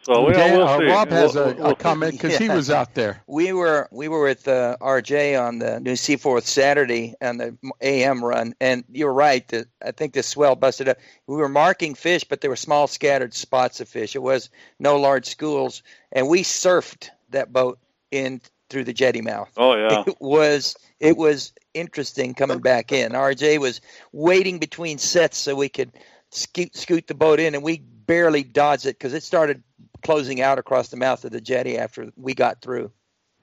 So 0.09 0.25
we 0.25 0.33
Dan, 0.33 0.57
we'll 0.57 0.67
uh. 0.67 0.79
Rob 0.79 1.11
has 1.11 1.35
We'll- 1.35 1.49
a, 1.49 1.53
we'll 1.53 1.65
a 1.67 1.75
comment 1.75 2.13
because 2.13 2.37
he 2.37 2.49
was 2.49 2.71
out 2.71 2.95
there. 2.95 3.21
We 3.27 3.53
were 3.53 3.87
we 3.91 4.07
were 4.07 4.23
with 4.23 4.47
uh, 4.47 4.75
RJ 4.81 5.39
on 5.39 5.59
the 5.59 5.79
New 5.79 5.95
Seaforth 5.95 6.47
Saturday 6.47 7.13
on 7.21 7.37
the 7.37 7.55
AM 7.81 8.25
run, 8.25 8.55
and 8.59 8.83
you're 8.91 9.13
right. 9.13 9.47
That 9.49 9.67
I 9.85 9.91
think 9.91 10.13
the 10.13 10.23
swell 10.23 10.55
busted 10.55 10.89
up. 10.89 10.97
We 11.27 11.35
were 11.35 11.47
marking 11.47 11.93
fish, 11.93 12.23
but 12.23 12.41
there 12.41 12.49
were 12.49 12.55
small 12.55 12.87
scattered 12.87 13.35
spots 13.35 13.81
of 13.81 13.87
fish. 13.87 14.15
It 14.15 14.23
was 14.23 14.49
no 14.79 14.97
large 14.99 15.27
schools, 15.27 15.83
and 16.11 16.27
we 16.27 16.41
surfed 16.41 17.09
that 17.29 17.53
boat 17.53 17.77
in 18.09 18.41
through 18.71 18.85
the 18.85 18.93
jetty 18.93 19.21
mouth. 19.21 19.51
Oh 19.57 19.75
yeah. 19.75 20.05
It 20.07 20.15
was 20.19 20.75
it 20.99 21.17
was 21.17 21.53
interesting 21.75 22.33
coming 22.33 22.59
back 22.61 22.91
in. 22.91 23.11
RJ 23.11 23.59
was 23.59 23.79
waiting 24.11 24.57
between 24.57 24.97
sets 24.97 25.37
so 25.37 25.55
we 25.55 25.69
could 25.69 25.91
scoot, 26.31 26.75
scoot 26.75 27.05
the 27.05 27.13
boat 27.13 27.39
in, 27.39 27.53
and 27.53 27.63
we 27.63 27.77
barely 27.77 28.41
dodged 28.41 28.87
it 28.87 28.97
because 28.97 29.13
it 29.13 29.21
started 29.21 29.61
closing 30.03 30.41
out 30.41 30.59
across 30.59 30.89
the 30.89 30.97
mouth 30.97 31.23
of 31.25 31.31
the 31.31 31.41
jetty 31.41 31.77
after 31.77 32.11
we 32.15 32.33
got 32.33 32.61
through. 32.61 32.91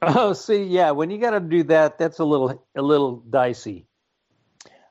Oh, 0.03 0.33
see, 0.35 0.65
yeah, 0.65 0.91
when 0.91 1.11
you 1.11 1.19
got 1.19 1.31
to 1.31 1.41
do 1.41 1.65
that, 1.65 1.99
that's 1.99 2.19
a 2.19 2.25
little 2.25 2.65
a 2.75 2.83
little 2.83 3.17
dicey. 3.17 3.87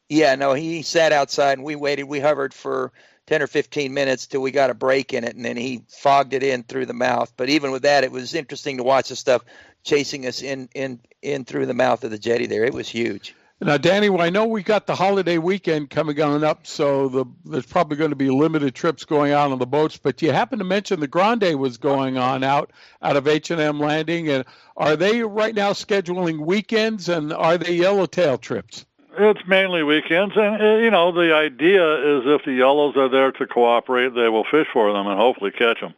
Yeah, 0.10 0.36
no, 0.36 0.54
he 0.54 0.82
sat 0.82 1.12
outside 1.12 1.58
and 1.58 1.64
we 1.64 1.76
waited. 1.76 2.04
We 2.04 2.20
hovered 2.20 2.54
for 2.54 2.92
10 3.28 3.42
or 3.42 3.48
15 3.48 3.94
minutes 3.94 4.28
till 4.28 4.42
we 4.42 4.52
got 4.52 4.70
a 4.70 4.76
break 4.76 5.14
in 5.14 5.24
it, 5.24 5.36
and 5.36 5.44
then 5.44 5.58
he 5.58 5.84
fogged 5.90 6.34
it 6.34 6.44
in 6.44 6.64
through 6.64 6.86
the 6.86 6.94
mouth. 6.94 7.34
But 7.38 7.50
even 7.50 7.72
with 7.72 7.84
that, 7.84 8.04
it 8.04 8.12
was 8.12 8.36
interesting 8.36 8.78
to 8.78 8.84
watch 8.84 9.10
the 9.10 9.16
stuff 9.16 9.44
chasing 9.84 10.26
us 10.28 10.42
in, 10.42 10.70
in, 10.76 11.00
in 11.22 11.46
through 11.46 11.66
the 11.66 11.74
mouth 11.74 12.04
of 12.04 12.12
the 12.12 12.20
jetty 12.20 12.46
there. 12.46 12.66
It 12.66 12.74
was 12.74 12.90
huge. 12.90 13.36
Now, 13.62 13.78
Danny, 13.78 14.10
well, 14.10 14.22
I 14.22 14.30
know 14.30 14.46
we 14.46 14.64
got 14.64 14.86
the 14.86 14.96
holiday 14.96 15.38
weekend 15.38 15.90
coming 15.90 16.22
on 16.22 16.44
up, 16.44 16.68
so 16.68 17.08
the, 17.08 17.26
there's 17.46 17.66
probably 17.66 17.96
going 17.96 18.10
to 18.10 18.16
be 18.16 18.30
limited 18.30 18.76
trips 18.76 19.06
going 19.06 19.32
out 19.32 19.50
on 19.50 19.60
the 19.60 19.66
boats. 19.66 19.96
But 19.96 20.22
you 20.22 20.34
happen 20.34 20.60
to 20.60 20.66
mention 20.66 21.00
the 21.00 21.08
Grande 21.08 21.58
was 21.58 21.78
going 21.78 22.18
on 22.18 22.44
out 22.44 22.72
out 23.02 23.16
of 23.16 23.30
H 23.30 23.52
and 23.52 23.62
M 23.62 23.80
Landing, 23.80 24.28
and 24.28 24.44
are 24.76 24.98
they 24.98 25.24
right 25.24 25.56
now 25.56 25.72
scheduling 25.72 26.40
weekends, 26.40 27.08
and 27.08 27.32
are 27.32 27.58
they 27.58 27.76
yellowtail 27.76 28.38
trips? 28.38 28.86
It's 29.18 29.48
mainly 29.48 29.84
weekends, 29.84 30.36
and 30.36 30.62
uh, 30.62 30.76
you 30.76 30.92
know 30.92 31.14
the 31.14 31.34
idea 31.34 32.18
is 32.18 32.24
if 32.26 32.44
the 32.44 32.52
yellows 32.52 32.98
are 32.98 33.08
there 33.08 33.32
to 33.32 33.48
cooperate, 33.48 34.14
they 34.14 34.28
will 34.28 34.44
fish 34.44 34.68
for 34.74 34.92
them 34.92 35.08
and 35.08 35.18
hopefully 35.18 35.52
catch 35.52 35.80
them. 35.80 35.94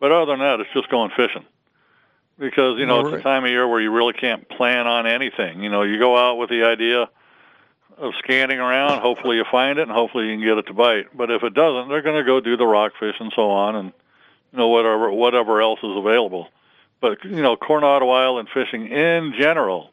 But 0.00 0.12
other 0.12 0.32
than 0.32 0.40
that, 0.40 0.60
it's 0.60 0.72
just 0.72 0.88
going 0.88 1.10
fishing 1.14 1.44
because 2.38 2.78
you 2.78 2.86
know 2.86 3.00
it's 3.00 3.16
the 3.16 3.22
time 3.22 3.44
of 3.44 3.50
year 3.50 3.66
where 3.66 3.80
you 3.80 3.90
really 3.90 4.12
can't 4.12 4.48
plan 4.48 4.86
on 4.86 5.06
anything. 5.06 5.62
You 5.62 5.70
know, 5.70 5.82
you 5.82 5.98
go 5.98 6.16
out 6.16 6.38
with 6.38 6.50
the 6.50 6.64
idea 6.64 7.08
of 7.98 8.12
scanning 8.18 8.58
around. 8.58 9.00
Hopefully, 9.00 9.36
you 9.36 9.44
find 9.50 9.78
it, 9.78 9.82
and 9.82 9.92
hopefully 9.92 10.26
you 10.26 10.36
can 10.36 10.44
get 10.44 10.58
it 10.58 10.66
to 10.66 10.74
bite. 10.74 11.16
But 11.16 11.30
if 11.30 11.42
it 11.42 11.54
doesn't, 11.54 11.88
they're 11.88 12.02
going 12.02 12.18
to 12.18 12.24
go 12.24 12.40
do 12.40 12.56
the 12.56 12.66
rockfish 12.66 13.16
and 13.20 13.32
so 13.34 13.50
on, 13.50 13.76
and 13.76 13.92
you 14.52 14.58
know 14.58 14.68
whatever 14.68 15.10
whatever 15.10 15.60
else 15.60 15.80
is 15.82 15.96
available. 15.96 16.48
But 17.00 17.24
you 17.24 17.42
know, 17.42 17.56
Coronado 17.56 18.08
Island 18.10 18.48
fishing 18.52 18.86
in 18.86 19.34
general, 19.38 19.92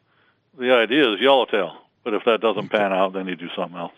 the 0.58 0.72
idea 0.74 1.12
is 1.12 1.20
yellowtail. 1.20 1.76
But 2.02 2.14
if 2.14 2.24
that 2.24 2.40
doesn't 2.40 2.70
pan 2.70 2.92
out, 2.92 3.12
then 3.12 3.26
you 3.26 3.36
do 3.36 3.48
something 3.54 3.76
else. 3.76 3.92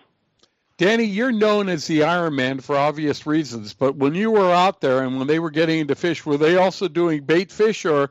Danny, 0.78 1.04
you're 1.04 1.30
known 1.30 1.68
as 1.68 1.86
the 1.86 2.02
Iron 2.02 2.34
Man 2.34 2.58
for 2.58 2.76
obvious 2.76 3.26
reasons, 3.26 3.74
but 3.74 3.94
when 3.96 4.14
you 4.14 4.30
were 4.30 4.50
out 4.50 4.80
there 4.80 5.02
and 5.02 5.18
when 5.18 5.28
they 5.28 5.38
were 5.38 5.50
getting 5.50 5.78
into 5.78 5.94
fish, 5.94 6.26
were 6.26 6.36
they 6.36 6.56
also 6.56 6.88
doing 6.88 7.22
bait 7.22 7.52
fish, 7.52 7.84
or 7.84 8.10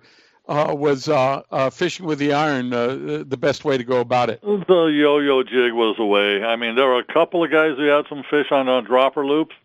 uh, 0.52 0.76
was 0.76 1.08
uh, 1.08 1.42
uh, 1.50 1.70
fishing 1.70 2.06
with 2.06 2.20
the 2.20 2.34
iron 2.34 2.74
uh, 2.74 3.24
the 3.26 3.38
best 3.38 3.64
way 3.64 3.78
to 3.78 3.84
go 3.86 4.02
about 4.02 4.30
it? 4.30 4.42
The 4.42 4.92
yo-yo 4.94 5.44
jig 5.44 5.72
was 5.72 5.96
the 5.98 6.06
way. 6.06 6.44
I 6.44 6.58
mean, 6.58 6.76
there 6.76 6.88
were 6.88 7.00
a 7.00 7.06
couple 7.06 7.44
of 7.44 7.52
guys 7.52 7.78
who 7.78 7.84
had 7.84 8.06
some 8.10 8.24
fish 8.30 8.52
on 8.52 8.68
uh, 8.68 8.82
dropper 8.82 9.26
loops. 9.26 9.56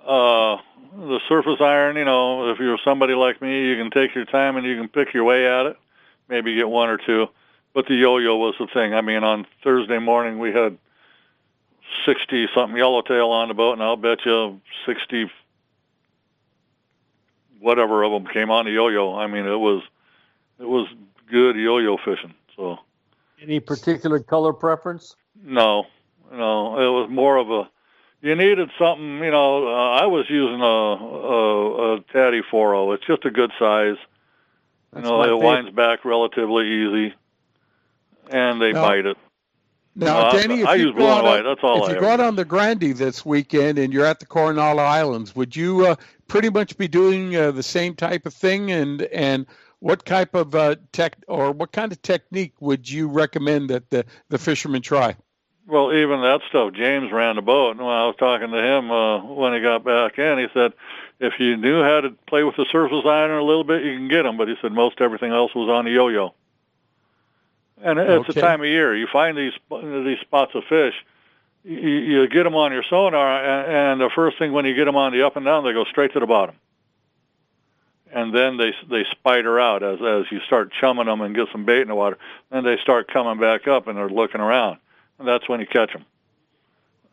Uh, 0.00 0.56
the 0.96 1.20
surface 1.28 1.60
iron, 1.60 1.96
you 1.96 2.04
know, 2.04 2.50
if 2.50 2.58
you're 2.58 2.78
somebody 2.84 3.14
like 3.14 3.40
me, 3.40 3.68
you 3.68 3.76
can 3.76 3.92
take 3.92 4.16
your 4.16 4.24
time 4.24 4.56
and 4.56 4.66
you 4.66 4.76
can 4.76 4.88
pick 4.88 5.14
your 5.14 5.24
way 5.24 5.46
at 5.46 5.66
it. 5.66 5.78
Maybe 6.28 6.56
get 6.56 6.68
one 6.68 6.88
or 6.88 6.98
two. 6.98 7.28
But 7.72 7.86
the 7.86 7.94
yo-yo 7.94 8.36
was 8.36 8.56
the 8.58 8.66
thing. 8.66 8.94
I 8.94 9.00
mean, 9.00 9.22
on 9.22 9.46
Thursday 9.62 9.98
morning 9.98 10.40
we 10.40 10.52
had 10.52 10.76
60 12.04 12.48
something 12.52 12.76
yellowtail 12.76 13.30
on 13.30 13.48
the 13.48 13.54
boat, 13.54 13.74
and 13.74 13.82
I'll 13.82 13.96
bet 13.96 14.26
you 14.26 14.60
60 14.86 15.30
whatever 17.62 18.02
of 18.02 18.12
them 18.12 18.26
came 18.32 18.50
on 18.50 18.64
the 18.66 18.72
yo-yo. 18.72 19.14
I 19.14 19.26
mean, 19.26 19.46
it 19.46 19.56
was 19.58 19.82
it 20.58 20.68
was 20.68 20.86
good 21.30 21.56
yo-yo 21.56 21.96
fishing. 22.04 22.34
So 22.56 22.78
Any 23.40 23.60
particular 23.60 24.20
color 24.20 24.52
preference? 24.52 25.16
no, 25.42 25.86
no, 26.30 26.78
it 26.78 26.88
was 27.00 27.08
more 27.10 27.36
of 27.36 27.50
a. 27.50 27.68
You 28.20 28.36
needed 28.36 28.70
something, 28.78 29.18
you 29.18 29.30
know. 29.32 29.66
Uh, 29.66 29.90
I 30.00 30.06
was 30.06 30.26
using 30.30 30.60
a 30.60 30.64
a, 30.64 31.94
a 31.96 32.00
Tady 32.12 32.42
4.0. 32.52 32.94
It's 32.94 33.06
just 33.06 33.24
a 33.24 33.30
good 33.30 33.50
size. 33.58 33.96
That's 34.92 35.04
you 35.04 35.10
know, 35.10 35.22
it 35.22 35.24
favorite. 35.26 35.38
winds 35.46 35.70
back 35.72 36.04
relatively 36.04 36.66
easy, 36.68 37.14
and 38.30 38.60
they 38.60 38.72
Now- 38.72 38.82
bite 38.86 39.06
it. 39.06 39.16
Now, 39.94 40.06
No, 40.06 40.26
I- 40.28 40.32
Danny, 40.40 40.60
if 40.62 40.66
I 40.68 40.74
you 40.76 40.86
use 40.86 40.92
go 40.92 40.96
blue 40.98 41.06
and 41.06 41.18
out 41.18 41.24
white. 41.24 41.38
on- 41.40 41.44
That's 41.44 41.60
all 41.64 41.76
If 41.76 41.82
I 41.82 41.86
you 41.88 41.92
ever 41.96 42.00
go 42.00 42.08
out 42.12 42.20
on 42.20 42.36
the 42.36 42.44
Grande 42.46 42.80
this 42.96 43.26
weekend 43.26 43.78
and 43.78 43.92
you're 43.92 44.06
at 44.06 44.20
the 44.20 44.26
Coronado 44.26 44.80
Islands, 44.80 45.36
would 45.36 45.54
you 45.54 45.84
uh, 45.86 45.96
pretty 46.32 46.48
much 46.48 46.78
be 46.78 46.88
doing 46.88 47.36
uh, 47.36 47.50
the 47.50 47.62
same 47.62 47.94
type 47.94 48.24
of 48.24 48.32
thing? 48.32 48.72
And 48.72 49.02
and 49.02 49.46
what 49.80 50.06
type 50.06 50.34
of 50.34 50.54
uh, 50.54 50.76
tech 50.90 51.16
or 51.28 51.52
what 51.52 51.72
kind 51.72 51.92
of 51.92 52.00
technique 52.00 52.54
would 52.58 52.88
you 52.88 53.06
recommend 53.06 53.68
that 53.68 53.90
the 53.90 54.06
the 54.30 54.38
fishermen 54.38 54.80
try? 54.80 55.14
Well, 55.66 55.92
even 55.92 56.22
that 56.22 56.40
stuff. 56.48 56.72
James 56.72 57.12
ran 57.12 57.36
the 57.36 57.42
boat, 57.42 57.72
and 57.72 57.80
when 57.80 57.94
I 57.94 58.06
was 58.06 58.16
talking 58.18 58.50
to 58.50 58.56
him 58.56 58.90
uh, 58.90 59.22
when 59.22 59.52
he 59.52 59.60
got 59.60 59.84
back 59.84 60.18
in, 60.18 60.38
he 60.38 60.46
said, 60.54 60.72
if 61.20 61.34
you 61.38 61.56
knew 61.56 61.82
how 61.82 62.00
to 62.00 62.10
play 62.26 62.42
with 62.42 62.56
the 62.56 62.66
surface 62.72 63.04
iron 63.04 63.30
a 63.30 63.42
little 63.42 63.62
bit, 63.62 63.84
you 63.84 63.94
can 63.94 64.08
get 64.08 64.22
them. 64.22 64.38
But 64.38 64.48
he 64.48 64.56
said 64.60 64.72
most 64.72 65.00
everything 65.00 65.32
else 65.32 65.54
was 65.54 65.68
on 65.68 65.84
the 65.84 65.92
yo-yo. 65.92 66.34
And 67.80 67.98
it's 67.98 68.28
Okay. 68.28 68.32
the 68.32 68.40
time 68.40 68.60
of 68.60 68.66
year 68.66 68.96
you 68.96 69.06
find 69.06 69.36
these 69.36 69.52
these 69.70 70.18
spots 70.20 70.54
of 70.54 70.64
fish. 70.64 70.94
You, 71.64 71.78
you 71.78 72.28
get 72.28 72.42
them 72.42 72.54
on 72.54 72.72
your 72.72 72.82
sonar, 72.88 73.44
and, 73.44 73.72
and 73.92 74.00
the 74.00 74.10
first 74.14 74.38
thing 74.38 74.52
when 74.52 74.64
you 74.64 74.74
get 74.74 74.86
them 74.86 74.96
on 74.96 75.12
the 75.12 75.24
up 75.24 75.36
and 75.36 75.44
down, 75.44 75.64
they 75.64 75.72
go 75.72 75.84
straight 75.84 76.12
to 76.14 76.20
the 76.20 76.26
bottom. 76.26 76.56
And 78.14 78.34
then 78.34 78.58
they 78.58 78.74
they 78.90 79.04
spider 79.10 79.58
out 79.58 79.82
as 79.82 79.98
as 80.02 80.30
you 80.30 80.40
start 80.46 80.70
chumming 80.78 81.06
them 81.06 81.22
and 81.22 81.34
get 81.34 81.48
some 81.50 81.64
bait 81.64 81.80
in 81.80 81.88
the 81.88 81.94
water. 81.94 82.18
Then 82.50 82.62
they 82.62 82.76
start 82.82 83.10
coming 83.10 83.40
back 83.40 83.66
up 83.66 83.86
and 83.86 83.96
they're 83.96 84.10
looking 84.10 84.40
around 84.40 84.78
and 85.22 85.28
that's 85.28 85.48
when 85.48 85.60
you 85.60 85.66
catch 85.66 85.92
them. 85.92 86.04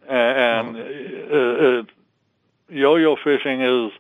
And, 0.10 0.76
and 0.76 1.32
uh, 1.32 1.36
uh, 1.36 1.84
yo-yo 2.70 3.16
fishing 3.24 3.62
is 3.62 3.92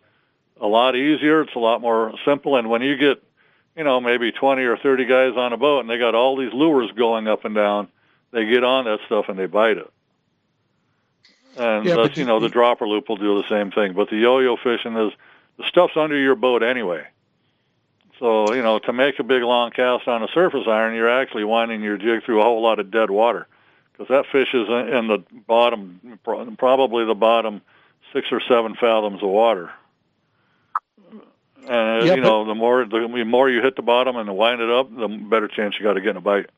a 0.59 0.65
lot 0.65 0.95
easier. 0.95 1.41
It's 1.41 1.55
a 1.55 1.59
lot 1.59 1.79
more 1.79 2.13
simple. 2.25 2.55
And 2.55 2.71
when 2.71 2.81
you 2.81 2.97
get, 2.97 3.21
you 3.77 3.83
know, 3.83 4.01
maybe 4.01 4.31
20 4.31 4.63
or 4.63 4.77
30 4.77 5.05
guys 5.05 5.33
on 5.37 5.53
a 5.53 5.57
boat 5.57 5.81
and 5.81 5.89
they 5.89 5.99
got 5.99 6.15
all 6.15 6.35
these 6.37 6.51
lures 6.53 6.91
going 6.97 7.27
up 7.27 7.45
and 7.45 7.53
down, 7.53 7.87
they 8.31 8.45
get 8.45 8.63
on 8.63 8.85
that 8.85 8.99
stuff 9.05 9.25
and 9.29 9.37
they 9.37 9.45
bite 9.45 9.77
it. 9.77 9.91
And 11.57 11.85
Yeah, 11.85 11.93
uh, 11.93 12.07
but 12.07 12.17
you 12.17 12.25
know, 12.25 12.39
the 12.39 12.49
dropper 12.49 12.87
loop 12.87 13.09
will 13.09 13.17
do 13.17 13.41
the 13.41 13.47
same 13.47 13.71
thing. 13.71 13.93
But 13.93 14.09
the 14.09 14.17
yo-yo 14.17 14.57
fishing 14.57 14.95
is 14.95 15.13
the 15.57 15.65
stuff's 15.65 15.97
under 15.97 16.17
your 16.17 16.35
boat 16.35 16.63
anyway. 16.63 17.07
So, 18.19 18.53
you 18.53 18.61
know, 18.61 18.79
to 18.79 18.93
make 18.93 19.17
a 19.19 19.23
big 19.23 19.43
long 19.43 19.71
cast 19.71 20.07
on 20.07 20.23
a 20.23 20.27
surface 20.27 20.67
iron, 20.67 20.93
you're 20.93 21.09
actually 21.09 21.45
winding 21.45 21.81
your 21.81 21.97
jig 21.97 22.23
through 22.25 22.41
a 22.41 22.43
whole 22.43 22.61
lot 22.61 22.79
of 22.79 22.91
dead 22.91 23.09
water 23.09 23.47
because 23.93 24.09
that 24.09 24.25
fish 24.31 24.53
is 24.53 24.67
in 24.67 25.07
the 25.07 25.23
bottom, 25.47 26.19
probably 26.57 27.05
the 27.05 27.15
bottom 27.15 27.61
six 28.13 28.27
or 28.31 28.41
seven 28.41 28.75
fathoms 28.75 29.23
of 29.23 29.29
water. 29.29 29.71
And 31.67 32.03
uh, 32.03 32.05
Yeah, 32.05 32.15
you 32.15 32.21
know, 32.21 32.45
the 32.45 32.55
more 32.55 32.85
the 32.85 33.23
more 33.25 33.49
you 33.49 33.61
hit 33.61 33.75
the 33.75 33.81
bottom 33.81 34.15
and 34.15 34.35
wind 34.35 34.61
it 34.61 34.69
up, 34.69 34.93
the 34.93 35.07
better 35.07 35.47
chance 35.47 35.75
you 35.77 35.83
got 35.83 35.97
of 35.97 36.03
getting 36.03 36.17
a 36.17 36.21
bite. 36.21 36.49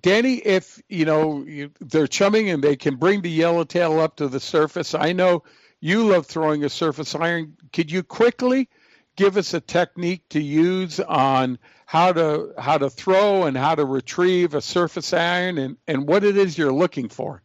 Danny, 0.00 0.36
if 0.36 0.80
you 0.88 1.04
know 1.04 1.42
you, 1.44 1.70
they're 1.80 2.06
chumming 2.06 2.50
and 2.50 2.62
they 2.62 2.76
can 2.76 2.96
bring 2.96 3.22
the 3.22 3.30
yellowtail 3.30 3.98
up 4.00 4.16
to 4.16 4.28
the 4.28 4.40
surface, 4.40 4.94
I 4.94 5.12
know 5.12 5.42
you 5.80 6.04
love 6.04 6.26
throwing 6.26 6.64
a 6.64 6.68
surface 6.68 7.14
iron. 7.14 7.56
Could 7.72 7.90
you 7.90 8.02
quickly 8.02 8.68
give 9.16 9.36
us 9.36 9.52
a 9.54 9.60
technique 9.60 10.22
to 10.30 10.40
use 10.40 11.00
on 11.00 11.58
how 11.86 12.12
to 12.12 12.54
how 12.58 12.78
to 12.78 12.88
throw 12.88 13.44
and 13.44 13.56
how 13.56 13.74
to 13.74 13.84
retrieve 13.84 14.54
a 14.54 14.60
surface 14.60 15.12
iron 15.12 15.58
and, 15.58 15.76
and 15.88 16.06
what 16.06 16.24
it 16.24 16.36
is 16.36 16.56
you're 16.56 16.72
looking 16.72 17.08
for? 17.08 17.42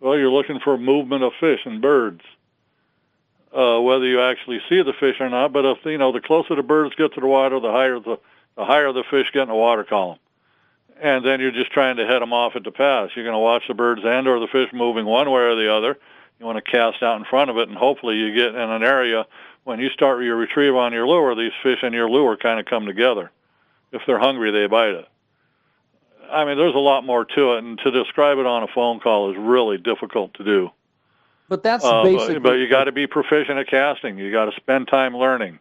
Well, 0.00 0.18
you're 0.18 0.30
looking 0.30 0.60
for 0.60 0.78
movement 0.78 1.24
of 1.24 1.32
fish 1.40 1.60
and 1.64 1.80
birds, 1.80 2.20
uh, 3.52 3.80
whether 3.80 4.04
you 4.04 4.20
actually 4.20 4.60
see 4.68 4.82
the 4.82 4.92
fish 4.92 5.16
or 5.18 5.28
not. 5.28 5.52
But 5.52 5.64
if 5.64 5.78
you 5.84 5.98
know, 5.98 6.12
the 6.12 6.20
closer 6.20 6.54
the 6.54 6.62
birds 6.62 6.94
get 6.94 7.14
to 7.14 7.20
the 7.20 7.26
water, 7.26 7.58
the 7.58 7.72
higher 7.72 7.98
the 7.98 8.18
the 8.56 8.64
higher 8.64 8.92
the 8.92 9.04
fish 9.04 9.32
get 9.32 9.42
in 9.42 9.48
the 9.48 9.54
water 9.54 9.84
column. 9.84 10.18
And 11.00 11.24
then 11.24 11.40
you're 11.40 11.52
just 11.52 11.70
trying 11.70 11.96
to 11.96 12.06
head 12.06 12.20
them 12.20 12.32
off 12.32 12.56
at 12.56 12.64
the 12.64 12.72
pass. 12.72 13.10
You're 13.14 13.24
going 13.24 13.34
to 13.34 13.38
watch 13.38 13.62
the 13.68 13.74
birds 13.74 14.02
and 14.04 14.26
or 14.26 14.40
the 14.40 14.48
fish 14.48 14.68
moving 14.72 15.06
one 15.06 15.30
way 15.30 15.42
or 15.42 15.54
the 15.54 15.72
other. 15.72 15.96
You 16.40 16.46
want 16.46 16.62
to 16.64 16.70
cast 16.70 17.02
out 17.02 17.18
in 17.18 17.24
front 17.24 17.50
of 17.50 17.56
it, 17.56 17.68
and 17.68 17.76
hopefully 17.76 18.16
you 18.16 18.34
get 18.34 18.54
in 18.54 18.70
an 18.70 18.82
area 18.82 19.26
when 19.64 19.80
you 19.80 19.90
start 19.90 20.22
your 20.22 20.36
retrieve 20.36 20.74
on 20.74 20.92
your 20.92 21.06
lure. 21.06 21.34
These 21.34 21.52
fish 21.62 21.78
and 21.82 21.94
your 21.94 22.08
lure 22.10 22.36
kind 22.36 22.58
of 22.60 22.66
come 22.66 22.86
together. 22.86 23.30
If 23.92 24.02
they're 24.06 24.18
hungry, 24.18 24.50
they 24.50 24.66
bite 24.66 24.94
it. 24.94 25.08
I 26.30 26.44
mean, 26.44 26.58
there's 26.58 26.74
a 26.74 26.78
lot 26.78 27.04
more 27.04 27.24
to 27.24 27.54
it, 27.54 27.64
and 27.64 27.78
to 27.78 27.90
describe 27.90 28.38
it 28.38 28.46
on 28.46 28.62
a 28.62 28.68
phone 28.68 29.00
call 29.00 29.30
is 29.30 29.36
really 29.38 29.78
difficult 29.78 30.34
to 30.34 30.44
do. 30.44 30.70
But 31.48 31.62
that's 31.62 31.84
Uh, 31.84 32.02
basically. 32.02 32.34
but, 32.34 32.42
but 32.42 32.52
you 32.54 32.68
got 32.68 32.84
to 32.84 32.92
be 32.92 33.06
proficient 33.06 33.58
at 33.58 33.68
casting. 33.68 34.18
You 34.18 34.30
got 34.30 34.46
to 34.46 34.52
spend 34.56 34.88
time 34.88 35.16
learning. 35.16 35.58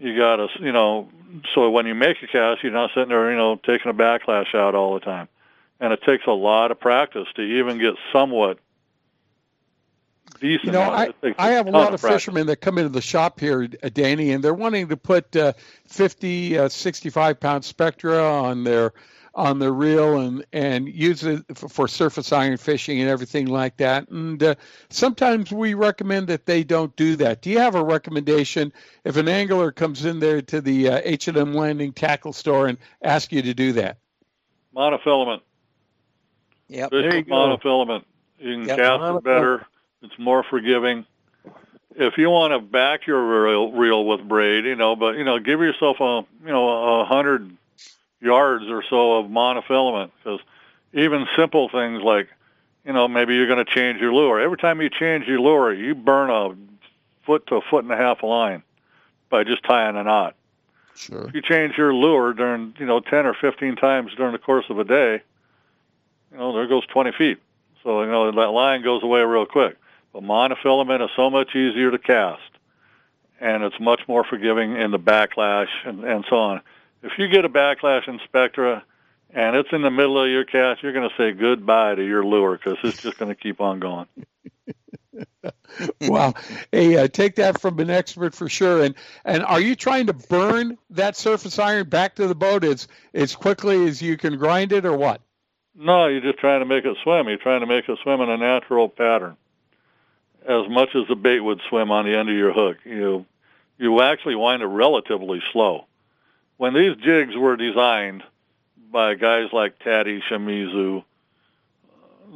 You 0.00 0.16
got 0.16 0.36
to, 0.36 0.48
you 0.60 0.72
know, 0.72 1.10
so 1.54 1.70
when 1.70 1.86
you 1.86 1.94
make 1.94 2.22
a 2.22 2.26
cast, 2.26 2.62
you're 2.62 2.72
not 2.72 2.90
sitting 2.94 3.10
there, 3.10 3.30
you 3.30 3.36
know, 3.36 3.56
taking 3.56 3.90
a 3.90 3.94
backlash 3.94 4.54
out 4.54 4.74
all 4.74 4.94
the 4.94 5.00
time. 5.00 5.28
And 5.78 5.92
it 5.92 6.02
takes 6.02 6.26
a 6.26 6.32
lot 6.32 6.70
of 6.70 6.80
practice 6.80 7.28
to 7.36 7.42
even 7.42 7.78
get 7.78 7.94
somewhat 8.12 8.58
decent. 10.40 10.64
You 10.64 10.72
know, 10.72 10.80
I, 10.80 11.04
it. 11.04 11.08
It 11.10 11.26
takes 11.26 11.38
I 11.38 11.50
have 11.50 11.66
a 11.66 11.70
lot 11.70 11.92
of 11.92 12.00
practice. 12.00 12.24
fishermen 12.24 12.46
that 12.46 12.56
come 12.56 12.78
into 12.78 12.88
the 12.88 13.02
shop 13.02 13.38
here, 13.38 13.68
uh, 13.82 13.90
Danny, 13.92 14.32
and 14.32 14.42
they're 14.42 14.54
wanting 14.54 14.88
to 14.88 14.96
put 14.96 15.36
uh, 15.36 15.52
50, 15.86 16.58
uh, 16.58 16.68
65 16.70 17.38
pound 17.38 17.64
spectra 17.64 18.22
on 18.22 18.64
their 18.64 18.94
on 19.34 19.58
the 19.58 19.70
reel 19.70 20.18
and 20.18 20.44
and 20.52 20.88
use 20.88 21.22
it 21.24 21.44
for 21.56 21.86
surface 21.86 22.32
iron 22.32 22.56
fishing 22.56 23.00
and 23.00 23.08
everything 23.08 23.46
like 23.46 23.76
that. 23.78 24.08
And 24.08 24.42
uh, 24.42 24.54
sometimes 24.88 25.52
we 25.52 25.74
recommend 25.74 26.28
that 26.28 26.46
they 26.46 26.64
don't 26.64 26.94
do 26.96 27.16
that. 27.16 27.42
Do 27.42 27.50
you 27.50 27.58
have 27.58 27.74
a 27.74 27.84
recommendation 27.84 28.72
if 29.04 29.16
an 29.16 29.28
angler 29.28 29.70
comes 29.72 30.04
in 30.04 30.18
there 30.20 30.42
to 30.42 30.60
the 30.60 30.88
uh, 30.88 31.00
H&M 31.04 31.54
Landing 31.54 31.92
tackle 31.92 32.32
store 32.32 32.66
and 32.66 32.78
ask 33.02 33.32
you 33.32 33.42
to 33.42 33.54
do 33.54 33.72
that? 33.74 33.98
monofilament. 34.74 35.40
Yep. 36.68 36.90
Fish 36.90 37.02
There 37.02 37.16
with 37.16 37.26
monofilament. 37.26 38.04
You 38.38 38.54
can 38.54 38.66
Yep. 38.66 38.76
cast 38.78 39.00
Monofilament. 39.00 39.18
it 39.18 39.24
better. 39.24 39.66
It's 40.02 40.18
more 40.18 40.42
forgiving. 40.42 41.04
If 41.96 42.16
you 42.18 42.30
want 42.30 42.52
to 42.52 42.60
back 42.60 43.06
your 43.06 43.20
reel, 43.44 43.72
reel 43.72 44.04
with 44.04 44.26
braid, 44.26 44.64
you 44.64 44.76
know, 44.76 44.94
but 44.96 45.16
you 45.16 45.24
know, 45.24 45.38
give 45.40 45.60
yourself 45.60 45.98
a 46.00 46.24
you 46.44 46.52
know 46.52 47.00
a 47.00 47.04
hundred 47.04 47.56
yards 48.20 48.64
or 48.68 48.82
so 48.88 49.18
of 49.18 49.26
monofilament 49.26 50.10
because 50.18 50.40
even 50.92 51.26
simple 51.36 51.68
things 51.68 52.02
like 52.02 52.28
you 52.84 52.92
know 52.92 53.08
maybe 53.08 53.34
you're 53.34 53.46
going 53.46 53.64
to 53.64 53.70
change 53.70 54.00
your 54.00 54.12
lure. 54.12 54.40
Every 54.40 54.58
time 54.58 54.80
you 54.80 54.90
change 54.90 55.26
your 55.26 55.40
lure, 55.40 55.72
you 55.72 55.94
burn 55.94 56.30
a 56.30 56.54
foot 57.24 57.46
to 57.48 57.56
a 57.56 57.60
foot 57.60 57.84
and 57.84 57.92
a 57.92 57.96
half 57.96 58.18
of 58.18 58.28
line 58.28 58.62
by 59.28 59.44
just 59.44 59.62
tying 59.64 59.96
a 59.96 60.04
knot. 60.04 60.34
Sure. 60.94 61.28
If 61.28 61.34
you 61.34 61.42
change 61.42 61.78
your 61.78 61.94
lure 61.94 62.34
during 62.34 62.74
you 62.78 62.86
know 62.86 63.00
ten 63.00 63.26
or 63.26 63.34
fifteen 63.34 63.76
times 63.76 64.12
during 64.16 64.32
the 64.32 64.38
course 64.38 64.66
of 64.68 64.78
a 64.78 64.84
day, 64.84 65.22
you 66.32 66.38
know 66.38 66.52
there 66.52 66.66
goes 66.66 66.86
twenty 66.86 67.12
feet. 67.12 67.38
So 67.82 68.02
you 68.02 68.10
know 68.10 68.30
that 68.30 68.50
line 68.50 68.82
goes 68.82 69.02
away 69.02 69.20
real 69.22 69.46
quick. 69.46 69.76
But 70.12 70.24
monofilament 70.24 71.04
is 71.04 71.10
so 71.14 71.30
much 71.30 71.54
easier 71.54 71.90
to 71.90 71.98
cast, 71.98 72.42
and 73.40 73.62
it's 73.62 73.78
much 73.78 74.00
more 74.08 74.24
forgiving 74.24 74.76
in 74.76 74.90
the 74.90 74.98
backlash 74.98 75.68
and, 75.84 76.04
and 76.04 76.24
so 76.28 76.36
on. 76.36 76.60
If 77.02 77.12
you 77.18 77.28
get 77.28 77.44
a 77.44 77.48
backlash 77.48 78.08
in 78.08 78.20
Spectra 78.24 78.84
and 79.30 79.56
it's 79.56 79.70
in 79.72 79.82
the 79.82 79.90
middle 79.90 80.22
of 80.22 80.28
your 80.28 80.44
cast, 80.44 80.82
you're 80.82 80.92
going 80.92 81.08
to 81.08 81.16
say 81.16 81.32
goodbye 81.32 81.94
to 81.94 82.04
your 82.04 82.24
lure 82.24 82.58
because 82.58 82.78
it's 82.82 83.02
just 83.02 83.18
going 83.18 83.30
to 83.30 83.34
keep 83.34 83.60
on 83.60 83.80
going. 83.80 84.06
wow. 86.00 86.34
Hey, 86.72 86.96
uh, 86.96 87.08
take 87.08 87.36
that 87.36 87.60
from 87.60 87.78
an 87.80 87.90
expert 87.90 88.34
for 88.34 88.48
sure. 88.48 88.82
And 88.82 88.94
and 89.24 89.42
are 89.44 89.60
you 89.60 89.74
trying 89.74 90.06
to 90.06 90.12
burn 90.12 90.78
that 90.90 91.16
surface 91.16 91.58
iron 91.58 91.88
back 91.88 92.16
to 92.16 92.26
the 92.26 92.34
boat 92.34 92.64
as 92.64 92.88
as 93.14 93.34
quickly 93.34 93.86
as 93.86 94.02
you 94.02 94.16
can 94.16 94.36
grind 94.36 94.72
it, 94.72 94.84
or 94.84 94.96
what? 94.96 95.20
No, 95.74 96.06
you're 96.08 96.20
just 96.20 96.38
trying 96.38 96.60
to 96.60 96.66
make 96.66 96.84
it 96.84 96.96
swim. 97.02 97.28
You're 97.28 97.38
trying 97.38 97.60
to 97.60 97.66
make 97.66 97.88
it 97.88 97.98
swim 98.02 98.20
in 98.20 98.28
a 98.28 98.36
natural 98.36 98.88
pattern, 98.88 99.36
as 100.42 100.68
much 100.68 100.90
as 100.94 101.08
the 101.08 101.16
bait 101.16 101.40
would 101.40 101.60
swim 101.68 101.90
on 101.90 102.04
the 102.04 102.16
end 102.16 102.28
of 102.28 102.36
your 102.36 102.52
hook. 102.52 102.78
You 102.84 103.26
you 103.78 104.00
actually 104.02 104.36
wind 104.36 104.62
it 104.62 104.66
relatively 104.66 105.42
slow. 105.52 105.86
When 106.60 106.74
these 106.74 106.94
jigs 106.96 107.34
were 107.34 107.56
designed 107.56 108.22
by 108.92 109.14
guys 109.14 109.48
like 109.50 109.78
Tady 109.78 110.20
Shimizu, 110.28 111.02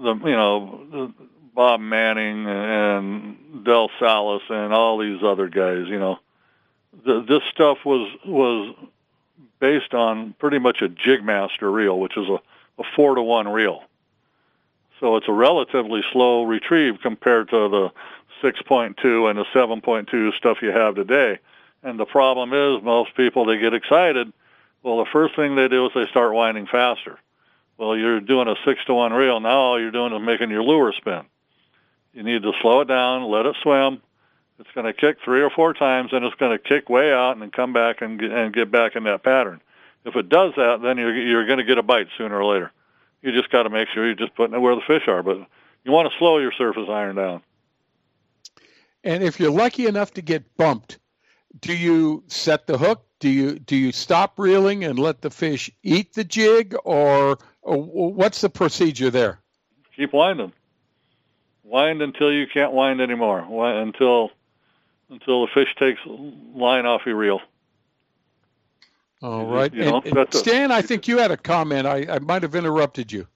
the 0.02 0.14
you 0.14 0.30
know 0.30 1.12
Bob 1.54 1.80
Manning 1.80 2.46
and 2.46 3.66
Del 3.66 3.90
Salas 3.98 4.40
and 4.48 4.72
all 4.72 4.96
these 4.96 5.22
other 5.22 5.48
guys, 5.48 5.88
you 5.88 5.98
know, 5.98 6.20
the, 7.04 7.20
this 7.20 7.42
stuff 7.50 7.84
was 7.84 8.10
was 8.24 8.74
based 9.60 9.92
on 9.92 10.32
pretty 10.38 10.58
much 10.58 10.80
a 10.80 10.88
jigmaster 10.88 11.70
reel, 11.70 12.00
which 12.00 12.16
is 12.16 12.26
a 12.26 12.40
a 12.78 12.84
four 12.96 13.16
to 13.16 13.22
one 13.22 13.46
reel. 13.46 13.82
So 15.00 15.16
it's 15.16 15.28
a 15.28 15.32
relatively 15.32 16.02
slow 16.12 16.44
retrieve 16.44 16.98
compared 17.02 17.50
to 17.50 17.68
the 17.68 17.92
6.2 18.42 19.28
and 19.28 19.38
the 19.38 19.44
7.2 19.44 20.32
stuff 20.32 20.62
you 20.62 20.70
have 20.70 20.94
today. 20.94 21.40
And 21.84 22.00
the 22.00 22.06
problem 22.06 22.52
is 22.52 22.82
most 22.82 23.14
people, 23.14 23.44
they 23.44 23.58
get 23.58 23.74
excited. 23.74 24.32
Well, 24.82 24.98
the 24.98 25.10
first 25.12 25.36
thing 25.36 25.54
they 25.54 25.68
do 25.68 25.86
is 25.86 25.92
they 25.94 26.06
start 26.06 26.32
winding 26.32 26.66
faster. 26.66 27.18
Well, 27.76 27.96
you're 27.96 28.20
doing 28.20 28.48
a 28.48 28.54
six 28.64 28.84
to 28.86 28.94
one 28.94 29.12
reel. 29.12 29.38
Now 29.38 29.58
all 29.58 29.80
you're 29.80 29.90
doing 29.90 30.12
is 30.12 30.22
making 30.22 30.50
your 30.50 30.62
lure 30.62 30.92
spin. 30.92 31.22
You 32.14 32.22
need 32.22 32.42
to 32.42 32.52
slow 32.62 32.80
it 32.80 32.88
down, 32.88 33.24
let 33.24 33.46
it 33.46 33.56
swim. 33.62 34.00
It's 34.58 34.70
going 34.74 34.86
to 34.86 34.92
kick 34.92 35.18
three 35.24 35.42
or 35.42 35.50
four 35.50 35.74
times, 35.74 36.12
and 36.12 36.24
it's 36.24 36.36
going 36.36 36.56
to 36.56 36.62
kick 36.62 36.88
way 36.88 37.12
out 37.12 37.32
and 37.32 37.42
then 37.42 37.50
come 37.50 37.72
back 37.72 38.02
and 38.02 38.18
get, 38.18 38.30
and 38.30 38.54
get 38.54 38.70
back 38.70 38.94
in 38.94 39.04
that 39.04 39.22
pattern. 39.22 39.60
If 40.04 40.14
it 40.16 40.28
does 40.28 40.52
that, 40.56 40.80
then 40.82 40.96
you're 40.96 41.14
you're 41.14 41.46
going 41.46 41.58
to 41.58 41.64
get 41.64 41.78
a 41.78 41.82
bite 41.82 42.08
sooner 42.16 42.40
or 42.40 42.44
later. 42.52 42.70
You 43.20 43.32
just 43.32 43.50
got 43.50 43.64
to 43.64 43.70
make 43.70 43.88
sure 43.88 44.06
you're 44.06 44.14
just 44.14 44.34
putting 44.36 44.54
it 44.54 44.60
where 44.60 44.76
the 44.76 44.82
fish 44.86 45.08
are. 45.08 45.22
But 45.22 45.38
you 45.82 45.92
want 45.92 46.10
to 46.10 46.18
slow 46.18 46.38
your 46.38 46.52
surface 46.52 46.88
iron 46.88 47.16
down. 47.16 47.42
And 49.02 49.22
if 49.22 49.40
you're 49.40 49.50
lucky 49.50 49.86
enough 49.86 50.12
to 50.12 50.22
get 50.22 50.56
bumped, 50.56 50.98
do 51.60 51.74
you 51.74 52.24
set 52.26 52.66
the 52.66 52.78
hook? 52.78 53.04
Do 53.20 53.30
you 53.30 53.58
do 53.58 53.76
you 53.76 53.92
stop 53.92 54.38
reeling 54.38 54.84
and 54.84 54.98
let 54.98 55.22
the 55.22 55.30
fish 55.30 55.70
eat 55.82 56.14
the 56.14 56.24
jig, 56.24 56.74
or, 56.84 57.38
or 57.62 57.82
what's 58.12 58.40
the 58.40 58.50
procedure 58.50 59.10
there? 59.10 59.40
Keep 59.96 60.12
winding. 60.12 60.52
Wind 61.62 62.02
until 62.02 62.32
you 62.32 62.46
can't 62.46 62.72
wind 62.72 63.00
anymore. 63.00 63.46
Wind 63.48 63.78
until 63.78 64.30
until 65.10 65.46
the 65.46 65.52
fish 65.54 65.74
takes 65.78 66.00
line 66.06 66.86
off 66.86 67.02
your 67.06 67.16
reel. 67.16 67.40
All 69.22 69.46
right. 69.46 69.72
you 69.72 69.84
know, 69.84 70.02
and, 70.04 70.18
and 70.18 70.34
Stan, 70.34 70.70
I 70.70 70.82
think 70.82 71.08
you 71.08 71.16
had 71.16 71.30
a 71.30 71.36
comment. 71.38 71.86
I, 71.86 72.06
I 72.10 72.18
might 72.18 72.42
have 72.42 72.54
interrupted 72.54 73.10
you. 73.10 73.26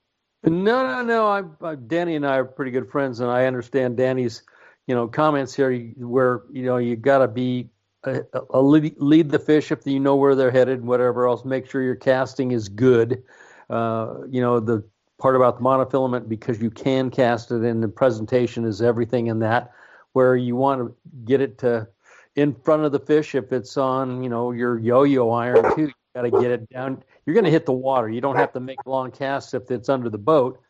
No, 0.45 0.87
no, 0.87 1.03
no. 1.03 1.27
I, 1.27 1.43
I, 1.67 1.75
Danny 1.77 2.15
and 2.15 2.27
I 2.27 2.37
are 2.37 2.45
pretty 2.45 2.73
good 2.73 2.91
friends, 2.91 3.21
and 3.21 3.31
I 3.31 3.47
understand 3.47 3.97
Danny's, 3.97 4.43
you 4.87 4.95
know, 4.95 5.09
comments 5.09 5.55
here 5.55 5.73
where 5.97 6.43
you 6.53 6.65
know 6.65 6.77
you 6.77 6.95
got 6.95 7.19
to 7.19 7.29
be 7.29 7.71
a, 8.09 8.41
a 8.51 8.61
lead, 8.61 8.95
lead 8.99 9.31
the 9.31 9.39
fish 9.39 9.71
if 9.71 9.87
you 9.87 10.01
know 10.01 10.17
where 10.17 10.35
they're 10.35 10.51
headed, 10.51 10.81
and 10.81 10.89
whatever 10.89 11.27
else. 11.27 11.45
Make 11.45 11.71
sure 11.71 11.83
your 11.83 11.97
casting 11.97 12.53
is 12.53 12.69
good. 12.69 13.23
Uh, 13.71 14.15
you 14.29 14.41
know, 14.41 14.61
the 14.61 14.83
part 15.19 15.37
about 15.37 15.59
the 15.59 15.65
monofilament 15.65 16.29
because 16.29 16.61
you 16.61 16.71
can 16.71 17.11
cast 17.11 17.51
it, 17.51 17.63
and 17.63 17.83
the 17.83 17.89
presentation 17.89 18.65
is 18.65 18.83
everything 18.83 19.27
in 19.27 19.39
that. 19.41 19.73
Where 20.13 20.37
you 20.37 20.57
want 20.57 20.81
to 20.81 20.97
get 21.25 21.41
it 21.41 21.59
to 21.59 21.89
in 22.35 22.55
front 22.55 22.85
of 22.85 22.93
the 22.93 23.01
fish 23.01 23.35
if 23.35 23.53
it's 23.53 23.77
on, 23.77 24.23
you 24.23 24.29
know, 24.29 24.53
your 24.53 24.79
yo-yo 24.79 25.31
iron 25.31 25.75
too. 25.75 25.83
You 25.83 25.93
got 26.15 26.23
to 26.23 26.31
get 26.31 26.51
it 26.51 26.71
down. 26.71 27.03
You're 27.27 27.35
going 27.35 27.45
to 27.45 27.51
hit 27.51 27.67
the 27.67 27.73
water. 27.73 28.09
You 28.09 28.21
don't 28.21 28.37
have 28.37 28.53
to 28.53 28.61
make 28.61 28.79
long 28.87 29.11
casts 29.11 29.55
if 29.55 29.71
it's 29.71 29.89
under 29.89 30.09
the 30.09 30.19
boat. 30.19 30.61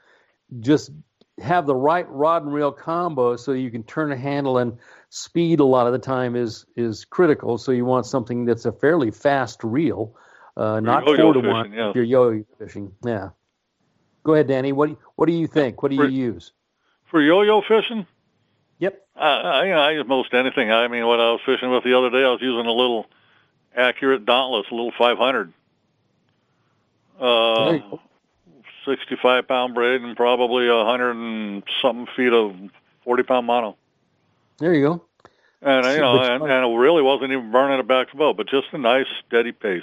Just 0.60 0.90
have 1.40 1.66
the 1.66 1.74
right 1.74 2.08
rod 2.08 2.42
and 2.42 2.52
reel 2.52 2.72
combo 2.72 3.36
so 3.36 3.52
you 3.52 3.70
can 3.70 3.84
turn 3.84 4.12
a 4.12 4.16
handle 4.16 4.58
and 4.58 4.76
speed 5.10 5.60
a 5.60 5.64
lot 5.64 5.86
of 5.86 5.92
the 5.92 5.98
time 5.98 6.36
is 6.36 6.66
is 6.76 7.04
critical. 7.04 7.58
So 7.58 7.72
you 7.72 7.84
want 7.84 8.06
something 8.06 8.44
that's 8.44 8.64
a 8.64 8.72
fairly 8.72 9.10
fast 9.10 9.64
reel, 9.64 10.14
uh, 10.56 10.80
not 10.80 11.04
four 11.04 11.16
to 11.16 11.40
one. 11.40 11.72
yeah. 11.72 11.92
Your 11.94 12.04
yo-yo 12.04 12.44
fishing, 12.58 12.92
yeah. 13.04 13.30
Go 14.24 14.34
ahead, 14.34 14.48
Danny. 14.48 14.72
What 14.72 14.90
do, 14.90 14.98
what 15.16 15.26
do 15.26 15.32
you 15.32 15.46
think? 15.46 15.82
What 15.82 15.90
do 15.90 15.96
you 15.96 16.04
use? 16.06 16.52
For 17.10 17.22
yo-yo 17.22 17.62
fishing? 17.62 18.06
Yep. 18.78 19.06
I, 19.16 19.26
I, 19.28 19.64
you 19.64 19.70
know, 19.70 19.80
I 19.80 19.90
use 19.92 20.06
most 20.06 20.34
anything. 20.34 20.70
I 20.70 20.86
mean, 20.88 21.06
what 21.06 21.18
I 21.20 21.32
was 21.32 21.40
fishing 21.46 21.70
with 21.70 21.84
the 21.84 21.96
other 21.96 22.10
day, 22.10 22.24
I 22.24 22.30
was 22.30 22.42
using 22.42 22.66
a 22.66 22.72
little 22.72 23.06
accurate 23.74 24.24
Dauntless, 24.26 24.66
a 24.70 24.74
little 24.74 24.92
500. 24.98 25.52
Uh, 27.18 27.64
There 27.64 27.74
you 27.76 27.80
go. 27.80 28.00
65 28.84 29.48
pound 29.48 29.74
braid 29.74 30.00
and 30.02 30.16
probably 30.16 30.68
a 30.68 30.84
hundred 30.84 31.10
and 31.12 31.62
something 31.82 32.06
feet 32.16 32.32
of 32.32 32.54
40 33.04 33.22
pound 33.24 33.46
mono. 33.46 33.76
There 34.58 34.74
you 34.74 34.82
go. 34.82 35.04
And 35.60 35.84
you 35.86 36.00
know, 36.00 36.20
and, 36.20 36.42
and 36.44 36.72
it 36.72 36.76
really 36.78 37.02
wasn't 37.02 37.32
even 37.32 37.50
burning 37.50 37.80
it 37.80 37.88
back 37.88 38.12
boat, 38.12 38.36
but 38.36 38.48
just 38.48 38.68
a 38.72 38.78
nice 38.78 39.06
steady 39.26 39.52
pace. 39.52 39.82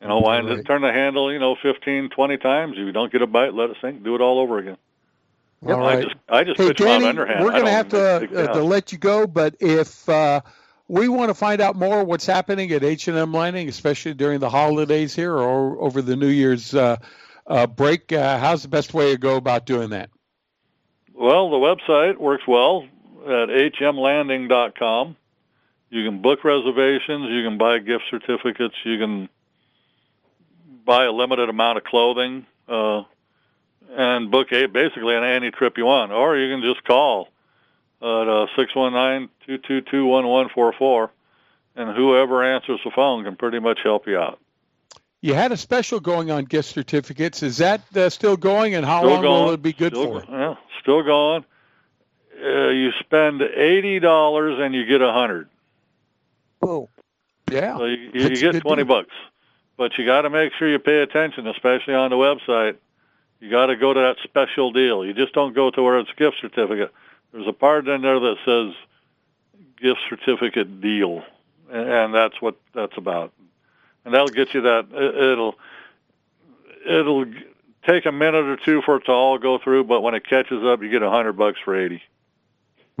You 0.00 0.08
know, 0.08 0.20
wind 0.20 0.48
it, 0.48 0.54
Right. 0.54 0.64
turn 0.66 0.82
the 0.82 0.92
handle, 0.92 1.32
you 1.32 1.38
know, 1.38 1.56
15, 1.62 2.08
20 2.08 2.36
times. 2.38 2.72
If 2.72 2.78
you 2.78 2.92
don't 2.92 3.12
get 3.12 3.22
a 3.22 3.26
bite, 3.26 3.54
let 3.54 3.70
it 3.70 3.76
sink. 3.80 4.02
Do 4.02 4.14
it 4.14 4.20
all 4.20 4.38
over 4.40 4.58
again. 4.58 4.76
All 5.66 5.86
I 5.86 6.00
just, 6.00 6.14
I 6.28 6.44
just 6.44 6.58
Hey, 6.58 6.68
pitch 6.68 6.78
Danny, 6.78 7.04
underhand. 7.06 7.44
we're 7.44 7.50
going 7.50 7.66
to 7.66 7.70
have 7.70 7.88
to, 7.90 8.50
uh, 8.50 8.54
to 8.54 8.64
let 8.64 8.92
you 8.92 8.98
go, 8.98 9.26
but 9.26 9.56
if 9.60 10.08
uh, 10.08 10.40
we 10.88 11.08
want 11.08 11.28
to 11.28 11.34
find 11.34 11.60
out 11.60 11.76
more 11.76 12.02
what's 12.02 12.24
happening 12.24 12.72
at 12.72 12.82
H&M 12.82 13.32
Landing, 13.32 13.68
especially 13.68 14.14
during 14.14 14.40
the 14.40 14.48
holidays 14.48 15.14
here 15.14 15.34
or 15.36 15.78
over 15.78 16.00
the 16.00 16.16
New 16.16 16.28
Year's 16.28 16.74
uh, 16.74 16.96
uh, 17.46 17.66
break, 17.66 18.10
uh, 18.10 18.38
how's 18.38 18.62
the 18.62 18.68
best 18.68 18.94
way 18.94 19.12
to 19.12 19.18
go 19.18 19.36
about 19.36 19.66
doing 19.66 19.90
that? 19.90 20.08
Well, 21.12 21.50
the 21.50 21.56
website 21.58 22.16
works 22.16 22.44
well 22.48 22.86
at 23.24 23.48
hmlanding.com. 23.74 25.16
You 25.90 26.04
can 26.04 26.20
book 26.22 26.44
reservations. 26.44 27.30
You 27.30 27.42
can 27.44 27.58
buy 27.58 27.78
gift 27.78 28.04
certificates. 28.10 28.74
You 28.84 28.98
can 28.98 29.28
buy 30.84 31.04
a 31.04 31.12
limited 31.12 31.48
amount 31.48 31.78
of 31.78 31.84
clothing 31.84 32.46
uh, 32.68 33.02
and 33.90 34.30
book 34.30 34.52
a, 34.52 34.66
basically 34.66 35.14
on 35.16 35.24
any 35.24 35.50
trip 35.50 35.76
you 35.78 35.86
want. 35.86 36.12
Or 36.12 36.36
you 36.36 36.52
can 36.54 36.62
just 36.62 36.84
call 36.84 37.28
at 38.00 38.06
uh, 38.06 38.46
619-222-1144, 38.56 41.10
and 41.76 41.96
whoever 41.96 42.42
answers 42.44 42.80
the 42.84 42.90
phone 42.94 43.24
can 43.24 43.36
pretty 43.36 43.58
much 43.58 43.80
help 43.82 44.06
you 44.06 44.18
out. 44.18 44.38
You 45.20 45.34
had 45.34 45.52
a 45.52 45.56
special 45.56 46.00
going 46.00 46.30
on 46.30 46.44
gift 46.44 46.70
certificates. 46.70 47.42
Is 47.42 47.58
that 47.58 47.82
uh, 47.94 48.08
still 48.08 48.38
going, 48.38 48.74
and 48.74 48.86
how 48.86 49.00
Still 49.00 49.10
long 49.10 49.22
going. 49.22 49.44
will 49.44 49.52
it 49.52 49.60
be 49.62 49.74
good 49.74 49.92
Still, 49.92 50.20
for? 50.20 50.32
Yeah, 50.32 50.54
still 50.80 51.02
going. 51.02 51.44
Uh, 52.42 52.68
you 52.68 52.92
spend 53.00 53.42
eighty 53.42 53.98
dollars 53.98 54.58
and 54.60 54.74
you 54.74 54.86
get 54.86 55.02
a 55.02 55.12
hundred. 55.12 55.48
Oh, 56.62 56.88
yeah. 57.50 57.76
So 57.76 57.84
you, 57.84 58.10
you 58.14 58.36
get 58.36 58.60
twenty 58.60 58.84
deal. 58.84 58.96
bucks, 58.96 59.14
but 59.76 59.98
you 59.98 60.06
got 60.06 60.22
to 60.22 60.30
make 60.30 60.52
sure 60.58 60.70
you 60.70 60.78
pay 60.78 61.02
attention, 61.02 61.46
especially 61.46 61.94
on 61.94 62.10
the 62.10 62.16
website. 62.16 62.76
You 63.40 63.50
got 63.50 63.66
to 63.66 63.76
go 63.76 63.92
to 63.92 64.00
that 64.00 64.16
special 64.22 64.70
deal. 64.72 65.04
You 65.04 65.14
just 65.14 65.32
don't 65.32 65.54
go 65.54 65.70
to 65.70 65.82
where 65.82 65.98
it's 65.98 66.12
gift 66.12 66.36
certificate. 66.40 66.92
There's 67.32 67.46
a 67.46 67.52
part 67.52 67.88
in 67.88 68.02
there 68.02 68.20
that 68.20 68.36
says 68.44 68.74
gift 69.80 70.00
certificate 70.08 70.80
deal, 70.80 71.22
and, 71.70 71.88
and 71.88 72.14
that's 72.14 72.40
what 72.40 72.56
that's 72.74 72.96
about. 72.96 73.32
And 74.04 74.14
that'll 74.14 74.28
get 74.28 74.54
you 74.54 74.62
that. 74.62 74.86
It, 74.92 75.14
it'll 75.32 75.54
it'll 76.86 77.26
take 77.86 78.06
a 78.06 78.12
minute 78.12 78.44
or 78.44 78.56
two 78.56 78.82
for 78.82 78.96
it 78.96 79.04
to 79.06 79.12
all 79.12 79.38
go 79.38 79.58
through, 79.58 79.84
but 79.84 80.00
when 80.00 80.14
it 80.14 80.26
catches 80.26 80.62
up, 80.64 80.82
you 80.82 80.90
get 80.90 81.02
a 81.02 81.10
hundred 81.10 81.34
bucks 81.34 81.58
for 81.64 81.74
eighty. 81.74 82.02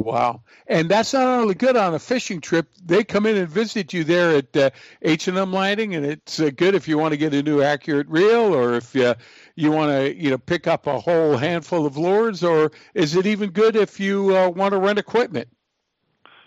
Wow. 0.00 0.42
And 0.66 0.88
that's 0.88 1.12
not 1.12 1.26
only 1.26 1.54
good 1.54 1.76
on 1.76 1.94
a 1.94 1.98
fishing 1.98 2.40
trip. 2.40 2.68
They 2.84 3.04
come 3.04 3.26
in 3.26 3.36
and 3.36 3.48
visit 3.48 3.92
you 3.92 4.02
there 4.02 4.36
at 4.36 4.56
uh, 4.56 4.70
H&M 5.02 5.52
Landing, 5.52 5.94
and 5.94 6.06
it's 6.06 6.40
uh, 6.40 6.50
good 6.56 6.74
if 6.74 6.88
you 6.88 6.96
want 6.96 7.12
to 7.12 7.18
get 7.18 7.34
a 7.34 7.42
new 7.42 7.60
accurate 7.60 8.08
reel 8.08 8.54
or 8.54 8.76
if 8.76 8.96
uh, 8.96 9.14
you 9.56 9.70
want 9.70 9.90
to 9.90 10.16
you 10.16 10.30
know 10.30 10.38
pick 10.38 10.66
up 10.66 10.86
a 10.86 10.98
whole 10.98 11.36
handful 11.36 11.84
of 11.84 11.98
lures, 11.98 12.42
or 12.42 12.72
is 12.94 13.14
it 13.14 13.26
even 13.26 13.50
good 13.50 13.76
if 13.76 14.00
you 14.00 14.36
uh, 14.36 14.48
want 14.48 14.72
to 14.72 14.78
rent 14.78 14.98
equipment? 14.98 15.48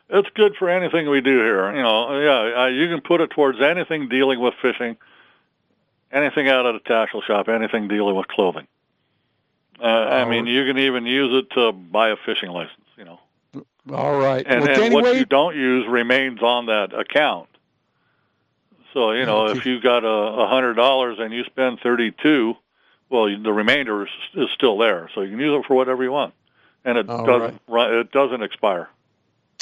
It's 0.10 0.30
good 0.36 0.56
for 0.58 0.70
anything 0.70 1.10
we 1.10 1.22
do 1.22 1.38
here. 1.38 1.76
You 1.76 1.84
know, 1.84 2.20
yeah, 2.20 2.64
uh, 2.64 2.68
you 2.68 2.88
can 2.88 3.02
put 3.02 3.22
it 3.22 3.30
towards 3.32 3.62
anything 3.62 4.10
dealing 4.10 4.40
with 4.40 4.56
fishing, 4.62 4.98
anything 6.12 6.50
out 6.50 6.66
at 6.66 6.76
a 6.76 6.80
tackle 6.80 7.22
shop, 7.22 7.50
anything 7.50 7.88
dealing 7.88 8.16
with 8.16 8.28
clothing. 8.28 8.68
Uh, 9.80 9.86
I 9.86 10.26
mean, 10.26 10.46
you 10.48 10.66
can 10.66 10.78
even 10.78 11.06
use 11.06 11.44
it 11.44 11.54
to 11.56 11.72
buy 11.72 12.10
a 12.10 12.16
fishing 12.16 12.50
license. 12.50 12.83
All 13.92 14.18
right. 14.18 14.46
and, 14.48 14.62
well, 14.62 14.82
and 14.82 14.94
what 14.94 15.16
you 15.16 15.26
don't 15.26 15.56
use 15.56 15.86
remains 15.88 16.42
on 16.42 16.68
that 16.68 16.94
account. 16.94 17.50
So 18.94 19.12
you 19.12 19.26
know, 19.26 19.48
if 19.48 19.66
you 19.66 19.82
got 19.82 20.06
a, 20.06 20.48
hundred 20.48 20.76
dollars 20.76 21.18
and 21.20 21.34
you 21.34 21.44
spend 21.46 21.80
thirty-two, 21.82 22.56
well, 23.10 23.26
the 23.26 23.52
remainder 23.52 24.04
is, 24.04 24.12
is 24.36 24.50
still 24.54 24.78
there. 24.78 25.10
So 25.16 25.22
you 25.22 25.32
can 25.32 25.40
use 25.40 25.60
it 25.60 25.68
for 25.68 25.76
whatever 25.76 26.04
you 26.04 26.12
want, 26.12 26.34
and 26.86 26.98
it 26.98 27.10
All 27.10 27.26
doesn't 27.26 27.62
ri- 27.68 28.02
it 28.02 28.12
doesn't 28.12 28.44
expire. 28.44 28.90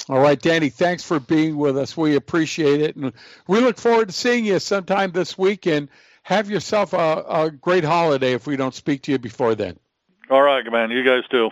All 0.10 0.20
right, 0.20 0.40
Danny, 0.40 0.70
thanks 0.70 1.04
for 1.04 1.20
being 1.20 1.58
with 1.58 1.78
us. 1.78 1.96
We 1.96 2.16
appreciate 2.16 2.82
it. 2.82 2.96
And 2.96 3.14
we 3.48 3.60
look 3.60 3.78
forward 3.78 4.10
to 4.10 4.14
seeing 4.14 4.46
you 4.46 4.60
sometime 4.60 5.12
this 5.12 5.38
weekend. 5.38 5.90
Have 6.24 6.50
yourself 6.50 6.94
a, 6.94 7.24
a 7.28 7.52
great 7.52 7.84
holiday 7.84 8.34
if 8.34 8.48
we 8.48 8.56
don't 8.56 8.76
speak 8.76 9.04
to 9.04 9.12
you 9.12 9.20
before 9.20 9.56
then. 9.56 9.78
All 10.30 10.42
right, 10.42 10.64
man. 10.72 10.92
You 10.92 11.04
guys 11.04 11.24
too. 11.30 11.52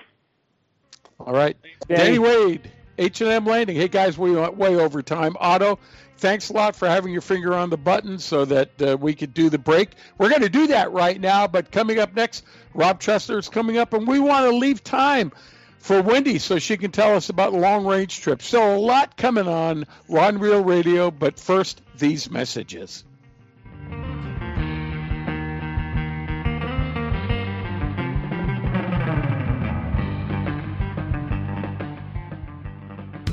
All 1.20 1.34
right. 1.34 1.58
Danny, 1.88 2.20
Wade, 2.20 2.72
H&M 2.98 3.46
Landing. 3.46 3.76
Hey, 3.76 3.88
guys, 3.88 4.18
we 4.18 4.32
went 4.32 4.58
way 4.58 4.76
over 4.76 5.02
time. 5.02 5.36
Otto, 5.40 5.80
thanks 6.18 6.50
a 6.50 6.54
lot 6.54 6.76
for 6.76 6.88
having 6.88 7.12
your 7.12 7.22
finger 7.22 7.54
on 7.54 7.70
the 7.70 7.78
button 7.78 8.20
so 8.20 8.46
that 8.46 8.82
uh, 8.82 8.98
we 8.98 9.14
could 9.14 9.34
do 9.34 9.50
the 9.50 9.58
break. 9.58 9.92
We're 10.18 10.30
going 10.30 10.42
to 10.42 10.50
do 10.50 10.68
that 10.68 10.92
right 10.92 11.20
now, 11.20 11.48
but 11.48 11.72
coming 11.72 12.00
up 12.00 12.14
next, 12.14 12.46
Rob 12.74 13.00
Tressler 13.00 13.40
is 13.40 13.50
coming 13.50 13.78
up, 13.78 13.94
and 13.94 14.08
we 14.08 14.20
want 14.20 14.46
to 14.46 14.56
leave 14.56 14.84
time 14.84 15.32
for 15.80 16.02
Wendy 16.02 16.40
so 16.40 16.60
she 16.60 16.78
can 16.78 16.92
tell 16.92 17.16
us 17.16 17.30
about 17.30 17.54
long-range 17.54 18.20
trips. 18.20 18.46
So 18.46 18.76
a 18.76 18.78
lot 18.78 19.18
coming 19.18 19.48
on 19.48 19.86
Rod 20.08 20.36
and 20.36 20.42
Reel 20.42 20.64
Radio, 20.64 21.10
but 21.12 21.40
first, 21.40 21.82
these 21.98 22.30
messages. 22.30 23.04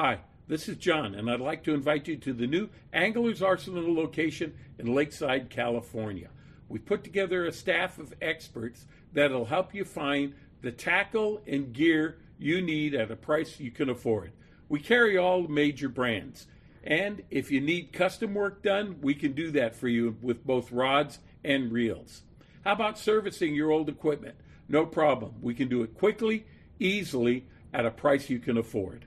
Hi, 0.00 0.20
this 0.46 0.68
is 0.68 0.76
John, 0.76 1.16
and 1.16 1.28
I'd 1.28 1.40
like 1.40 1.64
to 1.64 1.74
invite 1.74 2.06
you 2.06 2.14
to 2.18 2.32
the 2.32 2.46
new 2.46 2.68
Anglers 2.92 3.42
Arsenal 3.42 3.92
location 3.92 4.54
in 4.78 4.94
Lakeside, 4.94 5.50
California. 5.50 6.28
We've 6.68 6.86
put 6.86 7.02
together 7.02 7.44
a 7.44 7.52
staff 7.52 7.98
of 7.98 8.14
experts 8.22 8.86
that'll 9.12 9.46
help 9.46 9.74
you 9.74 9.84
find 9.84 10.34
the 10.62 10.70
tackle 10.70 11.42
and 11.48 11.72
gear 11.72 12.18
you 12.38 12.62
need 12.62 12.94
at 12.94 13.10
a 13.10 13.16
price 13.16 13.58
you 13.58 13.72
can 13.72 13.88
afford. 13.88 14.30
We 14.68 14.78
carry 14.78 15.18
all 15.18 15.48
major 15.48 15.88
brands, 15.88 16.46
and 16.84 17.24
if 17.28 17.50
you 17.50 17.60
need 17.60 17.92
custom 17.92 18.34
work 18.34 18.62
done, 18.62 19.00
we 19.02 19.16
can 19.16 19.32
do 19.32 19.50
that 19.50 19.74
for 19.74 19.88
you 19.88 20.16
with 20.22 20.46
both 20.46 20.70
rods 20.70 21.18
and 21.42 21.72
reels. 21.72 22.22
How 22.64 22.74
about 22.74 23.00
servicing 23.00 23.52
your 23.52 23.72
old 23.72 23.88
equipment? 23.88 24.36
No 24.68 24.86
problem. 24.86 25.34
We 25.42 25.54
can 25.54 25.66
do 25.66 25.82
it 25.82 25.98
quickly, 25.98 26.46
easily, 26.78 27.46
at 27.74 27.84
a 27.84 27.90
price 27.90 28.30
you 28.30 28.38
can 28.38 28.58
afford. 28.58 29.04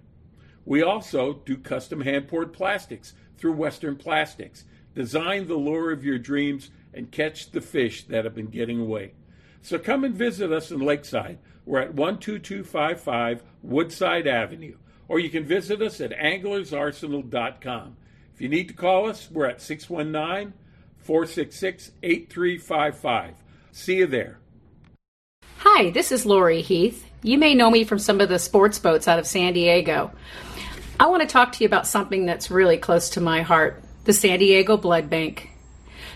We 0.65 0.81
also 0.83 1.41
do 1.45 1.57
custom 1.57 2.01
hand 2.01 2.27
poured 2.27 2.53
plastics 2.53 3.13
through 3.37 3.53
Western 3.53 3.95
Plastics. 3.95 4.65
Design 4.93 5.47
the 5.47 5.55
lure 5.55 5.91
of 5.91 6.03
your 6.03 6.19
dreams 6.19 6.69
and 6.93 7.11
catch 7.11 7.51
the 7.51 7.61
fish 7.61 8.03
that 8.05 8.25
have 8.25 8.35
been 8.35 8.47
getting 8.47 8.79
away. 8.79 9.13
So 9.61 9.79
come 9.79 10.03
and 10.03 10.15
visit 10.15 10.51
us 10.51 10.71
in 10.71 10.79
Lakeside. 10.79 11.39
We're 11.65 11.81
at 11.81 11.95
12255 11.95 13.43
Woodside 13.61 14.27
Avenue. 14.27 14.77
Or 15.07 15.19
you 15.19 15.29
can 15.29 15.45
visit 15.45 15.81
us 15.81 16.01
at 16.01 16.11
anglersarsenal.com. 16.11 17.97
If 18.33 18.41
you 18.41 18.49
need 18.49 18.67
to 18.69 18.73
call 18.73 19.09
us, 19.09 19.29
we're 19.31 19.47
at 19.47 19.61
619 19.61 20.53
466 20.99 21.91
8355. 22.01 23.35
See 23.71 23.97
you 23.97 24.07
there. 24.07 24.39
Hi, 25.57 25.91
this 25.91 26.11
is 26.11 26.25
Lori 26.25 26.61
Heath. 26.61 27.07
You 27.23 27.37
may 27.37 27.53
know 27.53 27.69
me 27.69 27.83
from 27.83 27.99
some 27.99 28.19
of 28.19 28.29
the 28.29 28.39
sports 28.39 28.79
boats 28.79 29.07
out 29.07 29.19
of 29.19 29.27
San 29.27 29.53
Diego. 29.53 30.11
I 31.01 31.07
want 31.07 31.23
to 31.23 31.27
talk 31.27 31.53
to 31.53 31.63
you 31.63 31.65
about 31.65 31.87
something 31.87 32.27
that's 32.27 32.51
really 32.51 32.77
close 32.77 33.09
to 33.11 33.21
my 33.21 33.41
heart 33.41 33.81
the 34.03 34.13
San 34.13 34.37
Diego 34.37 34.77
Blood 34.77 35.09
Bank. 35.09 35.49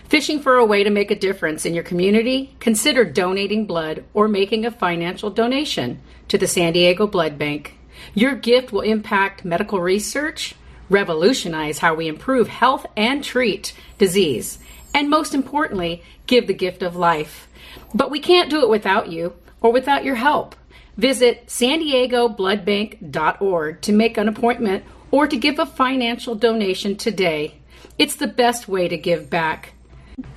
Fishing 0.04 0.38
for 0.38 0.54
a 0.54 0.64
way 0.64 0.84
to 0.84 0.90
make 0.90 1.10
a 1.10 1.18
difference 1.18 1.66
in 1.66 1.74
your 1.74 1.82
community? 1.82 2.54
Consider 2.60 3.04
donating 3.04 3.66
blood 3.66 4.04
or 4.14 4.28
making 4.28 4.64
a 4.64 4.70
financial 4.70 5.28
donation 5.28 6.00
to 6.28 6.38
the 6.38 6.46
San 6.46 6.72
Diego 6.72 7.08
Blood 7.08 7.36
Bank. 7.36 7.74
Your 8.14 8.36
gift 8.36 8.70
will 8.70 8.82
impact 8.82 9.44
medical 9.44 9.80
research, 9.80 10.54
revolutionize 10.88 11.80
how 11.80 11.96
we 11.96 12.06
improve 12.06 12.46
health 12.46 12.86
and 12.96 13.24
treat 13.24 13.74
disease, 13.98 14.60
and 14.94 15.10
most 15.10 15.34
importantly, 15.34 16.04
give 16.28 16.46
the 16.46 16.54
gift 16.54 16.84
of 16.84 16.94
life. 16.94 17.48
But 17.92 18.12
we 18.12 18.20
can't 18.20 18.50
do 18.50 18.60
it 18.60 18.68
without 18.68 19.10
you 19.10 19.34
or 19.60 19.72
without 19.72 20.04
your 20.04 20.14
help. 20.14 20.54
Visit 20.96 21.50
san 21.50 21.80
diego 21.80 22.26
bloodbank.org 22.28 23.80
to 23.82 23.92
make 23.92 24.16
an 24.16 24.28
appointment 24.28 24.84
or 25.10 25.26
to 25.26 25.36
give 25.36 25.58
a 25.58 25.66
financial 25.66 26.34
donation 26.34 26.96
today. 26.96 27.54
It's 27.98 28.16
the 28.16 28.26
best 28.26 28.66
way 28.66 28.88
to 28.88 28.96
give 28.96 29.28
back. 29.28 29.74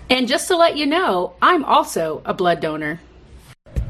And 0.09 0.27
just 0.27 0.47
to 0.49 0.57
let 0.57 0.75
you 0.75 0.85
know, 0.85 1.33
I'm 1.41 1.63
also 1.63 2.21
a 2.25 2.33
blood 2.33 2.59
donor. 2.59 2.99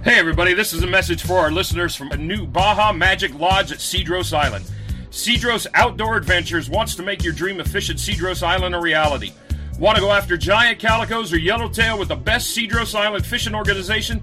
Hey, 0.04 0.20
everybody, 0.20 0.54
this 0.54 0.72
is 0.74 0.84
a 0.84 0.88
message 0.88 1.24
for 1.24 1.40
our 1.40 1.52
listeners 1.52 1.96
from 1.96 2.12
a 2.12 2.18
new 2.18 2.46
Baja 2.46 2.94
Magic 2.94 3.34
Lodge 3.34 3.72
at 3.72 3.80
Cedros 3.80 4.38
Island. 4.38 4.66
Cedros 5.10 5.66
Outdoor 5.74 6.18
Adventures 6.18 6.70
wants 6.70 6.94
to 6.96 7.04
make 7.04 7.24
your 7.24 7.34
dream 7.34 7.60
of 7.60 7.68
fish 7.68 7.90
at 7.90 7.96
Cedros 7.96 8.44
Island 8.44 8.76
a 8.76 8.80
reality. 8.80 9.34
Want 9.80 9.96
to 9.96 10.02
go 10.02 10.12
after 10.12 10.38
giant 10.38 10.80
calicos 10.80 11.34
or 11.34 11.38
yellowtail 11.38 11.98
with 11.98 12.10
the 12.10 12.16
best 12.16 12.56
Cedros 12.56 12.94
Island 12.94 13.26
fishing 13.26 13.56
organization? 13.56 14.22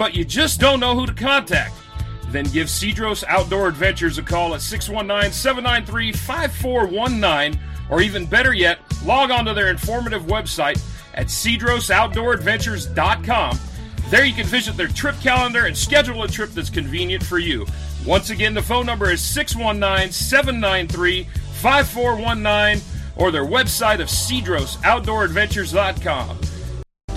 But 0.00 0.14
you 0.14 0.24
just 0.24 0.58
don't 0.58 0.80
know 0.80 0.94
who 0.94 1.04
to 1.04 1.12
contact? 1.12 1.74
Then 2.28 2.46
give 2.46 2.68
Cedros 2.68 3.22
Outdoor 3.28 3.68
Adventures 3.68 4.16
a 4.16 4.22
call 4.22 4.54
at 4.54 4.62
619 4.62 5.30
793 5.30 6.12
5419, 6.12 7.60
or 7.90 8.00
even 8.00 8.24
better 8.24 8.54
yet, 8.54 8.78
log 9.04 9.30
on 9.30 9.44
to 9.44 9.52
their 9.52 9.68
informative 9.68 10.22
website 10.22 10.82
at 11.12 11.26
cedrosoutdooradventures.com. 11.26 13.58
There 14.08 14.24
you 14.24 14.32
can 14.32 14.46
visit 14.46 14.78
their 14.78 14.88
trip 14.88 15.16
calendar 15.20 15.66
and 15.66 15.76
schedule 15.76 16.22
a 16.22 16.28
trip 16.28 16.52
that's 16.52 16.70
convenient 16.70 17.22
for 17.22 17.38
you. 17.38 17.66
Once 18.06 18.30
again, 18.30 18.54
the 18.54 18.62
phone 18.62 18.86
number 18.86 19.10
is 19.10 19.20
619 19.20 20.12
793 20.12 21.24
5419 21.60 22.82
or 23.16 23.30
their 23.30 23.44
website 23.44 24.00
of 24.00 24.08
cedrosoutdooradventures.com. 24.08 26.59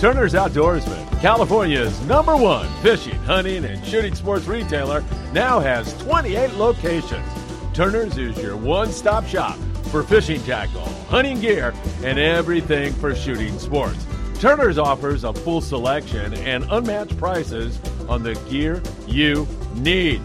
Turner's 0.00 0.34
Outdoorsman, 0.34 1.20
California's 1.20 1.98
number 2.02 2.36
one 2.36 2.68
fishing, 2.82 3.14
hunting, 3.20 3.64
and 3.64 3.84
shooting 3.86 4.14
sports 4.14 4.44
retailer, 4.46 5.02
now 5.32 5.60
has 5.60 5.96
28 6.02 6.54
locations. 6.54 7.26
Turner's 7.72 8.18
is 8.18 8.36
your 8.38 8.56
one 8.56 8.90
stop 8.90 9.24
shop 9.26 9.56
for 9.90 10.02
fishing 10.02 10.42
tackle, 10.42 10.84
hunting 11.08 11.40
gear, 11.40 11.72
and 12.02 12.18
everything 12.18 12.92
for 12.94 13.14
shooting 13.14 13.58
sports. 13.58 14.04
Turner's 14.40 14.78
offers 14.78 15.24
a 15.24 15.32
full 15.32 15.60
selection 15.60 16.34
and 16.34 16.64
unmatched 16.70 17.16
prices 17.16 17.80
on 18.08 18.22
the 18.22 18.34
gear 18.50 18.82
you 19.06 19.46
need. 19.74 20.18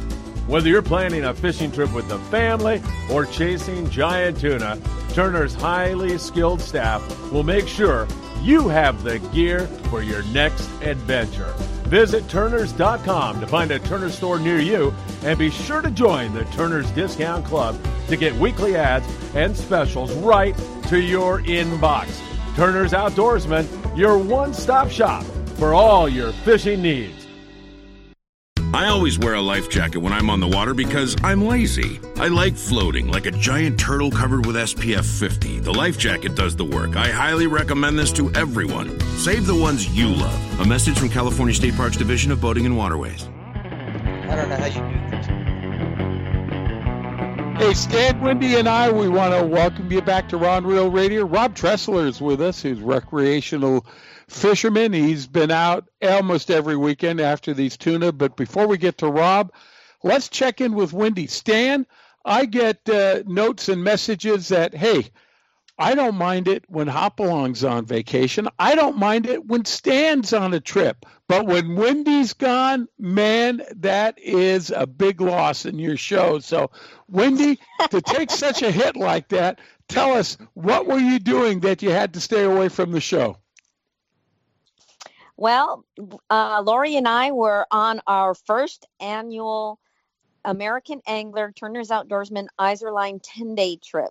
Whether 0.48 0.70
you're 0.70 0.82
planning 0.82 1.26
a 1.26 1.34
fishing 1.34 1.72
trip 1.72 1.94
with 1.94 2.10
the 2.10 2.18
family 2.32 2.82
or 3.12 3.26
chasing 3.28 3.90
giant 3.90 4.40
tuna, 4.40 4.82
Turner's 5.14 5.54
highly 5.54 6.18
skilled 6.18 6.60
staff 6.60 7.02
will 7.32 7.44
make 7.44 7.68
sure 7.68 8.08
you 8.42 8.68
have 8.68 9.04
the 9.04 9.20
gear 9.20 9.68
for 9.90 10.02
your 10.02 10.24
next 10.24 10.70
adventure. 10.82 11.54
Visit 11.90 12.28
Turners.com 12.30 13.40
to 13.40 13.48
find 13.48 13.72
a 13.72 13.80
Turner 13.80 14.10
store 14.10 14.40
near 14.40 14.60
you 14.60 14.94
and 15.24 15.38
be 15.38 15.50
sure 15.50 15.82
to 15.82 15.90
join 15.90 16.34
the 16.34 16.46
Turner's 16.46 16.90
Discount 16.92 17.46
Club 17.46 17.80
to 18.08 18.16
get 18.16 18.34
weekly 18.36 18.76
ads 18.76 19.08
and 19.36 19.56
specials 19.56 20.14
right 20.16 20.56
to 20.88 21.00
your 21.00 21.42
inbox. 21.42 22.08
Turner's 22.56 22.94
Outdoorsman, 22.94 23.98
your 23.98 24.18
one 24.18 24.54
stop 24.54 24.90
shop 24.90 25.24
for 25.58 25.74
all 25.74 26.08
your 26.08 26.32
fishing 26.32 26.82
needs. 26.82 27.19
I 28.72 28.88
always 28.88 29.18
wear 29.18 29.34
a 29.34 29.42
life 29.42 29.68
jacket 29.68 29.98
when 29.98 30.14
I'm 30.14 30.30
on 30.30 30.40
the 30.40 30.48
water 30.48 30.76
because 30.76 31.16
I'm 31.24 31.44
lazy. 31.44 32.00
I 32.18 32.28
like 32.28 32.56
floating 32.56 33.08
like 33.08 33.26
a 33.26 33.32
giant 33.32 33.80
turtle 33.80 34.12
covered 34.12 34.46
with 34.46 34.56
SPF 34.56 35.06
50. 35.20 35.60
The 35.60 35.74
life 35.74 35.98
jacket 35.98 36.36
does 36.36 36.56
the 36.56 36.66
work. 36.66 36.96
I 36.96 37.08
highly 37.10 37.48
recommend 37.48 37.98
this 37.98 38.12
to 38.14 38.32
everyone. 38.34 39.00
Save 39.18 39.48
the 39.48 39.56
ones 39.56 39.90
you 39.98 40.10
love. 40.10 40.60
A 40.60 40.66
message 40.66 41.00
from 41.00 41.10
California 41.10 41.56
State 41.56 41.76
Parks 41.76 41.98
Division 41.98 42.32
of 42.32 42.42
Boating 42.42 42.68
and 42.68 42.78
Waterways. 42.78 43.28
I 43.56 44.36
don't 44.36 44.50
know 44.50 44.58
how 44.58 44.66
you 44.68 44.82
do 44.82 45.10
this. 45.10 45.26
Hey, 47.60 47.74
Stan, 47.74 48.22
Wendy, 48.22 48.56
and 48.56 48.70
I, 48.70 48.92
we 48.92 49.10
want 49.10 49.34
to 49.34 49.44
welcome 49.46 49.92
you 49.92 50.02
back 50.02 50.30
to 50.30 50.38
Rod 50.38 50.64
and 50.64 50.68
Reel 50.68 50.92
Radio. 50.92 51.26
Rob 51.26 51.56
Tressler 51.56 52.08
is 52.08 52.22
with 52.22 52.40
us, 52.40 52.62
who's 52.62 52.80
recreational 52.82 53.84
fisherman. 54.30 54.94
He's 54.94 55.28
been 55.28 55.52
out 55.52 55.90
almost 56.02 56.52
every 56.52 56.78
weekend 56.78 57.20
after 57.20 57.54
these 57.54 57.78
tuna. 57.78 58.12
But 58.12 58.36
before 58.36 58.68
we 58.68 58.78
get 58.78 58.98
to 59.00 59.08
Rob, 59.08 59.52
let's 60.04 60.30
check 60.30 60.62
in 60.62 60.74
with 60.76 60.94
Wendy. 60.94 61.28
Stan, 61.28 61.86
I 62.26 62.46
get 62.46 62.88
uh, 62.90 63.24
notes 63.26 63.70
and 63.70 63.84
messages 63.84 64.50
that, 64.50 64.74
hey, 64.74 65.10
I 65.82 65.96
don't 65.96 66.16
mind 66.16 66.50
it 66.50 66.66
when 66.68 66.88
Hopalong's 66.88 67.64
on 67.64 67.86
vacation. 67.86 68.50
I 68.60 68.76
don't 68.76 68.98
mind 68.98 69.26
it 69.26 69.48
when 69.48 69.64
Stan's 69.64 70.34
on 70.34 70.54
a 70.54 70.60
trip. 70.60 71.06
But 71.30 71.46
when 71.46 71.76
Wendy's 71.76 72.34
gone, 72.34 72.90
man, 73.00 73.62
that 73.78 74.20
is 74.20 74.72
a 74.72 74.86
big 74.86 75.22
loss 75.22 75.66
in 75.66 75.80
your 75.80 75.96
show. 75.96 76.40
So, 76.40 76.72
Wendy, 77.08 77.60
to 77.92 78.02
take 78.02 78.30
such 78.30 78.62
a 78.62 78.72
hit 78.72 78.98
like 78.98 79.30
that, 79.30 79.60
tell 79.88 80.14
us 80.14 80.38
what 80.54 80.86
were 80.86 81.00
you 81.00 81.18
doing 81.18 81.62
that 81.62 81.82
you 81.82 81.92
had 81.92 82.14
to 82.16 82.20
stay 82.20 82.44
away 82.44 82.68
from 82.68 82.92
the 82.92 83.00
show? 83.00 83.38
Well, 85.40 85.86
uh, 86.30 86.62
Lori 86.66 86.98
and 86.98 87.08
I 87.08 87.32
were 87.32 87.66
on 87.72 88.02
our 88.06 88.36
first 88.36 88.86
annual 89.00 89.80
American 90.44 91.02
Angler 91.08 91.54
Turner's 91.56 91.92
Outdoorsman 91.92 92.48
Iserline 92.60 93.22
10 93.24 93.56
day 93.56 93.78
trip. 93.78 94.10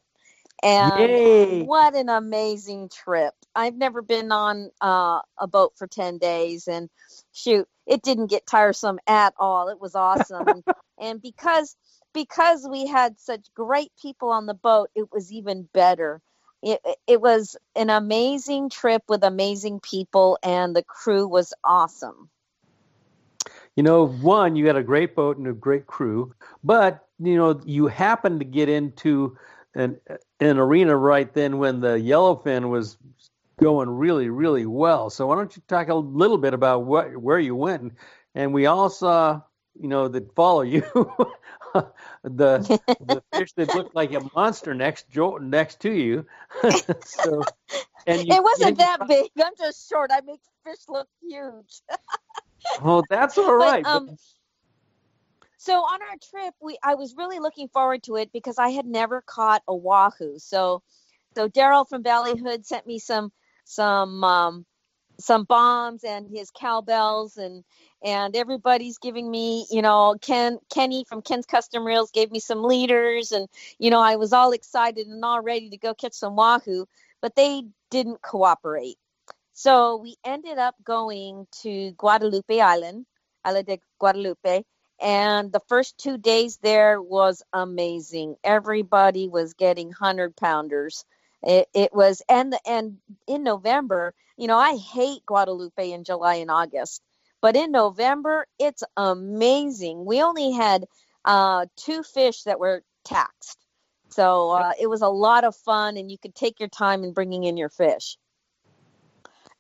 And 0.63 1.11
Yay. 1.11 1.65
what 1.65 1.95
an 1.95 2.09
amazing 2.09 2.89
trip. 2.89 3.35
I've 3.55 3.77
never 3.77 4.01
been 4.01 4.33
on 4.33 4.71
uh, 4.81 5.21
a 5.37 5.47
boat 5.47 5.75
for 5.77 5.87
10 5.87 6.17
days 6.17 6.67
and 6.67 6.89
shoot, 7.35 7.69
it 7.87 8.01
didn't 8.01 8.31
get 8.31 8.47
tiresome 8.47 8.99
at 9.07 9.35
all. 9.39 9.69
It 9.69 9.79
was 9.79 9.95
awesome. 9.95 10.49
and, 10.49 10.65
and 10.99 11.21
because 11.21 11.77
because 12.15 12.67
we 12.67 12.87
had 12.87 13.21
such 13.21 13.53
great 13.55 13.93
people 14.01 14.31
on 14.31 14.47
the 14.47 14.55
boat, 14.55 14.89
it 14.95 15.13
was 15.13 15.31
even 15.31 15.69
better. 15.75 16.23
It, 16.63 16.81
it 17.07 17.21
was 17.21 17.57
an 17.77 17.91
amazing 17.91 18.71
trip 18.71 19.03
with 19.09 19.23
amazing 19.23 19.81
people 19.81 20.39
and 20.43 20.75
the 20.75 20.83
crew 20.83 21.27
was 21.29 21.55
awesome. 21.63 22.31
You 23.77 23.85
know, 23.85 24.09
one, 24.09 24.57
you 24.57 24.67
had 24.67 24.77
a 24.77 24.83
great 24.83 25.15
boat 25.15 25.39
and 25.39 25.47
a 25.47 25.53
great 25.53 25.87
crew, 25.87 26.35
but 26.65 27.07
you 27.21 27.37
know, 27.37 27.61
you 27.65 27.87
happened 27.87 28.41
to 28.41 28.45
get 28.45 28.69
into 28.69 29.37
an 29.75 30.01
an 30.41 30.59
arena 30.59 30.97
right 30.97 31.33
then 31.33 31.59
when 31.59 31.81
the 31.81 31.91
yellowfin 31.91 32.71
was 32.71 32.97
going 33.61 33.89
really, 33.89 34.31
really 34.31 34.67
well. 34.67 35.11
So 35.11 35.27
why 35.27 35.37
don't 35.37 35.55
you 35.55 35.63
talk 35.69 35.89
a 35.89 35.95
little 35.95 36.39
bit 36.39 36.55
about 36.55 36.85
what 36.85 37.17
where 37.17 37.39
you 37.39 37.55
went? 37.55 37.93
And 38.35 38.53
we 38.53 38.67
all 38.67 38.89
saw, 38.89 39.43
you 39.81 39.89
know, 39.89 40.09
that 40.09 40.35
follow 40.35 40.63
you, 40.63 40.83
the 42.25 42.81
the 43.01 43.23
fish 43.35 43.53
that 43.57 43.75
looked 43.75 43.95
like 43.95 44.13
a 44.13 44.21
monster 44.35 44.75
next 44.75 45.09
jo- 45.11 45.39
next 45.39 45.81
to 45.81 45.93
you. 45.93 46.27
so, 47.05 47.45
and 48.07 48.27
you, 48.27 48.35
it 48.35 48.43
wasn't 48.43 48.79
that 48.79 49.07
big. 49.09 49.31
I'm 49.43 49.53
just 49.59 49.89
short. 49.89 50.11
I 50.13 50.21
make 50.21 50.41
fish 50.65 50.79
look 50.89 51.09
huge. 51.23 51.83
Well, 52.83 53.05
that's 53.09 53.39
all 53.39 53.55
right. 53.55 53.85
But, 53.85 53.91
um, 53.91 54.17
so 55.59 55.75
on 55.75 56.01
our 56.03 56.17
trip, 56.31 56.55
we 56.61 56.79
I 56.83 56.95
was 56.95 57.15
really 57.17 57.41
looking 57.41 57.69
forward 57.69 58.03
to 58.05 58.17
it 58.17 58.33
because 58.33 58.59
I 58.59 58.71
had 58.71 58.87
never 58.87 59.23
caught 59.23 59.63
a 59.67 59.75
wahoo. 59.75 60.39
So, 60.39 60.83
so 61.35 61.49
Daryl 61.49 61.89
from 61.89 62.03
Ballyhood 62.03 62.65
sent 62.65 62.87
me 62.87 62.99
some 62.99 63.33
some 63.65 64.23
um, 64.23 64.67
some 65.21 65.45
bombs 65.45 66.05
and 66.05 66.29
his 66.29 66.51
cowbells 66.51 67.37
and 67.37 67.65
and 68.03 68.37
everybody's 68.37 68.99
giving 68.99 69.31
me 69.31 69.67
you 69.71 69.83
know 69.83 70.17
Ken 70.21 70.59
Kenny 70.71 71.05
from 71.09 71.23
Ken's 71.23 71.47
Custom 71.47 71.87
Reels 71.87 72.11
gave 72.11 72.31
me 72.31 72.41
some 72.41 72.63
leaders 72.63 73.33
and 73.33 73.49
you 73.79 73.91
know 73.91 74.01
I 74.01 74.17
was 74.17 74.33
all 74.33 74.53
excited 74.53 75.07
and 75.07 75.25
all 75.25 75.41
ready 75.43 75.71
to 75.71 75.79
go 75.79 75.95
catch 75.95 76.15
some 76.15 76.37
wahoo, 76.37 76.87
but 77.21 77.35
they 77.37 77.65
didn't 77.91 78.23
cooperate. 78.23 78.97
So 79.53 79.97
we 79.97 80.17
ended 80.25 80.59
up 80.59 80.77
going 80.85 81.47
to 81.63 81.93
Guadalupe 81.93 82.61
Island, 82.61 83.07
Isla 83.47 83.65
de 83.65 83.81
Guadalupe, 83.99 84.63
and 85.01 85.53
the 85.53 85.61
first 85.69 85.99
two 85.99 86.17
days 86.19 86.59
there 86.59 87.03
was 87.03 87.43
amazing. 87.53 88.37
Everybody 88.45 89.29
was 89.29 89.55
getting 89.55 89.91
hundred 89.93 90.37
pounders. 90.37 91.05
It, 91.43 91.69
it 91.75 91.93
was 91.93 92.23
and 92.29 92.55
and 92.67 92.99
in 93.27 93.43
November, 93.45 94.15
you 94.37 94.47
know, 94.49 94.59
I 94.59 94.77
hate 94.77 95.27
Guadalupe 95.27 95.91
in 95.91 96.05
July 96.05 96.37
and 96.37 96.51
August, 96.51 97.03
but 97.41 97.57
in 97.57 97.71
November 97.73 98.47
it's 98.59 98.83
amazing. 98.97 100.05
We 100.05 100.23
only 100.23 100.53
had 100.53 100.85
uh, 101.25 101.67
two 101.77 102.03
fish 102.03 102.43
that 102.45 102.61
were 102.61 102.83
taxed, 103.05 103.59
so 104.11 104.51
uh, 104.51 104.73
it 104.81 104.89
was 104.89 105.03
a 105.03 105.09
lot 105.09 105.45
of 105.45 105.55
fun, 105.57 105.97
and 105.97 106.11
you 106.11 106.19
could 106.19 106.35
take 106.35 106.61
your 106.61 106.69
time 106.69 107.05
in 107.05 107.13
bringing 107.13 107.45
in 107.45 107.57
your 107.57 107.69
fish. 107.69 108.17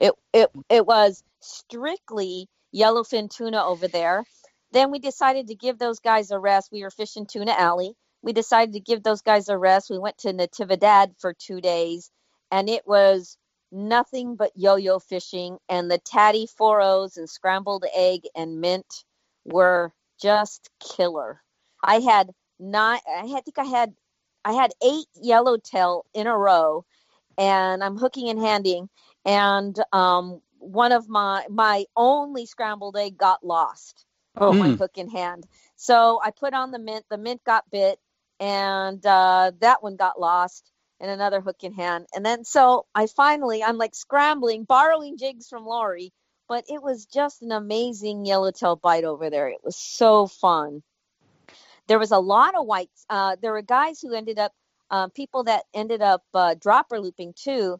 It 0.00 0.12
it 0.32 0.50
it 0.68 0.86
was 0.86 1.22
strictly 1.40 2.48
yellowfin 2.74 3.30
tuna 3.30 3.64
over 3.64 3.88
there. 3.88 4.24
Then 4.72 4.90
we 4.90 4.98
decided 4.98 5.48
to 5.48 5.54
give 5.54 5.78
those 5.78 6.00
guys 6.00 6.30
a 6.30 6.38
rest. 6.38 6.70
We 6.70 6.82
were 6.82 6.90
fishing 6.90 7.26
Tuna 7.26 7.52
Alley. 7.52 7.94
We 8.22 8.32
decided 8.32 8.74
to 8.74 8.80
give 8.80 9.02
those 9.02 9.22
guys 9.22 9.48
a 9.48 9.56
rest. 9.56 9.90
We 9.90 9.98
went 9.98 10.18
to 10.18 10.32
Natividad 10.32 11.14
for 11.18 11.32
two 11.32 11.60
days, 11.60 12.10
and 12.50 12.68
it 12.68 12.86
was 12.86 13.38
nothing 13.72 14.36
but 14.36 14.52
yo-yo 14.56 14.98
fishing. 14.98 15.58
And 15.68 15.90
the 15.90 15.98
Tady 15.98 16.46
four 16.46 16.80
O's 16.82 17.16
and 17.16 17.28
scrambled 17.30 17.84
egg 17.94 18.22
and 18.36 18.60
mint 18.60 19.04
were 19.44 19.92
just 20.20 20.70
killer. 20.80 21.42
I 21.82 22.00
had 22.00 22.32
nine. 22.58 23.00
I 23.08 23.26
had- 23.26 23.44
think 23.44 23.58
I 23.58 23.64
had 23.64 23.94
I 24.44 24.52
had 24.54 24.72
eight 24.82 25.06
yellowtail 25.20 26.06
in 26.14 26.26
a 26.26 26.36
row, 26.36 26.84
and 27.38 27.82
I'm 27.84 27.96
hooking 27.98 28.28
and 28.30 28.40
handing, 28.40 28.88
and 29.24 29.76
um, 29.92 30.40
one 30.58 30.92
of 30.92 31.08
my 31.08 31.46
my 31.50 31.84
only 31.96 32.46
scrambled 32.46 32.96
egg 32.96 33.16
got 33.18 33.44
lost 33.44 34.06
Oh. 34.36 34.50
on 34.50 34.58
my 34.58 34.70
Mm. 34.70 34.78
hook 34.78 34.98
in 34.98 35.08
hand. 35.10 35.46
So 35.76 36.20
I 36.24 36.30
put 36.30 36.54
on 36.54 36.70
the 36.72 36.78
mint. 36.78 37.04
The 37.10 37.18
mint 37.18 37.42
got 37.44 37.70
bit, 37.70 37.98
and 38.40 39.04
uh, 39.06 39.52
that 39.60 39.82
one 39.82 39.96
got 39.96 40.20
lost, 40.20 40.72
and 41.00 41.10
another 41.10 41.40
hook 41.40 41.62
in 41.62 41.72
hand. 41.72 42.06
And 42.14 42.24
then 42.24 42.44
so 42.44 42.86
I 42.94 43.06
finally 43.06 43.62
I'm 43.62 43.78
like 43.78 43.94
scrambling, 43.94 44.64
borrowing 44.64 45.16
jigs 45.16 45.48
from 45.48 45.66
Lori, 45.66 46.12
but 46.48 46.64
it 46.68 46.82
was 46.82 47.06
just 47.06 47.42
an 47.42 47.52
amazing 47.52 48.24
yellowtail 48.24 48.76
bite 48.76 49.04
over 49.04 49.30
there. 49.30 49.48
It 49.48 49.60
was 49.62 49.76
so 49.76 50.26
fun. 50.26 50.82
There 51.86 51.98
was 51.98 52.10
a 52.10 52.18
lot 52.18 52.54
of 52.54 52.66
whites. 52.66 53.04
Uh, 53.08 53.36
there 53.40 53.52
were 53.52 53.62
guys 53.62 54.00
who 54.00 54.14
ended 54.14 54.38
up, 54.38 54.52
uh, 54.90 55.08
people 55.08 55.44
that 55.44 55.64
ended 55.74 56.02
up 56.02 56.22
uh, 56.34 56.54
dropper 56.60 57.00
looping 57.00 57.34
too. 57.34 57.78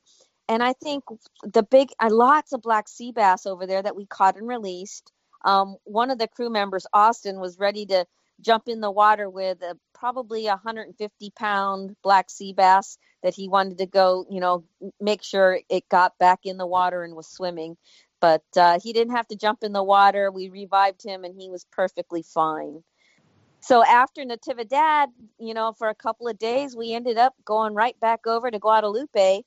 And 0.48 0.62
I 0.62 0.72
think 0.72 1.04
the 1.42 1.62
big, 1.62 1.90
uh, 2.00 2.08
lots 2.10 2.52
of 2.52 2.62
black 2.62 2.88
sea 2.88 3.12
bass 3.12 3.44
over 3.44 3.66
there 3.66 3.82
that 3.82 3.96
we 3.96 4.06
caught 4.06 4.36
and 4.36 4.48
released. 4.48 5.12
Um, 5.44 5.76
one 5.84 6.10
of 6.10 6.18
the 6.18 6.28
crew 6.28 6.50
members, 6.50 6.86
Austin, 6.92 7.38
was 7.38 7.58
ready 7.58 7.84
to 7.86 8.06
jump 8.40 8.64
in 8.66 8.80
the 8.80 8.90
water 8.90 9.28
with 9.28 9.62
a, 9.62 9.76
probably 9.98 10.46
a 10.46 10.52
150 10.52 11.32
pound 11.36 11.96
black 12.02 12.30
sea 12.30 12.52
bass 12.52 12.98
that 13.22 13.34
he 13.34 13.48
wanted 13.48 13.78
to 13.78 13.86
go, 13.86 14.26
you 14.30 14.40
know, 14.40 14.64
make 15.00 15.22
sure 15.22 15.60
it 15.68 15.88
got 15.88 16.18
back 16.18 16.40
in 16.44 16.56
the 16.56 16.66
water 16.66 17.02
and 17.02 17.14
was 17.14 17.28
swimming. 17.28 17.76
But 18.20 18.44
uh, 18.56 18.80
he 18.82 18.92
didn't 18.92 19.16
have 19.16 19.28
to 19.28 19.36
jump 19.36 19.62
in 19.62 19.72
the 19.72 19.82
water. 19.82 20.30
We 20.30 20.48
revived 20.48 21.02
him 21.04 21.24
and 21.24 21.34
he 21.38 21.50
was 21.50 21.66
perfectly 21.72 22.22
fine. 22.22 22.82
So 23.60 23.84
after 23.84 24.22
Natividad, 24.22 25.08
you 25.38 25.54
know, 25.54 25.72
for 25.72 25.88
a 25.88 25.94
couple 25.94 26.28
of 26.28 26.38
days, 26.38 26.76
we 26.76 26.92
ended 26.92 27.18
up 27.18 27.34
going 27.44 27.74
right 27.74 27.98
back 28.00 28.26
over 28.26 28.50
to 28.50 28.58
Guadalupe 28.58 29.42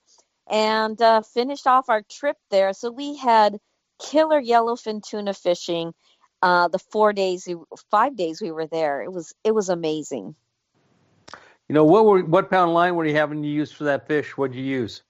and 0.50 1.02
uh, 1.02 1.22
finished 1.22 1.68
off 1.68 1.90
our 1.90 2.04
trip 2.10 2.38
there. 2.50 2.74
So 2.74 2.92
we 2.92 3.16
had 3.16 3.58
killer 4.00 4.42
yellowfin 4.42 5.02
tuna 5.02 5.34
fishing 5.34 5.94
uh, 6.42 6.68
the 6.68 6.80
four 6.80 7.14
days, 7.14 7.48
five 7.90 8.16
days 8.16 8.42
we 8.42 8.52
were 8.52 8.68
there. 8.68 9.02
It 9.02 9.12
was 9.12 9.34
it 9.44 9.54
was 9.54 9.70
amazing. 9.70 10.36
You 11.72 11.76
know 11.76 11.86
what 11.86 12.06
were 12.06 12.20
what 12.20 12.50
pound 12.52 12.74
line 12.74 12.96
were 12.96 13.06
you 13.06 13.16
having 13.16 13.42
to 13.44 13.48
use 13.48 13.72
for 13.72 13.86
that 13.86 14.06
fish? 14.06 14.36
What'd 14.38 14.58
you 14.58 14.62
use? 14.62 15.04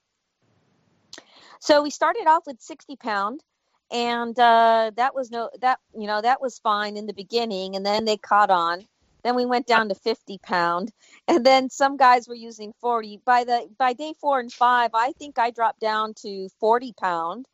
So 1.60 1.82
we 1.82 1.90
started 1.90 2.28
off 2.28 2.44
with 2.46 2.62
sixty 2.62 2.96
pound, 2.96 3.44
and 3.92 4.38
uh, 4.38 4.92
that 4.96 5.16
was 5.16 5.32
no 5.32 5.50
that 5.62 5.80
you 5.98 6.06
know 6.06 6.22
that 6.22 6.40
was 6.40 6.60
fine 6.60 6.98
in 6.98 7.08
the 7.08 7.16
beginning, 7.16 7.76
and 7.76 7.84
then 7.84 8.06
they 8.06 8.16
caught 8.16 8.52
on. 8.52 8.86
Then 9.24 9.36
we 9.36 9.48
went 9.48 9.66
down 9.66 9.90
to 9.90 9.96
50 9.96 10.38
pound, 10.44 10.92
and 11.28 11.44
then 11.44 11.72
some 11.72 11.98
guys 11.98 12.28
were 12.28 12.36
using 12.36 12.74
40. 12.80 13.22
By 13.26 13.44
the 13.44 13.68
by 13.80 13.94
day 13.94 14.14
four 14.22 14.40
and 14.40 14.54
five, 14.54 14.92
I 14.94 15.14
think 15.14 15.40
I 15.40 15.50
dropped 15.50 15.80
down 15.80 16.14
to 16.22 16.48
40 16.60 16.94
pound, 16.94 17.48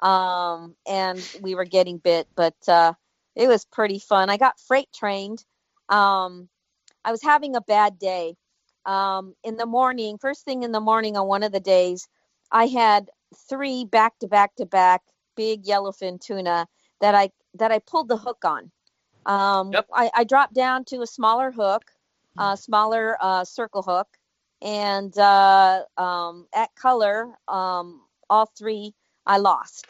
um, 0.00 0.74
and 0.88 1.20
we 1.42 1.54
were 1.54 1.66
getting 1.66 1.98
bit. 1.98 2.28
But 2.34 2.56
uh, 2.66 2.94
it 3.36 3.46
was 3.46 3.66
pretty 3.66 3.98
fun. 3.98 4.30
I 4.30 4.38
got 4.38 4.58
freight 4.58 4.88
trained. 4.94 5.44
Um, 5.90 6.48
I 7.04 7.10
was 7.10 7.22
having 7.22 7.56
a 7.56 7.60
bad 7.60 7.98
day. 7.98 8.36
Um, 8.86 9.34
in 9.44 9.56
the 9.56 9.66
morning, 9.66 10.18
first 10.18 10.44
thing 10.44 10.62
in 10.62 10.72
the 10.72 10.80
morning 10.80 11.16
on 11.16 11.26
one 11.26 11.42
of 11.42 11.52
the 11.52 11.60
days, 11.60 12.08
I 12.50 12.66
had 12.66 13.10
three 13.48 13.84
back 13.84 14.18
to 14.20 14.28
back 14.28 14.54
to 14.56 14.66
back 14.66 15.02
big 15.36 15.64
yellowfin 15.64 16.20
tuna 16.20 16.66
that 17.00 17.14
I 17.14 17.30
that 17.54 17.72
I 17.72 17.78
pulled 17.78 18.08
the 18.08 18.16
hook 18.16 18.44
on. 18.44 18.70
Um, 19.26 19.72
yep. 19.72 19.86
I, 19.92 20.10
I 20.14 20.24
dropped 20.24 20.54
down 20.54 20.84
to 20.86 21.02
a 21.02 21.06
smaller 21.06 21.50
hook, 21.50 21.82
a 22.38 22.56
smaller 22.56 23.16
uh, 23.20 23.44
circle 23.44 23.82
hook, 23.82 24.08
and 24.60 25.16
uh, 25.18 25.82
um, 25.96 26.46
at 26.54 26.74
color, 26.74 27.30
um, 27.48 28.02
all 28.28 28.50
three 28.58 28.92
I 29.26 29.38
lost. 29.38 29.86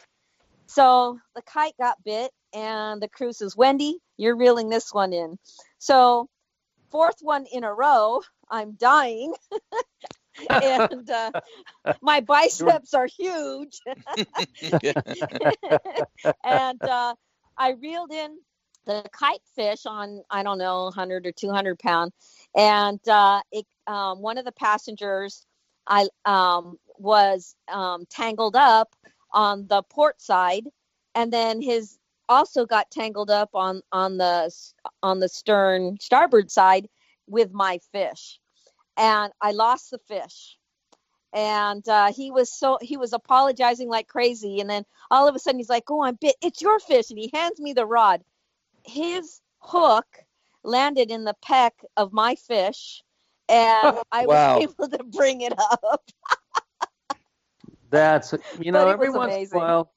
So 0.67 1.19
the 1.35 1.41
kite 1.41 1.75
got 1.79 2.03
bit, 2.03 2.31
and 2.53 3.01
the 3.01 3.09
crew 3.09 3.33
says, 3.33 3.55
Wendy, 3.55 3.99
you're 4.17 4.35
reeling 4.35 4.69
this 4.69 4.93
one 4.93 5.13
in. 5.13 5.37
So, 5.77 6.29
fourth 6.91 7.17
one 7.21 7.45
in 7.51 7.63
a 7.63 7.73
row, 7.73 8.21
I'm 8.49 8.73
dying. 8.73 9.33
and 10.49 11.09
uh, 11.09 11.31
my 12.01 12.21
biceps 12.21 12.93
are 12.93 13.07
huge. 13.07 13.79
and 16.43 16.81
uh, 16.83 17.15
I 17.57 17.71
reeled 17.81 18.11
in 18.11 18.37
the 18.85 19.03
kite 19.11 19.41
fish 19.55 19.85
on, 19.85 20.23
I 20.29 20.43
don't 20.43 20.57
know, 20.57 20.83
100 20.85 21.25
or 21.25 21.31
200 21.31 21.79
pound. 21.79 22.11
And 22.55 22.99
uh, 23.07 23.41
it, 23.51 23.65
um, 23.87 24.21
one 24.21 24.37
of 24.37 24.45
the 24.45 24.51
passengers 24.51 25.45
I 25.87 26.07
um, 26.25 26.77
was 26.97 27.55
um, 27.67 28.05
tangled 28.09 28.55
up 28.55 28.95
on 29.31 29.67
the 29.67 29.83
port 29.83 30.21
side. 30.21 30.65
And 31.13 31.31
then 31.31 31.61
his 31.61 31.97
also 32.27 32.65
got 32.65 32.89
tangled 32.91 33.29
up 33.29 33.49
on 33.53 33.81
on 33.91 34.17
the 34.17 34.51
on 35.03 35.19
the 35.19 35.29
stern 35.29 35.97
starboard 36.01 36.49
side 36.49 36.87
with 37.27 37.51
my 37.51 37.79
fish. 37.91 38.39
And 38.97 39.31
i 39.41 39.51
lost 39.51 39.91
the 39.91 39.99
fish. 39.99 40.57
And 41.33 41.87
uh, 41.89 42.13
he 42.13 42.31
was 42.31 42.49
so 42.49 42.77
he 42.81 42.95
was 42.95 43.11
apologizing 43.11 43.89
like 43.89 44.07
crazy. 44.07 44.61
And 44.61 44.69
then 44.69 44.85
all 45.11 45.27
of 45.27 45.35
a 45.35 45.39
sudden 45.39 45.59
he's 45.59 45.69
like 45.69 45.89
oh 45.89 46.03
i'm 46.03 46.17
bit 46.19 46.35
it's 46.41 46.61
your 46.61 46.79
fish. 46.79 47.09
And 47.09 47.19
he 47.19 47.29
hands 47.33 47.59
me 47.59 47.73
the 47.73 47.85
rod. 47.85 48.21
His 48.83 49.41
hook 49.59 50.05
landed 50.63 51.11
in 51.11 51.23
the 51.23 51.35
peck 51.41 51.73
of 51.97 52.13
my 52.13 52.35
fish 52.35 53.03
and 53.49 53.97
i 54.11 54.25
wow. 54.25 54.55
was 54.57 54.63
able 54.63 54.89
to 54.89 55.03
bring 55.03 55.41
it 55.41 55.53
up. 55.57 56.01
That's 57.89 58.33
you 58.59 58.71
know 58.71 58.87
every 58.87 59.09
once 59.09 59.35
in 59.35 59.47
a 59.53 59.57
while 59.57 59.91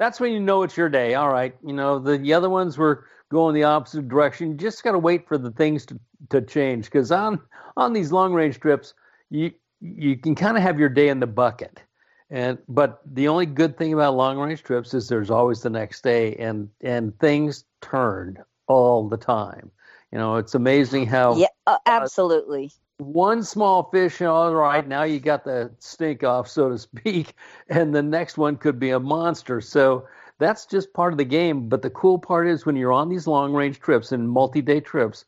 that's 0.00 0.18
when 0.18 0.32
you 0.32 0.40
know 0.40 0.62
it's 0.62 0.76
your 0.78 0.88
day. 0.88 1.14
All 1.14 1.28
right, 1.28 1.54
you 1.64 1.74
know 1.74 1.98
the, 1.98 2.16
the 2.16 2.32
other 2.32 2.48
ones 2.48 2.78
were 2.78 3.06
going 3.30 3.54
the 3.54 3.64
opposite 3.64 4.08
direction. 4.08 4.50
You 4.50 4.56
just 4.56 4.82
got 4.84 4.92
to 4.92 4.98
wait 4.98 5.26
for 5.26 5.38
the 5.38 5.50
things 5.50 5.86
to, 5.86 5.98
to 6.30 6.42
change 6.42 6.86
because 6.86 7.10
on 7.10 7.40
on 7.76 7.92
these 7.92 8.12
long 8.12 8.32
range 8.32 8.60
trips, 8.60 8.94
you 9.30 9.52
you 9.80 10.16
can 10.16 10.34
kind 10.34 10.56
of 10.56 10.62
have 10.62 10.78
your 10.78 10.88
day 10.88 11.08
in 11.08 11.20
the 11.20 11.26
bucket. 11.26 11.82
And 12.28 12.58
but 12.68 13.00
the 13.06 13.28
only 13.28 13.46
good 13.46 13.76
thing 13.76 13.92
about 13.92 14.14
long 14.14 14.38
range 14.38 14.62
trips 14.62 14.94
is 14.94 15.08
there's 15.08 15.30
always 15.30 15.62
the 15.62 15.70
next 15.70 16.02
day, 16.02 16.34
and 16.36 16.68
and 16.80 17.18
things 17.18 17.64
turn 17.80 18.38
all 18.66 19.08
the 19.08 19.16
time. 19.16 19.70
You 20.12 20.18
know, 20.18 20.36
it's 20.36 20.54
amazing 20.54 21.06
how 21.06 21.36
yeah, 21.36 21.48
uh, 21.66 21.78
absolutely 21.86 22.70
one 23.00 23.42
small 23.42 23.90
fish, 23.90 24.20
all 24.20 24.54
right, 24.54 24.86
now 24.86 25.02
you 25.02 25.20
got 25.20 25.44
the 25.44 25.70
stink 25.78 26.22
off, 26.22 26.48
so 26.48 26.68
to 26.68 26.78
speak, 26.78 27.34
and 27.68 27.94
the 27.94 28.02
next 28.02 28.38
one 28.38 28.56
could 28.56 28.78
be 28.78 28.90
a 28.90 29.00
monster. 29.00 29.60
So 29.60 30.06
that's 30.40 30.66
just 30.66 30.92
part 30.92 31.12
of 31.12 31.18
the 31.18 31.24
game. 31.24 31.68
But 31.68 31.82
the 31.82 31.90
cool 31.90 32.18
part 32.18 32.48
is 32.48 32.66
when 32.66 32.74
you're 32.74 32.92
on 32.92 33.08
these 33.08 33.26
long 33.26 33.52
range 33.52 33.78
trips 33.78 34.10
and 34.10 34.28
multi 34.28 34.62
day 34.62 34.80
trips, 34.80 35.24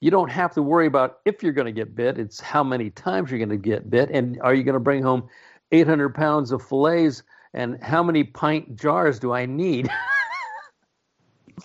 you 0.00 0.10
don't 0.10 0.30
have 0.30 0.54
to 0.54 0.62
worry 0.62 0.86
about 0.86 1.18
if 1.24 1.42
you're 1.42 1.52
going 1.52 1.66
to 1.66 1.72
get 1.72 1.94
bit. 1.94 2.18
It's 2.18 2.40
how 2.40 2.64
many 2.64 2.90
times 2.90 3.30
you're 3.30 3.38
going 3.38 3.48
to 3.50 3.56
get 3.56 3.90
bit, 3.90 4.10
and 4.10 4.40
are 4.40 4.54
you 4.54 4.62
going 4.62 4.74
to 4.74 4.80
bring 4.80 5.02
home 5.02 5.28
800 5.72 6.14
pounds 6.14 6.52
of 6.52 6.62
fillets, 6.62 7.22
and 7.52 7.82
how 7.82 8.02
many 8.02 8.24
pint 8.24 8.76
jars 8.76 9.18
do 9.18 9.32
I 9.32 9.44
need? 9.44 9.90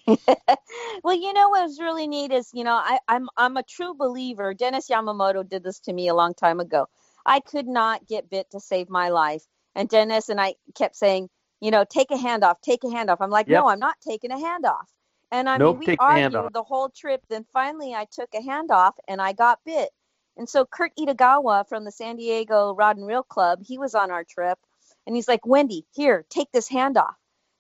well, 1.03 1.16
you 1.16 1.34
know 1.34 1.49
what's 1.49 1.80
really 1.80 2.07
neat 2.07 2.32
is, 2.32 2.49
you 2.53 2.64
know, 2.64 2.76
I, 2.76 2.99
I'm 3.07 3.28
I'm 3.38 3.57
a 3.57 3.64
true 3.64 3.94
believer. 3.94 4.53
Dennis 4.53 4.90
Yamamoto 4.90 5.48
did 5.48 5.64
this 5.64 5.80
to 5.82 5.94
me 5.94 6.07
a 6.07 6.16
long 6.16 6.34
time 6.34 6.60
ago. 6.60 6.88
I 7.26 7.40
could 7.40 7.68
not 7.68 8.07
get 8.07 8.30
bit 8.30 8.49
to 8.52 8.60
save 8.60 8.90
my 8.90 9.10
life, 9.10 9.44
and 9.76 9.90
Dennis 9.90 10.30
and 10.30 10.40
I 10.40 10.56
kept 10.76 10.95
saying, 10.95 11.30
you 11.61 11.72
know, 11.72 11.86
take 11.90 12.11
a 12.11 12.18
hand 12.18 12.44
off, 12.44 12.61
take 12.61 12.84
a 12.84 12.90
hand 12.90 13.10
off. 13.10 13.22
I'm 13.22 13.30
like, 13.30 13.48
yep. 13.48 13.61
no, 13.61 13.69
I'm 13.69 13.80
not 13.80 13.95
taking 14.02 14.31
a 14.31 14.40
hand 14.40 14.65
off. 14.65 14.90
And 15.31 15.48
I 15.48 15.57
nope, 15.57 15.80
mean, 15.80 15.90
we 15.90 15.98
argued 15.98 16.31
the, 16.31 16.49
the 16.53 16.64
whole 16.64 16.90
trip. 16.90 17.22
Then 17.30 17.45
finally, 17.53 17.94
I 17.94 18.06
took 18.11 18.30
a 18.34 18.41
hand 18.41 18.72
off, 18.72 18.95
and 19.07 19.22
I 19.22 19.34
got 19.34 19.60
bit. 19.65 19.90
And 20.38 20.49
so 20.49 20.65
Kurt 20.65 20.91
Itagawa 20.98 21.68
from 21.68 21.86
the 21.86 21.91
San 21.91 22.15
Diego 22.15 22.73
Rod 22.73 22.98
and 22.98 23.06
Reel 23.06 23.23
Club, 23.23 23.60
he 23.61 23.77
was 23.77 23.94
on 23.94 24.10
our 24.10 24.23
trip, 24.23 24.57
and 25.06 25.15
he's 25.15 25.27
like, 25.27 25.45
Wendy, 25.45 25.86
here, 25.94 26.26
take 26.30 26.52
this 26.52 26.68
hand 26.68 26.98
off. 26.98 27.15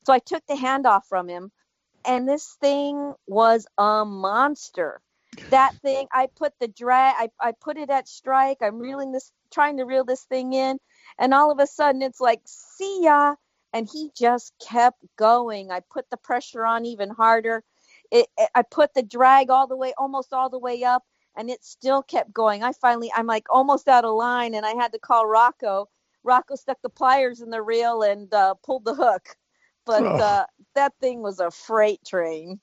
So 0.05 0.13
I 0.13 0.19
took 0.19 0.43
the 0.47 0.55
hand 0.55 0.87
off 0.87 1.05
from 1.07 1.27
him 1.27 1.51
and 2.05 2.27
this 2.27 2.57
thing 2.59 3.13
was 3.27 3.67
a 3.77 4.05
monster. 4.05 5.01
That 5.49 5.75
thing, 5.81 6.07
I 6.11 6.27
put 6.35 6.53
the 6.59 6.67
drag, 6.67 7.15
I, 7.17 7.29
I 7.39 7.51
put 7.51 7.77
it 7.77 7.89
at 7.89 8.07
strike. 8.07 8.57
I'm 8.61 8.79
reeling 8.79 9.11
this, 9.11 9.31
trying 9.51 9.77
to 9.77 9.83
reel 9.83 10.03
this 10.03 10.23
thing 10.23 10.53
in, 10.53 10.79
and 11.17 11.33
all 11.33 11.51
of 11.51 11.59
a 11.59 11.67
sudden 11.67 12.01
it's 12.01 12.19
like, 12.19 12.41
see 12.45 13.03
ya. 13.03 13.35
And 13.73 13.87
he 13.91 14.09
just 14.17 14.53
kept 14.65 15.03
going. 15.15 15.71
I 15.71 15.81
put 15.91 16.09
the 16.09 16.17
pressure 16.17 16.65
on 16.65 16.85
even 16.85 17.09
harder. 17.09 17.63
It, 18.11 18.27
it, 18.37 18.49
I 18.55 18.63
put 18.63 18.93
the 18.93 19.03
drag 19.03 19.49
all 19.49 19.67
the 19.67 19.77
way, 19.77 19.93
almost 19.97 20.33
all 20.33 20.49
the 20.49 20.57
way 20.59 20.83
up, 20.83 21.03
and 21.37 21.49
it 21.49 21.63
still 21.63 22.01
kept 22.01 22.33
going. 22.33 22.63
I 22.63 22.71
finally, 22.73 23.11
I'm 23.15 23.27
like 23.27 23.45
almost 23.49 23.87
out 23.87 24.05
of 24.05 24.15
line, 24.15 24.55
and 24.55 24.65
I 24.65 24.71
had 24.71 24.91
to 24.93 24.99
call 24.99 25.27
Rocco. 25.27 25.87
Rocco 26.23 26.55
stuck 26.55 26.81
the 26.81 26.89
pliers 26.89 27.41
in 27.41 27.49
the 27.49 27.61
reel 27.61 28.01
and 28.01 28.33
uh, 28.33 28.55
pulled 28.63 28.85
the 28.85 28.95
hook 28.95 29.37
but 29.89 30.03
uh, 30.03 30.45
that 30.75 30.93
thing 31.01 31.21
was 31.21 31.39
a 31.39 31.49
freight 31.49 31.99
train. 32.05 32.59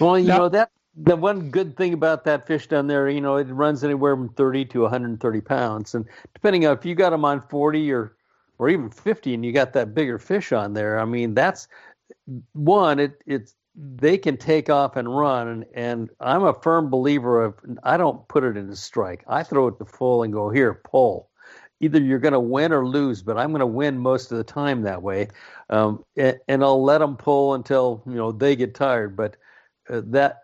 Well, 0.00 0.18
you 0.18 0.28
now, 0.28 0.38
know 0.38 0.48
that 0.48 0.70
the 0.96 1.14
one 1.14 1.50
good 1.50 1.76
thing 1.76 1.92
about 1.92 2.24
that 2.24 2.46
fish 2.46 2.66
down 2.66 2.86
there, 2.86 3.08
you 3.08 3.20
know, 3.20 3.36
it 3.36 3.44
runs 3.48 3.84
anywhere 3.84 4.16
from 4.16 4.30
30 4.30 4.64
to 4.66 4.80
130 4.82 5.40
pounds, 5.42 5.94
and 5.94 6.06
depending 6.34 6.66
on 6.66 6.76
if 6.76 6.86
you 6.86 6.94
got 6.94 7.10
them 7.10 7.24
on 7.24 7.42
40 7.48 7.92
or 7.92 8.16
or 8.58 8.68
even 8.68 8.90
50, 8.90 9.34
and 9.34 9.44
you 9.44 9.52
got 9.52 9.72
that 9.74 9.94
bigger 9.94 10.18
fish 10.18 10.52
on 10.52 10.74
there, 10.74 10.98
I 10.98 11.04
mean, 11.04 11.34
that's 11.34 11.68
one. 12.52 12.98
It 12.98 13.22
it's 13.26 13.54
they 13.74 14.18
can 14.18 14.36
take 14.36 14.68
off 14.68 14.96
and 14.96 15.16
run, 15.16 15.48
and, 15.48 15.66
and 15.74 16.10
I'm 16.20 16.44
a 16.44 16.54
firm 16.54 16.90
believer 16.90 17.44
of 17.44 17.54
I 17.84 17.96
don't 17.96 18.26
put 18.28 18.44
it 18.44 18.56
in 18.56 18.68
a 18.68 18.76
strike. 18.76 19.24
I 19.28 19.42
throw 19.42 19.68
it 19.68 19.78
to 19.78 19.84
full 19.84 20.22
and 20.22 20.32
go 20.32 20.50
here, 20.50 20.74
pull 20.74 21.28
either 21.80 22.00
you're 22.00 22.18
going 22.18 22.32
to 22.32 22.40
win 22.40 22.72
or 22.72 22.86
lose, 22.86 23.22
but 23.22 23.38
I'm 23.38 23.50
going 23.50 23.60
to 23.60 23.66
win 23.66 23.98
most 23.98 24.32
of 24.32 24.38
the 24.38 24.44
time 24.44 24.82
that 24.82 25.02
way, 25.02 25.28
um, 25.70 26.04
and, 26.16 26.38
and, 26.48 26.62
I'll 26.64 26.82
let 26.82 26.98
them 26.98 27.16
pull 27.16 27.54
until 27.54 28.02
you 28.06 28.14
know 28.14 28.32
they 28.32 28.56
get 28.56 28.74
tired. 28.74 29.16
But 29.16 29.36
uh, 29.88 30.02
that 30.06 30.40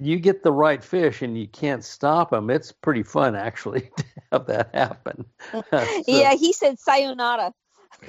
you 0.00 0.18
get 0.18 0.42
the 0.42 0.52
right 0.52 0.82
fish 0.82 1.22
and 1.22 1.38
you 1.38 1.48
can't 1.48 1.84
stop 1.84 2.30
them. 2.30 2.50
It's 2.50 2.72
pretty 2.72 3.02
fun 3.02 3.34
actually 3.34 3.80
to 3.96 4.04
have 4.32 4.46
that 4.46 4.74
happen. 4.74 5.24
so, 5.70 5.86
yeah, 6.06 6.34
he 6.34 6.52
said 6.52 6.78
sayonara. 6.78 7.52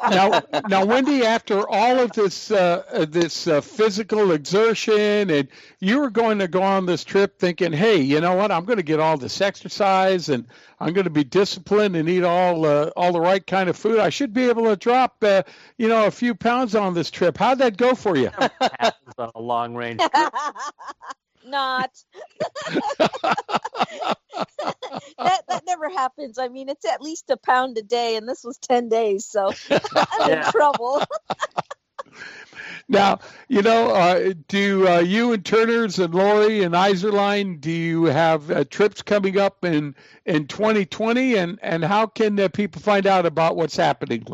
now, 0.10 0.42
now, 0.70 0.86
Wendy, 0.86 1.26
after 1.26 1.68
all 1.68 2.00
of 2.00 2.12
this 2.12 2.52
uh, 2.52 2.84
uh, 2.92 3.06
this 3.06 3.48
uh, 3.48 3.60
physical 3.62 4.32
exertion, 4.32 5.30
and 5.30 5.48
you 5.80 6.00
were 6.00 6.10
going 6.10 6.40
to 6.40 6.48
go 6.48 6.62
on 6.62 6.86
this 6.86 7.04
trip 7.04 7.40
thinking, 7.40 7.74
"Hey, 7.74 7.98
you 7.98 8.22
know 8.22 8.36
what? 8.36 8.52
I'm 8.52 8.66
going 8.66 8.78
to 8.78 8.84
get 8.84 9.00
all 9.00 9.18
this 9.18 9.42
exercise, 9.42 10.30
and 10.30 10.46
I'm 10.80 10.94
going 10.94 11.06
to 11.06 11.12
be 11.12 11.24
disciplined 11.24 11.96
and 11.96 12.08
eat 12.08 12.24
all 12.24 12.66
uh, 12.66 12.92
all 12.96 13.12
the 13.12 13.20
right 13.20 13.46
kind 13.46 13.68
of 13.68 13.76
food. 13.76 14.00
I 14.00 14.10
should 14.10 14.34
be 14.34 14.48
able 14.50 14.66
to 14.66 14.76
drop, 14.76 15.24
uh, 15.24 15.44
you 15.78 15.88
know, 15.88 16.06
a 16.06 16.12
few 16.12 16.36
pounds 16.36 16.76
on 16.76 16.94
this 16.94 17.12
trip. 17.12 17.38
How'd 17.38 17.58
that 17.60 17.78
go 17.78 17.96
for 17.96 18.16
you? 18.16 18.30
on 19.18 19.32
a 19.36 19.42
long 19.42 19.76
range 19.76 20.02
trip. 20.02 20.34
Not. 21.48 21.92
that 25.18 25.44
that 25.48 25.64
never 25.66 25.90
happens. 25.90 26.38
I 26.38 26.50
mean, 26.50 26.70
it's 26.70 26.86
at 26.86 27.02
least 27.02 27.30
a 27.30 27.38
pound 27.38 27.78
a 27.78 27.82
day, 27.82 28.16
and 28.16 28.28
this 28.28 28.44
was 28.44 28.58
ten 28.58 28.90
days, 28.90 29.26
so 29.26 29.52
I'm 29.70 30.32
in 30.32 30.44
trouble. 30.52 31.04
now, 32.90 33.20
you 33.48 33.62
know, 33.62 33.92
uh, 33.92 34.34
do 34.48 34.88
uh, 34.88 35.00
you 35.00 35.34
and 35.34 35.46
Turner's 35.46 36.00
and 36.00 36.14
Lori 36.14 36.64
and 36.64 36.74
Iserline, 36.74 37.62
do 37.62 37.72
you 37.72 38.06
have 38.06 38.52
uh, 38.52 38.64
trips 38.66 39.02
coming 39.02 39.38
up 39.38 39.64
in 39.64 39.96
in 40.26 40.48
2020, 40.48 41.36
and 41.36 41.60
and 41.62 41.84
how 41.84 42.08
can 42.08 42.40
uh, 42.40 42.50
people 42.50 42.82
find 42.82 43.08
out 43.08 43.26
about 43.26 43.56
what's 43.56 43.78
happening? 43.78 44.26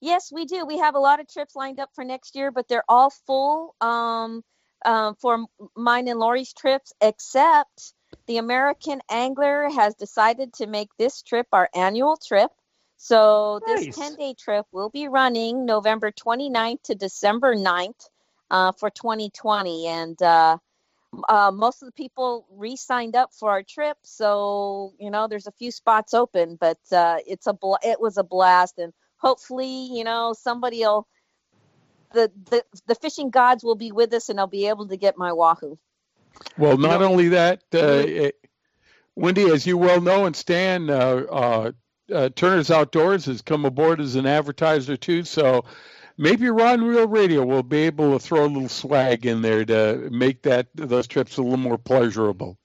Yes, 0.00 0.32
we 0.32 0.46
do. 0.46 0.66
We 0.66 0.78
have 0.78 0.96
a 0.96 0.98
lot 0.98 1.20
of 1.20 1.28
trips 1.28 1.54
lined 1.54 1.78
up 1.78 1.90
for 1.94 2.04
next 2.04 2.34
year, 2.34 2.50
but 2.50 2.66
they're 2.66 2.84
all 2.88 3.10
full. 3.24 3.76
Um, 3.80 4.42
um, 4.84 5.14
for 5.16 5.44
mine 5.76 6.08
and 6.08 6.18
Lori's 6.18 6.52
trips, 6.52 6.92
except 7.00 7.94
the 8.26 8.38
American 8.38 9.00
Angler 9.10 9.68
has 9.70 9.94
decided 9.94 10.52
to 10.54 10.66
make 10.66 10.88
this 10.98 11.22
trip 11.22 11.46
our 11.52 11.68
annual 11.74 12.16
trip. 12.16 12.50
So 12.96 13.60
nice. 13.66 13.86
this 13.86 13.96
10 13.96 14.16
day 14.16 14.34
trip 14.38 14.66
will 14.72 14.90
be 14.90 15.08
running 15.08 15.66
November 15.66 16.12
29th 16.12 16.82
to 16.84 16.94
December 16.94 17.56
9th 17.56 18.08
uh, 18.50 18.72
for 18.72 18.90
2020. 18.90 19.88
And 19.88 20.22
uh, 20.22 20.58
uh, 21.28 21.50
most 21.52 21.82
of 21.82 21.86
the 21.86 21.92
people 21.92 22.46
re 22.50 22.76
signed 22.76 23.16
up 23.16 23.30
for 23.32 23.50
our 23.50 23.62
trip. 23.62 23.96
So, 24.02 24.94
you 24.98 25.10
know, 25.10 25.26
there's 25.28 25.46
a 25.46 25.52
few 25.52 25.70
spots 25.70 26.14
open, 26.14 26.56
but 26.60 26.78
uh, 26.92 27.18
it's 27.26 27.46
a 27.46 27.52
bl- 27.52 27.82
it 27.82 28.00
was 28.00 28.18
a 28.18 28.24
blast. 28.24 28.78
And 28.78 28.92
hopefully, 29.16 29.88
you 29.90 30.04
know, 30.04 30.34
somebody 30.38 30.80
will 30.80 31.06
the, 32.12 32.30
the 32.50 32.64
the 32.86 32.94
fishing 32.94 33.30
gods 33.30 33.64
will 33.64 33.74
be 33.74 33.92
with 33.92 34.12
us, 34.12 34.28
and 34.28 34.38
I'll 34.38 34.46
be 34.46 34.68
able 34.68 34.88
to 34.88 34.96
get 34.96 35.18
my 35.18 35.32
wahoo. 35.32 35.78
Well, 36.56 36.76
not 36.76 36.94
you 36.94 36.98
know, 37.00 37.12
only 37.12 37.28
that, 37.28 37.62
uh, 37.72 37.76
mm-hmm. 37.76 38.28
Wendy, 39.14 39.50
as 39.50 39.66
you 39.66 39.76
well 39.76 40.00
know, 40.00 40.24
and 40.26 40.34
Stan, 40.34 40.88
uh, 40.88 40.94
uh, 40.94 41.72
uh, 42.12 42.28
Turner's 42.30 42.70
Outdoors 42.70 43.26
has 43.26 43.42
come 43.42 43.64
aboard 43.64 44.00
as 44.00 44.14
an 44.16 44.26
advertiser 44.26 44.96
too. 44.96 45.24
So 45.24 45.64
maybe 46.16 46.48
Rod 46.48 46.80
and 46.80 46.88
Reel 46.88 47.08
Radio 47.08 47.44
will 47.44 47.62
be 47.62 47.82
able 47.82 48.12
to 48.12 48.18
throw 48.18 48.44
a 48.44 48.46
little 48.46 48.68
swag 48.68 49.26
in 49.26 49.42
there 49.42 49.64
to 49.64 50.08
make 50.10 50.42
that 50.42 50.68
those 50.74 51.06
trips 51.06 51.36
a 51.36 51.42
little 51.42 51.58
more 51.58 51.78
pleasurable. 51.78 52.58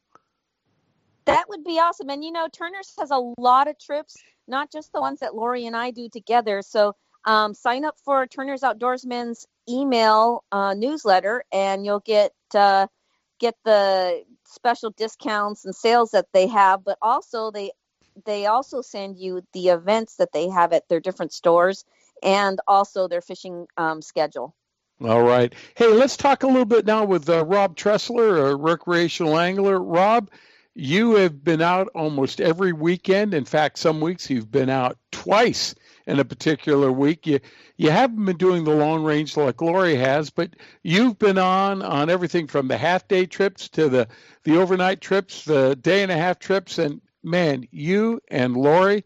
That 1.25 1.49
would 1.49 1.63
be 1.65 1.79
awesome. 1.79 2.09
And 2.09 2.23
you 2.23 2.31
know, 2.31 2.47
Turner's 2.47 2.93
has 2.97 3.11
a 3.11 3.33
lot 3.37 3.67
of 3.67 3.77
trips, 3.77 4.15
not 4.47 4.71
just 4.71 4.93
the 4.93 5.01
ones 5.01 5.19
that 5.19 5.35
Lori 5.35 5.65
and 5.65 5.75
I 5.75 5.91
do 5.91 6.07
together. 6.07 6.61
So 6.61 6.95
um, 7.27 7.53
sign 7.53 7.85
up 7.85 7.97
for 8.03 8.25
Turner's 8.25 8.61
Outdoorsman's 8.61 9.45
email 9.69 10.43
uh, 10.51 10.73
newsletter, 10.73 11.43
and 11.51 11.85
you'll 11.85 11.99
get 11.99 12.31
uh, 12.55 12.87
get 13.39 13.55
the 13.65 14.23
special 14.45 14.91
discounts 14.91 15.65
and 15.65 15.75
sales 15.75 16.11
that 16.11 16.27
they 16.33 16.47
have. 16.47 16.83
But 16.83 16.97
also, 17.01 17.51
they 17.51 17.71
they 18.25 18.47
also 18.47 18.81
send 18.81 19.17
you 19.17 19.43
the 19.53 19.67
events 19.67 20.15
that 20.15 20.31
they 20.31 20.49
have 20.49 20.73
at 20.73 20.87
their 20.87 21.01
different 21.01 21.33
stores, 21.33 21.83
and 22.23 22.59
also 22.65 23.09
their 23.09 23.21
fishing 23.21 23.67
um, 23.75 24.01
schedule. 24.01 24.55
All 25.03 25.21
right. 25.21 25.53
Hey, 25.75 25.93
let's 25.93 26.17
talk 26.17 26.41
a 26.41 26.47
little 26.47 26.65
bit 26.65 26.85
now 26.87 27.05
with 27.05 27.29
uh, 27.29 27.45
Rob 27.45 27.75
Tressler, 27.75 28.51
a 28.51 28.55
recreational 28.55 29.37
angler. 29.37 29.79
Rob, 29.79 30.31
you 30.73 31.15
have 31.15 31.43
been 31.43 31.61
out 31.61 31.89
almost 31.93 32.41
every 32.41 32.71
weekend. 32.71 33.35
In 33.35 33.45
fact, 33.45 33.77
some 33.77 34.01
weeks 34.01 34.29
you've 34.29 34.49
been 34.49 34.69
out 34.69 34.97
twice 35.11 35.75
in 36.07 36.19
a 36.19 36.25
particular 36.25 36.91
week. 36.91 37.27
You 37.27 37.39
you 37.75 37.91
haven't 37.91 38.25
been 38.25 38.37
doing 38.37 38.63
the 38.63 38.71
long 38.71 39.03
range 39.03 39.37
like 39.37 39.61
Lori 39.61 39.95
has, 39.95 40.29
but 40.29 40.55
you've 40.81 41.19
been 41.19 41.37
on 41.37 41.83
on 41.83 42.09
everything 42.09 42.47
from 42.47 42.67
the 42.67 42.77
half 42.77 43.07
day 43.07 43.25
trips 43.25 43.69
to 43.69 43.89
the 43.89 44.07
the 44.43 44.57
overnight 44.57 45.01
trips, 45.01 45.43
the 45.43 45.75
day 45.75 46.01
and 46.01 46.11
a 46.11 46.17
half 46.17 46.39
trips, 46.39 46.79
and 46.79 47.01
man, 47.21 47.67
you 47.71 48.21
and 48.29 48.55
Lori 48.55 49.03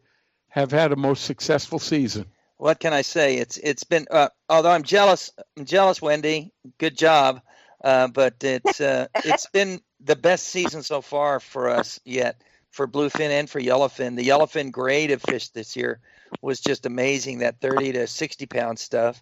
have 0.49 0.71
had 0.71 0.91
a 0.91 0.95
most 0.95 1.25
successful 1.25 1.79
season. 1.79 2.25
What 2.57 2.79
can 2.79 2.93
I 2.93 3.01
say? 3.01 3.37
It's 3.37 3.57
it's 3.57 3.83
been 3.83 4.05
uh, 4.11 4.29
although 4.47 4.71
I'm 4.71 4.83
jealous, 4.83 5.31
I'm 5.57 5.65
jealous, 5.65 6.01
Wendy. 6.01 6.53
Good 6.77 6.95
job, 6.95 7.41
uh, 7.83 8.07
but 8.07 8.35
it's 8.41 8.79
uh, 8.79 9.07
it's 9.25 9.47
been 9.47 9.81
the 9.99 10.15
best 10.15 10.47
season 10.47 10.83
so 10.83 11.01
far 11.01 11.39
for 11.39 11.69
us 11.69 11.99
yet 12.05 12.41
for 12.69 12.87
bluefin 12.87 13.31
and 13.31 13.49
for 13.49 13.59
yellowfin. 13.59 14.15
The 14.15 14.27
yellowfin 14.27 14.71
grade 14.71 15.09
of 15.11 15.21
fish 15.23 15.49
this 15.49 15.75
year 15.75 15.99
was 16.41 16.59
just 16.59 16.85
amazing. 16.85 17.39
That 17.39 17.59
30 17.59 17.93
to 17.93 18.07
60 18.07 18.45
pound 18.45 18.79
stuff. 18.79 19.21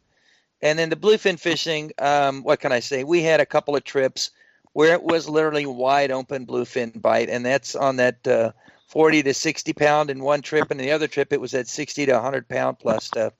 And 0.61 0.77
then 0.77 0.89
the 0.89 0.95
bluefin 0.95 1.39
fishing, 1.39 1.91
um, 1.99 2.43
what 2.43 2.59
can 2.59 2.71
I 2.71 2.81
say? 2.81 3.03
We 3.03 3.23
had 3.23 3.39
a 3.39 3.45
couple 3.45 3.75
of 3.75 3.83
trips 3.83 4.31
where 4.73 4.93
it 4.93 5.03
was 5.03 5.29
literally 5.29 5.65
wide 5.65 6.11
open 6.11 6.45
bluefin 6.45 7.01
bite, 7.01 7.29
and 7.29 7.45
that's 7.45 7.75
on 7.75 7.95
that 7.95 8.27
uh, 8.27 8.51
40 8.87 9.23
to 9.23 9.33
60 9.33 9.73
pound 9.73 10.09
in 10.09 10.21
one 10.21 10.41
trip, 10.41 10.69
and 10.69 10.79
the 10.79 10.91
other 10.91 11.07
trip 11.07 11.31
it 11.31 11.41
was 11.41 11.53
at 11.53 11.67
60 11.67 12.05
to 12.07 12.13
100 12.13 12.47
pound 12.47 12.79
plus 12.79 13.05
stuff. 13.05 13.33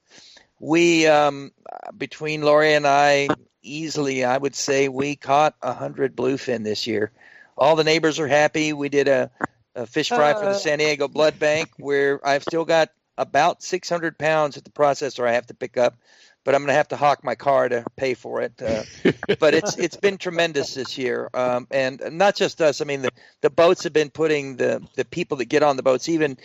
We, 0.60 1.08
um, 1.08 1.52
between 1.98 2.42
Lori 2.42 2.74
and 2.74 2.88
I, 2.88 3.28
easily, 3.62 4.24
I 4.24 4.38
would 4.38 4.56
say 4.56 4.88
we 4.90 5.16
caught 5.16 5.56
100 5.62 6.16
bluefin 6.16 6.64
this 6.64 6.88
year. 6.88 7.12
All 7.58 7.76
the 7.76 7.84
neighbors 7.84 8.20
are 8.20 8.28
happy. 8.28 8.74
We 8.74 8.90
did 8.90 9.08
a, 9.08 9.30
a 9.76 9.86
fish 9.86 10.10
fry 10.10 10.34
for 10.34 10.46
the 10.46 10.52
uh. 10.52 10.54
San 10.54 10.80
Diego 10.80 11.08
Blood 11.08 11.40
Bank 11.40 11.70
where 11.78 12.26
I've 12.26 12.44
still 12.44 12.66
got 12.66 12.90
about 13.20 13.62
600 13.62 14.18
pounds 14.18 14.58
at 14.58 14.64
the 14.64 14.72
processor 14.72 15.28
I 15.28 15.34
have 15.34 15.48
to 15.48 15.54
pick 15.54 15.78
up, 15.78 15.98
but 16.44 16.56
I'm 16.56 16.62
going 16.62 16.70
to 16.70 16.74
have 16.74 16.88
to 16.88 16.96
hawk 16.96 17.24
my 17.24 17.36
car 17.36 17.68
to 17.68 17.84
pay 17.96 18.14
for 18.14 18.42
it. 18.42 18.60
Uh, 18.62 18.84
but 19.40 19.54
it's 19.54 19.78
it's 19.78 19.98
been 19.98 20.18
tremendous 20.18 20.74
this 20.74 20.98
year, 20.98 21.30
um, 21.34 21.68
and 21.70 22.02
not 22.14 22.36
just 22.36 22.62
us. 22.62 22.82
I 22.82 22.86
mean, 22.86 23.04
the, 23.04 23.12
the 23.42 23.50
boats 23.50 23.84
have 23.84 23.94
been 23.94 24.10
putting 24.10 24.56
the 24.56 24.82
the 24.96 25.06
people 25.06 25.38
that 25.38 25.46
get 25.46 25.62
on 25.62 25.76
the 25.76 25.84
boats, 25.84 26.10
even 26.10 26.38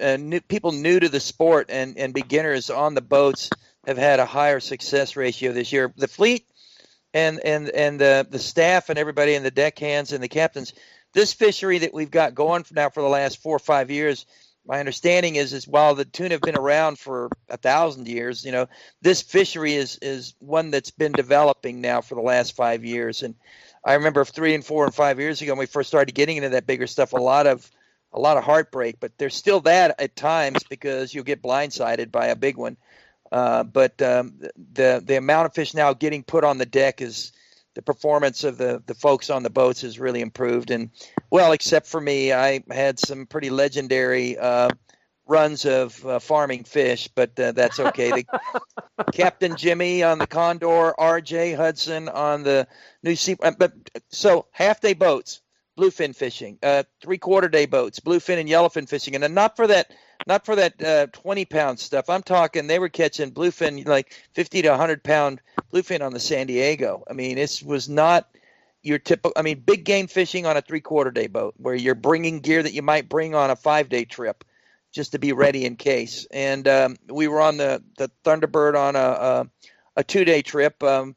uh, 0.00 0.16
new, 0.16 0.40
people 0.40 0.72
new 0.72 1.00
to 1.00 1.08
the 1.08 1.20
sport 1.20 1.66
and 1.68 1.98
and 1.98 2.14
beginners 2.14 2.70
on 2.70 2.94
the 2.94 3.02
boats 3.02 3.50
have 3.86 3.98
had 3.98 4.20
a 4.20 4.26
higher 4.26 4.60
success 4.60 5.16
ratio 5.16 5.52
this 5.52 5.72
year. 5.72 5.92
The 5.96 6.08
fleet 6.08 6.46
and 7.12 7.40
and 7.40 7.68
and 7.70 8.00
the 8.00 8.26
the 8.30 8.38
staff 8.38 8.88
and 8.88 8.98
everybody 8.98 9.34
and 9.34 9.44
the 9.44 9.50
deckhands 9.50 10.12
and 10.12 10.22
the 10.22 10.28
captains. 10.28 10.72
This 11.12 11.32
fishery 11.32 11.78
that 11.78 11.92
we've 11.92 12.10
got 12.10 12.36
going 12.36 12.64
now 12.70 12.88
for 12.88 13.02
the 13.02 13.08
last 13.08 13.42
four 13.42 13.56
or 13.56 13.60
five 13.60 13.90
years 13.90 14.26
my 14.70 14.78
understanding 14.78 15.34
is 15.34 15.52
is 15.52 15.66
while 15.66 15.96
the 15.96 16.04
tuna 16.04 16.34
have 16.34 16.42
been 16.42 16.56
around 16.56 16.96
for 16.96 17.28
a 17.48 17.56
thousand 17.56 18.06
years, 18.06 18.44
you 18.44 18.52
know, 18.52 18.68
this 19.02 19.20
fishery 19.20 19.74
is 19.74 19.98
is 20.00 20.34
one 20.38 20.70
that's 20.70 20.92
been 20.92 21.10
developing 21.10 21.80
now 21.80 22.00
for 22.00 22.14
the 22.14 22.20
last 22.20 22.54
five 22.54 22.84
years. 22.84 23.24
And 23.24 23.34
I 23.84 23.94
remember 23.94 24.24
three 24.24 24.54
and 24.54 24.64
four 24.64 24.84
and 24.84 24.94
five 24.94 25.18
years 25.18 25.42
ago 25.42 25.50
when 25.50 25.58
we 25.58 25.66
first 25.66 25.88
started 25.88 26.14
getting 26.14 26.36
into 26.36 26.50
that 26.50 26.68
bigger 26.68 26.86
stuff, 26.86 27.12
a 27.12 27.16
lot 27.16 27.48
of 27.48 27.68
a 28.12 28.20
lot 28.20 28.36
of 28.36 28.44
heartbreak, 28.44 29.00
but 29.00 29.18
there's 29.18 29.34
still 29.34 29.58
that 29.62 30.00
at 30.00 30.14
times 30.14 30.62
because 30.70 31.12
you'll 31.12 31.24
get 31.24 31.42
blindsided 31.42 32.12
by 32.12 32.26
a 32.26 32.36
big 32.36 32.56
one. 32.56 32.76
Uh, 33.32 33.64
but 33.64 34.00
um, 34.00 34.38
the 34.74 35.02
the 35.04 35.16
amount 35.16 35.46
of 35.46 35.54
fish 35.54 35.74
now 35.74 35.92
getting 35.94 36.22
put 36.22 36.44
on 36.44 36.58
the 36.58 36.66
deck 36.66 37.00
is 37.00 37.32
the 37.80 37.92
performance 37.94 38.44
of 38.44 38.58
the 38.58 38.82
the 38.84 38.94
folks 38.94 39.30
on 39.30 39.42
the 39.42 39.48
boats 39.48 39.80
has 39.80 39.98
really 39.98 40.20
improved. 40.20 40.70
And 40.70 40.90
well, 41.30 41.52
except 41.52 41.86
for 41.86 42.00
me, 42.00 42.30
I 42.30 42.62
had 42.70 42.98
some 42.98 43.24
pretty 43.24 43.48
legendary 43.48 44.36
uh, 44.36 44.68
runs 45.26 45.64
of 45.64 46.04
uh, 46.04 46.18
farming 46.18 46.64
fish, 46.64 47.08
but 47.14 47.40
uh, 47.40 47.52
that's 47.52 47.80
okay. 47.80 48.10
The, 48.10 48.40
Captain 49.12 49.56
Jimmy 49.56 50.02
on 50.02 50.18
the 50.18 50.26
Condor, 50.26 50.92
R.J. 51.00 51.54
Hudson 51.54 52.10
on 52.10 52.42
the 52.42 52.68
New 53.02 53.16
Sea, 53.16 53.36
uh, 53.42 53.52
but 53.58 53.72
so 54.10 54.44
half 54.50 54.82
day 54.82 54.92
boats, 54.92 55.40
bluefin 55.78 56.14
fishing, 56.14 56.58
uh, 56.62 56.82
three 57.00 57.18
quarter 57.18 57.48
day 57.48 57.66
boats, 57.66 58.00
bluefin 58.00 58.38
and 58.38 58.48
yellowfin 58.48 58.88
fishing, 58.88 59.14
and 59.14 59.34
not 59.34 59.56
for 59.56 59.66
that 59.66 59.92
not 60.26 60.44
for 60.44 60.54
that 60.56 60.82
uh, 60.82 61.06
20 61.12 61.44
pound 61.46 61.78
stuff. 61.78 62.10
I'm 62.10 62.22
talking 62.22 62.66
they 62.66 62.78
were 62.78 62.88
catching 62.88 63.30
bluefin 63.30 63.86
like 63.86 64.14
50 64.32 64.62
to 64.62 64.70
100 64.70 65.02
pound 65.02 65.40
bluefin 65.72 66.04
on 66.04 66.12
the 66.12 66.20
San 66.20 66.46
Diego. 66.46 67.04
I 67.08 67.14
mean, 67.14 67.38
it 67.38 67.62
was 67.64 67.88
not 67.88 68.28
your 68.82 68.98
typical, 68.98 69.32
I 69.36 69.42
mean, 69.42 69.60
big 69.60 69.84
game 69.84 70.06
fishing 70.06 70.46
on 70.46 70.56
a 70.56 70.62
three 70.62 70.80
quarter 70.80 71.10
day 71.10 71.26
boat 71.26 71.54
where 71.56 71.74
you're 71.74 71.94
bringing 71.94 72.40
gear 72.40 72.62
that 72.62 72.72
you 72.72 72.82
might 72.82 73.08
bring 73.08 73.34
on 73.34 73.50
a 73.50 73.56
five 73.56 73.88
day 73.88 74.04
trip 74.04 74.44
just 74.92 75.12
to 75.12 75.18
be 75.18 75.32
ready 75.32 75.64
in 75.64 75.76
case. 75.76 76.26
And 76.30 76.66
um, 76.66 76.96
we 77.08 77.28
were 77.28 77.40
on 77.40 77.56
the, 77.56 77.82
the 77.96 78.10
Thunderbird 78.24 78.76
on 78.76 78.96
a, 78.96 78.98
a, 78.98 79.50
a 79.96 80.04
two 80.04 80.24
day 80.24 80.42
trip. 80.42 80.82
Um, 80.82 81.14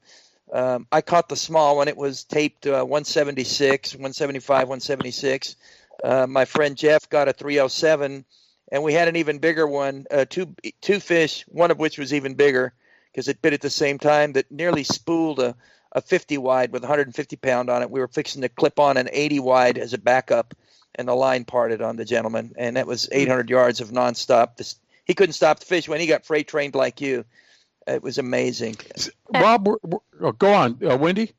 um, 0.53 0.87
I 0.91 1.01
caught 1.01 1.29
the 1.29 1.35
small 1.35 1.77
one. 1.77 1.87
It 1.87 1.97
was 1.97 2.23
taped 2.23 2.67
uh, 2.67 2.83
176, 2.83 3.93
175, 3.93 4.59
176. 4.69 5.55
Uh, 6.03 6.27
my 6.27 6.45
friend 6.45 6.77
Jeff 6.77 7.09
got 7.09 7.27
a 7.27 7.33
307, 7.33 8.23
and 8.71 8.83
we 8.83 8.93
had 8.93 9.07
an 9.07 9.15
even 9.15 9.39
bigger 9.39 9.67
one, 9.67 10.05
uh, 10.11 10.25
two 10.29 10.55
two 10.81 10.99
fish, 10.99 11.43
one 11.47 11.71
of 11.71 11.79
which 11.79 11.97
was 11.97 12.13
even 12.13 12.35
bigger 12.35 12.73
because 13.11 13.27
it 13.27 13.41
bit 13.41 13.53
at 13.53 13.61
the 13.61 13.69
same 13.69 13.99
time 13.99 14.33
that 14.33 14.51
nearly 14.51 14.83
spooled 14.83 15.39
a, 15.39 15.55
a 15.91 16.01
50 16.01 16.37
wide 16.39 16.71
with 16.71 16.81
150 16.81 17.35
pound 17.37 17.69
on 17.69 17.81
it. 17.81 17.89
We 17.89 17.99
were 17.99 18.07
fixing 18.07 18.41
to 18.41 18.49
clip 18.49 18.79
on 18.79 18.97
an 18.97 19.09
80 19.11 19.39
wide 19.39 19.77
as 19.77 19.93
a 19.93 19.99
backup, 19.99 20.53
and 20.95 21.07
the 21.07 21.15
line 21.15 21.45
parted 21.45 21.81
on 21.81 21.95
the 21.95 22.05
gentleman, 22.05 22.53
and 22.57 22.75
that 22.77 22.87
was 22.87 23.09
800 23.11 23.49
yards 23.49 23.81
of 23.81 23.89
nonstop. 23.89 24.57
This, 24.57 24.75
he 25.05 25.13
couldn't 25.13 25.33
stop 25.33 25.59
the 25.59 25.65
fish 25.65 25.87
when 25.87 25.99
he 25.99 26.07
got 26.07 26.25
freight 26.25 26.47
trained 26.47 26.75
like 26.75 27.01
you. 27.01 27.25
It 27.87 28.01
was 28.01 28.17
amazing. 28.17 28.77
Rob, 29.33 29.67
we're, 29.67 29.77
we're, 29.83 29.99
oh, 30.21 30.31
go 30.31 30.53
on, 30.53 30.79
uh, 30.85 30.97
Wendy. 30.97 31.33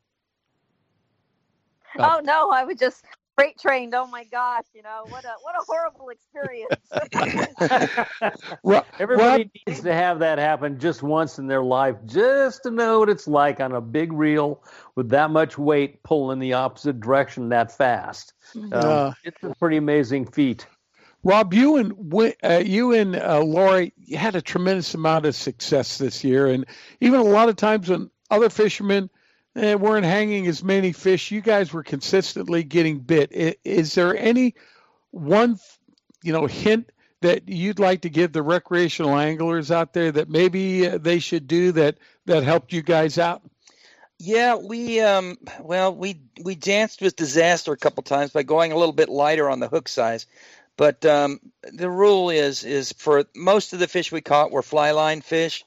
Oh 1.97 2.21
no, 2.23 2.49
I 2.51 2.65
was 2.65 2.77
just 2.77 3.05
freight 3.35 3.57
trained. 3.59 3.93
Oh 3.93 4.07
my 4.07 4.23
gosh, 4.25 4.65
you 4.73 4.81
know 4.81 5.05
what 5.09 5.23
a 5.25 5.33
what 5.41 5.55
a 5.55 5.63
horrible 5.65 6.09
experience. 6.09 6.75
Everybody 8.99 9.51
needs 9.67 9.81
to 9.81 9.93
have 9.93 10.19
that 10.19 10.37
happen 10.37 10.79
just 10.79 11.03
once 11.03 11.39
in 11.39 11.47
their 11.47 11.63
life, 11.63 11.95
just 12.05 12.63
to 12.63 12.71
know 12.71 12.99
what 12.99 13.09
it's 13.09 13.27
like 13.27 13.59
on 13.59 13.73
a 13.73 13.81
big 13.81 14.11
reel 14.11 14.63
with 14.95 15.09
that 15.09 15.31
much 15.31 15.57
weight 15.57 16.03
pulling 16.03 16.39
the 16.39 16.53
opposite 16.53 16.99
direction 16.99 17.49
that 17.49 17.71
fast. 17.71 18.33
Uh, 18.71 19.13
it's 19.23 19.41
a 19.43 19.53
pretty 19.55 19.77
amazing 19.77 20.25
feat. 20.25 20.67
Rob, 21.25 21.55
you 21.55 21.77
and 21.77 22.13
uh, 22.43 22.61
you 22.63 22.93
and 22.93 23.15
uh, 23.15 23.41
Lori 23.41 23.93
had 24.15 24.35
a 24.35 24.43
tremendous 24.43 24.93
amount 24.93 25.25
of 25.25 25.35
success 25.35 25.97
this 25.97 26.23
year, 26.23 26.45
and 26.45 26.67
even 27.01 27.19
a 27.19 27.23
lot 27.23 27.49
of 27.49 27.55
times 27.55 27.89
when 27.89 28.11
other 28.29 28.51
fishermen 28.51 29.09
eh, 29.55 29.73
weren't 29.73 30.05
hanging 30.05 30.45
as 30.45 30.63
many 30.63 30.91
fish, 30.91 31.31
you 31.31 31.41
guys 31.41 31.73
were 31.73 31.81
consistently 31.81 32.63
getting 32.63 32.99
bit. 32.99 33.31
Is 33.63 33.95
there 33.95 34.15
any 34.15 34.53
one, 35.09 35.57
you 36.21 36.31
know, 36.31 36.45
hint 36.45 36.91
that 37.21 37.49
you'd 37.49 37.79
like 37.79 38.01
to 38.01 38.09
give 38.11 38.31
the 38.31 38.43
recreational 38.43 39.17
anglers 39.17 39.71
out 39.71 39.93
there 39.93 40.11
that 40.11 40.29
maybe 40.29 40.87
uh, 40.87 40.99
they 40.99 41.17
should 41.17 41.47
do 41.47 41.71
that 41.71 41.97
that 42.27 42.43
helped 42.43 42.71
you 42.71 42.83
guys 42.83 43.17
out? 43.17 43.41
Yeah, 44.19 44.55
we 44.55 45.01
um 45.01 45.37
well 45.59 45.93
we 45.93 46.21
we 46.41 46.53
danced 46.53 47.01
with 47.01 47.15
disaster 47.15 47.73
a 47.73 47.77
couple 47.77 48.03
times 48.03 48.29
by 48.29 48.43
going 48.43 48.71
a 48.71 48.77
little 48.77 48.93
bit 48.93 49.09
lighter 49.09 49.49
on 49.49 49.59
the 49.59 49.67
hook 49.67 49.87
size. 49.89 50.27
But 50.77 51.05
um, 51.05 51.39
the 51.63 51.89
rule 51.89 52.29
is 52.29 52.63
is 52.63 52.91
for 52.93 53.25
most 53.35 53.73
of 53.73 53.79
the 53.79 53.87
fish 53.87 54.11
we 54.11 54.21
caught 54.21 54.51
were 54.51 54.61
fly 54.61 54.91
line 54.91 55.21
fish, 55.21 55.63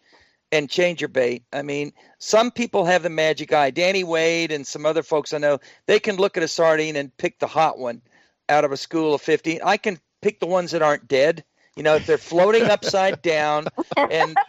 and 0.52 0.68
change 0.68 1.00
your 1.00 1.08
bait. 1.08 1.44
I 1.52 1.62
mean, 1.62 1.92
some 2.18 2.50
people 2.50 2.84
have 2.84 3.02
the 3.02 3.10
magic 3.10 3.52
eye. 3.52 3.70
Danny 3.70 4.04
Wade 4.04 4.52
and 4.52 4.66
some 4.66 4.84
other 4.86 5.02
folks 5.02 5.32
I 5.32 5.38
know 5.38 5.58
they 5.86 6.00
can 6.00 6.16
look 6.16 6.36
at 6.36 6.42
a 6.42 6.48
sardine 6.48 6.96
and 6.96 7.16
pick 7.16 7.38
the 7.38 7.46
hot 7.46 7.78
one 7.78 8.02
out 8.48 8.64
of 8.64 8.72
a 8.72 8.76
school 8.76 9.14
of 9.14 9.22
fifty. 9.22 9.62
I 9.62 9.76
can 9.76 9.98
pick 10.20 10.40
the 10.40 10.46
ones 10.46 10.72
that 10.72 10.82
aren't 10.82 11.08
dead. 11.08 11.44
You 11.76 11.84
know, 11.84 11.94
if 11.94 12.06
they're 12.06 12.18
floating 12.18 12.64
upside 12.70 13.22
down 13.22 13.68
and 13.96 14.36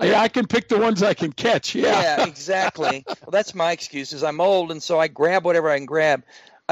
Yeah, 0.00 0.20
I 0.20 0.28
can 0.28 0.46
pick 0.46 0.68
the 0.68 0.78
ones 0.78 1.02
I 1.02 1.14
can 1.14 1.32
catch. 1.32 1.74
Yeah, 1.74 2.00
yeah, 2.00 2.26
exactly. 2.26 3.04
well, 3.06 3.30
that's 3.30 3.54
my 3.54 3.72
excuse. 3.72 4.12
Is 4.12 4.24
I'm 4.24 4.40
old, 4.40 4.70
and 4.70 4.82
so 4.82 4.98
I 4.98 5.08
grab 5.08 5.44
whatever 5.44 5.68
I 5.70 5.76
can 5.76 5.86
grab. 5.86 6.22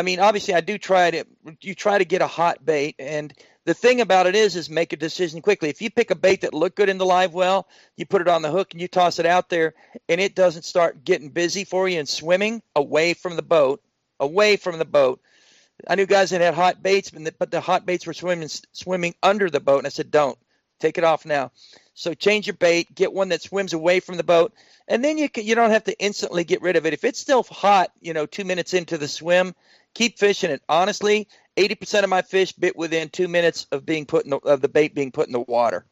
I 0.01 0.03
mean, 0.03 0.19
obviously, 0.19 0.55
I 0.55 0.63
do 0.63 0.79
try 0.79 1.11
to. 1.11 1.27
You 1.61 1.75
try 1.75 1.99
to 1.99 2.07
get 2.07 2.23
a 2.23 2.27
hot 2.27 2.65
bait, 2.65 2.95
and 2.99 3.35
the 3.67 3.75
thing 3.75 4.01
about 4.01 4.27
it 4.27 4.35
is, 4.35 4.57
is 4.57 4.71
make 4.71 4.95
a 4.95 4.97
decision 4.97 5.43
quickly. 5.43 5.69
If 5.69 5.83
you 5.83 5.91
pick 5.91 6.11
a 6.11 6.15
bait 6.15 6.41
that 6.41 6.55
looked 6.55 6.77
good 6.77 6.89
in 6.89 6.97
the 6.97 7.05
live 7.05 7.35
well, 7.35 7.69
you 7.99 8.07
put 8.07 8.23
it 8.23 8.29
on 8.29 8.41
the 8.41 8.51
hook 8.51 8.73
and 8.73 8.81
you 8.81 8.89
toss 8.89 9.19
it 9.19 9.27
out 9.27 9.51
there, 9.51 9.75
and 10.09 10.19
it 10.19 10.35
doesn't 10.35 10.65
start 10.65 11.05
getting 11.05 11.29
busy 11.29 11.65
for 11.65 11.87
you 11.87 11.99
and 11.99 12.09
swimming 12.09 12.63
away 12.75 13.13
from 13.13 13.37
the 13.37 13.43
boat, 13.43 13.83
away 14.19 14.57
from 14.57 14.79
the 14.79 14.87
boat. 14.87 15.21
I 15.87 15.97
knew 15.97 16.07
guys 16.07 16.31
that 16.31 16.41
had 16.41 16.55
hot 16.55 16.83
baits, 16.83 17.11
but 17.11 17.23
the, 17.23 17.33
but 17.39 17.51
the 17.51 17.61
hot 17.61 17.85
baits 17.85 18.07
were 18.07 18.15
swimming 18.15 18.49
swimming 18.73 19.15
under 19.23 19.51
the 19.51 19.61
boat, 19.61 19.81
and 19.81 19.87
I 19.87 19.91
said, 19.91 20.11
"Don't 20.11 20.39
take 20.79 20.97
it 20.97 21.05
off 21.05 21.27
now." 21.27 21.53
So 21.93 22.15
change 22.15 22.47
your 22.47 22.57
bait, 22.57 22.95
get 22.95 23.13
one 23.13 23.29
that 23.29 23.43
swims 23.43 23.75
away 23.75 24.01
from 24.01 24.17
the 24.17 24.25
boat, 24.25 24.55
and 24.89 25.05
then 25.05 25.19
you 25.19 25.29
can, 25.29 25.45
you 25.45 25.55
don't 25.55 25.73
have 25.73 25.85
to 25.85 25.99
instantly 25.99 26.45
get 26.45 26.63
rid 26.63 26.77
of 26.77 26.87
it. 26.87 26.95
If 26.95 27.05
it's 27.05 27.21
still 27.21 27.43
hot, 27.43 27.93
you 28.01 28.15
know, 28.15 28.25
two 28.25 28.45
minutes 28.45 28.73
into 28.73 28.97
the 28.97 29.07
swim, 29.07 29.55
keep 29.95 30.19
fishing 30.19 30.51
it. 30.51 30.63
Honestly, 30.69 31.29
eighty 31.57 31.75
percent 31.75 32.05
of 32.05 32.11
my 32.11 32.23
fish 32.23 32.53
bit 32.53 32.77
within 32.77 33.09
two 33.09 33.29
minutes 33.29 33.67
of 33.73 33.87
being 33.87 34.07
put 34.07 34.25
in 34.25 34.31
the, 34.31 34.39
of 34.39 34.61
the 34.61 34.69
bait 34.69 34.95
being 34.95 35.13
put 35.13 35.27
in 35.27 35.33
the 35.33 35.41
water. 35.41 35.85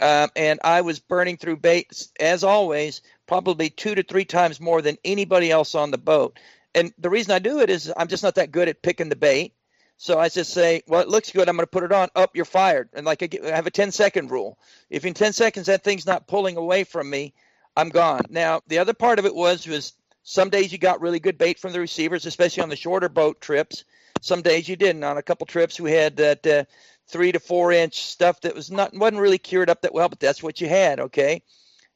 Um, 0.00 0.30
and 0.34 0.60
I 0.64 0.80
was 0.80 0.98
burning 0.98 1.36
through 1.36 1.58
bait 1.58 2.08
as 2.18 2.42
always, 2.42 3.02
probably 3.26 3.68
two 3.68 3.94
to 3.94 4.02
three 4.02 4.24
times 4.24 4.60
more 4.60 4.80
than 4.80 4.96
anybody 5.04 5.50
else 5.50 5.74
on 5.74 5.90
the 5.90 5.98
boat. 5.98 6.38
And 6.74 6.92
the 6.98 7.10
reason 7.10 7.32
I 7.32 7.38
do 7.38 7.60
it 7.60 7.68
is 7.68 7.92
I'm 7.96 8.08
just 8.08 8.22
not 8.22 8.36
that 8.36 8.52
good 8.52 8.68
at 8.68 8.82
picking 8.82 9.08
the 9.08 9.16
bait. 9.16 9.54
So 9.98 10.18
I 10.18 10.30
just 10.30 10.54
say, 10.54 10.82
well, 10.86 11.02
it 11.02 11.08
looks 11.08 11.30
good. 11.30 11.46
I'm 11.46 11.56
going 11.56 11.64
to 11.64 11.70
put 11.70 11.82
it 11.82 11.92
on. 11.92 12.08
Up, 12.16 12.34
you're 12.34 12.46
fired. 12.46 12.88
And 12.94 13.04
like 13.04 13.22
I, 13.22 13.26
get, 13.26 13.44
I 13.44 13.54
have 13.54 13.66
a 13.66 13.70
10 13.70 13.90
second 13.90 14.30
rule. 14.30 14.58
If 14.88 15.04
in 15.04 15.12
10 15.12 15.34
seconds 15.34 15.66
that 15.66 15.84
thing's 15.84 16.06
not 16.06 16.26
pulling 16.26 16.56
away 16.56 16.84
from 16.84 17.10
me, 17.10 17.34
I'm 17.76 17.90
gone. 17.90 18.22
Now 18.30 18.62
the 18.66 18.78
other 18.78 18.94
part 18.94 19.18
of 19.18 19.26
it 19.26 19.34
was 19.34 19.66
was 19.66 19.92
some 20.30 20.48
days 20.48 20.70
you 20.70 20.78
got 20.78 21.00
really 21.00 21.18
good 21.18 21.38
bait 21.38 21.58
from 21.58 21.72
the 21.72 21.80
receivers, 21.80 22.24
especially 22.24 22.62
on 22.62 22.68
the 22.68 22.76
shorter 22.76 23.08
boat 23.08 23.40
trips. 23.40 23.82
Some 24.20 24.42
days 24.42 24.68
you 24.68 24.76
didn't. 24.76 25.02
On 25.02 25.18
a 25.18 25.22
couple 25.24 25.44
trips 25.44 25.80
we 25.80 25.90
had 25.90 26.18
that 26.18 26.46
uh, 26.46 26.64
three 27.08 27.32
to 27.32 27.40
four 27.40 27.72
inch 27.72 28.04
stuff 28.04 28.40
that 28.42 28.54
was 28.54 28.70
not 28.70 28.94
wasn't 28.94 29.20
really 29.20 29.38
cured 29.38 29.68
up 29.68 29.82
that 29.82 29.92
well, 29.92 30.08
but 30.08 30.20
that's 30.20 30.40
what 30.40 30.60
you 30.60 30.68
had. 30.68 31.00
Okay, 31.00 31.42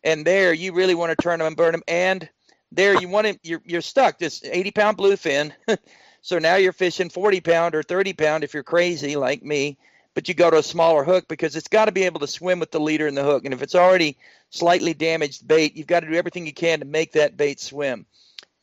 and 0.02 0.26
there 0.26 0.52
you 0.52 0.74
really 0.74 0.96
want 0.96 1.16
to 1.16 1.22
turn 1.22 1.38
them 1.38 1.46
and 1.46 1.56
burn 1.56 1.70
them, 1.70 1.84
and 1.86 2.28
there 2.72 3.00
you 3.00 3.08
want 3.08 3.28
to 3.28 3.38
you're 3.44 3.62
you're 3.64 3.80
stuck. 3.80 4.18
This 4.18 4.42
80 4.42 4.72
pound 4.72 4.98
bluefin. 4.98 5.52
so 6.20 6.40
now 6.40 6.56
you're 6.56 6.72
fishing 6.72 7.10
40 7.10 7.40
pound 7.40 7.76
or 7.76 7.84
30 7.84 8.14
pound 8.14 8.42
if 8.42 8.52
you're 8.52 8.64
crazy 8.64 9.14
like 9.14 9.44
me. 9.44 9.78
But 10.14 10.26
you 10.26 10.34
go 10.34 10.50
to 10.50 10.58
a 10.58 10.62
smaller 10.64 11.04
hook 11.04 11.28
because 11.28 11.54
it's 11.54 11.68
got 11.68 11.84
to 11.84 11.92
be 11.92 12.02
able 12.02 12.18
to 12.20 12.26
swim 12.26 12.58
with 12.58 12.72
the 12.72 12.80
leader 12.80 13.06
in 13.06 13.14
the 13.14 13.22
hook. 13.22 13.44
And 13.44 13.54
if 13.54 13.62
it's 13.62 13.74
already 13.76 14.16
slightly 14.50 14.92
damaged 14.92 15.46
bait, 15.46 15.76
you've 15.76 15.86
got 15.86 16.00
to 16.00 16.08
do 16.08 16.14
everything 16.14 16.46
you 16.46 16.52
can 16.52 16.80
to 16.80 16.84
make 16.84 17.12
that 17.12 17.36
bait 17.36 17.60
swim. 17.60 18.06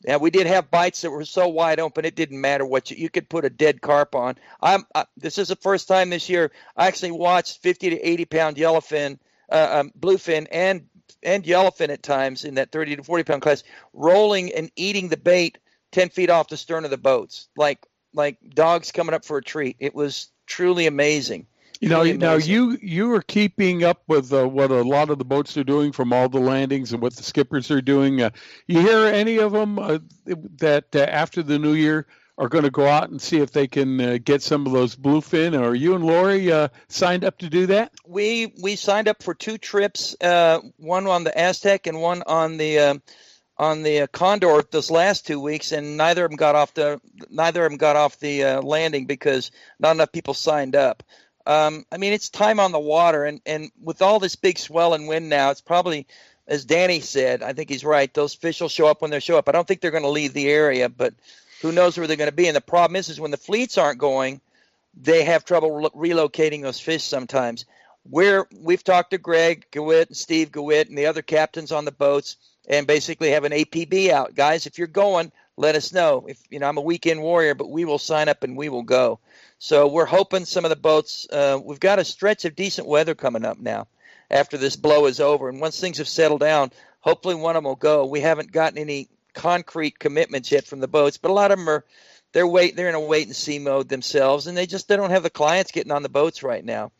Now 0.04 0.18
we 0.18 0.30
did 0.30 0.46
have 0.46 0.70
bites 0.70 1.02
that 1.02 1.10
were 1.10 1.24
so 1.24 1.48
wide 1.48 1.80
open 1.80 2.04
it 2.04 2.16
didn't 2.16 2.40
matter 2.40 2.64
what 2.64 2.90
you 2.90 2.96
you 2.96 3.08
could 3.10 3.28
put 3.28 3.44
a 3.44 3.50
dead 3.50 3.80
carp 3.80 4.14
on. 4.14 4.36
I'm 4.60 4.84
I, 4.94 5.06
this 5.16 5.38
is 5.38 5.48
the 5.48 5.56
first 5.56 5.88
time 5.88 6.10
this 6.10 6.28
year 6.28 6.50
I 6.76 6.88
actually 6.88 7.12
watched 7.12 7.62
50 7.62 7.90
to 7.90 8.00
80 8.00 8.24
pound 8.26 8.56
yellowfin, 8.56 9.18
uh, 9.50 9.80
um, 9.80 9.92
bluefin, 9.98 10.46
and 10.50 10.86
and 11.22 11.44
yellowfin 11.44 11.90
at 11.90 12.02
times 12.02 12.44
in 12.44 12.54
that 12.54 12.72
30 12.72 12.96
to 12.96 13.02
40 13.04 13.24
pound 13.24 13.42
class 13.42 13.62
rolling 13.92 14.52
and 14.52 14.70
eating 14.76 15.08
the 15.08 15.16
bait 15.16 15.58
10 15.92 16.08
feet 16.08 16.30
off 16.30 16.48
the 16.48 16.56
stern 16.56 16.84
of 16.84 16.90
the 16.90 16.98
boats 16.98 17.48
like 17.56 17.86
like 18.14 18.38
dogs 18.54 18.92
coming 18.92 19.14
up 19.14 19.24
for 19.24 19.38
a 19.38 19.42
treat. 19.42 19.76
It 19.78 19.94
was 19.94 20.28
truly 20.46 20.86
amazing. 20.86 21.46
You 21.82 21.88
know, 21.88 22.04
Truly 22.04 22.16
now 22.16 22.36
you 22.36 22.78
you 22.80 23.12
are 23.12 23.22
keeping 23.22 23.82
up 23.82 24.04
with 24.06 24.32
uh, 24.32 24.48
what 24.48 24.70
a 24.70 24.82
lot 24.82 25.10
of 25.10 25.18
the 25.18 25.24
boats 25.24 25.56
are 25.56 25.64
doing 25.64 25.90
from 25.90 26.12
all 26.12 26.28
the 26.28 26.38
landings 26.38 26.92
and 26.92 27.02
what 27.02 27.16
the 27.16 27.24
skippers 27.24 27.72
are 27.72 27.82
doing. 27.82 28.22
Uh, 28.22 28.30
you 28.68 28.80
hear 28.80 29.06
any 29.06 29.38
of 29.38 29.50
them 29.50 29.80
uh, 29.80 29.98
that 30.60 30.84
uh, 30.94 31.00
after 31.00 31.42
the 31.42 31.58
new 31.58 31.72
year 31.72 32.06
are 32.38 32.48
going 32.48 32.62
to 32.62 32.70
go 32.70 32.86
out 32.86 33.10
and 33.10 33.20
see 33.20 33.38
if 33.38 33.50
they 33.50 33.66
can 33.66 34.00
uh, 34.00 34.18
get 34.22 34.42
some 34.42 34.64
of 34.64 34.72
those 34.72 34.94
bluefin? 34.94 35.60
Or 35.60 35.74
you 35.74 35.96
and 35.96 36.04
Lori 36.04 36.52
uh, 36.52 36.68
signed 36.86 37.24
up 37.24 37.38
to 37.38 37.48
do 37.48 37.66
that? 37.66 37.92
we 38.06 38.54
we 38.62 38.76
signed 38.76 39.08
up 39.08 39.20
for 39.20 39.34
two 39.34 39.58
trips, 39.58 40.14
uh, 40.20 40.60
one 40.76 41.08
on 41.08 41.24
the 41.24 41.36
Aztec 41.36 41.88
and 41.88 42.00
one 42.00 42.22
on 42.28 42.58
the 42.58 42.78
uh, 42.78 42.94
on 43.56 43.82
the 43.82 44.02
uh, 44.02 44.06
Condor 44.06 44.62
this 44.70 44.88
last 44.88 45.26
two 45.26 45.40
weeks, 45.40 45.72
and 45.72 45.96
neither 45.96 46.24
of 46.24 46.30
them 46.30 46.36
got 46.36 46.54
off 46.54 46.74
the 46.74 47.00
neither 47.28 47.64
of 47.64 47.72
them 47.72 47.78
got 47.78 47.96
off 47.96 48.20
the 48.20 48.44
uh, 48.44 48.62
landing 48.62 49.06
because 49.06 49.50
not 49.80 49.96
enough 49.96 50.12
people 50.12 50.34
signed 50.34 50.76
up. 50.76 51.02
Um, 51.46 51.84
I 51.90 51.96
mean, 51.96 52.12
it's 52.12 52.28
time 52.28 52.60
on 52.60 52.72
the 52.72 52.78
water, 52.78 53.24
and 53.24 53.40
and 53.46 53.70
with 53.82 54.02
all 54.02 54.18
this 54.18 54.36
big 54.36 54.58
swell 54.58 54.94
and 54.94 55.08
wind 55.08 55.28
now, 55.28 55.50
it's 55.50 55.60
probably 55.60 56.06
as 56.46 56.64
Danny 56.64 57.00
said. 57.00 57.42
I 57.42 57.52
think 57.52 57.68
he's 57.68 57.84
right. 57.84 58.12
Those 58.12 58.34
fish 58.34 58.60
will 58.60 58.68
show 58.68 58.86
up 58.86 59.02
when 59.02 59.10
they 59.10 59.20
show 59.20 59.38
up. 59.38 59.48
I 59.48 59.52
don't 59.52 59.66
think 59.66 59.80
they're 59.80 59.90
going 59.90 60.02
to 60.02 60.08
leave 60.08 60.32
the 60.32 60.48
area, 60.48 60.88
but 60.88 61.14
who 61.60 61.72
knows 61.72 61.96
where 61.96 62.06
they're 62.06 62.16
going 62.16 62.30
to 62.30 62.36
be? 62.36 62.48
And 62.48 62.56
the 62.56 62.60
problem 62.60 62.96
is, 62.96 63.08
is 63.08 63.20
when 63.20 63.30
the 63.30 63.36
fleets 63.36 63.78
aren't 63.78 63.98
going, 63.98 64.40
they 65.00 65.24
have 65.24 65.44
trouble 65.44 65.70
re- 65.94 66.10
relocating 66.10 66.62
those 66.62 66.80
fish 66.80 67.04
sometimes. 67.04 67.64
We're 68.08 68.46
we've 68.60 68.82
talked 68.82 69.12
to 69.12 69.18
Greg 69.18 69.66
Gawitt 69.70 70.08
and 70.08 70.16
Steve 70.16 70.50
Gawitt 70.50 70.88
and 70.88 70.98
the 70.98 71.06
other 71.06 71.22
captains 71.22 71.70
on 71.70 71.84
the 71.84 71.92
boats, 71.92 72.36
and 72.68 72.86
basically 72.86 73.30
have 73.30 73.44
an 73.44 73.52
APB 73.52 74.10
out, 74.10 74.34
guys. 74.34 74.66
If 74.66 74.76
you're 74.76 74.88
going, 74.88 75.30
let 75.56 75.76
us 75.76 75.92
know. 75.92 76.26
If 76.28 76.38
you 76.50 76.58
know, 76.58 76.68
I'm 76.68 76.78
a 76.78 76.82
weekend 76.82 77.22
warrior, 77.22 77.54
but 77.54 77.70
we 77.70 77.84
will 77.84 77.98
sign 77.98 78.28
up 78.28 78.42
and 78.42 78.56
we 78.56 78.68
will 78.68 78.82
go. 78.82 79.20
So 79.62 79.86
we're 79.86 80.06
hoping 80.06 80.44
some 80.44 80.64
of 80.64 80.70
the 80.70 80.76
boats. 80.76 81.24
Uh, 81.30 81.56
we've 81.64 81.78
got 81.78 82.00
a 82.00 82.04
stretch 82.04 82.44
of 82.44 82.56
decent 82.56 82.88
weather 82.88 83.14
coming 83.14 83.44
up 83.44 83.60
now, 83.60 83.86
after 84.28 84.58
this 84.58 84.74
blow 84.74 85.06
is 85.06 85.20
over, 85.20 85.48
and 85.48 85.60
once 85.60 85.78
things 85.78 85.98
have 85.98 86.08
settled 86.08 86.40
down, 86.40 86.72
hopefully 86.98 87.36
one 87.36 87.54
of 87.54 87.62
them 87.62 87.68
will 87.68 87.76
go. 87.76 88.04
We 88.04 88.18
haven't 88.18 88.50
gotten 88.50 88.76
any 88.76 89.08
concrete 89.34 90.00
commitments 90.00 90.50
yet 90.50 90.66
from 90.66 90.80
the 90.80 90.88
boats, 90.88 91.16
but 91.16 91.30
a 91.30 91.32
lot 91.34 91.52
of 91.52 91.60
them 91.60 91.68
are 91.68 91.84
they're 92.32 92.44
wait 92.44 92.74
they're 92.74 92.88
in 92.88 92.96
a 92.96 93.00
wait 93.00 93.28
and 93.28 93.36
see 93.36 93.60
mode 93.60 93.88
themselves, 93.88 94.48
and 94.48 94.58
they 94.58 94.66
just 94.66 94.88
they 94.88 94.96
don't 94.96 95.10
have 95.10 95.22
the 95.22 95.30
clients 95.30 95.70
getting 95.70 95.92
on 95.92 96.02
the 96.02 96.08
boats 96.08 96.42
right 96.42 96.64
now. 96.64 96.90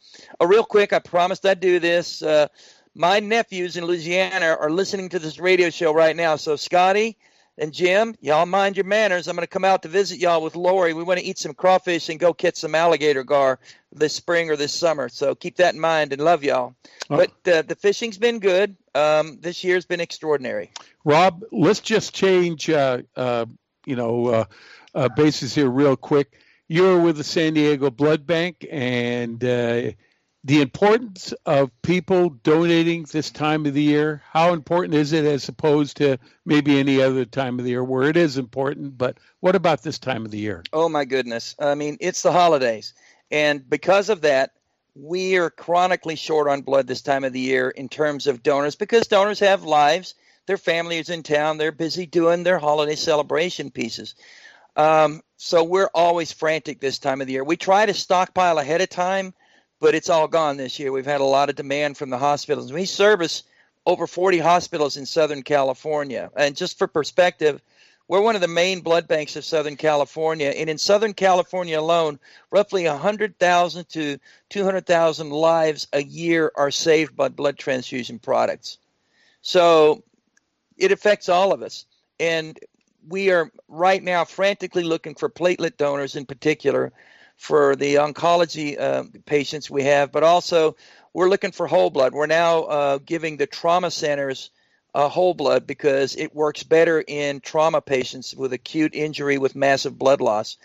Uh, 0.41 0.47
real 0.47 0.65
quick, 0.65 0.93
I 0.93 1.01
promised 1.01 1.45
I'd 1.45 1.59
do 1.59 1.81
this. 1.81 2.23
Uh, 2.23 2.47
my 2.95 3.19
nephews 3.19 3.77
in 3.77 3.87
Louisiana 3.87 4.57
are 4.61 4.71
listening 4.71 5.09
to 5.09 5.19
this 5.19 5.41
radio 5.41 5.69
show 5.69 5.93
right 5.93 6.15
now, 6.15 6.37
so 6.37 6.55
Scotty 6.55 7.19
and 7.59 7.73
Jim, 7.73 8.15
y'all 8.21 8.47
mind 8.47 8.77
your 8.77 8.85
manners. 8.85 9.29
I'm 9.29 9.37
going 9.37 9.45
to 9.45 9.51
come 9.51 9.65
out 9.65 9.83
to 9.83 9.89
visit 9.89 10.19
y'all 10.19 10.43
with 10.43 10.57
Lori. 10.57 10.95
We 10.95 11.03
want 11.03 11.21
to 11.21 11.27
eat 11.27 11.39
some 11.39 11.55
crawfish 11.55 12.09
and 12.09 12.19
go 12.19 12.33
catch 12.33 12.57
some 12.57 12.75
alligator 12.75 13.25
gar 13.25 13.59
this 13.93 14.15
spring 14.15 14.51
or 14.51 14.57
this 14.57 14.73
summer. 14.73 15.09
So 15.09 15.35
keep 15.35 15.57
that 15.57 15.75
in 15.75 15.81
mind 15.81 16.13
and 16.13 16.23
love 16.23 16.43
y'all. 16.43 16.75
Oh. 17.11 17.17
But 17.17 17.53
uh, 17.53 17.63
the 17.63 17.75
fishing's 17.75 18.19
been 18.19 18.39
good. 18.39 18.77
Um, 18.95 19.39
this 19.41 19.65
year's 19.65 19.85
been 19.85 20.01
extraordinary. 20.01 20.71
Rob, 21.05 21.45
let's 21.53 21.81
just 21.81 22.15
change, 22.15 22.71
uh, 22.71 23.03
uh, 23.17 23.47
you 23.85 23.97
know, 23.97 24.27
uh, 24.27 24.45
uh, 24.95 25.09
bases 25.09 25.55
here 25.55 25.69
real 25.69 25.97
quick. 25.97 26.33
You're 26.69 27.01
with 27.01 27.17
the 27.17 27.25
San 27.25 27.55
Diego 27.55 27.91
Blood 27.91 28.27
Bank, 28.27 28.67
and 28.71 29.43
uh, 29.45 29.91
the 30.45 30.61
importance 30.61 31.33
of 31.47 31.71
people 31.83 32.31
donating 32.31 33.05
this 33.05 33.31
time 33.31 33.65
of 33.65 33.75
the 33.75 33.83
year. 33.83 34.23
How 34.31 34.53
important 34.53 34.95
is 34.95 35.13
it 35.13 35.25
as 35.25 35.49
opposed 35.49 35.97
to 35.99 36.19
maybe 36.45 36.79
any 36.79 37.01
other 37.01 37.25
time 37.25 37.59
of 37.59 37.65
the 37.65 37.71
year 37.71 37.85
where 37.85 38.09
it 38.09 38.17
is 38.17 38.39
important? 38.39 38.99
But 38.99 39.19
what 39.41 39.55
about 39.55 39.83
this 39.83 39.99
time 39.99 40.25
of 40.25 40.33
the 40.33 40.39
year? 40.39 40.65
Oh 40.73 40.89
my 40.89 41.05
goodness! 41.05 41.55
I 41.59 41.75
mean, 41.75 41.97
it's 42.01 42.23
the 42.23 42.33
holidays, 42.33 42.93
and 43.31 43.69
because 43.69 44.09
of 44.09 44.23
that, 44.23 44.53
we 44.95 45.37
are 45.37 45.51
chronically 45.51 46.17
short 46.17 46.49
on 46.49 46.63
blood 46.63 46.87
this 46.87 47.03
time 47.03 47.25
of 47.25 47.33
the 47.33 47.41
year 47.41 47.71
in 47.71 47.89
terms 47.89 48.27
of 48.27 48.43
donors 48.43 48.75
because 48.75 49.07
donors 49.07 49.41
have 49.41 49.65
lives. 49.65 50.15
Their 50.47 50.59
family 50.59 50.99
is 50.99 51.09
in 51.09 51.23
town. 51.23 51.57
They're 51.57 51.73
busy 51.73 52.05
doing 52.05 52.43
their 52.43 52.59
holiday 52.59 52.97
celebration 52.97 53.71
pieces. 53.71 54.17
Um, 54.77 55.23
so 55.37 55.63
we're 55.63 55.91
always 55.95 56.33
frantic 56.33 56.81
this 56.81 56.99
time 56.99 57.21
of 57.21 57.27
the 57.27 57.35
year. 57.35 57.45
We 57.45 57.57
try 57.57 57.87
to 57.87 57.95
stockpile 57.95 58.59
ahead 58.59 58.81
of 58.81 58.89
time, 58.89 59.35
but 59.83 59.97
it's 59.97 60.09
all 60.09 60.29
gone 60.29 60.57
this 60.57 60.79
year. 60.79 60.93
We've 60.93 61.05
had 61.05 61.21
a 61.21 61.25
lot 61.25 61.51
of 61.51 61.57
demand 61.57 61.99
from 61.99 62.09
the 62.09 62.17
hospitals. 62.17 62.73
We 62.73 62.85
service 62.85 63.43
over 63.85 64.07
40 64.07 64.39
hospitals 64.39 64.97
in 64.97 65.05
Southern 65.05 65.43
California. 65.43 66.31
And 66.37 66.57
just 66.57 66.79
for 66.79 66.87
perspective, 66.87 67.61
we're 68.07 68.21
one 68.21 68.37
of 68.37 68.41
the 68.41 68.47
main 68.47 68.81
blood 68.81 69.09
banks 69.09 69.35
of 69.35 69.45
Southern 69.45 69.75
California. 69.75 70.51
And 70.51 70.71
in 70.71 70.79
Southern 70.79 71.15
California 71.15 71.81
alone, 71.81 72.21
roughly 72.53 72.87
100,000 72.87 73.89
to 73.89 74.19
200,000 74.51 75.31
lives 75.31 75.89
a 75.93 76.05
year 76.05 76.53
are 76.55 76.71
saved 76.71 77.17
by 77.17 77.29
blood 77.29 77.59
transfusion 77.59 78.21
products. 78.21 78.79
So 79.41 80.05
it 80.77 80.93
affects 80.93 81.29
all 81.29 81.53
of 81.53 81.61
us. 81.61 81.87
And 82.21 82.57
we 83.09 83.33
are 83.33 83.51
right 83.67 84.01
now 84.03 84.27
frantically 84.27 84.85
looking 84.85 85.17
for 85.17 85.29
platelet 85.29 85.77
donors 85.77 86.15
in 86.15 86.25
particular 86.25 86.93
for 87.37 87.77
the 87.77 87.97
oncology 87.97 88.79
uh, 88.79 89.05
patients 89.27 89.71
we 89.71 89.85
have, 89.85 90.13
but 90.13 90.23
also 90.23 90.77
we're 91.13 91.29
looking 91.29 91.53
for 91.53 91.67
whole 91.67 91.91
blood. 91.91 92.15
We're 92.15 92.27
now 92.27 92.63
uh, 92.63 92.99
giving 92.99 93.37
the 93.37 93.47
trauma 93.47 93.91
centers 93.91 94.51
uh, 94.95 95.09
whole 95.09 95.35
blood 95.35 95.67
because 95.67 96.17
it 96.17 96.35
works 96.35 96.63
better 96.63 97.03
in 97.07 97.41
trauma 97.41 97.81
patients 97.81 98.35
with 98.35 98.53
acute 98.53 98.95
injury 98.95 99.39
with 99.39 99.57
massive 99.57 99.99
blood 99.99 100.21
loss. 100.21 100.57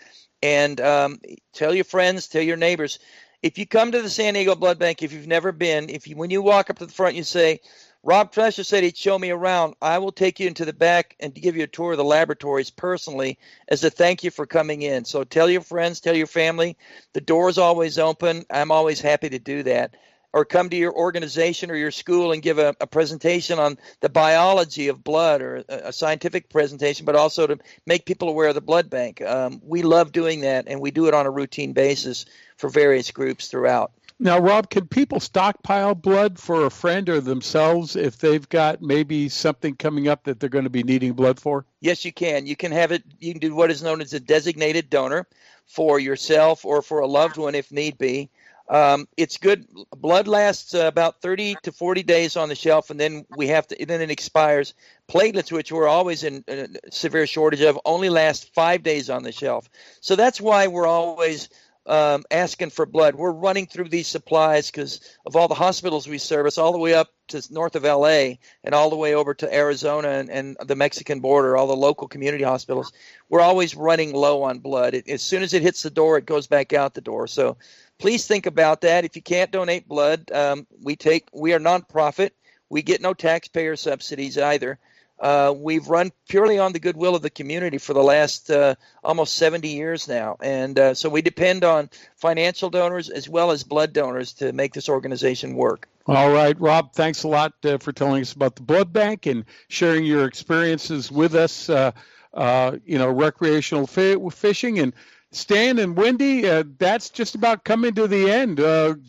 And 0.42 0.80
um, 0.80 1.18
tell 1.52 1.74
your 1.74 1.84
friends, 1.84 2.28
tell 2.28 2.42
your 2.42 2.56
neighbors. 2.56 2.98
If 3.42 3.58
you 3.58 3.66
come 3.66 3.92
to 3.92 4.02
the 4.02 4.10
San 4.10 4.34
Diego 4.34 4.54
Blood 4.54 4.78
Bank, 4.78 5.02
if 5.02 5.12
you've 5.12 5.26
never 5.26 5.52
been, 5.52 5.90
if 5.90 6.08
you 6.08 6.16
when 6.16 6.30
you 6.30 6.42
walk 6.42 6.70
up 6.70 6.78
to 6.78 6.86
the 6.86 6.92
front, 6.92 7.14
you 7.16 7.22
say, 7.22 7.60
Rob 8.08 8.32
Tressler 8.32 8.64
said 8.64 8.84
he'd 8.84 8.96
show 8.96 9.18
me 9.18 9.28
around. 9.28 9.74
I 9.82 9.98
will 9.98 10.12
take 10.12 10.40
you 10.40 10.46
into 10.46 10.64
the 10.64 10.72
back 10.72 11.14
and 11.20 11.34
give 11.34 11.58
you 11.58 11.64
a 11.64 11.66
tour 11.66 11.92
of 11.92 11.98
the 11.98 12.04
laboratories 12.04 12.70
personally 12.70 13.38
as 13.68 13.84
a 13.84 13.90
thank 13.90 14.24
you 14.24 14.30
for 14.30 14.46
coming 14.46 14.80
in. 14.80 15.04
So 15.04 15.24
tell 15.24 15.50
your 15.50 15.60
friends, 15.60 16.00
tell 16.00 16.16
your 16.16 16.26
family. 16.26 16.78
The 17.12 17.20
door 17.20 17.50
is 17.50 17.58
always 17.58 17.98
open. 17.98 18.46
I'm 18.50 18.70
always 18.70 18.98
happy 18.98 19.28
to 19.28 19.38
do 19.38 19.62
that. 19.64 19.94
Or 20.32 20.46
come 20.46 20.70
to 20.70 20.76
your 20.76 20.94
organization 20.94 21.70
or 21.70 21.74
your 21.74 21.90
school 21.90 22.32
and 22.32 22.40
give 22.40 22.58
a, 22.58 22.74
a 22.80 22.86
presentation 22.86 23.58
on 23.58 23.76
the 24.00 24.08
biology 24.08 24.88
of 24.88 25.04
blood 25.04 25.42
or 25.42 25.64
a, 25.68 25.88
a, 25.88 25.92
scientific 25.92 26.48
presentation, 26.48 27.04
but 27.04 27.14
also 27.14 27.46
to 27.46 27.58
make 27.84 28.06
people 28.06 28.30
aware 28.30 28.48
of 28.48 28.54
the 28.54 28.62
blood 28.62 28.88
bank. 28.88 29.20
Um, 29.20 29.60
we 29.62 29.82
love 29.82 30.12
doing 30.12 30.40
that, 30.42 30.64
and 30.66 30.80
we 30.80 30.90
do 30.92 31.08
it 31.08 31.14
on 31.14 31.26
a 31.26 31.30
routine 31.30 31.74
basis 31.74 32.24
for 32.56 32.70
various 32.70 33.10
groups 33.10 33.48
throughout. 33.48 33.92
Now, 34.20 34.40
Rob, 34.40 34.68
can 34.68 34.88
people 34.88 35.20
stockpile 35.20 35.94
blood 35.94 36.40
for 36.40 36.66
a 36.66 36.70
friend 36.70 37.08
or 37.08 37.20
themselves 37.20 37.94
if 37.94 38.18
they've 38.18 38.48
got 38.48 38.82
maybe 38.82 39.28
something 39.28 39.76
coming 39.76 40.08
up 40.08 40.24
that 40.24 40.40
they're 40.40 40.48
going 40.48 40.64
to 40.64 40.70
be 40.70 40.82
needing 40.82 41.12
blood 41.12 41.38
for? 41.38 41.64
Yes, 41.80 42.04
you 42.04 42.12
can. 42.12 42.44
You 42.44 42.56
can 42.56 42.72
have 42.72 42.90
it. 42.90 43.04
You 43.20 43.32
can 43.32 43.40
do 43.40 43.54
what 43.54 43.70
is 43.70 43.82
known 43.82 44.00
as 44.00 44.12
a 44.14 44.20
designated 44.20 44.90
donor 44.90 45.28
for 45.66 46.00
yourself 46.00 46.64
or 46.64 46.82
for 46.82 46.98
a 46.98 47.06
loved 47.06 47.36
one 47.36 47.54
if 47.54 47.70
need 47.70 47.96
be. 47.96 48.28
Um, 48.68 49.08
it's 49.16 49.38
good. 49.38 49.66
Blood 49.96 50.28
lasts 50.28 50.74
uh, 50.74 50.86
about 50.86 51.22
30 51.22 51.56
to 51.62 51.72
40 51.72 52.02
days 52.02 52.36
on 52.36 52.48
the 52.48 52.54
shelf, 52.54 52.90
and 52.90 53.00
then 53.00 53.24
we 53.36 53.46
have 53.46 53.66
to. 53.68 53.86
Then 53.86 54.02
it 54.02 54.10
expires. 54.10 54.74
Platelets, 55.08 55.50
which 55.50 55.72
we're 55.72 55.88
always 55.88 56.22
in 56.22 56.44
a 56.48 56.68
severe 56.90 57.26
shortage 57.26 57.62
of, 57.62 57.78
only 57.86 58.10
last 58.10 58.52
five 58.52 58.82
days 58.82 59.08
on 59.08 59.22
the 59.22 59.32
shelf. 59.32 59.70
So 60.00 60.16
that's 60.16 60.40
why 60.40 60.66
we're 60.66 60.86
always 60.86 61.48
um, 61.88 62.24
asking 62.30 62.70
for 62.70 62.86
blood. 62.86 63.14
We're 63.14 63.32
running 63.32 63.66
through 63.66 63.88
these 63.88 64.06
supplies 64.06 64.70
because 64.70 65.00
of 65.24 65.34
all 65.36 65.48
the 65.48 65.54
hospitals 65.54 66.06
we 66.06 66.18
service, 66.18 66.58
all 66.58 66.72
the 66.72 66.78
way 66.78 66.94
up 66.94 67.08
to 67.28 67.42
north 67.50 67.76
of 67.76 67.84
LA 67.84 68.34
and 68.62 68.74
all 68.74 68.90
the 68.90 68.96
way 68.96 69.14
over 69.14 69.34
to 69.34 69.54
Arizona 69.54 70.08
and, 70.08 70.30
and 70.30 70.56
the 70.66 70.76
Mexican 70.76 71.20
border, 71.20 71.56
all 71.56 71.66
the 71.66 71.74
local 71.74 72.06
community 72.06 72.44
hospitals. 72.44 72.92
We're 73.30 73.40
always 73.40 73.74
running 73.74 74.12
low 74.12 74.42
on 74.42 74.58
blood. 74.58 74.94
It, 74.94 75.08
as 75.08 75.22
soon 75.22 75.42
as 75.42 75.54
it 75.54 75.62
hits 75.62 75.82
the 75.82 75.90
door, 75.90 76.18
it 76.18 76.26
goes 76.26 76.46
back 76.46 76.72
out 76.72 76.94
the 76.94 77.00
door. 77.00 77.26
So 77.26 77.56
please 77.98 78.26
think 78.26 78.46
about 78.46 78.82
that. 78.82 79.04
If 79.04 79.16
you 79.16 79.22
can't 79.22 79.50
donate 79.50 79.88
blood, 79.88 80.30
um, 80.30 80.66
we 80.82 80.94
take 80.94 81.26
we 81.32 81.54
are 81.54 81.60
nonprofit. 81.60 82.30
We 82.70 82.82
get 82.82 83.00
no 83.00 83.14
taxpayer 83.14 83.76
subsidies 83.76 84.36
either. 84.36 84.78
Uh, 85.20 85.52
we've 85.56 85.88
run 85.88 86.12
purely 86.28 86.58
on 86.58 86.72
the 86.72 86.78
goodwill 86.78 87.14
of 87.14 87.22
the 87.22 87.30
community 87.30 87.78
for 87.78 87.92
the 87.92 88.02
last 88.02 88.50
uh, 88.50 88.74
almost 89.02 89.34
70 89.34 89.68
years 89.68 90.06
now. 90.06 90.36
And 90.40 90.78
uh, 90.78 90.94
so 90.94 91.08
we 91.08 91.22
depend 91.22 91.64
on 91.64 91.90
financial 92.16 92.70
donors 92.70 93.08
as 93.08 93.28
well 93.28 93.50
as 93.50 93.64
blood 93.64 93.92
donors 93.92 94.32
to 94.34 94.52
make 94.52 94.74
this 94.74 94.88
organization 94.88 95.54
work. 95.54 95.88
All 96.06 96.30
right, 96.30 96.58
Rob, 96.60 96.92
thanks 96.92 97.24
a 97.24 97.28
lot 97.28 97.52
uh, 97.64 97.78
for 97.78 97.92
telling 97.92 98.22
us 98.22 98.32
about 98.32 98.56
the 98.56 98.62
blood 98.62 98.92
bank 98.92 99.26
and 99.26 99.44
sharing 99.68 100.04
your 100.04 100.24
experiences 100.24 101.10
with 101.10 101.34
us, 101.34 101.68
uh, 101.68 101.90
uh, 102.32 102.76
you 102.86 102.98
know, 102.98 103.10
recreational 103.10 103.86
fishing. 103.86 104.78
And 104.78 104.94
Stan 105.32 105.78
and 105.78 105.96
Wendy, 105.96 106.42
that's 106.78 107.10
just 107.10 107.34
about 107.34 107.64
coming 107.64 107.94
to 107.94 108.06
the 108.06 108.30
end. 108.30 108.56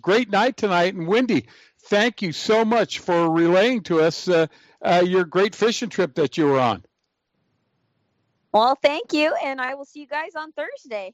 great 0.01 0.29
night 0.29 0.57
tonight. 0.57 0.95
And 0.95 1.07
Wendy, 1.07 1.45
thank 1.83 2.21
you 2.21 2.33
so 2.33 2.65
much 2.65 2.99
for 2.99 3.29
relaying 3.29 3.83
to 3.83 4.01
us 4.01 4.27
uh, 4.81 5.03
your 5.05 5.25
great 5.25 5.55
fishing 5.55 5.89
trip 5.89 6.15
that 6.15 6.37
you 6.37 6.45
were 6.45 6.59
on. 6.59 6.83
Well, 8.51 8.77
thank 8.81 9.13
you, 9.13 9.35
and 9.43 9.61
I 9.61 9.75
will 9.75 9.85
see 9.85 10.01
you 10.01 10.07
guys 10.07 10.35
on 10.35 10.51
Thursday. 10.53 11.13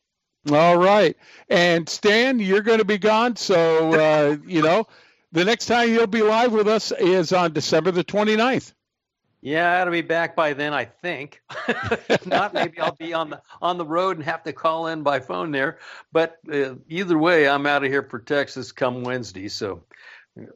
All 0.51 0.77
right, 0.77 1.17
and 1.49 1.89
Stan, 1.89 2.39
you're 2.39 2.61
going 2.61 2.77
to 2.77 2.85
be 2.85 2.97
gone, 2.97 3.35
so 3.35 3.93
uh, 3.93 4.37
you 4.45 4.61
know 4.61 4.87
the 5.31 5.43
next 5.43 5.65
time 5.65 5.89
you'll 5.89 6.07
be 6.07 6.21
live 6.21 6.53
with 6.53 6.67
us 6.67 6.91
is 6.91 7.33
on 7.33 7.51
December 7.51 7.91
the 7.91 8.03
29th. 8.03 8.73
Yeah, 9.41 9.83
I'll 9.83 9.91
be 9.91 10.01
back 10.01 10.35
by 10.35 10.53
then, 10.53 10.73
I 10.73 10.85
think. 10.85 11.39
if 11.67 12.25
not, 12.25 12.53
maybe 12.55 12.79
I'll 12.79 12.95
be 12.95 13.13
on 13.13 13.29
the 13.29 13.41
on 13.61 13.77
the 13.77 13.85
road 13.85 14.17
and 14.17 14.25
have 14.25 14.41
to 14.43 14.53
call 14.53 14.87
in 14.87 15.03
by 15.03 15.19
phone 15.19 15.51
there. 15.51 15.77
But 16.11 16.37
uh, 16.51 16.75
either 16.89 17.17
way, 17.17 17.47
I'm 17.47 17.67
out 17.67 17.83
of 17.83 17.91
here 17.91 18.01
for 18.01 18.17
Texas 18.17 18.71
come 18.71 19.03
Wednesday, 19.03 19.47
so 19.47 19.83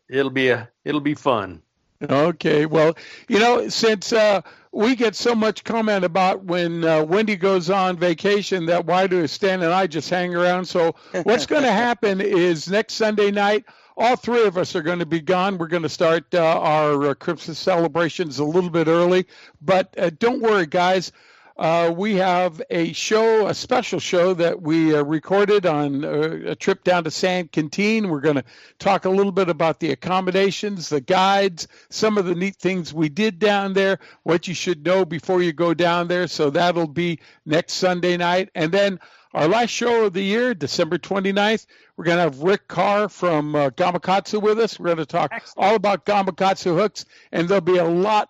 it'll 0.10 0.31
be 0.31 0.49
a 0.49 0.69
it'll 0.86 1.02
be 1.02 1.14
fun. 1.14 1.61
Okay, 2.01 2.65
well, 2.65 2.95
you 3.27 3.39
know, 3.39 3.67
since 3.67 4.13
uh, 4.13 4.41
we 4.71 4.95
get 4.95 5.15
so 5.15 5.35
much 5.35 5.65
comment 5.65 6.05
about 6.05 6.45
when 6.45 6.85
uh, 6.85 7.03
Wendy 7.03 7.35
goes 7.35 7.69
on 7.69 7.97
vacation, 7.97 8.65
that 8.67 8.85
why 8.85 9.05
do 9.05 9.27
Stan 9.27 9.61
and 9.61 9.73
I 9.73 9.85
just 9.85 10.09
hang 10.09 10.34
around? 10.34 10.65
So 10.65 10.95
what's 11.23 11.45
going 11.47 11.63
to 11.63 11.71
happen 11.71 12.21
is 12.21 12.69
next 12.69 12.93
Sunday 12.93 13.31
night, 13.31 13.65
all 13.97 14.15
three 14.15 14.45
of 14.45 14.57
us 14.57 14.77
are 14.77 14.81
going 14.81 14.99
to 14.99 15.05
be 15.05 15.19
gone. 15.19 15.57
We're 15.57 15.67
going 15.67 15.84
to 15.84 15.89
start 15.89 16.34
uh, 16.34 16.61
our 16.61 17.07
uh, 17.07 17.13
Christmas 17.15 17.59
celebrations 17.59 18.39
a 18.39 18.45
little 18.45 18.69
bit 18.69 18.88
early, 18.88 19.27
but 19.61 19.93
uh, 19.97 20.11
don't 20.19 20.41
worry, 20.41 20.67
guys 20.67 21.11
uh, 21.60 21.91
we 21.91 22.15
have 22.15 22.61
a 22.69 22.94
show, 22.94 23.48
a 23.48 23.53
special 23.53 23.99
show 23.99 24.34
that 24.34 24.61
we 24.61 24.95
uh, 24.95 25.03
recorded 25.03 25.65
on 25.65 26.06
uh, 26.06 26.40
a 26.45 26.56
trip 26.56 26.86
down 26.86 27.03
to 27.03 27.11
San 27.11 27.49
Quintin. 27.49 28.07
We're 28.07 28.22
going 28.22 28.38
to 28.38 28.45
talk 28.80 29.03
a 29.03 29.10
little 29.10 29.34
bit 29.34 29.49
about 29.49 29.81
the 29.81 29.91
accommodations, 29.91 30.88
the 30.88 31.02
guides, 31.02 31.68
some 31.90 32.18
of 32.18 32.26
the 32.26 32.34
neat 32.34 32.56
things 32.56 32.94
we 32.94 33.10
did 33.10 33.40
down 33.40 33.73
there, 33.73 33.99
what 34.23 34.48
you 34.48 34.53
should 34.53 34.86
know 34.86 35.03
before 35.03 35.44
you 35.44 35.52
go 35.52 35.73
down 35.73 36.07
there. 36.07 36.27
So 36.27 36.49
that'll 36.49 36.88
be 36.88 37.19
next 37.45 37.73
Sunday 37.73 38.15
night. 38.15 38.49
And 38.56 38.72
then 38.72 38.98
our 39.34 39.49
last 39.49 39.72
show 39.72 40.06
of 40.06 40.14
the 40.14 40.23
year, 40.23 40.53
December 40.53 40.98
29th, 40.98 41.65
we're 41.98 42.06
going 42.06 42.18
to 42.18 42.23
have 42.23 42.40
Rick 42.40 42.69
Carr 42.69 43.10
from 43.10 43.53
uh, 43.53 43.72
Gamakatsu 43.72 44.41
with 44.41 44.60
us. 44.60 44.80
We're 44.80 44.86
going 44.86 44.98
to 44.99 45.06
talk 45.06 45.31
Excellent. 45.34 45.68
all 45.68 45.76
about 45.76 46.06
Gamakatsu 46.06 46.73
hooks, 46.73 47.03
and 47.34 47.49
there'll 47.49 47.60
be 47.60 47.80
a 47.80 47.84
lot 47.84 48.30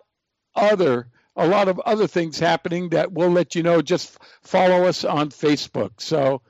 other 0.56 1.06
a 1.40 1.48
lot 1.48 1.68
of 1.68 1.78
other 1.80 2.06
things 2.06 2.38
happening 2.38 2.90
that 2.90 3.12
we'll 3.12 3.30
let 3.30 3.54
you 3.54 3.62
know. 3.62 3.82
Just 3.82 4.18
follow 4.42 4.86
us 4.86 5.04
on 5.04 5.30
Facebook. 5.30 5.92
So, 5.98 6.42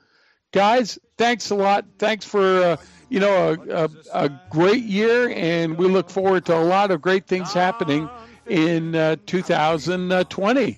guys, 0.51 0.99
thanks 1.17 1.49
a 1.49 1.55
lot. 1.55 1.85
Thanks 1.97 2.25
for 2.25 2.63
uh, 2.63 2.77
you 3.09 3.19
know 3.19 3.53
a, 3.53 3.85
a, 3.85 3.89
a, 4.25 4.41
great 4.49 4.83
year, 4.83 5.29
and 5.29 5.77
we 5.77 5.87
look 5.87 6.09
forward 6.09 6.45
to 6.45 6.57
a 6.57 6.63
lot 6.63 6.91
of 6.91 7.01
great 7.01 7.25
things 7.25 7.53
happening 7.53 8.09
in 8.47 8.95
uh, 8.95 9.15
2020. 9.25 10.77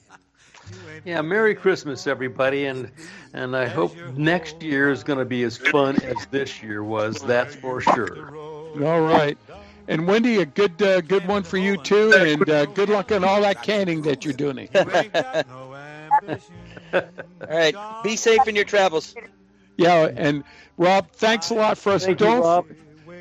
Yeah, 1.05 1.21
Merry 1.21 1.53
Christmas, 1.55 2.07
everybody, 2.07 2.65
and 2.65 2.89
and 3.33 3.57
I 3.57 3.67
hope 3.67 3.95
next 4.15 4.61
year 4.61 4.89
is 4.89 5.03
going 5.03 5.19
to 5.19 5.25
be 5.25 5.43
as 5.43 5.57
fun 5.57 5.97
as 6.03 6.25
this 6.27 6.63
year 6.63 6.83
was. 6.83 7.21
That's 7.21 7.55
for 7.55 7.81
sure. 7.81 8.35
All 8.37 9.01
right. 9.01 9.37
And 9.87 10.07
Wendy, 10.07 10.41
a 10.41 10.45
good 10.45 10.81
uh, 10.81 11.01
good 11.01 11.27
one 11.27 11.43
for 11.43 11.57
you 11.57 11.77
too, 11.77 12.13
and 12.13 12.49
uh, 12.49 12.65
good 12.67 12.89
luck 12.89 13.11
on 13.11 13.23
all 13.23 13.41
that 13.41 13.63
canning 13.63 14.03
that 14.03 14.23
you're 14.23 14.33
doing. 14.33 14.69
all 14.75 14.85
right, 17.49 17.75
be 18.03 18.15
safe 18.15 18.47
in 18.47 18.55
your 18.55 18.65
travels. 18.65 19.15
Yeah, 19.77 20.09
and 20.15 20.43
Rob, 20.77 21.11
thanks 21.11 21.49
a 21.49 21.55
lot 21.55 21.77
for 21.77 21.91
us. 21.91 22.05
Thank 22.05 22.19
don't 22.19 22.37
you, 22.37 22.43
Rob. 22.43 22.65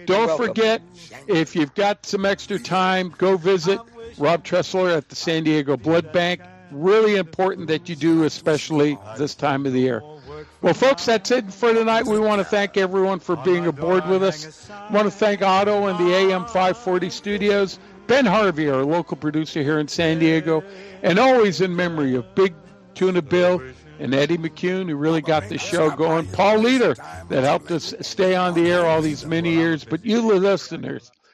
don't 0.06 0.36
forget 0.36 0.82
if 1.26 1.56
you've 1.56 1.74
got 1.74 2.06
some 2.06 2.24
extra 2.26 2.58
time, 2.58 3.14
go 3.16 3.36
visit 3.36 3.80
Rob 4.18 4.44
Tressler 4.44 4.96
at 4.96 5.08
the 5.08 5.16
San 5.16 5.44
Diego 5.44 5.76
Blood 5.76 6.12
Bank. 6.12 6.42
Really 6.70 7.16
important 7.16 7.68
that 7.68 7.88
you 7.88 7.96
do, 7.96 8.24
especially 8.24 8.98
this 9.18 9.34
time 9.34 9.66
of 9.66 9.72
the 9.72 9.80
year. 9.80 10.02
Well, 10.62 10.74
folks, 10.74 11.06
that's 11.06 11.32
it 11.32 11.52
for 11.52 11.74
tonight. 11.74 12.06
We 12.06 12.20
want 12.20 12.38
to 12.38 12.44
thank 12.44 12.76
everyone 12.76 13.18
for 13.18 13.34
being 13.34 13.66
aboard 13.66 14.06
with 14.06 14.22
us. 14.22 14.70
I 14.70 14.92
want 14.92 15.06
to 15.06 15.10
thank 15.10 15.42
Otto 15.42 15.88
and 15.88 15.98
the 15.98 16.14
AM 16.14 16.44
540 16.44 17.10
studios, 17.10 17.80
Ben 18.06 18.24
Harvey, 18.24 18.70
our 18.70 18.84
local 18.84 19.16
producer 19.16 19.60
here 19.60 19.80
in 19.80 19.88
San 19.88 20.20
Diego, 20.20 20.62
and 21.02 21.18
always 21.18 21.60
in 21.60 21.74
memory 21.74 22.14
of 22.14 22.32
Big 22.36 22.54
Tuna 22.94 23.22
Bill 23.22 23.60
and 23.98 24.14
Eddie 24.14 24.38
McCune, 24.38 24.88
who 24.88 24.94
really 24.94 25.20
got 25.20 25.48
the 25.48 25.58
show 25.58 25.90
going. 25.90 26.28
Paul 26.28 26.58
Leader, 26.58 26.94
that 27.28 27.42
helped 27.42 27.72
us 27.72 27.92
stay 28.00 28.36
on 28.36 28.54
the 28.54 28.70
air 28.70 28.86
all 28.86 29.02
these 29.02 29.26
many 29.26 29.52
years. 29.54 29.82
But 29.84 30.04
you 30.04 30.22
listeners, 30.22 31.10